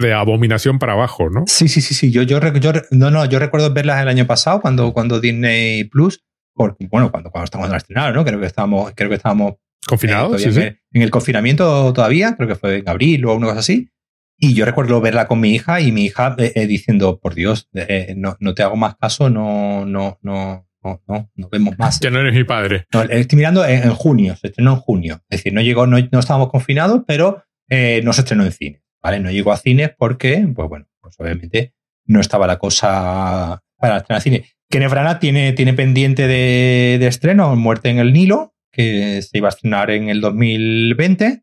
de 0.00 0.14
abominación 0.14 0.78
para 0.78 0.94
abajo, 0.94 1.28
¿no? 1.28 1.44
Sí, 1.46 1.68
sí, 1.68 1.80
sí, 1.80 1.94
sí. 1.94 2.10
Yo, 2.10 2.22
yo, 2.22 2.40
yo, 2.54 2.72
no, 2.90 3.10
no, 3.10 3.24
yo 3.26 3.38
recuerdo 3.38 3.72
verlas 3.72 4.00
el 4.00 4.08
año 4.08 4.26
pasado 4.26 4.60
cuando, 4.60 4.92
cuando 4.92 5.20
Disney 5.20 5.84
Plus, 5.84 6.24
porque, 6.54 6.86
bueno, 6.90 7.10
cuando, 7.10 7.30
cuando 7.30 7.44
estábamos 7.44 7.68
en 7.68 7.72
la 7.72 7.78
estrenada, 7.78 8.12
¿no? 8.12 8.24
Creo 8.24 8.40
que 8.40 8.46
estábamos, 8.46 8.92
creo 8.96 9.10
que 9.10 9.16
estábamos 9.16 9.54
confinados, 9.86 10.40
sí, 10.40 10.52
sí. 10.52 10.60
En, 10.60 11.02
el 11.02 11.10
confinamiento 11.10 11.92
todavía, 11.92 12.34
creo 12.36 12.48
que 12.48 12.54
fue 12.54 12.78
en 12.78 12.88
abril 12.88 13.24
o 13.26 13.34
una 13.34 13.48
cosa 13.48 13.60
así. 13.60 13.90
Y 14.42 14.54
yo 14.54 14.64
recuerdo 14.64 15.02
verla 15.02 15.28
con 15.28 15.38
mi 15.38 15.50
hija 15.50 15.82
y 15.82 15.92
mi 15.92 16.06
hija 16.06 16.34
eh, 16.38 16.52
eh, 16.54 16.66
diciendo, 16.66 17.20
por 17.20 17.34
Dios, 17.34 17.68
eh, 17.74 18.14
no, 18.16 18.38
no 18.40 18.54
te 18.54 18.62
hago 18.62 18.74
más 18.74 18.96
caso, 18.96 19.28
no, 19.28 19.84
no, 19.84 20.18
no, 20.22 20.66
no, 20.82 21.02
no, 21.06 21.30
no 21.34 21.48
vemos 21.50 21.78
más. 21.78 22.00
Ya 22.02 22.08
no 22.08 22.20
eres 22.20 22.34
mi 22.34 22.44
padre. 22.44 22.86
estoy 23.10 23.36
mirando 23.36 23.66
en, 23.66 23.90
junio, 23.90 24.34
se 24.36 24.46
estrenó 24.46 24.72
en 24.72 24.80
junio. 24.80 25.14
Es 25.28 25.40
decir, 25.40 25.52
no 25.52 25.60
llegó, 25.60 25.86
no, 25.86 25.98
no 26.10 26.18
estábamos 26.18 26.48
confinados, 26.48 27.02
pero 27.06 27.44
no 27.68 28.12
se 28.14 28.20
estrenó 28.22 28.44
en 28.44 28.52
cine. 28.52 28.82
¿Vale? 29.02 29.20
No 29.20 29.30
llegó 29.30 29.52
a 29.52 29.58
cine 29.58 29.94
porque, 29.96 30.46
pues 30.54 30.68
bueno, 30.68 30.86
pues 31.00 31.14
obviamente 31.18 31.74
no 32.06 32.20
estaba 32.20 32.46
la 32.46 32.58
cosa 32.58 33.62
para 33.76 33.98
estrenar 33.98 34.22
cine. 34.22 34.44
Kenneth 34.70 34.90
Branagh 34.90 35.20
tiene, 35.20 35.52
tiene 35.52 35.74
pendiente 35.74 36.26
de, 36.26 36.96
de, 36.98 37.06
estreno 37.06 37.54
Muerte 37.56 37.90
en 37.90 37.98
el 37.98 38.12
Nilo, 38.12 38.54
que 38.72 39.20
se 39.20 39.36
iba 39.36 39.48
a 39.48 39.50
estrenar 39.50 39.90
en 39.90 40.08
el 40.08 40.20
2020, 40.20 41.42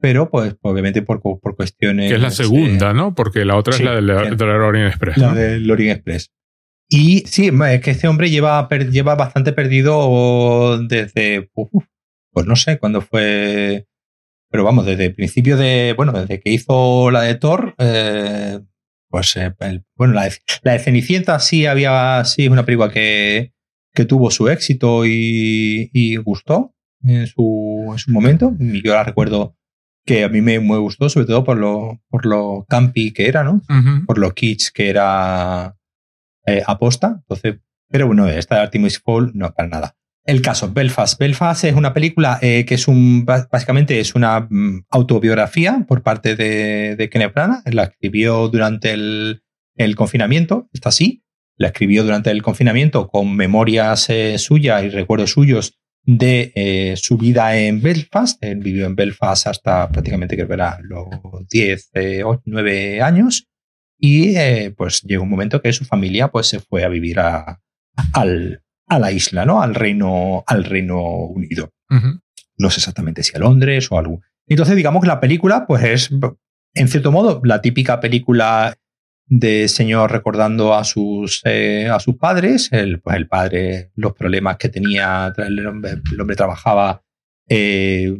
pero 0.00 0.30
pues 0.30 0.56
obviamente 0.62 1.02
por, 1.02 1.20
por 1.20 1.56
cuestiones... 1.56 2.10
Que 2.10 2.16
es 2.16 2.22
la 2.22 2.30
segunda, 2.30 2.92
¿no? 2.92 3.14
Porque 3.14 3.44
la 3.44 3.56
otra 3.56 3.74
es 3.74 3.80
la 3.80 3.94
del 3.94 4.06
de 4.06 4.44
Orient 4.44 4.88
Express. 4.88 5.16
La 5.16 5.34
del 5.34 5.70
Orient 5.70 5.96
Express. 5.96 6.32
Y 6.88 7.24
sí, 7.26 7.50
es 7.70 7.80
que 7.80 7.90
este 7.90 8.08
hombre 8.08 8.30
lleva, 8.30 8.68
lleva 8.68 9.14
bastante 9.14 9.52
perdido 9.52 10.78
desde, 10.78 11.50
pues 12.30 12.46
no 12.46 12.56
sé, 12.56 12.78
cuándo 12.78 13.00
fue 13.00 13.86
pero 14.54 14.62
vamos, 14.62 14.86
desde 14.86 15.06
el 15.06 15.14
principio 15.16 15.56
de, 15.56 15.94
bueno, 15.96 16.12
desde 16.12 16.38
que 16.38 16.52
hizo 16.52 17.10
la 17.10 17.22
de 17.22 17.34
Thor, 17.34 17.74
eh, 17.76 18.60
pues, 19.08 19.34
eh, 19.34 19.52
bueno, 19.96 20.14
la 20.14 20.26
de, 20.26 20.34
la 20.62 20.74
de, 20.74 20.78
Cenicienta 20.78 21.40
sí 21.40 21.66
había, 21.66 22.24
sí 22.24 22.44
es 22.44 22.50
una 22.50 22.64
película 22.64 22.88
que, 22.88 23.52
que 23.92 24.04
tuvo 24.04 24.30
su 24.30 24.48
éxito 24.48 25.06
y, 25.06 25.90
y 25.92 26.14
gustó 26.18 26.72
en 27.02 27.26
su, 27.26 27.88
en 27.90 27.98
su 27.98 28.12
momento. 28.12 28.54
Y 28.60 28.80
yo 28.86 28.94
la 28.94 29.02
recuerdo 29.02 29.56
que 30.04 30.24
a 30.24 30.28
mí 30.28 30.40
me, 30.40 30.60
me, 30.60 30.76
gustó, 30.76 31.08
sobre 31.08 31.26
todo 31.26 31.44
por 31.44 31.56
lo, 31.56 32.00
por 32.08 32.26
lo 32.26 32.66
campi 32.68 33.12
que 33.12 33.28
era, 33.28 33.42
¿no? 33.42 33.62
Por 34.06 34.18
lo 34.18 34.32
kitsch 34.34 34.70
que 34.72 34.90
era 34.90 35.76
eh, 36.46 36.62
aposta. 36.66 37.20
Entonces, 37.20 37.60
pero 37.88 38.06
bueno, 38.06 38.28
esta 38.28 38.56
de 38.56 38.60
Artemis 38.62 39.00
Fall 39.00 39.32
no, 39.34 39.52
para 39.52 39.68
nada. 39.68 39.96
El 40.26 40.40
caso, 40.40 40.72
Belfast. 40.72 41.18
Belfast 41.18 41.64
es 41.64 41.74
una 41.74 41.92
película 41.92 42.38
eh, 42.40 42.64
que 42.64 42.76
es 42.76 42.88
un, 42.88 43.26
básicamente 43.26 44.00
es 44.00 44.14
una 44.14 44.46
mm, 44.48 44.86
autobiografía 44.90 45.84
por 45.86 46.02
parte 46.02 46.34
de, 46.34 46.96
de 46.96 47.10
Kenneth 47.10 47.34
Branagh. 47.34 47.62
La 47.74 47.84
escribió 47.84 48.48
durante 48.48 48.92
el, 48.92 49.42
el, 49.76 49.96
confinamiento, 49.96 50.68
está 50.72 50.88
así. 50.88 51.24
La 51.56 51.68
escribió 51.68 52.04
durante 52.04 52.30
el 52.30 52.42
confinamiento 52.42 53.08
con 53.08 53.36
memorias 53.36 54.08
eh, 54.08 54.38
suyas 54.38 54.82
y 54.84 54.88
recuerdos 54.88 55.32
suyos 55.32 55.78
de 56.04 56.52
eh, 56.54 56.94
su 56.96 57.16
vida 57.16 57.56
en 57.56 57.80
Belfast. 57.80 58.42
Él 58.42 58.60
vivió 58.60 58.86
en 58.86 58.94
Belfast 58.94 59.46
hasta 59.46 59.88
prácticamente 59.88 60.36
que 60.36 60.42
era 60.42 60.78
los 60.82 61.06
10, 61.50 61.90
9 62.44 63.02
años. 63.02 63.48
Y 63.98 64.34
pues 64.70 65.02
llegó 65.02 65.22
un 65.22 65.30
momento 65.30 65.62
que 65.62 65.72
su 65.72 65.84
familia 65.84 66.28
pues 66.28 66.46
se 66.48 66.60
fue 66.60 66.84
a 66.84 66.88
vivir 66.88 67.20
a, 67.20 67.60
al, 68.12 68.62
a 68.86 68.98
la 68.98 69.12
isla, 69.12 69.44
¿no? 69.46 69.62
Al 69.62 69.74
Reino, 69.74 70.44
al 70.46 70.64
Reino 70.64 71.00
Unido. 71.00 71.72
No 72.56 72.70
sé 72.70 72.80
exactamente 72.80 73.22
si 73.22 73.36
a 73.36 73.38
Londres 73.38 73.90
o 73.90 73.98
algo. 73.98 74.20
Entonces, 74.46 74.76
digamos 74.76 75.02
que 75.02 75.08
la 75.08 75.20
película, 75.20 75.66
pues 75.66 75.84
es, 75.84 76.10
en 76.74 76.88
cierto 76.88 77.12
modo, 77.12 77.40
la 77.44 77.62
típica 77.62 78.00
película 78.00 78.76
de 79.26 79.68
señor 79.68 80.12
recordando 80.12 80.74
a 80.74 80.84
sus, 80.84 81.42
eh, 81.44 81.88
a 81.90 81.98
sus 82.00 82.16
padres. 82.16 82.68
El, 82.72 83.00
pues 83.00 83.16
el 83.16 83.28
padre, 83.28 83.90
los 83.96 84.12
problemas 84.14 84.56
que 84.56 84.68
tenía, 84.68 85.32
el 85.36 85.66
hombre, 85.66 86.36
trabajaba, 86.36 87.02
eh, 87.48 88.16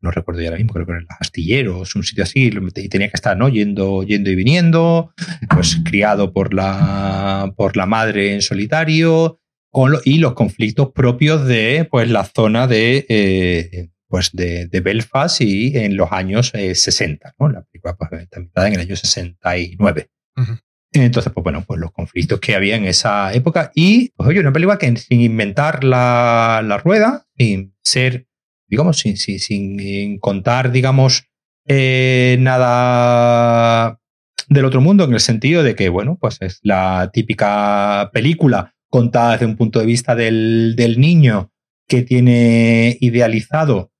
no 0.00 0.10
recuerdo 0.10 0.40
ya 0.40 0.48
ahora 0.48 0.58
mismo, 0.58 0.72
creo 0.72 0.86
que 0.86 0.92
en 0.92 1.06
astilleros, 1.20 1.94
un 1.94 2.02
sitio 2.02 2.24
así, 2.24 2.50
y 2.76 2.88
tenía 2.88 3.08
que 3.08 3.16
estar 3.16 3.36
¿no? 3.36 3.48
yendo, 3.48 4.02
yendo 4.02 4.30
y 4.30 4.34
viniendo, 4.34 5.12
pues 5.48 5.78
criado 5.84 6.32
por 6.32 6.54
la, 6.54 7.52
por 7.56 7.76
la 7.76 7.86
madre 7.86 8.34
en 8.34 8.42
solitario, 8.42 9.38
y 10.04 10.18
los 10.18 10.34
conflictos 10.34 10.92
propios 10.92 11.46
de 11.46 11.86
pues, 11.90 12.10
la 12.10 12.24
zona 12.24 12.66
de, 12.66 13.06
eh, 13.08 13.90
pues 14.08 14.30
de, 14.32 14.68
Belfast 14.84 15.40
y 15.40 15.76
en 15.76 15.96
los 15.96 16.12
años 16.12 16.52
60. 16.52 17.28
Eh, 17.28 17.32
¿no? 17.38 17.48
La 17.48 17.62
película 17.62 17.96
pues, 17.96 18.10
está 18.22 18.68
en 18.68 18.74
el 18.74 18.80
año 18.80 18.96
69. 18.96 20.10
Entonces, 20.92 21.32
pues 21.32 21.42
bueno, 21.42 21.64
pues 21.66 21.80
los 21.80 21.90
conflictos 21.90 22.38
que 22.40 22.54
había 22.54 22.76
en 22.76 22.84
esa 22.84 23.32
época. 23.32 23.72
Y, 23.74 24.10
pues 24.10 24.28
oye, 24.28 24.40
una 24.40 24.52
película 24.52 24.78
que 24.78 24.94
sin 24.96 25.20
inventar 25.20 25.84
la, 25.84 26.62
la 26.64 26.78
rueda, 26.78 27.26
sin 27.36 27.74
ser, 27.82 28.26
digamos, 28.68 28.98
sin, 28.98 29.16
sin, 29.16 29.38
sin 29.38 30.18
contar, 30.18 30.70
digamos, 30.70 31.24
eh, 31.66 32.36
nada 32.40 33.98
del 34.48 34.64
otro 34.64 34.80
mundo, 34.80 35.04
en 35.04 35.14
el 35.14 35.20
sentido 35.20 35.62
de 35.62 35.74
que, 35.74 35.88
bueno, 35.88 36.18
pues 36.20 36.38
es 36.42 36.60
la 36.62 37.10
típica 37.12 38.10
película 38.12 38.74
contada 38.90 39.32
desde 39.32 39.46
un 39.46 39.56
punto 39.56 39.78
de 39.78 39.86
vista 39.86 40.14
del, 40.14 40.76
niño 40.98 41.50
que 41.88 42.02
tiene 42.02 42.98
idealizado. 43.00 43.90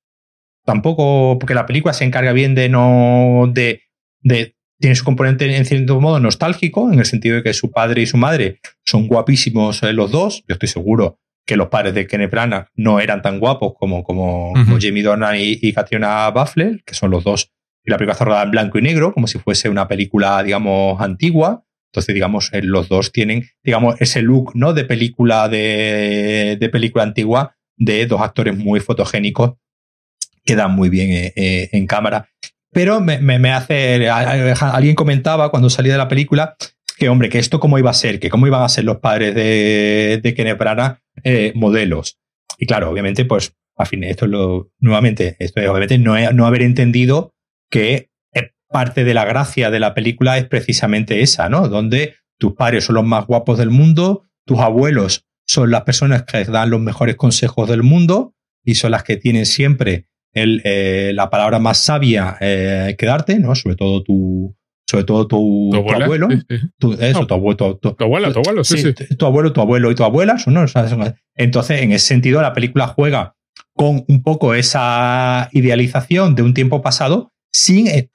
Tampoco, 0.65 1.39
porque 1.39 1.55
la 1.55 1.67
película 1.67 1.95
se 1.95 2.05
encarga 2.05 2.33
bien 2.33 2.55
de 2.55 2.69
no. 2.69 3.51
de, 3.53 3.83
de 4.21 4.55
tiene 4.83 4.97
su 4.97 5.05
componente 5.05 5.57
en 5.57 5.65
cierto 5.65 6.01
modo 6.01 6.19
nostálgico, 6.19 6.93
en 6.93 6.99
el 6.99 7.07
sentido 7.07 7.37
de 7.37 7.43
que 7.45 7.55
su 7.55 7.71
padre 7.71 8.03
y 8.03 8.07
su 8.07 8.17
madre 8.17 8.59
son 8.85 9.07
guapísimos 9.07 9.83
eh, 9.85 9.93
los 9.93 10.11
dos. 10.11 10.45
Yo 10.49 10.55
estoy 10.55 10.69
seguro 10.69 11.21
que 11.47 11.57
los 11.57 11.69
padres 11.69 11.95
de 11.95 12.07
Kenneth 12.07 12.31
Branagh 12.31 12.67
no 12.75 13.01
eran 13.01 13.23
tan 13.23 13.39
guapos 13.39 13.75
como, 13.79 14.03
como, 14.03 14.53
Jamie 14.81 15.03
Dornan 15.03 15.37
y, 15.37 15.59
y, 15.63 15.73
Katrina 15.73 16.29
Buffler, 16.31 16.83
que 16.85 16.95
son 16.95 17.11
los 17.11 17.23
dos. 17.25 17.53
Y 17.85 17.91
la 17.91 17.97
película 17.97 18.13
está 18.13 18.25
rodada 18.25 18.45
en 18.45 18.51
blanco 18.51 18.79
y 18.79 18.83
negro, 18.83 19.13
como 19.13 19.27
si 19.29 19.39
fuese 19.39 19.69
una 19.69 19.87
película, 19.89 20.43
digamos, 20.43 21.01
antigua. 21.01 21.65
Entonces, 21.93 22.15
digamos, 22.15 22.53
eh, 22.53 22.63
los 22.63 22.89
dos 22.89 23.13
tienen, 23.13 23.45
digamos, 23.63 24.01
ese 24.01 24.21
look, 24.23 24.53
¿no? 24.55 24.73
De 24.73 24.85
película, 24.85 25.49
de, 25.49 26.57
de 26.59 26.69
película 26.69 27.05
antigua, 27.05 27.57
de 27.77 28.07
dos 28.07 28.21
actores 28.21 28.57
muy 28.57 28.81
fotogénicos 28.81 29.55
que 30.45 30.57
dan 30.57 30.73
muy 30.73 30.89
bien 30.89 31.11
eh, 31.11 31.33
eh, 31.37 31.69
en 31.73 31.87
cámara. 31.87 32.29
Pero 32.73 33.01
me, 33.01 33.51
hace, 33.53 34.09
alguien 34.09 34.95
comentaba 34.95 35.51
cuando 35.51 35.71
salí 35.71 35.91
de 35.91 35.99
la 35.99 36.09
película 36.09 36.57
que, 36.97 37.09
hombre, 37.09 37.29
que 37.29 37.39
esto 37.39 37.61
cómo 37.61 37.79
iba 37.79 37.91
a 37.91 37.95
ser, 37.95 38.19
que 38.19 38.31
cómo 38.31 38.47
iban 38.47 38.63
a 38.63 38.69
ser 38.69 38.85
los 38.85 38.99
padres 38.99 39.35
de, 39.35 40.21
de 40.23 40.35
Kenneth 40.35 40.59
Branagh 40.59 40.99
modelos. 41.55 42.19
Y 42.59 42.67
claro, 42.67 42.91
obviamente, 42.91 43.25
pues, 43.25 43.55
a 43.77 43.85
fin, 43.85 44.05
esto 44.05 44.25
es 44.25 44.31
lo, 44.31 44.71
nuevamente, 44.79 45.37
esto 45.39 45.61
es 45.61 45.69
obviamente 45.69 45.99
no, 45.99 46.15
no 46.33 46.47
haber 46.47 46.63
entendido 46.63 47.35
que 47.71 48.11
parte 48.73 49.05
de 49.05 49.15
la 49.15 49.25
gracia 49.25 49.71
de 49.71 49.79
la 49.79 49.95
película 49.95 50.39
es 50.39 50.47
precisamente 50.49 51.21
esa, 51.21 51.49
¿no? 51.49 51.69
Donde 51.69 52.17
tus 52.39 52.55
padres 52.55 52.85
son 52.85 52.97
los 52.97 53.05
más 53.05 53.27
guapos 53.27 53.59
del 53.59 53.71
mundo, 53.71 54.25
tus 54.45 54.59
abuelos 54.59 55.27
son 55.47 55.71
las 55.71 55.83
personas 55.83 56.25
que 56.25 56.43
dan 56.45 56.71
los 56.71 56.81
mejores 56.81 57.15
consejos 57.17 57.69
del 57.69 57.83
mundo 57.83 58.35
y 58.65 58.75
son 58.75 58.91
las 58.93 59.05
que 59.05 59.17
tienen 59.17 59.47
siempre 59.47 60.09
el, 60.33 60.63
eh, 60.65 61.13
la 61.15 61.31
palabra 61.31 61.59
más 61.59 61.79
sabia 61.79 62.37
eh, 62.41 62.95
que 62.99 63.07
darte, 63.07 63.39
¿no? 63.39 63.55
Sobre 63.55 63.77
todo 63.77 64.03
tu, 64.03 64.57
sobre 64.93 65.05
todo 65.05 65.27
tu, 65.27 65.75
abuelo, 65.75 66.29
Tu, 66.79 66.93
eso, 66.95 67.27
tu, 67.27 67.35
abuelo, 67.35 67.57
tu, 67.57 67.95
tu, 67.95 68.05
abuela, 68.05 68.33
tu 68.33 68.41
abuelo, 68.41 68.65
sí, 68.65 68.79
sí, 68.79 68.93
Tu 69.17 69.27
abuelo, 69.27 69.53
tu 69.53 69.61
abuelo 69.61 69.91
y 69.91 69.95
tu 69.95 70.05
abuela, 70.05 70.37
¿no? 70.47 70.65
Entonces, 71.35 71.83
en 71.83 71.93
ese 71.93 72.07
sentido, 72.07 72.43
la 72.43 72.53
película 72.53 72.87
juega 72.89 73.35
con 73.75 74.05
un 74.07 74.23
poco 74.23 74.55
esa 74.55 75.49
idealización 75.53 76.35
de 76.35 76.43
un 76.43 76.55
tiempo 76.55 76.83
pasado 76.83 77.33
sin, 77.53 77.87
eh, 77.87 78.11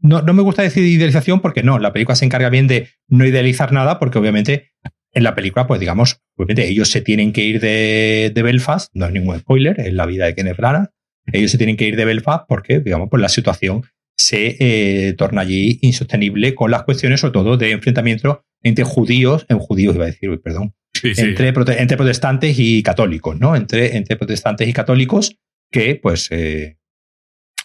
no, 0.00 0.22
no 0.22 0.32
me 0.34 0.42
gusta 0.42 0.62
decir 0.62 0.84
idealización 0.84 1.40
porque 1.40 1.62
no, 1.62 1.78
la 1.78 1.92
película 1.92 2.14
se 2.14 2.24
encarga 2.24 2.50
bien 2.50 2.66
de 2.66 2.88
no 3.08 3.24
idealizar 3.26 3.72
nada 3.72 3.98
porque 3.98 4.18
obviamente 4.18 4.70
en 5.12 5.22
la 5.22 5.34
película, 5.34 5.66
pues 5.66 5.80
digamos, 5.80 6.20
obviamente 6.36 6.68
ellos 6.68 6.90
se 6.90 7.00
tienen 7.00 7.32
que 7.32 7.42
ir 7.42 7.60
de, 7.60 8.30
de 8.34 8.42
Belfast, 8.42 8.90
no 8.94 9.06
es 9.06 9.12
ningún 9.12 9.38
spoiler, 9.38 9.80
es 9.80 9.92
la 9.94 10.06
vida 10.06 10.26
de 10.26 10.34
Kenneth 10.34 10.56
Branagh, 10.56 10.90
ellos 11.32 11.50
se 11.50 11.58
tienen 11.58 11.76
que 11.76 11.86
ir 11.86 11.96
de 11.96 12.04
Belfast 12.04 12.44
porque, 12.48 12.80
digamos, 12.80 13.08
pues 13.10 13.20
la 13.20 13.28
situación 13.28 13.84
se 14.16 14.56
eh, 14.58 15.12
torna 15.14 15.42
allí 15.42 15.78
insostenible 15.82 16.54
con 16.54 16.70
las 16.70 16.82
cuestiones, 16.82 17.20
sobre 17.20 17.32
todo, 17.32 17.56
de 17.56 17.70
enfrentamiento 17.70 18.44
entre 18.62 18.84
judíos, 18.84 19.46
en 19.48 19.58
judíos 19.58 19.94
iba 19.94 20.04
a 20.04 20.08
decir, 20.08 20.40
perdón, 20.42 20.74
Entre, 21.02 21.48
entre, 21.48 21.96
protestantes 21.96 22.56
y 22.58 22.82
católicos, 22.82 23.38
¿no? 23.38 23.54
Entre, 23.54 23.96
entre 23.96 24.16
protestantes 24.16 24.68
y 24.68 24.72
católicos 24.72 25.36
que, 25.70 25.94
pues, 25.94 26.28
eh, 26.32 26.78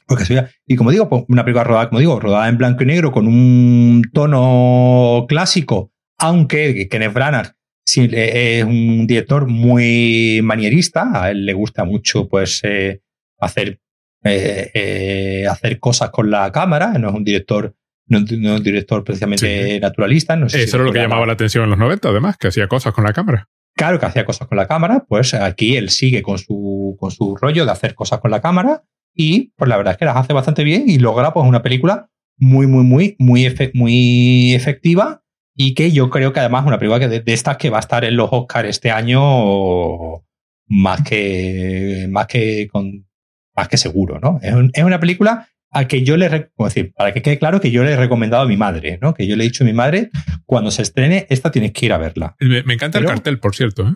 porque 0.06 0.45
y 0.68 0.76
como 0.76 0.91
digo, 0.91 1.10
pues, 1.10 1.23
una 1.27 1.44
película 1.44 1.64
rodada, 1.64 1.90
como 1.90 1.99
digo, 1.99 2.19
rodada 2.19 2.48
en 2.49 2.57
blanco 2.57 2.84
y 2.84 2.85
negro 2.85 3.11
con 3.11 3.27
un 3.27 4.03
tono 4.14 5.26
clásico, 5.27 5.91
aunque 6.19 6.88
Kenneth 6.90 7.14
Branagh 7.14 7.56
es 7.85 8.64
un 8.64 9.06
director 9.07 9.48
muy 9.48 10.40
manierista, 10.44 11.23
a 11.23 11.31
él 11.31 11.45
le 11.45 11.53
gusta 11.53 11.84
mucho 11.84 12.27
pues 12.27 12.61
eh, 12.64 13.02
hacer, 13.45 13.80
eh, 14.24 14.72
eh, 14.74 15.48
hacer 15.49 15.80
cosas 15.80 16.10
con 16.10 16.30
la 16.30 16.52
cámara, 16.52 16.94
no 16.98 17.10
es 17.10 17.15
un 17.15 17.24
director 17.24 17.76
no, 18.06 18.20
es 18.20 18.32
un 18.32 18.64
director 18.64 19.03
precisamente 19.03 19.80
naturalista. 19.80 20.36
No 20.36 20.48
Eso 20.48 20.76
era 20.76 20.86
lo 20.86 20.91
que 20.91 20.99
llamaba 20.99 21.26
la 21.26 21.34
atención 21.34 21.64
en 21.64 21.70
los 21.72 21.80
90, 21.80 22.10
además, 22.10 22.38
que 22.38 22.49
hacía 22.49 22.68
cosas 22.68 22.94
con 22.94 23.06
la 23.06 23.14
cámara. 23.14 23.49
Claro, 23.76 23.99
que 23.99 24.06
hacía 24.06 24.26
cosas 24.26 24.48
con 24.48 24.57
la 24.57 24.68
cámara, 24.68 25.06
pues 25.07 25.34
aquí 25.34 25.78
él 25.78 25.90
sigue 25.90 26.22
con 26.22 26.38
su, 26.38 26.95
con 26.99 27.11
su 27.11 27.36
rollo 27.36 27.65
de 27.65 27.72
hacer 27.72 27.95
cosas 27.95 28.20
con 28.20 28.30
la 28.30 28.41
cámara 28.41 28.84
y 29.15 29.52
pues 29.56 29.68
la 29.68 29.78
verdad 29.78 29.94
es 29.94 29.98
que 29.98 30.06
las 30.06 30.18
hace 30.18 30.34
bastante 30.34 30.64
bien 30.64 30.84
y 30.88 30.99
logra 30.99 31.34
pues 31.34 31.48
una 31.48 31.64
película 31.64 32.10
muy, 32.38 32.68
muy, 32.68 32.84
muy, 32.84 33.15
muy, 33.18 33.72
muy 33.74 34.53
efectiva 34.53 35.24
y 35.56 35.74
que 35.74 35.91
yo 35.91 36.10
creo 36.10 36.34
que 36.34 36.40
además 36.40 36.64
es 36.64 36.68
una 36.68 36.80
película 36.80 36.99
que 36.99 37.07
de, 37.07 37.34
estas 37.34 37.57
que 37.57 37.70
va 37.70 37.78
a 37.78 37.80
estar 37.80 38.06
en 38.06 38.15
los 38.15 38.30
Oscars 38.32 38.70
este 38.70 38.91
año 38.91 40.24
más 40.68 41.02
que, 41.03 42.07
más 42.11 42.28
que, 42.28 42.68
con, 42.72 43.07
más 43.55 43.67
que 43.67 43.77
seguro, 43.77 44.19
¿no? 44.19 44.39
Es, 44.41 44.84
una 44.84 44.99
película 44.99 45.47
a 45.71 45.88
que 45.88 46.03
yo 46.03 46.17
le, 46.17 46.49
decir, 46.57 46.93
para 46.95 47.13
que 47.13 47.21
quede 47.21 47.39
claro 47.39 47.59
que 47.59 47.71
yo 47.71 47.84
le 47.84 47.93
he 47.93 47.97
recomendado 47.97 48.43
a 48.43 48.47
mi 48.47 48.57
madre, 48.57 48.99
¿no? 49.01 49.13
Que 49.13 49.27
yo 49.27 49.35
le 49.35 49.43
he 49.43 49.47
dicho 49.47 49.63
a 49.63 49.67
mi 49.67 49.73
madre, 49.73 50.11
cuando 50.45 50.69
se 50.71 50.84
estrene, 50.84 51.25
esta 51.30 51.51
tienes 51.51 51.71
que 51.71 51.88
ir 51.88 51.93
a 51.93 51.97
verla. 51.97 52.35
Me, 52.39 52.59
encanta 52.73 52.99
el 52.99 53.05
cartel, 53.05 53.39
por 53.39 53.55
cierto. 53.55 53.88
¿eh? 53.88 53.93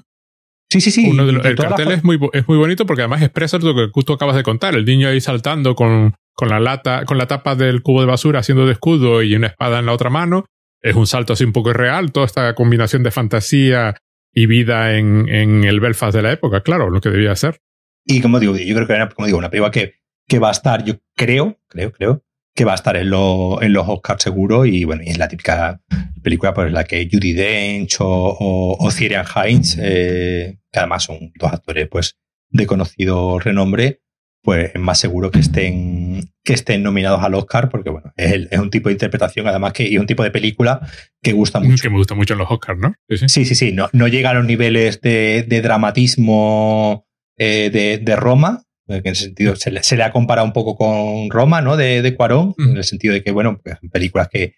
Sí, 0.69 0.81
sí, 0.81 0.91
sí. 0.91 1.09
el 1.09 1.55
cartel 1.55 1.91
es 1.91 2.03
muy, 2.03 2.19
es 2.33 2.47
muy 2.47 2.57
bonito 2.57 2.85
porque 2.85 3.03
además 3.03 3.21
expresa 3.21 3.57
lo 3.59 3.75
que 3.75 3.87
justo 3.91 4.13
acabas 4.13 4.35
de 4.35 4.43
contar. 4.43 4.75
El 4.75 4.85
niño 4.85 5.07
ahí 5.07 5.21
saltando 5.21 5.75
con, 5.75 6.15
con 6.33 6.49
la 6.49 6.59
lata, 6.59 7.05
con 7.05 7.17
la 7.17 7.27
tapa 7.27 7.55
del 7.55 7.81
cubo 7.81 8.01
de 8.01 8.07
basura 8.07 8.39
haciendo 8.39 8.65
de 8.65 8.73
escudo 8.73 9.23
y 9.23 9.35
una 9.35 9.47
espada 9.47 9.79
en 9.79 9.85
la 9.85 9.93
otra 9.93 10.09
mano. 10.09 10.45
Es 10.81 10.95
un 10.95 11.07
salto 11.07 11.33
así 11.33 11.43
un 11.43 11.53
poco 11.53 11.69
irreal, 11.69 12.11
toda 12.11 12.25
esta 12.25 12.53
combinación 12.53 13.03
de 13.03 13.11
fantasía 13.11 13.95
y 14.33 14.45
vida 14.45 14.97
en, 14.97 15.27
en 15.29 15.63
el 15.63 15.79
Belfast 15.79 16.15
de 16.15 16.21
la 16.21 16.31
época, 16.31 16.61
claro, 16.61 16.89
lo 16.89 17.01
que 17.01 17.09
debía 17.09 17.35
ser. 17.35 17.59
Y 18.07 18.21
como 18.21 18.39
digo, 18.39 18.55
yo 18.55 18.73
creo 18.73 18.87
que 18.87 18.93
era, 18.93 19.09
como 19.09 19.25
digo, 19.25 19.37
una 19.37 19.49
película 19.49 19.69
que, 19.69 19.95
que 20.27 20.39
va 20.39 20.47
a 20.47 20.51
estar, 20.51 20.83
yo 20.85 20.95
creo, 21.15 21.59
creo, 21.67 21.91
creo, 21.91 22.23
que 22.55 22.65
va 22.65 22.71
a 22.71 22.75
estar 22.75 22.95
en, 22.95 23.07
en 23.07 23.73
los 23.73 23.87
Oscars 23.87 24.23
seguro 24.23 24.65
y 24.65 24.85
bueno, 24.85 25.03
y 25.03 25.09
es 25.09 25.17
la 25.17 25.27
típica 25.27 25.81
película 26.23 26.53
por 26.53 26.71
la 26.71 26.85
que 26.85 27.07
Judy 27.11 27.33
Dench 27.33 27.97
o, 27.99 28.77
o, 28.79 28.91
Ciaran 28.91 29.25
Hines, 29.25 29.77
eh, 29.79 30.57
que 30.71 30.79
además 30.79 31.03
son 31.03 31.31
dos 31.35 31.51
actores 31.51 31.87
pues 31.89 32.17
de 32.49 32.65
conocido 32.65 33.39
renombre, 33.39 34.01
pues 34.41 34.71
es 34.73 34.79
más 34.79 34.97
seguro 34.97 35.29
que 35.29 35.39
estén, 35.39 36.31
que 36.43 36.53
estén 36.53 36.81
nominados 36.81 37.21
al 37.21 37.35
Oscar, 37.35 37.67
porque 37.69 37.89
bueno, 37.89 38.13
es, 38.15 38.47
es 38.49 38.59
un 38.59 38.69
tipo 38.69 38.87
de 38.87 38.93
interpretación, 38.93 39.47
además 39.47 39.73
que 39.73 39.87
y 39.87 39.97
un 39.97 40.07
tipo 40.07 40.23
de 40.23 40.31
película 40.31 40.79
que 41.21 41.33
gusta 41.33 41.59
mucho. 41.59 41.83
Que 41.83 41.89
me 41.89 41.97
gusta 41.97 42.15
mucho 42.15 42.33
en 42.33 42.39
los 42.39 42.49
Oscars, 42.49 42.79
¿no? 42.79 42.93
Sí, 43.09 43.43
sí, 43.43 43.55
sí, 43.55 43.73
no, 43.73 43.89
no 43.91 44.07
llega 44.07 44.29
a 44.29 44.33
los 44.33 44.45
niveles 44.45 45.01
de, 45.01 45.43
de 45.45 45.61
dramatismo 45.61 47.06
eh, 47.37 47.69
de, 47.71 47.99
de, 47.99 48.15
Roma, 48.15 48.63
en 48.87 49.01
el 49.05 49.15
sentido, 49.15 49.55
se 49.55 49.71
le, 49.71 49.83
se 49.83 49.95
le, 49.95 50.03
ha 50.03 50.11
comparado 50.11 50.45
un 50.45 50.53
poco 50.53 50.75
con 50.75 51.29
Roma, 51.29 51.61
¿no? 51.61 51.77
De, 51.77 52.01
de 52.01 52.15
Cuarón, 52.15 52.55
en 52.57 52.77
el 52.77 52.83
sentido 52.83 53.13
de 53.13 53.23
que, 53.23 53.31
bueno, 53.31 53.59
pues, 53.63 53.77
películas 53.91 54.29
que, 54.29 54.55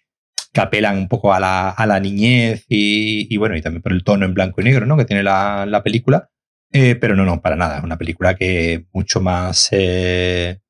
que 0.52 0.60
apelan 0.60 0.96
un 0.96 1.08
poco 1.08 1.32
a 1.32 1.40
la, 1.40 1.70
a 1.70 1.86
la 1.86 2.00
niñez 2.00 2.64
y, 2.68 3.32
y, 3.32 3.36
bueno, 3.36 3.56
y 3.56 3.62
también 3.62 3.82
por 3.82 3.92
el 3.92 4.04
tono 4.04 4.24
en 4.24 4.34
blanco 4.34 4.60
y 4.60 4.64
negro, 4.64 4.86
¿no? 4.86 4.96
Que 4.96 5.04
tiene 5.04 5.22
la, 5.22 5.66
la 5.66 5.82
película. 5.82 6.28
Eh, 6.72 6.94
pero 6.94 7.16
no, 7.16 7.24
no, 7.24 7.40
para 7.40 7.56
nada. 7.56 7.78
Es 7.78 7.84
una 7.84 7.98
película 7.98 8.34
que 8.34 8.86
mucho 8.92 9.20
más 9.20 9.68
eh, 9.72 10.60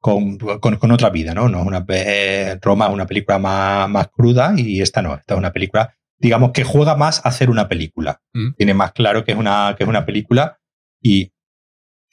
con, 0.00 0.36
con, 0.36 0.76
con, 0.76 0.90
otra 0.90 1.10
vida, 1.10 1.34
¿no? 1.34 1.48
no 1.48 1.60
es 1.60 1.66
una, 1.66 1.84
eh, 1.88 2.58
Roma 2.60 2.86
es 2.86 2.92
una 2.92 3.06
película 3.06 3.38
más, 3.38 3.88
más 3.88 4.08
cruda 4.08 4.54
y 4.56 4.80
esta 4.80 5.02
no. 5.02 5.14
Esta 5.14 5.34
es 5.34 5.38
una 5.38 5.52
película, 5.52 5.94
digamos, 6.18 6.52
que 6.52 6.64
juega 6.64 6.96
más 6.96 7.24
a 7.24 7.28
hacer 7.28 7.50
una 7.50 7.68
película. 7.68 8.20
Mm. 8.32 8.54
Tiene 8.56 8.74
más 8.74 8.92
claro 8.92 9.24
que 9.24 9.32
es 9.32 9.38
una, 9.38 9.74
que 9.76 9.84
es 9.84 9.88
una 9.88 10.04
película 10.04 10.58
y 11.00 11.32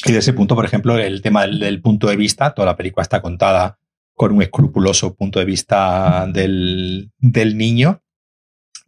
y 0.03 0.11
de 0.11 0.19
ese 0.19 0.33
punto, 0.33 0.55
por 0.55 0.65
ejemplo, 0.65 0.97
el 0.97 1.21
tema 1.21 1.47
del, 1.47 1.81
punto 1.81 2.07
de 2.07 2.15
vista, 2.15 2.53
toda 2.53 2.65
la 2.65 2.75
película 2.75 3.03
está 3.03 3.21
contada 3.21 3.79
con 4.13 4.31
un 4.31 4.41
escrupuloso 4.41 5.15
punto 5.15 5.39
de 5.39 5.45
vista 5.45 6.27
del, 6.27 7.11
del 7.17 7.57
niño, 7.57 8.01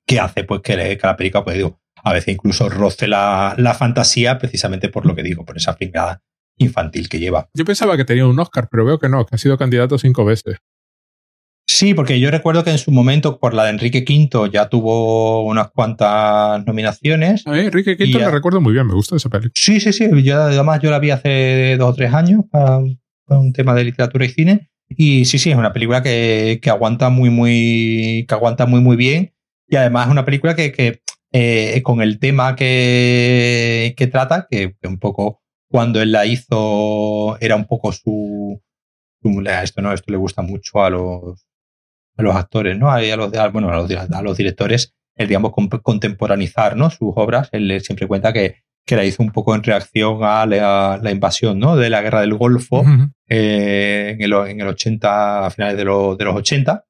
que 0.06 0.20
hace 0.20 0.44
pues 0.44 0.62
que, 0.62 0.76
que 0.76 1.08
la 1.08 1.18
película, 1.18 1.44
pues 1.44 1.58
digo, 1.58 1.80
a 2.04 2.14
veces 2.14 2.34
incluso 2.34 2.70
roce 2.70 3.08
la, 3.08 3.54
la, 3.58 3.74
fantasía 3.74 4.38
precisamente 4.38 4.90
por 4.90 5.06
lo 5.06 5.16
que 5.16 5.24
digo, 5.24 5.46
por 5.46 5.58
esa 5.58 5.74
fingada 5.74 6.22
infantil 6.58 7.10
que 7.10 7.20
lleva. 7.20 7.50
Yo 7.54 7.66
pensaba 7.66 7.98
que 7.98 8.06
tenía 8.06 8.26
un 8.26 8.40
Oscar, 8.40 8.68
pero 8.70 8.86
veo 8.86 9.00
que 9.00 9.10
no, 9.10 9.26
que 9.26 9.36
ha 9.36 9.38
sido 9.38 9.58
candidato 9.58 9.98
cinco 9.98 10.26
veces. 10.26 10.58
Sí, 11.70 11.94
porque 11.94 12.20
yo 12.20 12.32
recuerdo 12.32 12.64
que 12.64 12.72
en 12.72 12.78
su 12.78 12.92
momento 12.92 13.40
por 13.40 13.54
la 13.54 13.66
de 13.66 13.72
Enrique 13.72 14.06
V 14.08 14.50
ya 14.52 14.70
tuvo 14.70 15.44
unas 15.44 15.70
cuantas 15.72 16.66
nominaciones. 16.66 17.46
A 17.46 17.60
Enrique 17.60 17.98
V 18.00 18.20
la 18.20 18.32
recuerdo 18.32 18.62
muy 18.62 18.72
bien, 18.72 18.88
me 18.88 18.94
gusta 18.94 19.18
esa 19.18 19.30
película. 19.30 19.52
Sí, 19.54 19.82
sí, 19.82 19.92
sí. 19.92 20.10
Yo, 20.24 20.42
además 20.42 20.80
yo 20.82 20.90
la 20.90 21.00
vi 21.00 21.12
hace 21.12 21.76
dos 21.78 21.92
o 21.92 21.94
tres 21.94 22.14
años 22.14 22.46
para, 22.50 22.78
un 22.78 23.52
tema 23.54 23.74
de 23.74 23.84
literatura 23.84 24.26
y 24.26 24.30
cine. 24.30 24.70
Y 24.90 25.26
sí, 25.26 25.38
sí, 25.38 25.52
es 25.52 25.58
una 25.58 25.74
película 25.74 26.02
que, 26.02 26.60
que 26.62 26.70
aguanta 26.70 27.10
muy, 27.10 27.30
muy, 27.30 28.26
que 28.28 28.34
aguanta 28.34 28.66
muy, 28.66 28.80
muy 28.80 28.96
bien. 28.96 29.34
Y 29.68 29.76
además 29.76 30.08
es 30.08 30.12
una 30.14 30.24
película 30.24 30.56
que, 30.56 30.72
que 30.72 31.02
eh, 31.34 31.82
con 31.84 32.02
el 32.02 32.20
tema 32.20 32.56
que, 32.56 33.94
que 33.98 34.08
trata, 34.08 34.48
que, 34.50 34.76
un 34.84 35.00
poco 35.00 35.42
cuando 35.70 36.02
él 36.02 36.14
la 36.14 36.26
hizo 36.26 37.38
era 37.42 37.58
un 37.58 37.66
poco 37.66 37.92
su, 37.92 38.62
su 39.22 39.42
esto 39.42 39.82
no, 39.82 39.92
esto 39.92 40.12
le 40.12 40.18
gusta 40.18 40.42
mucho 40.42 40.82
a 40.82 40.90
los 40.90 41.47
a 42.18 42.24
los 42.24 42.36
actores, 42.36 42.78
¿no? 42.78 42.92
A, 42.92 43.02
los, 43.02 43.32
bueno, 43.52 43.70
a 43.70 43.76
los, 43.76 43.92
a 43.92 44.22
los 44.22 44.38
directores, 44.38 44.94
el, 45.16 45.28
digamos, 45.28 45.52
contemporanizar, 45.84 46.76
¿no? 46.76 46.90
Sus 46.90 47.14
obras. 47.16 47.50
Él 47.52 47.80
siempre 47.82 48.08
cuenta 48.08 48.34
que, 48.34 48.64
que 48.86 48.96
la 48.96 49.06
hizo 49.06 49.22
un 49.22 49.32
poco 49.32 49.54
en 49.54 49.64
reacción 49.64 50.20
a 50.24 50.46
la, 50.46 51.12
invasión, 51.12 51.60
¿no? 51.60 51.76
De 51.76 51.90
la 51.90 52.02
guerra 52.02 52.22
del 52.22 52.34
Golfo 52.34 52.84
eh, 53.28 54.16
en, 54.16 54.22
el, 54.22 54.34
en, 54.34 54.62
el, 54.62 54.68
80, 54.68 55.46
a 55.46 55.50
finales 55.50 55.78
de, 55.78 55.84
de 55.84 55.86
los 55.86 56.36
80. 56.36 56.86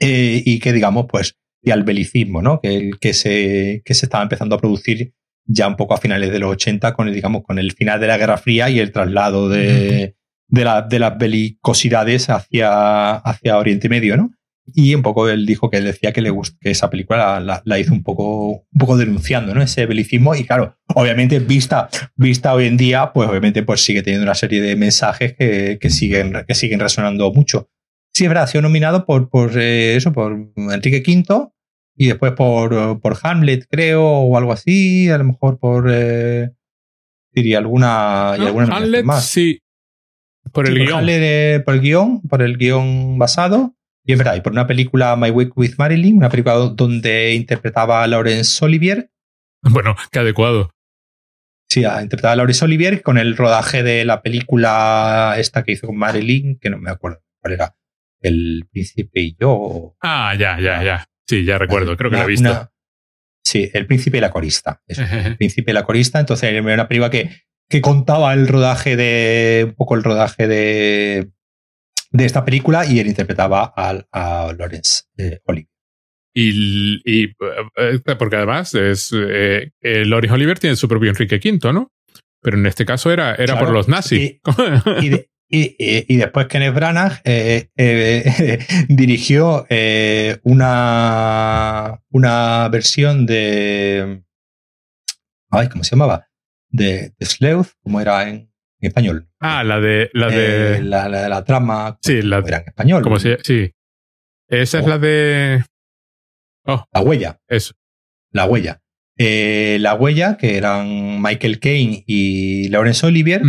Eh, 0.00 0.42
y 0.44 0.58
que, 0.58 0.72
digamos, 0.72 1.06
pues, 1.08 1.36
y 1.62 1.70
al 1.70 1.82
belicismo, 1.82 2.42
¿no? 2.42 2.60
Que, 2.60 2.90
que, 3.00 3.12
se, 3.12 3.82
que 3.84 3.94
se 3.94 4.06
estaba 4.06 4.22
empezando 4.22 4.54
a 4.54 4.58
producir 4.58 5.14
ya 5.46 5.68
un 5.68 5.76
poco 5.76 5.94
a 5.94 5.98
finales 5.98 6.30
de 6.30 6.38
los 6.38 6.52
80 6.52 6.94
con 6.94 7.08
el, 7.08 7.14
digamos, 7.14 7.42
con 7.42 7.58
el 7.58 7.72
final 7.72 8.00
de 8.00 8.06
la 8.06 8.16
Guerra 8.16 8.38
Fría 8.38 8.70
y 8.70 8.78
el 8.80 8.92
traslado 8.92 9.48
de, 9.48 10.16
de, 10.48 10.64
la, 10.64 10.82
de 10.82 10.98
las 10.98 11.18
belicosidades 11.18 12.30
hacia, 12.30 13.16
hacia 13.16 13.58
Oriente 13.58 13.88
Medio, 13.88 14.16
¿no? 14.16 14.30
Y 14.72 14.94
un 14.94 15.02
poco 15.02 15.28
él 15.28 15.44
dijo 15.44 15.68
que 15.68 15.76
él 15.76 15.84
decía 15.84 16.12
que 16.12 16.22
le 16.22 16.32
que 16.58 16.70
esa 16.70 16.88
película 16.88 17.38
la, 17.38 17.60
la, 17.64 17.78
hizo 17.78 17.92
un 17.92 18.02
poco, 18.02 18.48
un 18.50 18.78
poco 18.78 18.96
denunciando, 18.96 19.54
¿no? 19.54 19.60
Ese 19.60 19.84
belicismo. 19.84 20.34
Y 20.34 20.44
claro, 20.44 20.78
obviamente, 20.94 21.38
vista, 21.38 21.90
vista 22.16 22.54
hoy 22.54 22.66
en 22.66 22.78
día, 22.78 23.12
pues 23.12 23.28
obviamente 23.28 23.62
pues 23.62 23.84
sigue 23.84 24.02
teniendo 24.02 24.24
una 24.24 24.34
serie 24.34 24.62
de 24.62 24.74
mensajes 24.74 25.34
que, 25.34 25.78
que 25.78 25.90
siguen, 25.90 26.44
que 26.48 26.54
siguen 26.54 26.80
resonando 26.80 27.30
mucho. 27.32 27.68
Sí, 28.14 28.24
es 28.24 28.30
verdad, 28.30 28.44
ha 28.44 28.46
sido 28.46 28.62
nominado 28.62 29.04
por, 29.04 29.28
por 29.28 29.58
eh, 29.58 29.96
eso, 29.96 30.12
por 30.12 30.52
Enrique 30.56 31.02
V 31.06 31.48
y 31.96 32.06
después 32.08 32.32
por, 32.32 33.00
por 33.00 33.18
Hamlet, 33.22 33.66
creo, 33.68 34.02
o 34.02 34.36
algo 34.38 34.52
así, 34.52 35.10
a 35.10 35.18
lo 35.18 35.24
mejor 35.24 35.58
por 35.58 35.90
eh, 35.92 36.50
diría 37.32 37.58
alguna, 37.58 38.34
y 38.38 38.46
alguna 38.46 38.76
Hamlet, 38.76 39.04
más. 39.04 39.26
Sí, 39.26 39.60
por 40.54 40.66
el 40.66 40.74
guion. 40.78 41.04
por 41.64 41.74
el 41.74 41.80
guion, 41.80 42.22
por 42.22 42.42
el 42.42 42.56
guion 42.56 43.18
basado. 43.18 43.74
Y 44.06 44.12
es 44.12 44.18
verdad, 44.18 44.36
y 44.36 44.40
por 44.40 44.52
una 44.52 44.66
película 44.66 45.16
My 45.16 45.30
Week 45.30 45.56
with 45.56 45.74
Marilyn, 45.78 46.18
una 46.18 46.28
película 46.28 46.54
donde 46.56 47.34
interpretaba 47.34 48.02
a 48.02 48.06
Laurence 48.06 48.64
Olivier. 48.64 49.10
Bueno, 49.62 49.96
qué 50.12 50.18
adecuado. 50.18 50.70
Sí, 51.70 51.80
interpretaba 51.80 52.32
a 52.32 52.36
Laurence 52.36 52.64
Olivier 52.64 53.02
con 53.02 53.16
el 53.18 53.36
rodaje 53.36 53.82
de 53.82 54.04
la 54.04 54.22
película 54.22 55.34
esta 55.38 55.64
que 55.64 55.72
hizo 55.72 55.86
con 55.86 55.96
Marilyn, 55.96 56.58
que 56.58 56.70
no 56.70 56.78
me 56.78 56.90
acuerdo 56.90 57.22
cuál 57.40 57.54
era. 57.54 57.76
El 58.20 58.66
príncipe 58.70 59.20
y 59.20 59.36
yo. 59.38 59.96
Ah, 60.00 60.34
ya, 60.38 60.58
ya, 60.60 60.82
ya. 60.82 61.06
Sí, 61.26 61.44
ya 61.44 61.58
recuerdo, 61.58 61.96
creo 61.96 62.10
que 62.10 62.16
la 62.16 62.24
he 62.24 62.28
visto. 62.28 62.70
sí, 63.42 63.70
El 63.72 63.86
príncipe 63.86 64.18
y 64.18 64.20
la 64.20 64.30
corista. 64.30 64.82
el 64.88 65.36
príncipe 65.36 65.70
y 65.70 65.74
la 65.74 65.84
corista. 65.84 66.20
Entonces 66.20 66.50
era 66.50 66.62
una 66.62 66.88
película 66.88 67.10
que 67.10 67.30
que 67.68 67.80
contaba 67.80 68.32
el 68.34 68.48
rodaje 68.48 68.96
de, 68.96 69.64
un 69.68 69.74
poco 69.74 69.94
el 69.94 70.04
rodaje 70.04 70.46
de, 70.46 71.30
de 72.10 72.24
esta 72.24 72.44
película 72.44 72.86
y 72.86 72.98
él 72.98 73.06
interpretaba 73.06 73.72
a, 73.76 74.04
a 74.12 74.52
Lawrence 74.52 75.04
eh, 75.16 75.40
Olivier. 75.44 75.68
Y, 76.36 77.00
y, 77.04 77.36
eh, 77.76 78.00
porque 78.18 78.36
además 78.36 78.74
es 78.74 79.12
eh, 79.14 79.70
Lawrence 79.80 80.34
Olivier 80.34 80.58
tiene 80.58 80.76
su 80.76 80.88
propio 80.88 81.10
Enrique 81.10 81.36
V, 81.36 81.72
¿no? 81.72 81.92
Pero 82.42 82.58
en 82.58 82.66
este 82.66 82.84
caso 82.84 83.12
era, 83.12 83.34
era 83.36 83.58
por 83.58 83.70
los 83.70 83.88
nazis. 83.88 84.40
Y, 85.00 85.26
Y, 85.56 86.16
después 86.16 86.46
Kenneth 86.48 86.74
Branagh 86.74 87.20
eh, 87.24 87.68
eh, 87.76 88.58
dirigió 88.88 89.66
eh, 89.68 90.38
una, 90.42 92.02
una 92.10 92.68
versión 92.68 93.26
de. 93.26 94.24
Ay, 95.50 95.68
¿cómo 95.68 95.84
se 95.84 95.90
llamaba? 95.90 96.28
De, 96.74 97.12
de 97.18 97.26
Sleuth, 97.26 97.68
como 97.82 98.00
era 98.00 98.28
en, 98.28 98.50
español. 98.80 99.28
Ah, 99.40 99.64
la 99.64 99.80
de. 99.80 100.10
La 100.12 100.28
de. 100.28 100.82
la, 100.82 101.08
de 101.08 101.28
la 101.28 101.44
trama. 101.44 101.98
Sí, 102.02 102.20
la 102.22 102.38
era 102.38 102.58
en 102.58 102.68
español. 102.68 103.02
Como 103.02 103.18
sí. 103.18 103.30
Esa 104.48 104.78
es 104.78 104.84
oh. 104.84 104.88
la 104.88 104.98
de. 104.98 105.64
Oh, 106.66 106.84
la 106.92 107.00
huella. 107.00 107.40
Eso. 107.48 107.74
La 108.32 108.46
huella. 108.46 108.82
la 109.16 109.94
huella, 109.94 110.36
que 110.36 110.56
eran 110.56 111.22
Michael 111.22 111.60
Caine 111.60 112.04
y 112.06 112.68
Laurence 112.68 113.06
Olivier, 113.06 113.42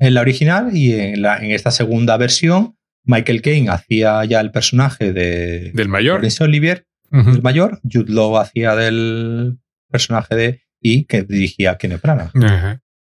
en 0.00 0.14
la 0.14 0.20
original 0.20 0.76
y 0.76 0.94
en, 0.94 1.22
la, 1.22 1.38
en 1.38 1.50
esta 1.50 1.70
segunda 1.70 2.16
versión 2.16 2.76
Michael 3.04 3.42
Caine 3.42 3.70
hacía 3.70 4.24
ya 4.24 4.40
el 4.40 4.50
personaje 4.50 5.12
de 5.12 5.70
del 5.72 5.88
mayor 5.88 6.22
de 6.22 6.44
Olivier 6.44 6.86
el 7.12 7.42
mayor 7.42 7.80
Jude 7.82 8.12
Law 8.12 8.38
hacía 8.38 8.76
del 8.76 9.58
personaje 9.90 10.36
de 10.36 10.62
y 10.80 11.04
que 11.04 11.22
dirigía 11.22 11.76
Kenneth 11.76 12.02
Branagh 12.02 12.30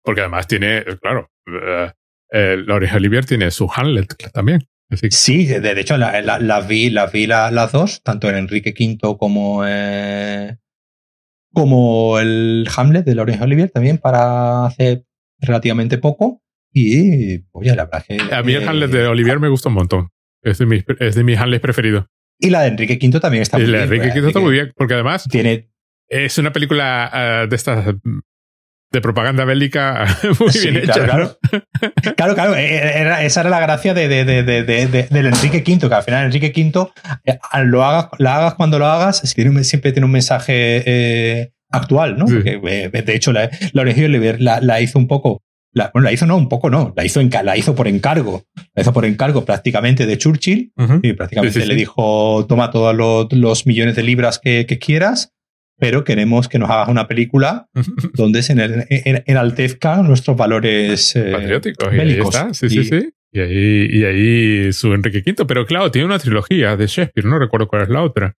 porque 0.03 0.21
además 0.21 0.47
tiene 0.47 0.85
claro 1.01 1.31
uh, 1.47 1.91
eh, 2.33 2.65
Olivier 2.95 3.25
tiene 3.25 3.51
su 3.51 3.71
Hamlet 3.75 4.15
también 4.33 4.67
Sí, 5.11 5.47
de, 5.47 5.81
hecho 5.81 5.97
las 5.97 6.69
vi, 6.69 6.91
las 6.91 7.13
vi 7.13 7.27
las 7.27 7.73
dos, 7.73 8.03
tanto 8.03 8.29
en 8.29 8.37
Enrique 8.37 8.75
V 8.79 9.17
como, 9.19 9.63
eh, 9.67 10.57
como 11.53 12.19
el 12.19 12.69
Hamlet 12.75 13.05
de 13.05 13.15
Laurence 13.15 13.43
Olivier 13.43 13.71
también 13.71 13.99
para 13.99 14.67
hace 14.67 15.05
relativamente 15.41 15.99
poco. 15.99 16.43
Y, 16.73 17.45
oye, 17.53 17.75
la 17.75 17.85
verdad 17.85 18.05
que. 18.07 18.35
A 18.35 18.43
mí 18.43 18.55
el 18.55 18.69
Hamlet 18.69 18.91
de 18.91 19.07
Olivier 19.07 19.39
me 19.39 19.49
gusta 19.49 19.69
un 19.69 19.77
montón. 19.77 20.09
Es 20.43 20.59
de 20.59 20.67
mis, 20.67 20.85
es 20.99 21.15
de 21.15 21.25
mis 21.25 21.39
Hamlets 21.39 21.63
preferidos. 21.63 22.07
Y 22.39 22.51
la 22.51 22.63
de 22.63 22.69
Enrique 22.69 22.99
V 23.01 23.21
también 23.21 23.43
está 23.43 23.57
muy 23.57 23.67
bien. 23.67 23.81
La 23.81 23.87
de 23.87 23.97
Enrique 23.97 24.21
V 24.21 24.29
está 24.29 24.41
muy 24.41 24.53
bien, 24.53 24.73
porque 24.77 24.95
además. 24.95 25.25
Tiene. 25.31 25.71
Es 26.09 26.39
una 26.39 26.53
película 26.53 27.11
ah, 27.13 27.47
de 27.47 27.57
estas. 27.57 27.95
De 28.93 29.01
propaganda 29.01 29.45
bélica 29.45 30.07
muy 30.39 30.53
bien 30.53 30.77
hecha. 30.77 31.05
Claro, 31.05 31.37
claro. 32.17 32.35
claro, 32.35 32.55
eh, 32.55 32.77
eh, 32.77 33.17
esa 33.23 33.41
era 33.41 33.51
la 33.51 33.59
gracia 33.59 33.93
de, 33.93 34.07
de, 34.07 34.25
de, 34.25 35.07
del 35.11 35.27
Enrique 35.27 35.65
V, 35.67 35.89
que 35.89 35.95
al 35.95 36.05
final 36.05 36.27
Enrique 36.27 36.53
V, 36.55 36.91
eh, 37.25 37.39
lo 37.65 37.85
hagas, 37.85 38.11
la 38.19 38.37
hagas 38.37 38.55
cuando 38.55 38.79
lo 38.79 38.87
hagas, 38.87 39.19
siempre 39.19 39.91
tiene 39.91 40.07
un 40.07 40.13
mensaje 40.13 41.53
actual, 41.73 42.17
¿no? 42.17 42.27
de 42.27 43.03
hecho, 43.09 43.33
la, 43.33 43.51
la, 43.73 44.61
la 44.61 44.81
hizo 44.81 44.99
un 45.01 45.09
poco 45.09 45.43
la, 45.75 45.91
bueno, 45.93 46.05
la 46.05 46.13
hizo 46.13 46.25
no, 46.25 46.37
un 46.37 46.49
poco 46.49 46.71
no, 46.71 46.93
la 46.97 47.05
hizo, 47.05 47.21
en, 47.21 47.31
la 47.43 47.57
hizo 47.57 47.75
por 47.75 47.89
encargo. 47.89 48.45
La 48.75 48.83
hizo 48.83 48.93
por 48.93 49.05
encargo 49.05 49.45
prácticamente 49.45 50.07
de 50.07 50.17
Churchill 50.17 50.73
y 51.03 51.13
prácticamente 51.15 51.67
le 51.67 51.75
dijo, 51.75 52.47
toma 52.49 52.71
todos 52.71 52.95
los, 53.33 53.67
millones 53.67 53.97
de 53.97 54.05
libras 54.05 54.39
que, 54.39 54.67
quieras, 54.81 55.35
pero 55.79 56.05
queremos 56.05 56.49
que 56.49 56.59
nos 56.59 56.71
hagas 56.71 56.89
una 56.89 57.09
película 57.09 57.69
donde 58.15 58.43
se 58.43 58.55
enaltezcan 59.27 60.07
nuestros 60.07 60.37
valores 60.37 61.15
eh, 61.17 61.31
patrióticos. 61.33 61.93
Y 61.93 62.01
ahí 62.01 62.19
está. 62.19 62.55
Sí, 62.55 62.69
sí, 62.69 62.85
sí. 62.85 63.11
Y 63.33 63.41
ahí, 63.41 63.89
y 63.91 64.05
ahí 64.05 64.73
su 64.73 64.95
Enrique 64.95 65.23
V. 65.27 65.45
Pero 65.47 65.67
claro, 65.67 65.91
tiene 65.91 66.07
una 66.07 66.19
trilogía 66.19 66.77
de 66.77 66.87
Shakespeare, 66.87 67.27
no 67.27 67.39
recuerdo 67.39 67.67
cuál 67.67 67.83
es 67.83 67.89
la 67.89 68.03
otra. 68.03 68.37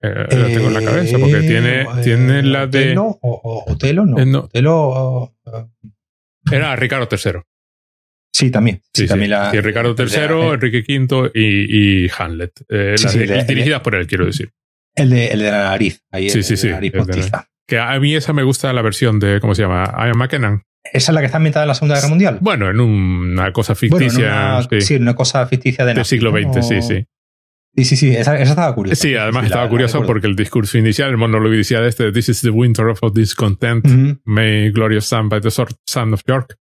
Eh, 0.00 0.36
la 0.36 0.46
tengo 0.46 0.68
en 0.68 0.74
la 0.74 0.82
cabeza 0.82 1.18
porque 1.18 1.40
tiene, 1.40 1.82
eh, 1.82 1.86
tiene 2.02 2.42
la 2.42 2.66
de. 2.66 2.90
¿Otelo 2.90 3.18
o, 3.22 3.64
Otelo? 3.66 4.06
No. 4.06 4.24
no. 4.24 4.38
Otelo, 4.40 5.34
era 6.50 6.76
Ricardo 6.76 7.08
III. 7.10 7.40
Sí, 8.32 8.50
también. 8.50 8.82
Sí, 8.92 9.06
también 9.06 9.30
La, 9.30 9.50
y 9.54 9.60
Ricardo 9.60 9.94
III, 9.96 10.54
Enrique 10.54 10.84
V 10.86 11.30
y, 11.34 12.04
y 12.04 12.10
Hamlet. 12.18 12.52
Eh, 12.68 12.96
dirigidas 13.46 13.80
por 13.80 13.94
él, 13.94 14.06
quiero 14.06 14.26
decir. 14.26 14.50
El 14.94 15.10
de, 15.10 15.28
el 15.28 15.40
de 15.40 15.50
la 15.50 15.64
nariz. 15.64 16.02
Ahí 16.10 16.30
sí, 16.30 16.42
sí, 16.42 16.56
sí. 16.56 16.68
Nariz 16.68 16.92
que 17.66 17.78
a 17.78 17.98
mí 17.98 18.14
esa 18.14 18.32
me 18.32 18.42
gusta 18.42 18.72
la 18.72 18.82
versión 18.82 19.18
de, 19.18 19.40
¿cómo 19.40 19.54
se 19.54 19.62
llama? 19.62 19.92
Ian 19.96 20.18
McKenna. 20.18 20.62
¿Esa 20.84 21.12
es 21.12 21.14
la 21.14 21.20
que 21.20 21.26
está 21.26 21.38
ambientada 21.38 21.64
en 21.64 21.68
la 21.68 21.74
Segunda 21.74 21.94
Guerra 21.94 22.08
Mundial? 22.08 22.38
Bueno, 22.40 22.68
en 22.68 22.78
una 22.78 23.52
cosa 23.52 23.74
ficticia. 23.74 24.60
sí. 24.70 24.80
sí. 24.82 24.96
una 24.96 25.14
cosa 25.14 25.46
ficticia 25.46 25.84
de 25.86 25.94
Del 25.94 26.04
siglo 26.04 26.30
XX, 26.30 26.66
sí, 26.66 26.82
sí. 26.82 27.06
Sí, 27.76 27.84
sí, 27.84 27.96
sí, 27.96 28.14
esa, 28.14 28.38
estaba 28.38 28.72
curiosa. 28.72 29.00
Sí, 29.02 29.16
además 29.16 29.46
estaba 29.46 29.68
curioso 29.68 30.04
porque 30.06 30.28
el 30.28 30.36
discurso 30.36 30.78
inicial, 30.78 31.10
el 31.10 31.16
monólogo 31.16 31.54
inicial 31.54 31.84
este, 31.84 32.12
This 32.12 32.28
is 32.28 32.40
the 32.42 32.50
winter 32.50 32.86
of 32.86 33.00
discontent, 33.12 33.84
may 34.24 34.70
glorious 34.70 35.06
son 35.06 35.28
by 35.28 35.40
the 35.40 35.50
son 35.50 36.14
of 36.14 36.22
York. 36.26 36.56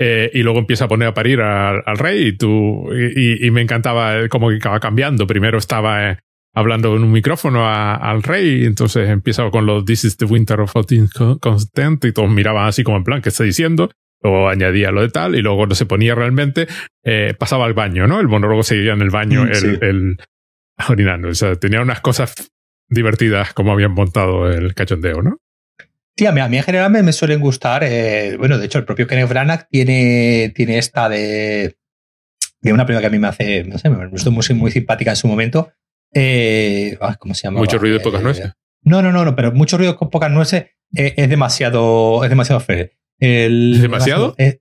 Eh, 0.00 0.30
y 0.32 0.42
luego 0.42 0.60
empieza 0.60 0.84
a 0.84 0.88
poner 0.88 1.08
a 1.08 1.14
parir 1.14 1.40
al, 1.40 1.98
rey 1.98 2.28
y 2.28 2.36
tú 2.36 2.88
y, 2.92 3.50
me 3.50 3.62
encantaba 3.62 4.28
cómo 4.28 4.52
iba 4.52 4.78
cambiando. 4.78 5.26
Primero 5.26 5.58
estaba 5.58 6.10
eh, 6.10 6.18
hablando 6.58 6.96
en 6.96 7.04
un 7.04 7.12
micrófono 7.12 7.68
al 7.68 8.22
rey, 8.22 8.62
y 8.62 8.64
entonces 8.66 9.08
empieza 9.08 9.48
con 9.50 9.66
los 9.66 9.84
This 9.84 10.04
is 10.04 10.16
the 10.16 10.24
winter 10.24 10.60
of 10.60 10.74
discontent 10.86 12.04
y 12.04 12.12
todos 12.12 12.30
miraban 12.30 12.66
así 12.66 12.82
como 12.82 12.96
en 12.96 13.04
plan, 13.04 13.22
¿qué 13.22 13.28
está 13.28 13.44
diciendo? 13.44 13.90
o 14.20 14.48
añadía 14.48 14.90
lo 14.90 15.02
de 15.02 15.10
tal 15.10 15.36
y 15.36 15.42
luego 15.42 15.58
cuando 15.58 15.76
se 15.76 15.86
ponía 15.86 16.12
realmente 16.14 16.66
eh, 17.04 17.34
pasaba 17.38 17.66
al 17.66 17.74
baño, 17.74 18.08
¿no? 18.08 18.18
El 18.18 18.26
monólogo 18.26 18.64
seguía 18.64 18.92
en 18.92 19.00
el 19.00 19.10
baño, 19.10 19.44
mm, 19.44 19.52
el, 19.52 19.78
el, 19.82 20.16
orinando. 20.88 21.28
O 21.28 21.34
sea, 21.34 21.54
tenía 21.56 21.80
unas 21.80 22.00
cosas 22.00 22.34
divertidas 22.88 23.52
como 23.52 23.72
habían 23.72 23.92
montado 23.92 24.50
el 24.50 24.74
cachondeo, 24.74 25.22
¿no? 25.22 25.38
Sí, 26.16 26.26
a 26.26 26.32
mí, 26.32 26.40
a 26.40 26.48
mí 26.48 26.56
en 26.56 26.64
general 26.64 26.90
me, 26.90 27.12
suelen 27.12 27.38
gustar. 27.38 27.84
Eh, 27.84 28.34
bueno, 28.38 28.58
de 28.58 28.66
hecho, 28.66 28.78
el 28.78 28.84
propio 28.84 29.06
Kenneth 29.06 29.28
Branagh 29.28 29.68
tiene, 29.70 30.52
tiene 30.52 30.78
esta 30.78 31.08
de, 31.08 31.76
de 32.60 32.72
una 32.72 32.84
película 32.84 33.02
que 33.02 33.06
a 33.06 33.10
mí 33.10 33.20
me 33.20 33.28
hace, 33.28 33.62
no 33.62 33.78
sé, 33.78 33.88
me 33.88 34.04
gustó 34.08 34.32
muy, 34.32 34.44
muy 34.54 34.72
simpática 34.72 35.10
en 35.10 35.16
su 35.16 35.28
momento. 35.28 35.70
Eh, 36.14 36.98
¿Cómo 37.18 37.34
se 37.34 37.42
llama? 37.42 37.60
Mucho 37.60 37.78
ruido 37.78 37.96
y 37.96 38.00
pocas 38.00 38.22
nueces. 38.22 38.52
No, 38.82 39.02
no, 39.02 39.12
no, 39.12 39.24
no, 39.24 39.36
pero 39.36 39.52
mucho 39.52 39.76
ruido 39.76 39.96
con 39.96 40.10
pocas 40.10 40.30
nueces 40.30 40.66
es 40.92 41.28
demasiado, 41.28 42.24
es 42.24 42.30
demasiado 42.30 42.60
feo. 42.60 42.88
¿Es 43.18 43.82
demasiado? 43.82 44.34
Es, 44.38 44.60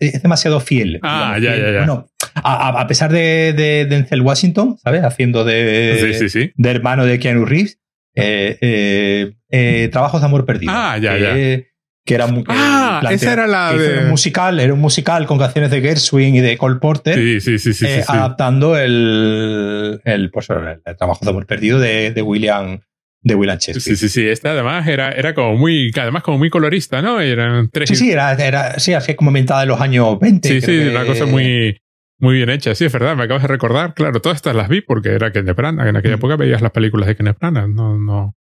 es, 0.00 0.22
demasiado 0.22 0.60
fiel. 0.60 1.00
Ah, 1.02 1.38
ya, 1.40 1.56
ya, 1.56 1.70
ya. 1.70 1.78
Bueno, 1.78 2.08
a, 2.34 2.86
pesar 2.86 3.10
de, 3.12 3.52
de, 3.54 3.86
Denzel 3.86 4.20
Washington, 4.20 4.76
¿sabes? 4.82 5.02
Haciendo 5.02 5.44
de, 5.44 6.52
de 6.54 6.70
hermano 6.70 7.06
de 7.06 7.18
Keanu 7.18 7.44
Reeves, 7.44 7.80
eh, 8.14 8.58
eh, 8.60 9.32
eh, 9.50 9.88
Trabajos 9.90 10.20
de 10.20 10.26
Amor 10.26 10.44
Perdido. 10.44 10.72
Ah, 10.74 10.98
ya, 10.98 11.16
ya. 11.16 11.62
Que 12.06 12.14
era 12.14 12.28
muy. 12.28 12.44
Ah, 12.46 13.02
esa 13.10 13.32
era 13.32 13.46
la 13.48 13.72
de. 13.72 14.04
un 14.04 14.10
musical, 14.10 14.60
era 14.60 14.72
un 14.72 14.80
musical 14.80 15.26
con 15.26 15.38
canciones 15.38 15.72
de 15.72 15.80
Gershwin 15.80 16.36
y 16.36 16.40
de 16.40 16.56
Cole 16.56 16.76
Porter. 16.76 17.16
Sí, 17.16 17.40
sí, 17.40 17.58
sí. 17.58 17.74
sí, 17.74 17.86
adaptando 18.06 18.78
el, 18.78 20.00
el, 20.04 20.30
pues, 20.30 20.48
el, 20.48 20.96
Trabajo 20.96 21.24
de 21.24 21.30
Amor 21.30 21.46
Perdido 21.46 21.80
de, 21.80 22.12
de 22.12 22.22
William 22.22 22.80
de 23.26 23.34
William 23.34 23.58
Shakespeare. 23.58 23.96
Sí, 23.96 24.08
sí, 24.08 24.08
sí. 24.08 24.28
Esta 24.28 24.52
además 24.52 24.86
era, 24.86 25.10
era 25.10 25.34
como 25.34 25.56
muy, 25.56 25.90
además 26.00 26.22
como 26.22 26.38
muy 26.38 26.48
colorista, 26.48 27.02
¿no? 27.02 27.20
Eran 27.20 27.70
tres. 27.70 27.88
Sí, 27.88 27.96
sí, 27.96 28.12
era, 28.12 28.32
era 28.34 28.78
sí, 28.78 28.94
así 28.94 29.14
como 29.14 29.30
inventada 29.30 29.64
en 29.64 29.68
los 29.68 29.80
años 29.80 30.16
20. 30.20 30.48
Sí, 30.48 30.60
sí, 30.60 30.78
una 30.88 31.04
cosa 31.04 31.26
muy, 31.26 31.76
muy 32.20 32.36
bien 32.36 32.50
hecha. 32.50 32.76
Sí, 32.76 32.84
es 32.84 32.92
verdad, 32.92 33.16
me 33.16 33.24
acabas 33.24 33.42
de 33.42 33.48
recordar. 33.48 33.94
Claro, 33.94 34.20
todas 34.20 34.36
estas 34.36 34.54
las 34.54 34.68
vi 34.68 34.80
porque 34.80 35.08
era 35.08 35.32
Kenneth 35.32 35.56
Branagh. 35.56 35.88
En 35.88 35.96
aquella 35.96 36.14
mm. 36.14 36.18
época 36.18 36.36
veías 36.36 36.62
las 36.62 36.70
películas 36.70 37.08
de 37.08 37.16
Kenneth 37.16 37.38
Branagh. 37.40 37.68
No, 37.68 37.98
no. 37.98 38.36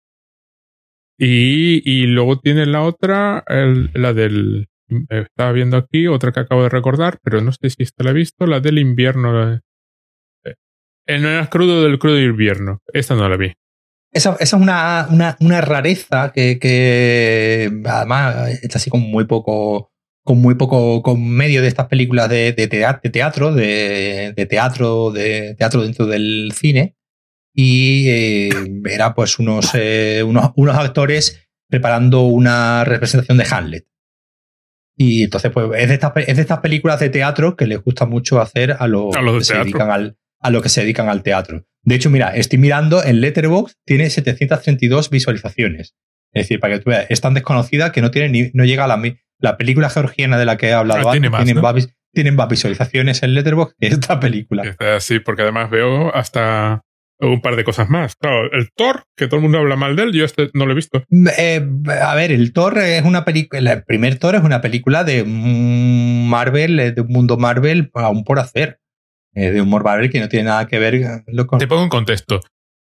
Y, 1.22 1.82
y 1.84 2.06
luego 2.06 2.38
tiene 2.40 2.64
la 2.64 2.80
otra, 2.80 3.44
la 3.46 4.14
del. 4.14 4.68
Estaba 5.10 5.52
viendo 5.52 5.76
aquí, 5.76 6.06
otra 6.06 6.32
que 6.32 6.40
acabo 6.40 6.62
de 6.62 6.70
recordar, 6.70 7.18
pero 7.22 7.42
no 7.42 7.52
sé 7.52 7.68
si 7.68 7.82
esta 7.82 8.04
la 8.04 8.10
he 8.10 8.14
visto, 8.14 8.46
la 8.46 8.60
del 8.60 8.78
invierno. 8.78 9.52
Eh, 9.52 9.60
el 11.06 11.22
no 11.22 11.50
crudo 11.50 11.84
del 11.84 11.98
crudo 11.98 12.18
invierno. 12.18 12.78
Esta 12.94 13.14
no 13.14 13.28
la 13.28 13.36
vi. 13.36 13.52
Esa, 14.12 14.32
esa 14.40 14.42
es 14.42 14.52
una, 14.54 15.08
una, 15.10 15.36
una 15.40 15.60
rareza 15.60 16.32
que, 16.32 16.58
que, 16.58 17.70
además 17.84 18.48
está 18.62 18.78
así 18.78 18.88
con 18.88 19.02
muy 19.02 19.26
poco 19.26 19.90
con 20.24 20.38
muy 20.38 20.54
poco 20.54 21.02
con 21.02 21.28
medio 21.28 21.60
de 21.60 21.68
estas 21.68 21.86
películas 21.86 22.30
de, 22.30 22.52
de, 22.52 22.66
teatro, 22.66 23.54
de, 23.54 24.32
de, 24.34 24.46
teatro, 24.46 25.10
de 25.10 25.54
teatro 25.56 25.82
dentro 25.82 26.06
del 26.06 26.52
cine. 26.54 26.96
Y 27.54 28.08
eh, 28.08 28.50
era 28.86 29.14
pues 29.14 29.38
unos, 29.38 29.70
eh, 29.74 30.22
unos, 30.24 30.52
unos, 30.56 30.76
actores 30.76 31.48
preparando 31.68 32.22
una 32.22 32.84
representación 32.84 33.38
de 33.38 33.46
Hamlet. 33.50 33.86
Y 34.96 35.24
entonces, 35.24 35.50
pues, 35.50 35.66
es 35.80 35.88
de, 35.88 35.94
estas, 35.94 36.12
es 36.16 36.36
de 36.36 36.42
estas 36.42 36.60
películas 36.60 37.00
de 37.00 37.08
teatro 37.08 37.56
que 37.56 37.66
les 37.66 37.82
gusta 37.82 38.06
mucho 38.06 38.40
hacer 38.40 38.76
a 38.78 38.86
los, 38.86 39.16
que 39.16 39.44
se 39.44 39.56
dedican 39.56 39.90
al, 39.90 40.18
a 40.40 40.50
lo 40.50 40.62
que 40.62 40.68
se 40.68 40.82
dedican 40.82 41.08
al 41.08 41.22
teatro. 41.22 41.64
De 41.82 41.94
hecho, 41.94 42.10
mira, 42.10 42.36
estoy 42.36 42.58
mirando 42.58 43.02
en 43.02 43.20
Letterboxd, 43.20 43.76
tiene 43.86 44.10
732 44.10 45.08
visualizaciones. 45.10 45.94
Es 46.32 46.44
decir, 46.44 46.60
para 46.60 46.74
que 46.74 46.80
tú 46.80 46.90
veas, 46.90 47.06
es 47.08 47.20
tan 47.20 47.34
desconocida 47.34 47.92
que 47.92 48.02
no 48.02 48.10
tiene 48.10 48.28
ni, 48.28 48.50
no 48.52 48.64
llega 48.64 48.84
a 48.84 48.88
la, 48.88 49.02
la 49.38 49.56
película 49.56 49.88
georgiana 49.88 50.38
de 50.38 50.44
la 50.44 50.56
que 50.56 50.68
he 50.68 50.72
hablado 50.72 51.08
ah, 51.08 51.12
antes. 51.12 51.30
tienen, 52.12 52.34
más, 52.34 52.48
visualizaciones 52.48 53.22
en 53.22 53.34
Letterboxd 53.34 53.76
que 53.78 53.86
esta 53.86 54.20
película. 54.20 54.76
Sí, 55.00 55.18
porque 55.20 55.42
además 55.42 55.70
veo 55.70 56.14
hasta 56.14 56.82
un 57.20 57.40
par 57.40 57.56
de 57.56 57.64
cosas 57.64 57.88
más. 57.90 58.16
Claro, 58.16 58.50
el 58.52 58.70
Thor, 58.74 59.04
que 59.16 59.26
todo 59.26 59.36
el 59.36 59.42
mundo 59.42 59.58
habla 59.58 59.76
mal 59.76 59.96
de 59.96 60.04
él, 60.04 60.12
yo 60.12 60.24
este 60.24 60.50
no 60.54 60.66
lo 60.66 60.72
he 60.72 60.74
visto. 60.74 61.04
Eh, 61.38 61.66
a 62.02 62.14
ver, 62.14 62.32
el 62.32 62.52
Thor 62.52 62.78
es 62.78 63.04
una 63.04 63.24
película, 63.24 63.72
el 63.72 63.84
primer 63.84 64.18
Thor 64.18 64.34
es 64.34 64.42
una 64.42 64.60
película 64.60 65.04
de 65.04 65.24
Marvel, 65.24 66.94
de 66.94 67.00
un 67.00 67.08
mundo 67.08 67.36
Marvel 67.36 67.90
aún 67.94 68.24
por 68.24 68.38
hacer. 68.38 68.80
de 69.32 69.60
humor 69.60 69.84
Marvel 69.84 70.10
que 70.10 70.20
no 70.20 70.28
tiene 70.28 70.46
nada 70.46 70.66
que 70.66 70.78
ver 70.78 71.22
con... 71.46 71.58
Te 71.58 71.66
pongo 71.66 71.84
en 71.84 71.88
contexto. 71.88 72.40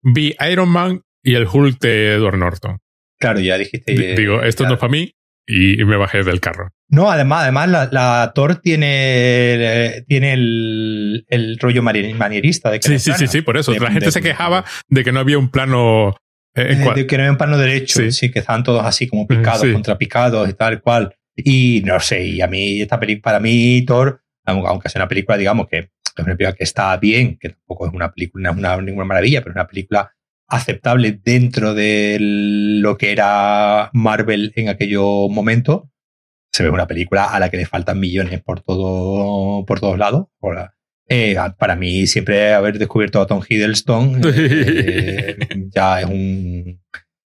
Vi 0.02 0.36
Iron 0.52 0.70
Man 0.70 1.02
y 1.24 1.36
el 1.36 1.48
Hulk 1.52 1.80
de 1.80 2.14
Edward 2.16 2.38
Norton. 2.38 2.80
Claro, 3.20 3.40
ya 3.40 3.58
dijiste. 3.58 3.94
digo, 4.16 4.44
esto 4.44 4.66
no 4.66 4.74
es 4.74 4.80
para 4.80 4.92
mí 4.92 5.14
y, 5.48 5.84
me 5.86 5.96
bajé 5.96 6.24
del 6.24 6.40
carro. 6.40 6.72
No, 6.88 7.10
además, 7.10 7.44
además 7.44 7.92
la, 7.92 8.32
Thor 8.34 8.58
tiene, 8.58 10.04
tiene 10.08 10.34
el, 10.34 11.26
el 11.30 11.58
rollo 11.60 11.84
manierista 11.84 12.72
de 12.72 12.80
que 12.80 12.88
Sí, 12.88 13.00
sí, 13.00 13.14
sí, 13.18 13.28
sí, 13.28 13.42
por 13.42 13.58
eso. 13.58 13.74
la 13.74 13.92
gente 13.92 14.12
se 14.12 14.22
quejaba 14.22 14.66
de 14.90 15.04
que 15.04 15.12
no 15.12 15.20
había 15.20 15.38
un 15.38 15.50
plano. 15.50 16.16
Eh, 16.56 16.76
de 16.96 17.06
que 17.06 17.18
no 17.18 17.24
había 17.24 17.32
un 17.32 17.38
plano 17.38 17.58
derecho, 17.58 18.10
sí, 18.12 18.32
que 18.32 18.40
estaban 18.40 18.64
todos 18.64 18.86
así 18.86 19.08
como 19.08 19.28
picados, 19.28 19.66
contrapicados 19.72 20.50
y 20.50 20.54
tal 20.54 20.82
cual. 20.82 21.16
Y 21.36 21.82
no 21.86 22.00
sé, 22.00 22.24
y 22.24 22.42
a 22.42 22.48
mí, 22.48 22.82
esta 22.82 23.00
película, 23.00 23.24
para 23.24 23.40
mí, 23.42 23.84
Thor, 23.86 24.22
aunque 24.46 24.88
sea 24.88 25.02
una 25.02 25.10
película, 25.10 25.38
digamos, 25.38 25.68
que 25.68 25.80
es 25.80 25.90
una 26.18 26.38
película 26.38 26.54
que 26.54 26.64
está 26.64 26.96
bien, 26.98 27.38
que 27.38 27.50
tampoco 27.50 27.88
es 27.88 27.94
una 27.94 28.12
película, 28.12 28.44
no 28.44 28.52
es 28.52 28.58
una, 28.58 28.82
ninguna 28.82 29.06
maravilla, 29.06 29.42
pero 29.42 29.52
es 29.52 29.56
una 29.56 29.68
película 29.68 30.12
aceptable 30.48 31.20
dentro 31.24 31.74
de 31.74 32.18
lo 32.20 32.98
que 32.98 33.12
era 33.12 33.90
Marvel 33.94 34.54
en 34.56 34.70
aquello 34.70 35.28
momento. 35.30 35.90
Se 36.52 36.64
ve 36.64 36.70
una 36.70 36.88
película 36.88 37.26
a 37.26 37.40
la 37.40 37.50
que 37.50 37.58
le 37.58 37.66
faltan 37.66 38.00
millones 38.00 38.42
por 38.42 38.62
todo 38.62 39.66
por 39.66 39.80
todos 39.80 39.98
lados. 39.98 40.28
Eh, 41.08 41.36
para 41.58 41.76
mí, 41.76 42.08
siempre 42.08 42.54
haber 42.54 42.80
descubierto 42.80 43.22
a 43.22 43.28
Tom 43.28 43.42
Hiddleston 43.48 44.22
eh, 44.36 45.38
ya 45.70 46.02
es 46.02 46.08
un 46.08 46.82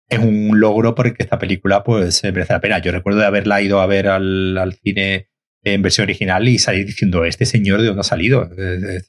es 0.10 0.20
un 0.20 0.58
logro 0.60 0.96
porque 0.96 1.24
esta 1.24 1.38
película 1.38 1.84
pues 1.84 2.24
merece 2.24 2.54
la 2.54 2.62
pena. 2.62 2.80
Yo 2.80 2.92
recuerdo 2.92 3.20
de 3.20 3.26
haberla 3.26 3.62
ido 3.62 3.82
a 3.82 3.88
ver 3.88 4.08
al, 4.08 4.74
cine 4.82 5.28
en 5.64 5.82
versión 5.82 6.04
original 6.04 6.48
y 6.48 6.60
salir 6.60 6.86
diciendo, 6.86 7.26
este 7.26 7.46
señor 7.46 7.82
de 7.82 7.88
dónde 7.88 8.02
ha 8.02 8.04
salido. 8.04 8.50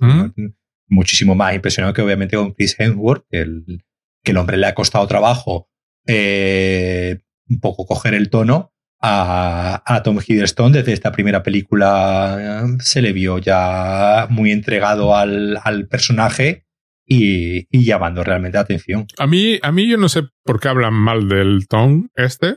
¿Mm? 0.01 0.49
Muchísimo 0.89 1.35
más 1.37 1.55
impresionante 1.55 1.97
que 1.97 2.03
obviamente 2.03 2.37
con 2.37 2.53
Chris 2.53 2.75
Hemsworth, 2.79 3.27
el, 3.31 3.85
que 4.23 4.33
el 4.33 4.39
hombre 4.39 4.57
le 4.57 4.67
ha 4.67 4.75
costado 4.75 5.07
trabajo 5.07 5.69
eh, 6.07 7.19
un 7.49 7.61
poco 7.61 7.87
coger 7.87 8.15
el 8.15 8.31
tono. 8.31 8.73
A, 9.01 10.01
Tom 10.03 10.19
Hiddleston 10.19 10.73
desde 10.73 10.93
esta 10.93 11.13
primera 11.13 11.45
película 11.45 12.65
eh, 12.65 12.77
se 12.81 13.01
le 13.01 13.13
vio 13.13 13.39
ya 13.39 14.27
muy 14.29 14.51
entregado 14.51 15.15
al, 15.15 15.87
personaje 15.89 16.67
y, 17.07 17.69
llamando 17.71 18.25
realmente 18.25 18.59
atención. 18.59 19.07
A 19.17 19.29
mí, 19.29 19.61
a 19.63 19.71
mí 19.71 19.89
yo 19.89 19.99
no 19.99 20.09
sé 20.09 20.25
por 20.45 20.59
qué 20.59 20.69
hablan 20.69 20.95
mal 20.95 21.29
del 21.29 21.69
Tom 21.69 22.09
este, 22.17 22.57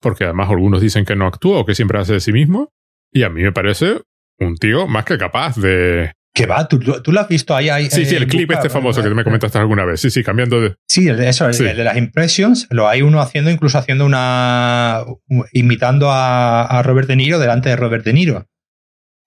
porque 0.00 0.24
además 0.24 0.48
algunos 0.48 0.80
dicen 0.80 1.04
que 1.04 1.16
no 1.16 1.26
actúa 1.26 1.58
o 1.58 1.66
que 1.66 1.74
siempre 1.74 1.98
hace 1.98 2.12
de 2.12 2.20
sí 2.20 2.32
mismo, 2.32 2.72
y 3.10 3.24
a 3.24 3.30
mí 3.30 3.42
me 3.42 3.52
parece 3.52 4.02
un 4.38 4.56
tío 4.56 4.86
más 4.86 5.04
que 5.04 5.18
capaz 5.18 5.56
de, 5.56 6.12
que 6.34 6.46
va, 6.46 6.66
¿Tú, 6.66 6.80
tú, 6.80 7.12
lo 7.12 7.20
has 7.20 7.28
visto 7.28 7.54
ahí. 7.54 7.68
ahí 7.68 7.88
sí, 7.88 8.04
sí, 8.04 8.16
el 8.16 8.26
clip 8.26 8.50
este 8.50 8.68
famoso 8.68 9.00
que 9.00 9.08
me 9.10 9.22
comentaste 9.22 9.56
alguna 9.56 9.84
vez. 9.84 10.00
Sí, 10.00 10.10
sí, 10.10 10.24
cambiando 10.24 10.60
de. 10.60 10.74
Sí, 10.88 11.08
eso, 11.08 11.48
el, 11.48 11.56
de 11.56 11.84
las 11.84 11.96
impressions, 11.96 12.66
lo 12.70 12.88
hay 12.88 13.02
uno 13.02 13.20
haciendo, 13.20 13.52
incluso 13.52 13.78
haciendo 13.78 14.04
una. 14.04 15.04
imitando 15.52 16.08
a, 16.10 16.82
Robert 16.84 17.06
De 17.06 17.14
Niro 17.14 17.38
delante 17.38 17.68
de 17.68 17.76
Robert 17.76 18.04
De 18.04 18.12
Niro. 18.12 18.48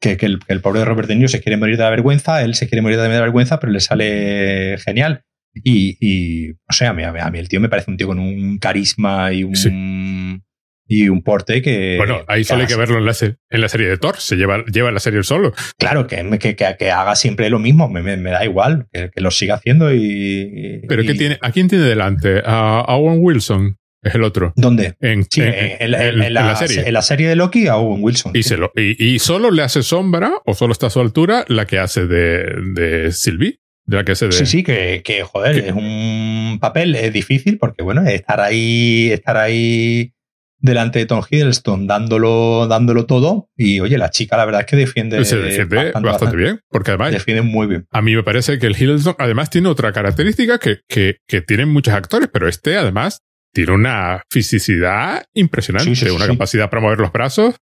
Que, 0.02 0.18
que, 0.18 0.26
el, 0.26 0.40
el, 0.50 0.60
pobre 0.60 0.80
de 0.80 0.86
Robert 0.86 1.08
De 1.08 1.16
Niro 1.16 1.30
se 1.30 1.42
quiere 1.42 1.56
morir 1.56 1.78
de 1.78 1.84
la 1.84 1.90
vergüenza, 1.90 2.44
él 2.44 2.56
se 2.56 2.68
quiere 2.68 2.82
morir 2.82 3.00
de 3.00 3.08
la 3.08 3.22
vergüenza, 3.22 3.58
pero 3.62 3.72
le 3.72 3.80
sale 3.80 4.78
genial. 4.84 5.24
Y, 5.54 5.98
y 6.02 6.52
o 6.52 6.74
sea, 6.74 6.90
a 6.90 6.94
mí, 6.94 7.04
a 7.04 7.12
mí, 7.12 7.40
el 7.40 7.48
tío 7.48 7.62
me 7.62 7.70
parece 7.70 7.90
un 7.90 7.96
tío 7.96 8.08
con 8.08 8.20
un 8.20 8.58
carisma 8.58 9.32
y 9.32 9.46
un 9.46 10.44
y 10.88 11.10
un 11.10 11.22
porte 11.22 11.62
que. 11.62 11.96
Bueno, 11.98 12.24
ahí 12.28 12.44
solo 12.44 12.62
hay 12.62 12.68
que 12.68 12.76
verlo 12.76 12.98
en 12.98 13.06
la, 13.06 13.14
en 13.22 13.62
la, 13.62 13.70
serie 13.70 13.88
de 13.88 13.98
Thor, 13.98 14.18
se 14.18 14.36
lleva, 14.36 14.64
lleva 14.66 14.92
la 14.92 15.00
serie 15.00 15.24
solo. 15.24 15.54
Claro, 15.78 16.08
que, 16.08 16.26
que, 16.40 16.56
que, 16.56 16.92
haga 16.92 17.16
siempre 17.16 17.50
lo 17.50 17.60
mismo, 17.60 17.90
me, 17.90 18.02
me, 18.02 18.32
da 18.32 18.46
igual, 18.46 18.88
que, 18.92 19.12
lo 19.16 19.32
siga 19.32 19.56
haciendo 19.56 19.94
y. 19.94 20.82
Pero 20.88 21.04
que 21.04 21.14
tiene, 21.14 21.38
¿a 21.42 21.52
quién 21.52 21.68
tiene 21.68 21.86
delante? 21.86 22.42
A 22.46 22.96
Owen 22.96 23.20
Wilson. 23.20 23.78
Es 24.04 24.16
el 24.16 24.24
otro. 24.24 24.54
¿Dónde? 24.56 24.96
En, 25.02 25.26
en, 25.36 25.92
la, 25.92 26.56
serie. 26.56 26.88
En 26.88 26.94
la 26.94 27.02
serie 27.02 27.28
de 27.28 27.36
Loki 27.36 27.68
a 27.68 27.78
Owen 27.78 28.02
Wilson. 28.04 28.32
Y, 28.36 28.44
se 28.44 28.56
lo, 28.56 28.72
y, 28.76 29.20
solo 29.20 29.52
le 29.52 29.64
hace 29.64 29.84
sombra, 29.84 30.34
o 30.46 30.54
solo 30.54 30.72
está 30.72 30.88
a 30.88 30.90
su 30.90 31.02
altura, 31.02 31.46
la 31.48 31.66
que 31.66 31.80
hace 31.80 32.06
de, 32.06 32.46
de 32.74 33.12
Sylvie. 33.12 33.60
De 33.86 33.98
la 33.98 34.04
que 34.04 34.14
de, 34.14 34.32
sí, 34.34 34.46
sí, 34.46 34.64
que, 34.64 35.02
que 35.04 35.24
joder, 35.24 35.58
es 35.60 35.72
un 35.72 36.58
papel 36.60 36.94
es 36.96 37.14
difícil 37.14 37.58
porque, 37.58 37.84
bueno, 37.84 38.06
estar 38.06 38.42
ahí, 38.42 39.10
estar 39.14 39.38
ahí 39.38 40.12
delante 40.60 41.00
de 41.00 41.06
Tom 41.06 41.24
Hiddleston 41.30 41.88
dándolo, 41.88 42.68
dándolo 42.68 43.06
todo. 43.06 43.50
Y 43.56 43.80
oye, 43.80 43.98
la 43.98 44.10
chica 44.10 44.38
la 44.38 44.46
verdad 44.46 44.62
es 44.62 44.68
que 44.68 44.76
defiende, 44.76 45.24
se 45.26 45.38
defiende 45.38 45.92
bastante, 46.02 46.36
bien, 46.36 46.62
porque 46.70 46.92
además 46.92 47.12
defiende 47.12 47.42
muy 47.42 47.68
bien. 47.68 47.88
A 47.92 48.02
mí 48.02 48.16
me 48.16 48.24
parece 48.24 48.60
que 48.60 48.68
el 48.68 48.76
Hiddleston 48.76 49.16
además 49.20 49.50
tiene 49.50 49.70
otra 49.70 49.92
característica 49.92 50.58
que, 50.60 50.80
que, 50.88 51.18
que 51.28 51.42
tienen 51.42 51.70
muchos 51.70 51.94
actores, 51.94 52.30
pero 52.32 52.48
este 52.48 52.78
además 52.78 53.22
tiene 53.54 53.74
una 53.74 54.24
fisicidad 54.30 55.26
impresionante, 55.34 56.12
una 56.12 56.28
capacidad 56.28 56.70
para 56.70 56.82
mover 56.82 57.00
los 57.00 57.12
brazos. 57.12 57.56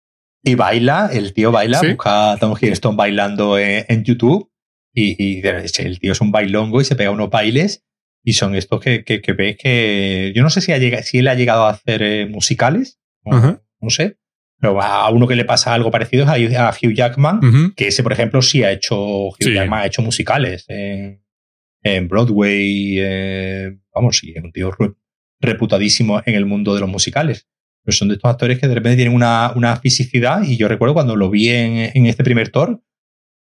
Y 0.44 0.54
baila, 0.54 1.10
el 1.12 1.32
tío 1.34 1.52
baila, 1.52 1.80
busca 1.82 2.32
a 2.32 2.36
Tom 2.36 2.54
Hiddleston 2.60 2.96
bailando 2.96 3.58
en, 3.58 4.04
YouTube 4.04 4.50
y, 4.92 5.22
y, 5.22 5.42
el 5.46 5.98
tío 6.00 6.12
es 6.12 6.20
un 6.20 6.32
bailongo 6.32 6.80
y 6.80 6.84
se 6.84 6.96
pega 6.96 7.10
unos 7.10 7.30
bailes 7.30 7.84
y 8.24 8.34
son 8.34 8.54
estos 8.54 8.80
que, 8.80 9.04
que, 9.04 9.20
que 9.20 9.32
ves 9.32 9.56
que. 9.56 10.32
Yo 10.34 10.42
no 10.42 10.50
sé 10.50 10.60
si, 10.60 10.72
ha 10.72 11.02
si 11.02 11.18
él 11.18 11.28
ha 11.28 11.34
llegado 11.34 11.64
a 11.64 11.70
hacer 11.70 12.02
eh, 12.02 12.26
musicales, 12.26 13.00
no 13.24 13.90
sé. 13.90 14.18
Pero 14.60 14.80
a 14.80 15.10
uno 15.10 15.26
que 15.26 15.34
le 15.34 15.44
pasa 15.44 15.74
algo 15.74 15.90
parecido 15.90 16.22
es 16.22 16.56
a, 16.56 16.70
Hugh 16.70 16.94
Jackman, 16.94 17.74
que 17.74 17.88
ese, 17.88 18.04
por 18.04 18.12
ejemplo, 18.12 18.42
sí 18.42 18.62
ha 18.62 18.70
hecho. 18.70 19.26
Hugh 19.26 19.52
Jackman 19.52 19.80
ha 19.80 19.86
hecho 19.86 20.02
musicales 20.02 20.66
en, 20.68 22.08
Broadway. 22.08 22.96
Eh, 23.00 23.78
vamos, 23.92 24.18
sí, 24.18 24.32
es 24.36 24.42
un 24.42 24.52
tío 24.52 24.70
reputadísimo 25.40 26.22
en 26.24 26.36
el 26.36 26.46
mundo 26.46 26.74
de 26.74 26.80
los 26.80 26.88
musicales. 26.88 27.48
Pero 27.84 27.96
son 27.96 28.06
de 28.06 28.14
estos 28.14 28.30
actores 28.30 28.60
que 28.60 28.68
de 28.68 28.74
repente 28.74 28.94
tienen 28.94 29.14
una, 29.16 29.52
una 29.56 29.74
fisicidad. 29.74 30.44
Y 30.44 30.56
yo 30.56 30.68
recuerdo 30.68 30.94
cuando 30.94 31.16
lo 31.16 31.28
vi 31.28 31.48
en, 31.48 31.90
en 31.92 32.06
este 32.06 32.22
primer 32.22 32.50
tour, 32.50 32.80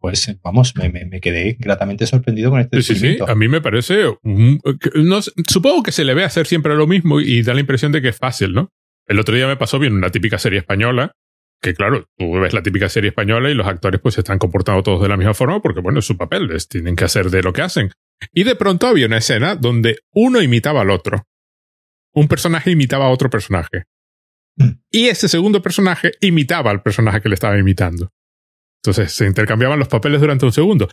pues 0.02 0.36
vamos, 0.42 0.74
me, 0.76 1.20
quedé 1.20 1.56
gratamente 1.60 2.08
sorprendido 2.08 2.50
con 2.50 2.58
este 2.58 2.82
sí, 2.82 2.96
sí, 2.96 3.18
a 3.24 3.34
mí 3.36 3.46
me 3.46 3.60
parece. 3.60 4.02
supongo 5.48 5.84
que 5.84 5.92
se 5.92 6.04
le 6.04 6.12
ve 6.12 6.24
hacer 6.24 6.48
siempre 6.48 6.74
lo 6.74 6.88
mismo 6.88 7.20
y 7.20 7.42
da 7.42 7.54
la 7.54 7.60
impresión 7.60 7.92
de 7.92 8.02
que 8.02 8.08
es 8.08 8.16
fácil, 8.16 8.52
¿no? 8.52 8.68
El 9.06 9.20
otro 9.20 9.36
día 9.36 9.46
me 9.46 9.56
pasó 9.56 9.78
bien 9.78 9.92
una 9.92 10.10
típica 10.10 10.38
serie 10.38 10.58
española, 10.58 11.12
que 11.62 11.72
claro, 11.72 12.08
tú 12.18 12.32
ves 12.32 12.52
la 12.52 12.64
típica 12.64 12.88
serie 12.88 13.10
española 13.10 13.48
y 13.48 13.54
los 13.54 13.68
actores 13.68 14.00
pues 14.00 14.16
se 14.16 14.22
están 14.22 14.40
comportando 14.40 14.82
todos 14.82 15.00
de 15.02 15.08
la 15.08 15.16
misma 15.16 15.34
forma 15.34 15.62
porque, 15.62 15.80
bueno, 15.80 16.00
es 16.00 16.04
su 16.04 16.16
papel, 16.16 16.48
les 16.48 16.66
tienen 16.66 16.96
que 16.96 17.04
hacer 17.04 17.30
de 17.30 17.44
lo 17.44 17.52
que 17.52 17.62
hacen. 17.62 17.92
Y 18.32 18.42
de 18.42 18.56
pronto 18.56 18.88
había 18.88 19.06
una 19.06 19.18
escena 19.18 19.54
donde 19.54 20.00
uno 20.12 20.42
imitaba 20.42 20.80
al 20.80 20.90
otro. 20.90 21.28
Un 22.12 22.26
personaje 22.26 22.72
imitaba 22.72 23.06
a 23.06 23.10
otro 23.10 23.30
personaje. 23.30 23.84
Mm. 24.56 24.80
Y 24.90 25.06
ese 25.06 25.28
segundo 25.28 25.62
personaje 25.62 26.10
imitaba 26.20 26.72
al 26.72 26.82
personaje 26.82 27.20
que 27.20 27.28
le 27.28 27.34
estaba 27.34 27.56
imitando. 27.56 28.10
Entonces 28.84 29.12
se 29.12 29.26
intercambiaban 29.26 29.78
los 29.78 29.88
papeles 29.88 30.20
durante 30.20 30.44
un 30.44 30.52
segundo. 30.52 30.88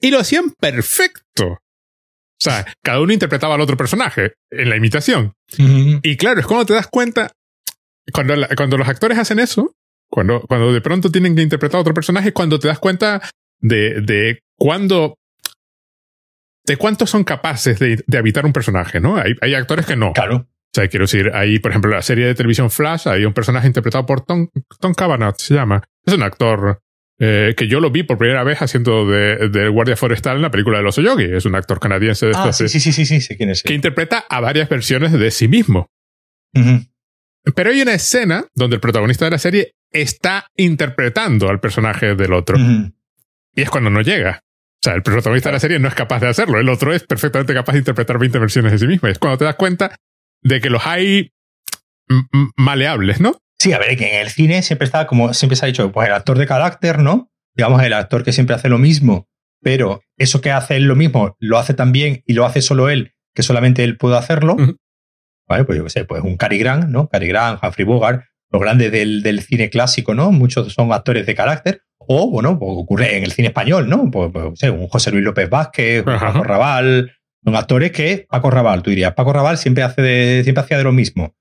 Y 0.00 0.10
lo 0.10 0.18
hacían 0.18 0.50
perfecto. 0.58 1.46
O 1.46 2.40
sea, 2.40 2.66
cada 2.82 3.00
uno 3.00 3.12
interpretaba 3.12 3.54
al 3.54 3.60
otro 3.60 3.76
personaje 3.76 4.32
en 4.50 4.68
la 4.68 4.76
imitación. 4.76 5.34
Y 5.56 6.16
claro, 6.16 6.40
es 6.40 6.46
cuando 6.46 6.66
te 6.66 6.74
das 6.74 6.88
cuenta, 6.88 7.32
cuando, 8.12 8.34
cuando 8.56 8.76
los 8.76 8.88
actores 8.88 9.18
hacen 9.18 9.38
eso, 9.38 9.74
cuando, 10.10 10.40
cuando 10.42 10.72
de 10.72 10.80
pronto 10.80 11.10
tienen 11.10 11.36
que 11.36 11.42
interpretar 11.42 11.78
a 11.78 11.80
otro 11.82 11.94
personaje, 11.94 12.28
es 12.28 12.34
cuando 12.34 12.58
te 12.58 12.68
das 12.68 12.78
cuenta 12.78 13.20
de, 13.60 14.00
de 14.00 14.40
cuándo 14.56 15.16
de 16.66 16.76
cuántos 16.78 17.10
son 17.10 17.24
capaces 17.24 17.78
de, 17.78 18.02
de, 18.06 18.18
habitar 18.18 18.46
un 18.46 18.52
personaje, 18.52 18.98
¿no? 18.98 19.16
Hay, 19.16 19.34
hay 19.42 19.54
actores 19.54 19.84
que 19.84 19.96
no. 19.96 20.14
Claro. 20.14 20.36
O 20.36 20.74
sea, 20.74 20.88
quiero 20.88 21.04
decir, 21.04 21.30
hay, 21.34 21.58
por 21.58 21.70
ejemplo, 21.70 21.90
la 21.90 22.00
serie 22.00 22.26
de 22.26 22.34
televisión 22.34 22.70
Flash, 22.70 23.06
hay 23.06 23.24
un 23.24 23.34
personaje 23.34 23.66
interpretado 23.66 24.06
por 24.06 24.22
Tom, 24.22 24.48
Tom 24.80 24.94
Cavanagh, 24.94 25.36
se 25.36 25.54
llama. 25.54 25.82
Es 26.06 26.14
un 26.14 26.22
actor 26.22 26.80
eh, 27.18 27.54
que 27.56 27.68
yo 27.68 27.80
lo 27.80 27.90
vi 27.90 28.02
por 28.02 28.18
primera 28.18 28.42
vez 28.42 28.60
haciendo 28.60 29.06
de, 29.06 29.68
guardia 29.68 29.96
forestal 29.96 30.36
en 30.36 30.42
la 30.42 30.50
película 30.50 30.78
de 30.78 30.84
los 30.84 30.96
Yogi. 30.96 31.24
Es 31.24 31.44
un 31.44 31.54
actor 31.54 31.78
canadiense 31.78 32.26
de 32.26 32.32
ah, 32.34 32.52
sí, 32.52 32.68
sí, 32.68 32.80
sí, 32.80 32.92
sí, 32.92 33.06
sí, 33.06 33.20
sí, 33.20 33.36
quién 33.36 33.50
es. 33.50 33.62
Que 33.62 33.74
interpreta 33.74 34.24
a 34.28 34.40
varias 34.40 34.68
versiones 34.68 35.12
de 35.12 35.30
sí 35.30 35.48
mismo. 35.48 35.90
Pero 37.54 37.70
hay 37.70 37.82
una 37.82 37.94
escena 37.94 38.46
donde 38.54 38.76
el 38.76 38.80
protagonista 38.80 39.24
de 39.26 39.32
la 39.32 39.38
serie 39.38 39.74
está 39.90 40.46
interpretando 40.56 41.48
al 41.48 41.60
personaje 41.60 42.14
del 42.14 42.32
otro. 42.32 42.56
Y 42.58 43.62
es 43.62 43.70
cuando 43.70 43.90
no 43.90 44.00
llega. 44.00 44.40
O 44.42 44.84
sea, 44.84 44.94
el 44.94 45.02
protagonista 45.02 45.48
de 45.48 45.54
la 45.54 45.60
serie 45.60 45.78
no 45.78 45.88
es 45.88 45.94
capaz 45.94 46.20
de 46.20 46.28
hacerlo. 46.28 46.58
El 46.58 46.68
otro 46.68 46.92
es 46.92 47.04
perfectamente 47.04 47.54
capaz 47.54 47.72
de 47.72 47.78
interpretar 47.78 48.18
20 48.18 48.38
versiones 48.38 48.72
de 48.72 48.78
sí 48.78 48.86
mismo. 48.86 49.08
Y 49.08 49.12
es 49.12 49.18
cuando 49.18 49.38
te 49.38 49.44
das 49.44 49.54
cuenta 49.54 49.96
de 50.42 50.60
que 50.60 50.68
los 50.68 50.86
hay 50.86 51.32
maleables, 52.56 53.20
¿no? 53.20 53.38
Sí, 53.64 53.72
a 53.72 53.78
ver, 53.78 53.96
que 53.96 54.14
en 54.14 54.20
el 54.20 54.28
cine 54.28 54.60
siempre 54.60 54.84
está, 54.84 55.06
como 55.06 55.32
siempre 55.32 55.56
se 55.56 55.64
ha 55.64 55.68
dicho, 55.68 55.90
pues 55.90 56.06
el 56.06 56.12
actor 56.12 56.36
de 56.36 56.46
carácter, 56.46 56.98
¿no? 56.98 57.30
Digamos, 57.56 57.82
el 57.82 57.94
actor 57.94 58.22
que 58.22 58.34
siempre 58.34 58.54
hace 58.54 58.68
lo 58.68 58.76
mismo, 58.76 59.26
pero 59.62 60.02
eso 60.18 60.42
que 60.42 60.50
hace 60.50 60.76
él 60.76 60.84
lo 60.84 60.96
mismo, 60.96 61.34
lo 61.40 61.56
hace 61.56 61.72
también 61.72 62.22
y 62.26 62.34
lo 62.34 62.44
hace 62.44 62.60
solo 62.60 62.90
él, 62.90 63.14
que 63.34 63.42
solamente 63.42 63.82
él 63.82 63.96
puede 63.96 64.18
hacerlo. 64.18 64.54
Vale, 65.48 65.64
pues 65.64 65.78
yo 65.78 65.84
qué 65.84 65.88
sé, 65.88 66.04
pues 66.04 66.22
un 66.22 66.36
Cary 66.36 66.58
Grant, 66.58 66.90
¿no? 66.90 67.08
Cary 67.08 67.26
Grant, 67.26 67.64
Humphrey 67.64 67.86
Bogart, 67.86 68.24
lo 68.50 68.58
grande 68.58 68.90
del, 68.90 69.22
del, 69.22 69.40
cine 69.40 69.70
clásico, 69.70 70.12
¿no? 70.12 70.30
Muchos 70.30 70.70
son 70.74 70.92
actores 70.92 71.24
de 71.24 71.34
carácter. 71.34 71.80
O, 71.96 72.30
bueno, 72.30 72.58
pues 72.58 72.70
ocurre 72.70 73.16
en 73.16 73.24
el 73.24 73.32
cine 73.32 73.48
español, 73.48 73.88
¿no? 73.88 74.10
Pues, 74.10 74.30
pues 74.30 74.62
un 74.64 74.88
José 74.88 75.10
Luis 75.10 75.24
López 75.24 75.48
Vázquez, 75.48 76.04
un 76.06 76.18
Paco 76.18 76.44
Raval. 76.44 77.12
Son 77.42 77.56
actores 77.56 77.92
que 77.92 78.26
Paco 78.28 78.50
Raval, 78.50 78.82
tú 78.82 78.90
dirías, 78.90 79.14
Paco 79.14 79.32
Raval 79.32 79.56
siempre, 79.56 79.84
hace 79.84 80.02
de, 80.02 80.42
siempre 80.44 80.62
hacía 80.62 80.76
de 80.76 80.84
lo 80.84 80.92
mismo. 80.92 81.34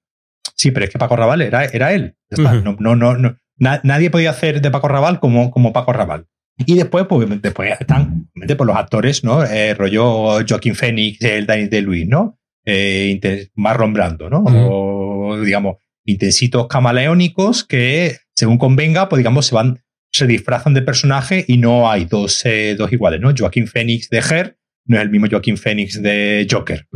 Sí, 0.55 0.71
pero 0.71 0.85
es 0.85 0.91
que 0.91 0.99
Paco 0.99 1.15
Raval 1.15 1.41
era, 1.41 1.65
era 1.65 1.93
él. 1.93 2.15
no, 2.37 2.75
no, 2.79 2.95
no, 2.95 3.17
no, 3.17 3.37
nadie 3.57 4.09
podía 4.09 4.31
hacer 4.31 4.61
de 4.61 4.71
Paco 4.71 4.87
Raval 4.87 5.19
como, 5.19 5.51
como 5.51 5.73
Paco 5.73 5.93
Raval. 5.93 6.27
Y 6.65 6.75
después, 6.75 7.05
pues, 7.07 7.27
después 7.41 7.75
están 7.79 8.29
pues, 8.33 8.59
los 8.59 8.75
actores, 8.75 9.23
¿no? 9.23 9.43
Eh, 9.43 9.73
rollo 9.73 10.45
Joaquín 10.47 10.75
Phoenix, 10.75 11.21
el 11.21 11.45
Daniel 11.45 11.69
de 11.69 11.81
Luis, 11.81 12.07
¿no? 12.07 12.39
Eh, 12.65 13.49
Marlon 13.55 13.93
Brando, 13.93 14.29
¿no? 14.29 14.43
O, 14.45 15.41
digamos, 15.41 15.77
intensitos 16.05 16.67
camaleónicos 16.67 17.63
que, 17.63 18.17
según 18.35 18.57
convenga, 18.57 19.09
pues, 19.09 19.17
digamos, 19.17 19.47
se 19.47 19.55
van, 19.55 19.81
se 20.11 20.27
disfrazan 20.27 20.75
de 20.75 20.83
personaje 20.83 21.43
y 21.47 21.57
no 21.57 21.89
hay 21.89 22.05
dos, 22.05 22.45
eh, 22.45 22.75
dos 22.77 22.91
iguales, 22.93 23.19
¿no? 23.19 23.33
Joaquín 23.35 23.67
Phoenix 23.67 24.09
de 24.09 24.19
Her 24.19 24.57
no 24.85 24.97
es 24.97 25.03
el 25.03 25.09
mismo 25.09 25.27
Joaquín 25.29 25.57
Phoenix 25.57 26.01
de 26.01 26.47
Joker. 26.49 26.87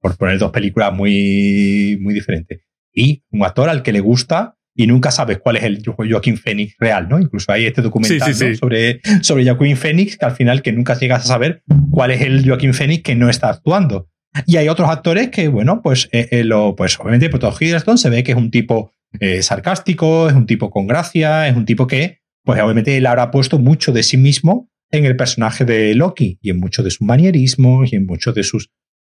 Por 0.00 0.16
poner 0.16 0.38
dos 0.38 0.52
películas 0.52 0.92
muy, 0.92 1.98
muy 2.00 2.14
diferentes. 2.14 2.60
Y 2.96 3.22
un 3.30 3.44
actor 3.44 3.68
al 3.68 3.82
que 3.82 3.92
le 3.92 4.00
gusta 4.00 4.56
y 4.74 4.86
nunca 4.86 5.10
sabes 5.10 5.38
cuál 5.38 5.56
es 5.56 5.64
el 5.64 5.82
Joaquín 5.84 6.36
Phoenix 6.36 6.74
real, 6.78 7.08
¿no? 7.08 7.20
Incluso 7.20 7.52
hay 7.52 7.66
este 7.66 7.82
documental 7.82 8.34
sobre, 8.56 9.00
sobre 9.22 9.44
Joaquín 9.44 9.76
Phoenix 9.76 10.16
que 10.16 10.24
al 10.24 10.32
final 10.32 10.62
que 10.62 10.72
nunca 10.72 10.98
llegas 10.98 11.24
a 11.24 11.28
saber 11.28 11.62
cuál 11.90 12.10
es 12.10 12.22
el 12.22 12.46
Joaquín 12.46 12.74
Phoenix 12.74 13.02
que 13.02 13.14
no 13.14 13.28
está 13.30 13.48
actuando. 13.48 14.08
Y 14.46 14.56
hay 14.56 14.68
otros 14.68 14.90
actores 14.90 15.30
que, 15.30 15.48
bueno, 15.48 15.80
pues, 15.82 16.08
eh, 16.12 16.28
eh, 16.30 16.44
lo, 16.44 16.76
pues 16.76 16.98
obviamente 17.00 17.30
por 17.30 17.40
todo 17.40 17.54
Hiddleston 17.58 17.96
se 17.96 18.10
ve 18.10 18.22
que 18.22 18.32
es 18.32 18.38
un 18.38 18.50
tipo 18.50 18.92
eh, 19.18 19.42
sarcástico, 19.42 20.28
es 20.28 20.34
un 20.34 20.46
tipo 20.46 20.70
con 20.70 20.86
gracia, 20.86 21.48
es 21.48 21.56
un 21.56 21.64
tipo 21.64 21.86
que, 21.86 22.20
pues 22.44 22.60
obviamente 22.60 22.96
él 22.96 23.06
habrá 23.06 23.30
puesto 23.30 23.58
mucho 23.58 23.92
de 23.92 24.02
sí 24.02 24.18
mismo 24.18 24.70
en 24.90 25.04
el 25.04 25.16
personaje 25.16 25.64
de 25.64 25.94
Loki 25.94 26.38
y 26.42 26.50
en 26.50 26.60
muchos 26.60 26.84
de 26.84 26.90
sus 26.90 27.02
manierismos 27.02 27.92
y 27.92 27.96
en 27.96 28.04
muchos 28.06 28.34
de 28.34 28.42
sus 28.42 28.70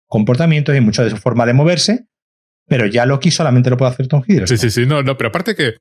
comportamientos 0.06 0.74
y 0.74 0.78
en 0.78 0.84
mucho 0.84 1.04
de 1.04 1.10
su 1.10 1.16
forma 1.16 1.46
de 1.46 1.52
moverse, 1.52 2.06
pero 2.70 2.86
ya 2.86 3.04
Loki 3.04 3.32
solamente 3.32 3.68
lo 3.68 3.76
puede 3.76 3.90
hacer 3.90 4.06
Tom 4.06 4.22
Hiddleston. 4.24 4.56
Sí, 4.56 4.70
sí, 4.70 4.70
sí, 4.70 4.86
no, 4.86 5.02
no, 5.02 5.16
pero 5.16 5.28
aparte 5.28 5.56
que 5.56 5.74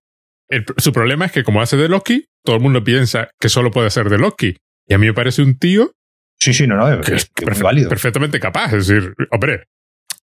su 0.77 0.91
problema 0.91 1.25
es 1.25 1.31
que 1.31 1.43
como 1.43 1.61
hace 1.61 1.77
de 1.77 1.87
Loki, 1.87 2.25
todo 2.43 2.55
el 2.55 2.61
mundo 2.63 2.83
piensa 2.83 3.29
que 3.39 3.47
solo 3.47 3.69
puede 3.69 3.91
ser 3.91 4.09
de 4.09 4.17
Loki. 4.17 4.57
Y 4.87 4.93
a 4.95 4.97
mí 4.97 5.05
me 5.05 5.13
parece 5.13 5.43
un 5.43 5.59
tío 5.59 5.91
Sí, 6.39 6.53
sí, 6.53 6.65
no, 6.65 6.77
no, 6.77 7.01
que 7.01 7.13
es, 7.15 7.29
válido. 7.61 7.89
perfectamente 7.89 8.39
capaz. 8.39 8.73
Es 8.73 8.87
decir, 8.87 9.13
hombre, 9.29 9.65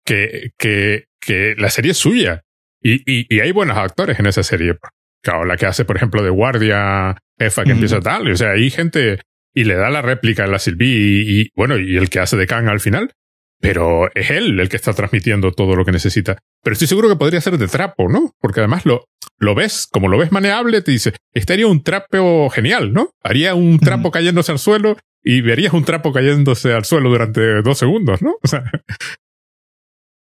que, 0.04 0.52
que, 0.58 1.06
que 1.20 1.54
la 1.58 1.70
serie 1.70 1.92
es 1.92 1.98
suya. 1.98 2.42
Y, 2.82 2.96
y, 3.06 3.28
y, 3.30 3.40
hay 3.42 3.52
buenos 3.52 3.78
actores 3.78 4.18
en 4.20 4.26
esa 4.26 4.42
serie. 4.42 4.78
Claro, 5.22 5.46
la 5.46 5.58
que 5.58 5.66
hace, 5.66 5.86
por 5.86 5.98
ejemplo, 5.98 6.24
de 6.24 6.30
guardia, 6.30 7.18
jefa, 7.38 7.66
que 7.66 7.72
empieza 7.72 8.00
tal. 8.00 8.32
O 8.32 8.36
sea, 8.36 8.52
hay 8.52 8.70
gente 8.70 9.20
y 9.54 9.66
le 9.66 9.76
da 9.76 9.90
la 9.90 10.02
réplica 10.02 10.46
a 10.46 10.48
la 10.48 10.60
Sylvie 10.60 10.88
y, 10.88 11.42
y, 11.42 11.52
bueno, 11.56 11.78
y 11.78 11.98
el 11.98 12.10
que 12.10 12.20
hace 12.20 12.38
de 12.38 12.48
Kang 12.48 12.70
al 12.70 12.80
final. 12.80 13.12
Pero 13.60 14.14
es 14.14 14.30
él 14.30 14.60
el 14.60 14.70
que 14.70 14.76
está 14.76 14.94
transmitiendo 14.94 15.52
todo 15.52 15.76
lo 15.76 15.84
que 15.84 15.92
necesita. 15.92 16.38
Pero 16.64 16.74
estoy 16.74 16.88
seguro 16.88 17.10
que 17.10 17.16
podría 17.16 17.42
ser 17.42 17.58
de 17.58 17.68
trapo, 17.68 18.08
¿no? 18.08 18.34
Porque 18.40 18.60
además 18.60 18.86
lo, 18.86 19.06
lo 19.40 19.56
ves, 19.56 19.88
como 19.92 20.08
lo 20.08 20.18
ves 20.18 20.32
maneable, 20.32 20.82
te 20.82 20.92
dice, 20.92 21.14
este 21.34 21.54
haría 21.54 21.68
un 21.68 21.84
trapo 21.84 22.50
genial, 22.50 22.94
¿no? 22.94 23.12
Haría 23.24 23.56
un 23.56 23.80
trapo 23.80 24.12
cayéndose 24.12 24.52
al 24.52 24.60
suelo 24.60 24.98
y 25.24 25.42
verías 25.42 25.74
un 25.74 25.86
trapo 25.86 26.14
cayéndose 26.14 26.74
al 26.74 26.86
suelo 26.86 27.10
durante 27.10 27.62
dos 27.62 27.78
segundos, 27.78 28.22
¿no? 28.22 28.36
O 28.44 28.48
sea, 28.48 28.64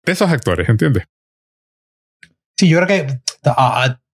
de 0.05 0.11
esos 0.11 0.29
actores, 0.29 0.67
¿entiendes? 0.67 1.03
Sí, 2.57 2.67
yo 2.67 2.77
creo 2.79 2.87
que 2.87 3.19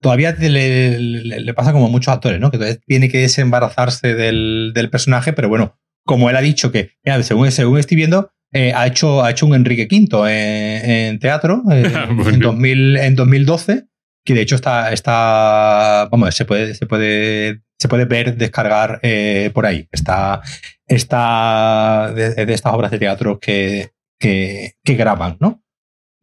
todavía 0.02 0.34
le, 0.34 1.54
pasa 1.56 1.72
como 1.72 1.88
a 1.88 1.90
muchos 1.90 2.14
actores, 2.14 2.40
¿no? 2.40 2.52
Que 2.52 2.80
tiene 2.86 3.10
que 3.10 3.20
desembarazarse 3.20 4.14
del, 4.14 4.72
del 4.76 4.90
personaje, 4.90 5.34
pero 5.34 5.50
bueno, 5.50 5.80
como 6.06 6.30
él 6.30 6.36
ha 6.36 6.42
dicho 6.42 6.72
que, 6.72 6.92
según, 7.24 7.52
según 7.52 7.80
estoy 7.80 7.98
viendo, 7.98 8.32
eh, 8.56 8.72
ha, 8.74 8.88
hecho, 8.88 9.22
ha 9.22 9.32
hecho 9.32 9.46
un 9.46 9.54
Enrique 9.54 9.86
V 9.92 11.10
en, 11.10 11.20
teatro 11.20 11.62
eh, 11.72 11.92
en, 12.26 12.40
2000, 12.40 12.96
en 12.96 13.16
2012, 13.16 13.84
que 14.24 14.34
de 14.34 14.42
hecho 14.42 14.56
está, 14.56 14.94
está 14.94 16.08
vamos, 16.10 16.34
se 16.34 16.46
puede, 16.46 16.74
se 16.74 16.86
puede, 16.86 17.64
se 17.78 17.90
puede 17.90 18.06
ver, 18.06 18.38
descargar 18.38 19.02
eh, 19.04 19.52
por 19.54 19.66
ahí. 19.66 19.90
Está, 19.92 20.42
está 20.88 22.14
de, 22.16 22.34
estas 22.54 22.74
obras 22.74 22.92
de 22.92 23.00
teatro 23.00 23.42
que, 23.42 23.90
que, 24.18 24.74
graban, 24.86 25.36
¿no? 25.42 25.62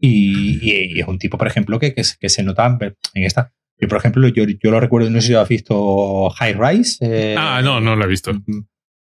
Y, 0.00 0.98
es 1.00 1.06
un 1.06 1.18
tipo, 1.18 1.36
por 1.36 1.48
ejemplo, 1.48 1.78
que, 1.78 1.92
que, 1.92 2.28
se 2.30 2.42
nota 2.42 2.78
en 2.80 3.24
esta. 3.24 3.52
Yo, 3.78 3.88
por 3.88 3.98
ejemplo, 3.98 4.26
yo, 4.28 4.44
yo 4.44 4.70
lo 4.70 4.80
recuerdo, 4.80 5.10
no 5.10 5.20
sé 5.20 5.26
si 5.26 5.32
lo 5.34 5.40
has 5.40 5.48
visto 5.50 6.30
High 6.30 6.54
Rise. 6.54 7.34
ah, 7.36 7.60
no, 7.62 7.78
no 7.78 7.94
lo 7.94 8.06
he 8.06 8.08
visto. 8.08 8.32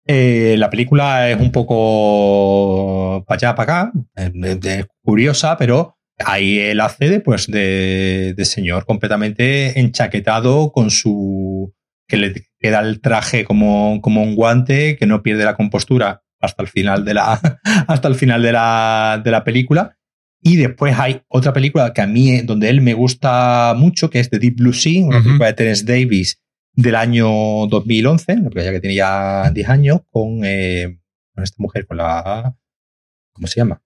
Eh, 0.07 0.57
la 0.59 0.69
película 0.69 1.31
es 1.31 1.41
un 1.41 1.53
poco 1.53 3.25
para 3.27 3.37
allá, 3.37 3.55
para 3.55 3.81
acá, 3.81 3.93
es, 4.17 4.87
curiosa, 5.03 5.57
pero 5.57 5.97
ahí 6.19 6.59
él 6.59 6.81
hace 6.81 7.21
pues, 7.21 7.47
de, 7.47 8.35
señor 8.43 8.85
completamente 8.85 9.79
enchaquetado 9.79 10.73
con 10.73 10.91
su. 10.91 11.73
que 12.09 12.17
le 12.17 12.35
queda 12.59 12.81
el 12.81 13.01
traje 13.01 13.45
como, 13.45 14.01
como 14.03 14.23
un 14.23 14.35
guante, 14.35 14.97
que 14.97 15.07
no 15.07 15.23
pierde 15.23 15.45
la 15.45 15.57
compostura 15.57 16.23
hasta 16.41 16.63
el 16.63 16.69
final 16.69 17.05
de 17.05 17.15
la, 17.15 17.41
hasta 17.87 18.09
el 18.09 18.17
final 18.17 18.43
de 18.43 18.53
la, 18.53 19.21
de 19.25 19.31
la 19.31 19.45
película. 19.45 19.97
Y 20.45 20.57
después 20.57 20.99
hay 20.99 21.23
otra 21.29 21.53
película 21.53 21.93
que 21.93 22.01
a 22.01 22.07
mí, 22.09 22.41
donde 22.41 22.69
él 22.69 22.81
me 22.81 22.95
gusta 22.95 23.75
mucho, 23.77 24.11
que 24.11 24.19
es 24.19 24.29
The 24.29 24.41
Deep 24.41 24.57
Blue 24.57 24.73
Sea, 24.73 25.05
una 25.05 25.23
película 25.23 25.47
de 25.47 25.53
Terence 25.53 25.85
Davis, 25.85 26.42
del 26.75 26.95
año 26.95 27.67
2011, 27.67 28.37
ya 28.55 28.73
que 28.73 28.81
tenía 28.81 29.51
10 29.53 29.69
años, 29.69 30.01
eh, 30.45 30.99
con, 31.35 31.45
esta 31.45 31.57
mujer, 31.59 31.87
con 31.87 31.99
la. 31.99 32.57
¿Cómo 33.33 33.47
se 33.47 33.61
llama? 33.61 33.83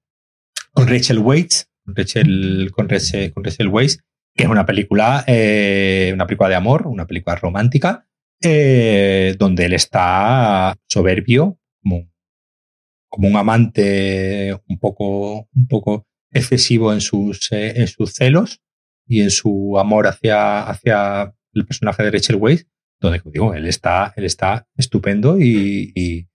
Con 0.73 0.89
Rachel 0.89 1.19
Waits, 1.19 1.71
con 1.85 1.97
Rachel, 1.97 2.71
con 2.73 2.89
Rachel 2.89 3.69
Waits, 3.69 4.05
que 4.35 4.45
es 4.45 4.49
una 4.49 4.67
película, 4.67 5.25
eh, 5.27 6.11
una 6.15 6.27
película 6.27 6.49
de 6.49 6.55
amor, 6.55 6.87
una 6.87 7.07
película 7.07 7.37
romántica, 7.37 8.07
eh, 8.43 9.35
donde 9.39 9.67
él 9.67 9.73
está 9.73 10.77
soberbio, 10.87 11.59
como, 11.83 12.11
como, 13.09 13.29
un 13.29 13.37
amante 13.37 14.59
un 14.69 14.79
poco, 14.79 15.49
un 15.55 15.69
poco 15.69 16.07
excesivo 16.31 16.93
en 16.93 17.01
sus, 17.01 17.51
en 17.51 17.87
sus 17.87 18.13
celos 18.13 18.61
y 19.07 19.23
en 19.23 19.31
su 19.31 19.79
amor 19.79 20.07
hacia, 20.07 20.69
hacia 20.69 21.35
el 21.55 21.65
personaje 21.65 22.03
de 22.03 22.11
Rachel 22.11 22.37
Weisz, 22.37 22.67
donde 23.01 23.21
digo, 23.25 23.55
él 23.55 23.67
está, 23.67 24.13
él 24.17 24.25
está 24.25 24.67
estupendo 24.77 25.39
y, 25.39 25.93
y, 25.95 26.27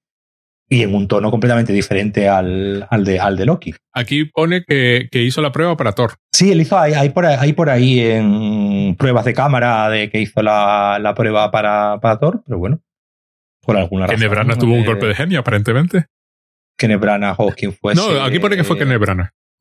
en 0.70 0.96
un 0.96 1.08
tono 1.08 1.32
completamente 1.32 1.74
diferente 1.74 2.30
al, 2.30 2.88
al, 2.90 3.04
de, 3.04 3.20
al 3.20 3.36
de 3.36 3.46
Loki. 3.46 3.76
Aquí 3.94 4.26
pone 4.26 4.64
que, 4.66 5.10
que 5.12 5.22
hizo 5.22 5.42
la 5.42 5.52
prueba 5.52 5.76
para 5.76 5.92
Thor. 5.92 6.14
Sí, 6.32 6.52
él 6.52 6.62
hizo, 6.62 6.80
hay, 6.80 7.10
por, 7.10 7.26
ahí, 7.26 7.52
por 7.52 7.70
ahí 7.70 8.00
en 8.00 8.96
pruebas 8.98 9.26
de 9.26 9.34
cámara 9.34 9.90
de 9.90 10.10
que 10.10 10.22
hizo 10.22 10.42
la, 10.42 10.98
la 11.02 11.14
prueba 11.14 11.52
para, 11.52 12.00
para 12.00 12.20
Thor, 12.20 12.42
pero 12.46 12.58
bueno, 12.58 12.80
por 13.62 13.76
alguna 13.76 14.08
razón. 14.08 14.30
Kenneth 14.30 14.60
tuvo 14.60 14.74
un 14.74 14.86
golpe 14.86 15.08
de 15.08 15.16
genio, 15.16 15.40
aparentemente. 15.40 16.06
Branagh 17.00 17.36
o 17.38 17.52
quien 17.52 17.74
fuese. 17.74 18.02
No, 18.02 18.22
aquí 18.24 18.40
pone 18.40 18.56
que 18.56 18.64
fue 18.64 18.78
Kenneth 18.78 19.00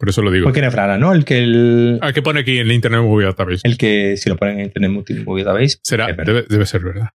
por 0.00 0.08
eso 0.08 0.22
lo 0.22 0.30
digo. 0.30 0.50
Kenneth 0.50 0.72
Branagh, 0.72 0.98
¿no? 0.98 1.12
El 1.12 1.26
que 1.26 1.40
el. 1.40 1.98
Ah, 2.00 2.14
que 2.14 2.22
pone 2.22 2.40
aquí 2.40 2.56
en 2.56 2.68
el 2.68 2.72
Internet 2.72 3.02
Movie 3.02 3.26
Database. 3.26 3.60
El 3.64 3.76
que, 3.76 4.16
si 4.16 4.30
lo 4.30 4.36
ponen 4.38 4.58
en 4.58 4.64
Internet 4.64 4.90
Movie 5.26 5.44
Database. 5.44 5.78
Será, 5.82 6.06
debe, 6.06 6.46
debe, 6.48 6.64
ser 6.64 6.82
verdad. 6.82 7.10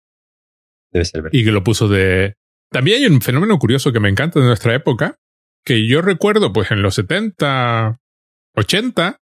Debe 0.90 1.05
ser 1.05 1.20
verdad. 1.20 1.39
Y 1.39 1.44
que 1.44 1.52
lo 1.52 1.62
puso 1.62 1.89
de. 1.89 2.36
También 2.73 3.02
hay 3.02 3.07
un 3.07 3.20
fenómeno 3.20 3.59
curioso 3.59 3.93
que 3.93 4.01
me 4.01 4.09
encanta 4.09 4.40
de 4.40 4.47
nuestra 4.47 4.74
época, 4.74 5.16
que 5.62 5.86
yo 5.86 6.01
recuerdo, 6.01 6.55
pues 6.55 6.70
en 6.70 6.81
los 6.81 6.94
70, 6.94 7.98
80, 8.57 9.19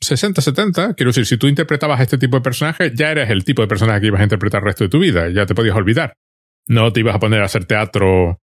60, 0.00 0.40
70, 0.40 0.94
quiero 0.94 1.10
decir, 1.10 1.26
si 1.26 1.36
tú 1.36 1.48
interpretabas 1.48 2.00
este 2.00 2.16
tipo 2.16 2.38
de 2.38 2.42
personaje, 2.42 2.90
ya 2.94 3.10
eres 3.10 3.28
el 3.28 3.44
tipo 3.44 3.60
de 3.60 3.68
personaje 3.68 4.00
que 4.00 4.06
ibas 4.06 4.22
a 4.22 4.24
interpretar 4.24 4.62
el 4.62 4.68
resto 4.68 4.84
de 4.84 4.90
tu 4.90 4.98
vida, 4.98 5.28
ya 5.28 5.44
te 5.44 5.54
podías 5.54 5.76
olvidar. 5.76 6.14
No 6.68 6.90
te 6.90 7.00
ibas 7.00 7.16
a 7.16 7.18
poner 7.18 7.42
a 7.42 7.44
hacer 7.44 7.66
teatro 7.66 8.40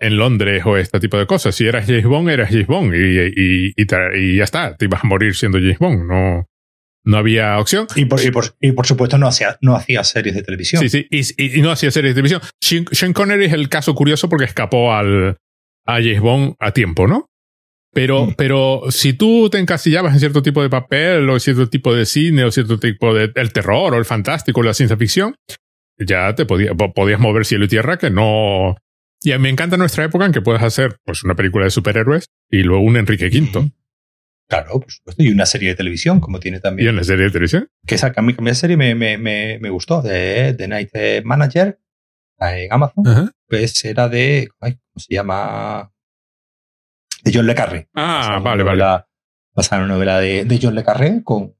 en 0.00 0.16
Londres 0.16 0.62
o 0.64 0.76
este 0.76 0.98
tipo 0.98 1.18
de 1.18 1.26
cosas. 1.26 1.54
Si 1.54 1.66
eras 1.66 1.86
James 1.86 2.06
Bond, 2.06 2.30
eras 2.30 2.50
James 2.50 2.66
Bond 2.66 2.94
y, 2.94 3.74
y, 3.76 4.36
ya 4.36 4.44
está, 4.44 4.76
te 4.76 4.86
ibas 4.86 5.04
a 5.04 5.06
morir 5.06 5.36
siendo 5.36 5.58
James 5.58 5.78
Bond, 5.78 6.06
no, 6.06 6.46
no 7.04 7.16
había 7.16 7.58
opción. 7.58 7.86
Y 7.94 8.06
por, 8.06 8.20
y 8.60 8.72
por, 8.72 8.86
supuesto 8.86 9.18
no 9.18 9.28
hacía, 9.28 9.58
no 9.60 9.76
hacía 9.76 10.02
series 10.02 10.34
de 10.34 10.42
televisión. 10.42 10.88
Sí, 10.88 11.06
sí, 11.10 11.34
y, 11.36 11.60
no 11.60 11.70
hacía 11.70 11.90
series 11.90 12.14
de 12.14 12.22
televisión. 12.22 12.40
Sean, 12.90 13.12
Connery 13.12 13.46
es 13.46 13.52
el 13.52 13.68
caso 13.68 13.94
curioso 13.94 14.28
porque 14.28 14.46
escapó 14.46 14.94
al, 14.94 15.36
a 15.86 15.94
James 15.94 16.20
Bond 16.20 16.54
a 16.58 16.72
tiempo, 16.72 17.06
¿no? 17.06 17.26
Pero, 17.92 18.26
mm. 18.26 18.34
pero 18.36 18.82
si 18.90 19.12
tú 19.12 19.50
te 19.50 19.58
encasillabas 19.58 20.14
en 20.14 20.20
cierto 20.20 20.42
tipo 20.42 20.62
de 20.62 20.70
papel 20.70 21.28
o 21.28 21.38
cierto 21.40 21.68
tipo 21.68 21.92
de 21.94 22.06
cine 22.06 22.44
o 22.44 22.52
cierto 22.52 22.78
tipo 22.78 23.12
de 23.12 23.32
el 23.34 23.52
terror 23.52 23.94
o 23.94 23.98
el 23.98 24.04
fantástico 24.04 24.60
o 24.60 24.62
la 24.62 24.74
ciencia 24.74 24.96
ficción, 24.96 25.34
ya 25.98 26.34
te 26.34 26.46
podías, 26.46 26.74
podías 26.94 27.20
mover 27.20 27.44
cielo 27.44 27.64
y 27.64 27.68
tierra 27.68 27.98
que 27.98 28.10
no, 28.10 28.76
Y 29.22 29.32
a 29.32 29.38
mí 29.38 29.42
me 29.42 29.48
encanta 29.50 29.76
nuestra 29.76 30.04
época 30.04 30.24
en 30.24 30.32
que 30.32 30.40
puedes 30.40 30.62
hacer 30.62 30.98
pues, 31.04 31.22
una 31.24 31.34
película 31.34 31.64
de 31.64 31.70
superhéroes 31.70 32.30
y 32.50 32.62
luego 32.62 32.82
un 32.82 32.96
Enrique 32.96 33.26
V. 33.26 33.70
Claro, 34.48 34.80
por 34.80 34.90
supuesto. 34.90 35.22
Y 35.22 35.30
una 35.30 35.46
serie 35.46 35.68
de 35.68 35.74
televisión, 35.76 36.20
como 36.20 36.40
tiene 36.40 36.58
también. 36.58 36.88
¿Y 36.88 36.90
una 36.90 37.04
serie 37.04 37.26
de 37.26 37.30
televisión? 37.30 37.68
Que 37.86 37.94
esa 37.94 38.12
a 38.16 38.22
mí, 38.22 38.34
a 38.34 38.54
serie 38.54 38.76
me, 38.76 38.94
me, 38.94 39.18
me, 39.18 39.58
me, 39.60 39.70
gustó, 39.70 40.02
de 40.02 40.54
The 40.54 40.66
Night 40.66 40.90
Manager, 41.24 41.78
en 42.40 42.72
Amazon. 42.72 43.32
Pues 43.46 43.84
era 43.84 44.08
de. 44.08 44.48
¿Cómo 44.58 44.74
se 44.96 45.14
llama? 45.14 45.92
De 47.22 47.30
John 47.32 47.46
Le 47.46 47.54
Carré. 47.54 47.88
Ah, 47.94 48.40
vale, 48.42 48.62
vale. 48.64 49.04
Basada 49.54 49.82
en 49.82 49.84
una 49.84 49.94
novela 49.94 50.18
de, 50.18 50.44
de 50.44 50.58
John 50.60 50.74
Le 50.74 50.82
Carré 50.82 51.22
con, 51.22 51.54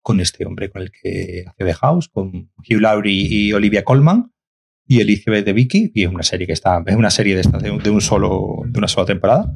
con 0.00 0.20
este 0.20 0.46
hombre 0.46 0.70
con 0.70 0.82
el 0.82 0.90
que 0.90 1.44
hace 1.46 1.64
The 1.64 1.74
House, 1.74 2.08
con 2.08 2.50
Hugh 2.56 2.80
Laurie 2.80 3.26
y 3.28 3.52
Olivia 3.52 3.84
Colman 3.84 4.31
y 4.92 5.00
Elizabeth 5.00 5.46
de 5.46 5.54
Vicky, 5.54 5.90
y 5.94 6.04
es 6.04 6.10
una 6.10 6.22
serie 6.22 6.46
que 6.46 6.52
está, 6.52 6.82
es 6.84 6.96
una 6.96 7.10
serie 7.10 7.34
de, 7.34 7.42
de, 7.42 7.90
un, 7.90 8.00
solo, 8.02 8.56
de 8.66 8.78
una 8.78 8.88
sola 8.88 9.06
temporada, 9.06 9.50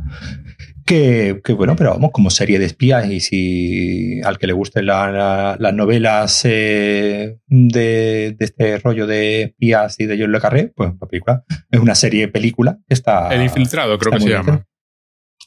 que, 0.87 1.43
que, 1.45 1.53
bueno, 1.53 1.77
pero 1.77 1.91
vamos, 1.91 2.11
como 2.11 2.31
serie 2.31 2.59
de 2.59 2.65
espías, 2.65 3.07
y 3.11 3.21
si 3.21 4.23
al 4.23 4.39
que 4.39 4.47
le 4.47 4.55
gusten 4.55 4.87
las 4.87 5.75
novelas 5.75 6.43
eh, 6.47 7.37
de, 7.49 8.35
de, 8.39 8.45
este 8.47 8.79
rollo 8.79 9.07
de 9.07 9.43
espías 9.43 10.01
y 10.01 10.07
de 10.07 10.19
John 10.19 10.33
Le 10.33 10.41
Carré, 10.41 10.73
pues 10.75 10.93
la 10.99 11.07
película 11.07 11.45
es 11.71 11.81
una 11.81 11.95
serie 11.95 12.29
película 12.29 12.79
que 12.89 12.95
está... 12.95 13.29
El 13.29 13.43
infiltrado 13.43 13.99
creo 13.99 14.13
que 14.13 14.21
se 14.21 14.31
llama. 14.31 14.65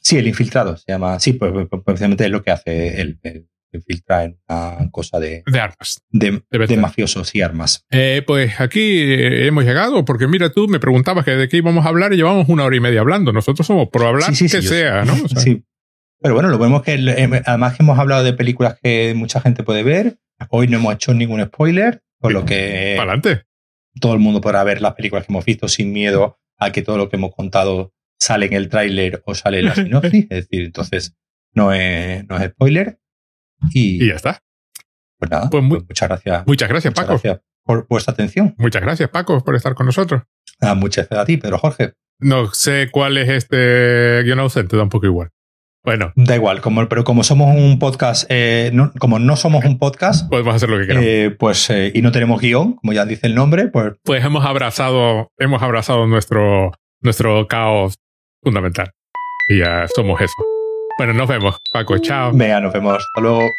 Sí, 0.02 0.18
el 0.18 0.28
infiltrado 0.28 0.76
se 0.76 0.84
llama, 0.86 1.18
sí, 1.18 1.32
pues, 1.32 1.50
pues, 1.50 1.66
pues 1.68 1.82
precisamente 1.84 2.24
es 2.24 2.30
lo 2.30 2.44
que 2.44 2.52
hace 2.52 3.00
el, 3.00 3.18
infiltra 3.78 4.24
en 4.24 4.38
una 4.48 4.88
cosa 4.90 5.18
de, 5.18 5.42
de 5.46 5.60
armas. 5.60 6.02
De, 6.10 6.42
mafiosos 6.76 7.34
y 7.34 7.42
armas. 7.42 7.84
Eh, 7.90 8.22
pues 8.26 8.60
aquí 8.60 9.02
hemos 9.02 9.64
llegado, 9.64 10.04
porque 10.04 10.26
mira, 10.26 10.50
tú 10.50 10.68
me 10.68 10.80
preguntabas 10.80 11.24
que 11.24 11.32
de 11.32 11.48
qué 11.48 11.58
íbamos 11.58 11.86
a 11.86 11.88
hablar 11.88 12.12
y 12.12 12.16
llevamos 12.16 12.48
una 12.48 12.64
hora 12.64 12.76
y 12.76 12.80
media 12.80 13.00
hablando. 13.00 13.32
Nosotros 13.32 13.66
somos 13.66 13.88
por 13.88 14.04
hablar 14.04 14.32
que 14.32 14.48
sea, 14.48 15.04
¿no? 15.04 15.16
sí. 15.36 15.64
Pero 16.22 16.34
bueno, 16.34 16.50
lo 16.50 16.58
vemos 16.58 16.82
que 16.82 16.92
además 17.46 17.76
que 17.76 17.82
hemos 17.82 17.98
hablado 17.98 18.24
de 18.24 18.34
películas 18.34 18.78
que 18.82 19.14
mucha 19.16 19.40
gente 19.40 19.62
puede 19.62 19.82
ver. 19.82 20.18
Hoy 20.50 20.68
no 20.68 20.78
hemos 20.78 20.94
hecho 20.94 21.14
ningún 21.14 21.42
spoiler, 21.44 22.02
por 22.18 22.32
lo 22.32 22.44
que. 22.44 22.96
adelante. 22.98 23.44
Todo 24.00 24.12
el 24.14 24.20
mundo 24.20 24.40
podrá 24.40 24.62
ver 24.64 24.80
las 24.80 24.94
películas 24.94 25.26
que 25.26 25.32
hemos 25.32 25.44
visto 25.44 25.68
sin 25.68 25.92
miedo 25.92 26.38
a 26.58 26.72
que 26.72 26.82
todo 26.82 26.98
lo 26.98 27.08
que 27.08 27.16
hemos 27.16 27.34
contado 27.34 27.92
sale 28.18 28.46
en 28.46 28.52
el 28.52 28.68
tráiler 28.68 29.22
o 29.24 29.34
sale 29.34 29.60
en 29.60 29.64
la 29.66 29.74
sinopsis. 29.74 30.24
es 30.24 30.48
decir, 30.48 30.64
entonces 30.64 31.16
no 31.52 31.72
es, 31.72 32.26
no 32.28 32.36
es 32.36 32.50
spoiler. 32.50 32.98
Y, 33.72 34.06
ya 34.06 34.14
está. 34.14 34.40
Pues 35.18 35.30
nada, 35.30 35.50
pues 35.50 35.64
pues 35.68 35.82
muchas 35.82 36.08
gracias. 36.08 36.46
Muchas 36.46 36.68
gracias, 36.68 36.94
Paco. 36.94 37.08
Gracias 37.08 37.40
por 37.64 37.86
vuestra 37.88 38.12
atención. 38.12 38.54
Muchas 38.58 38.82
gracias, 38.82 39.08
Paco, 39.10 39.42
por 39.44 39.54
estar 39.54 39.74
con 39.74 39.86
nosotros. 39.86 40.22
Ah, 40.60 40.74
muchas 40.74 41.08
gracias 41.08 41.22
a 41.22 41.26
ti, 41.26 41.36
Pedro 41.36 41.58
Jorge. 41.58 41.92
No 42.18 42.52
sé 42.52 42.88
cuál 42.90 43.16
es 43.16 43.28
este 43.28 44.22
guion 44.24 44.40
ausente, 44.40 44.76
da 44.76 44.82
un 44.82 44.88
poco 44.88 45.06
igual. 45.06 45.30
Bueno. 45.82 46.12
Da 46.14 46.36
igual, 46.36 46.60
como, 46.60 46.86
pero 46.88 47.04
como 47.04 47.24
somos 47.24 47.56
un 47.56 47.78
podcast, 47.78 48.26
eh, 48.28 48.70
no, 48.74 48.92
como 48.98 49.18
no 49.18 49.36
somos 49.36 49.64
un 49.64 49.78
podcast, 49.78 50.28
podemos 50.28 50.54
hacer 50.54 50.68
lo 50.68 50.78
que 50.78 50.86
queramos. 50.86 51.06
Eh, 51.06 51.36
pues, 51.38 51.70
eh, 51.70 51.90
y 51.94 52.02
no 52.02 52.12
tenemos 52.12 52.40
guion, 52.40 52.74
como 52.74 52.92
ya 52.92 53.06
dice 53.06 53.26
el 53.26 53.34
nombre, 53.34 53.68
pues. 53.68 53.94
Pues 54.04 54.22
hemos 54.22 54.44
abrazado, 54.44 55.30
hemos 55.38 55.62
abrazado 55.62 56.06
nuestro, 56.06 56.72
nuestro 57.00 57.46
caos 57.48 57.94
fundamental. 58.42 58.90
Y 59.48 59.58
ya 59.60 59.86
somos 59.94 60.20
eso. 60.20 60.49
Bueno, 61.00 61.14
nos 61.14 61.28
vemos, 61.28 61.56
Paco. 61.72 61.96
Chao. 61.96 62.30
Venga, 62.34 62.60
nos 62.60 62.74
vemos. 62.74 62.98
Hasta 62.98 63.22
luego. 63.22 63.56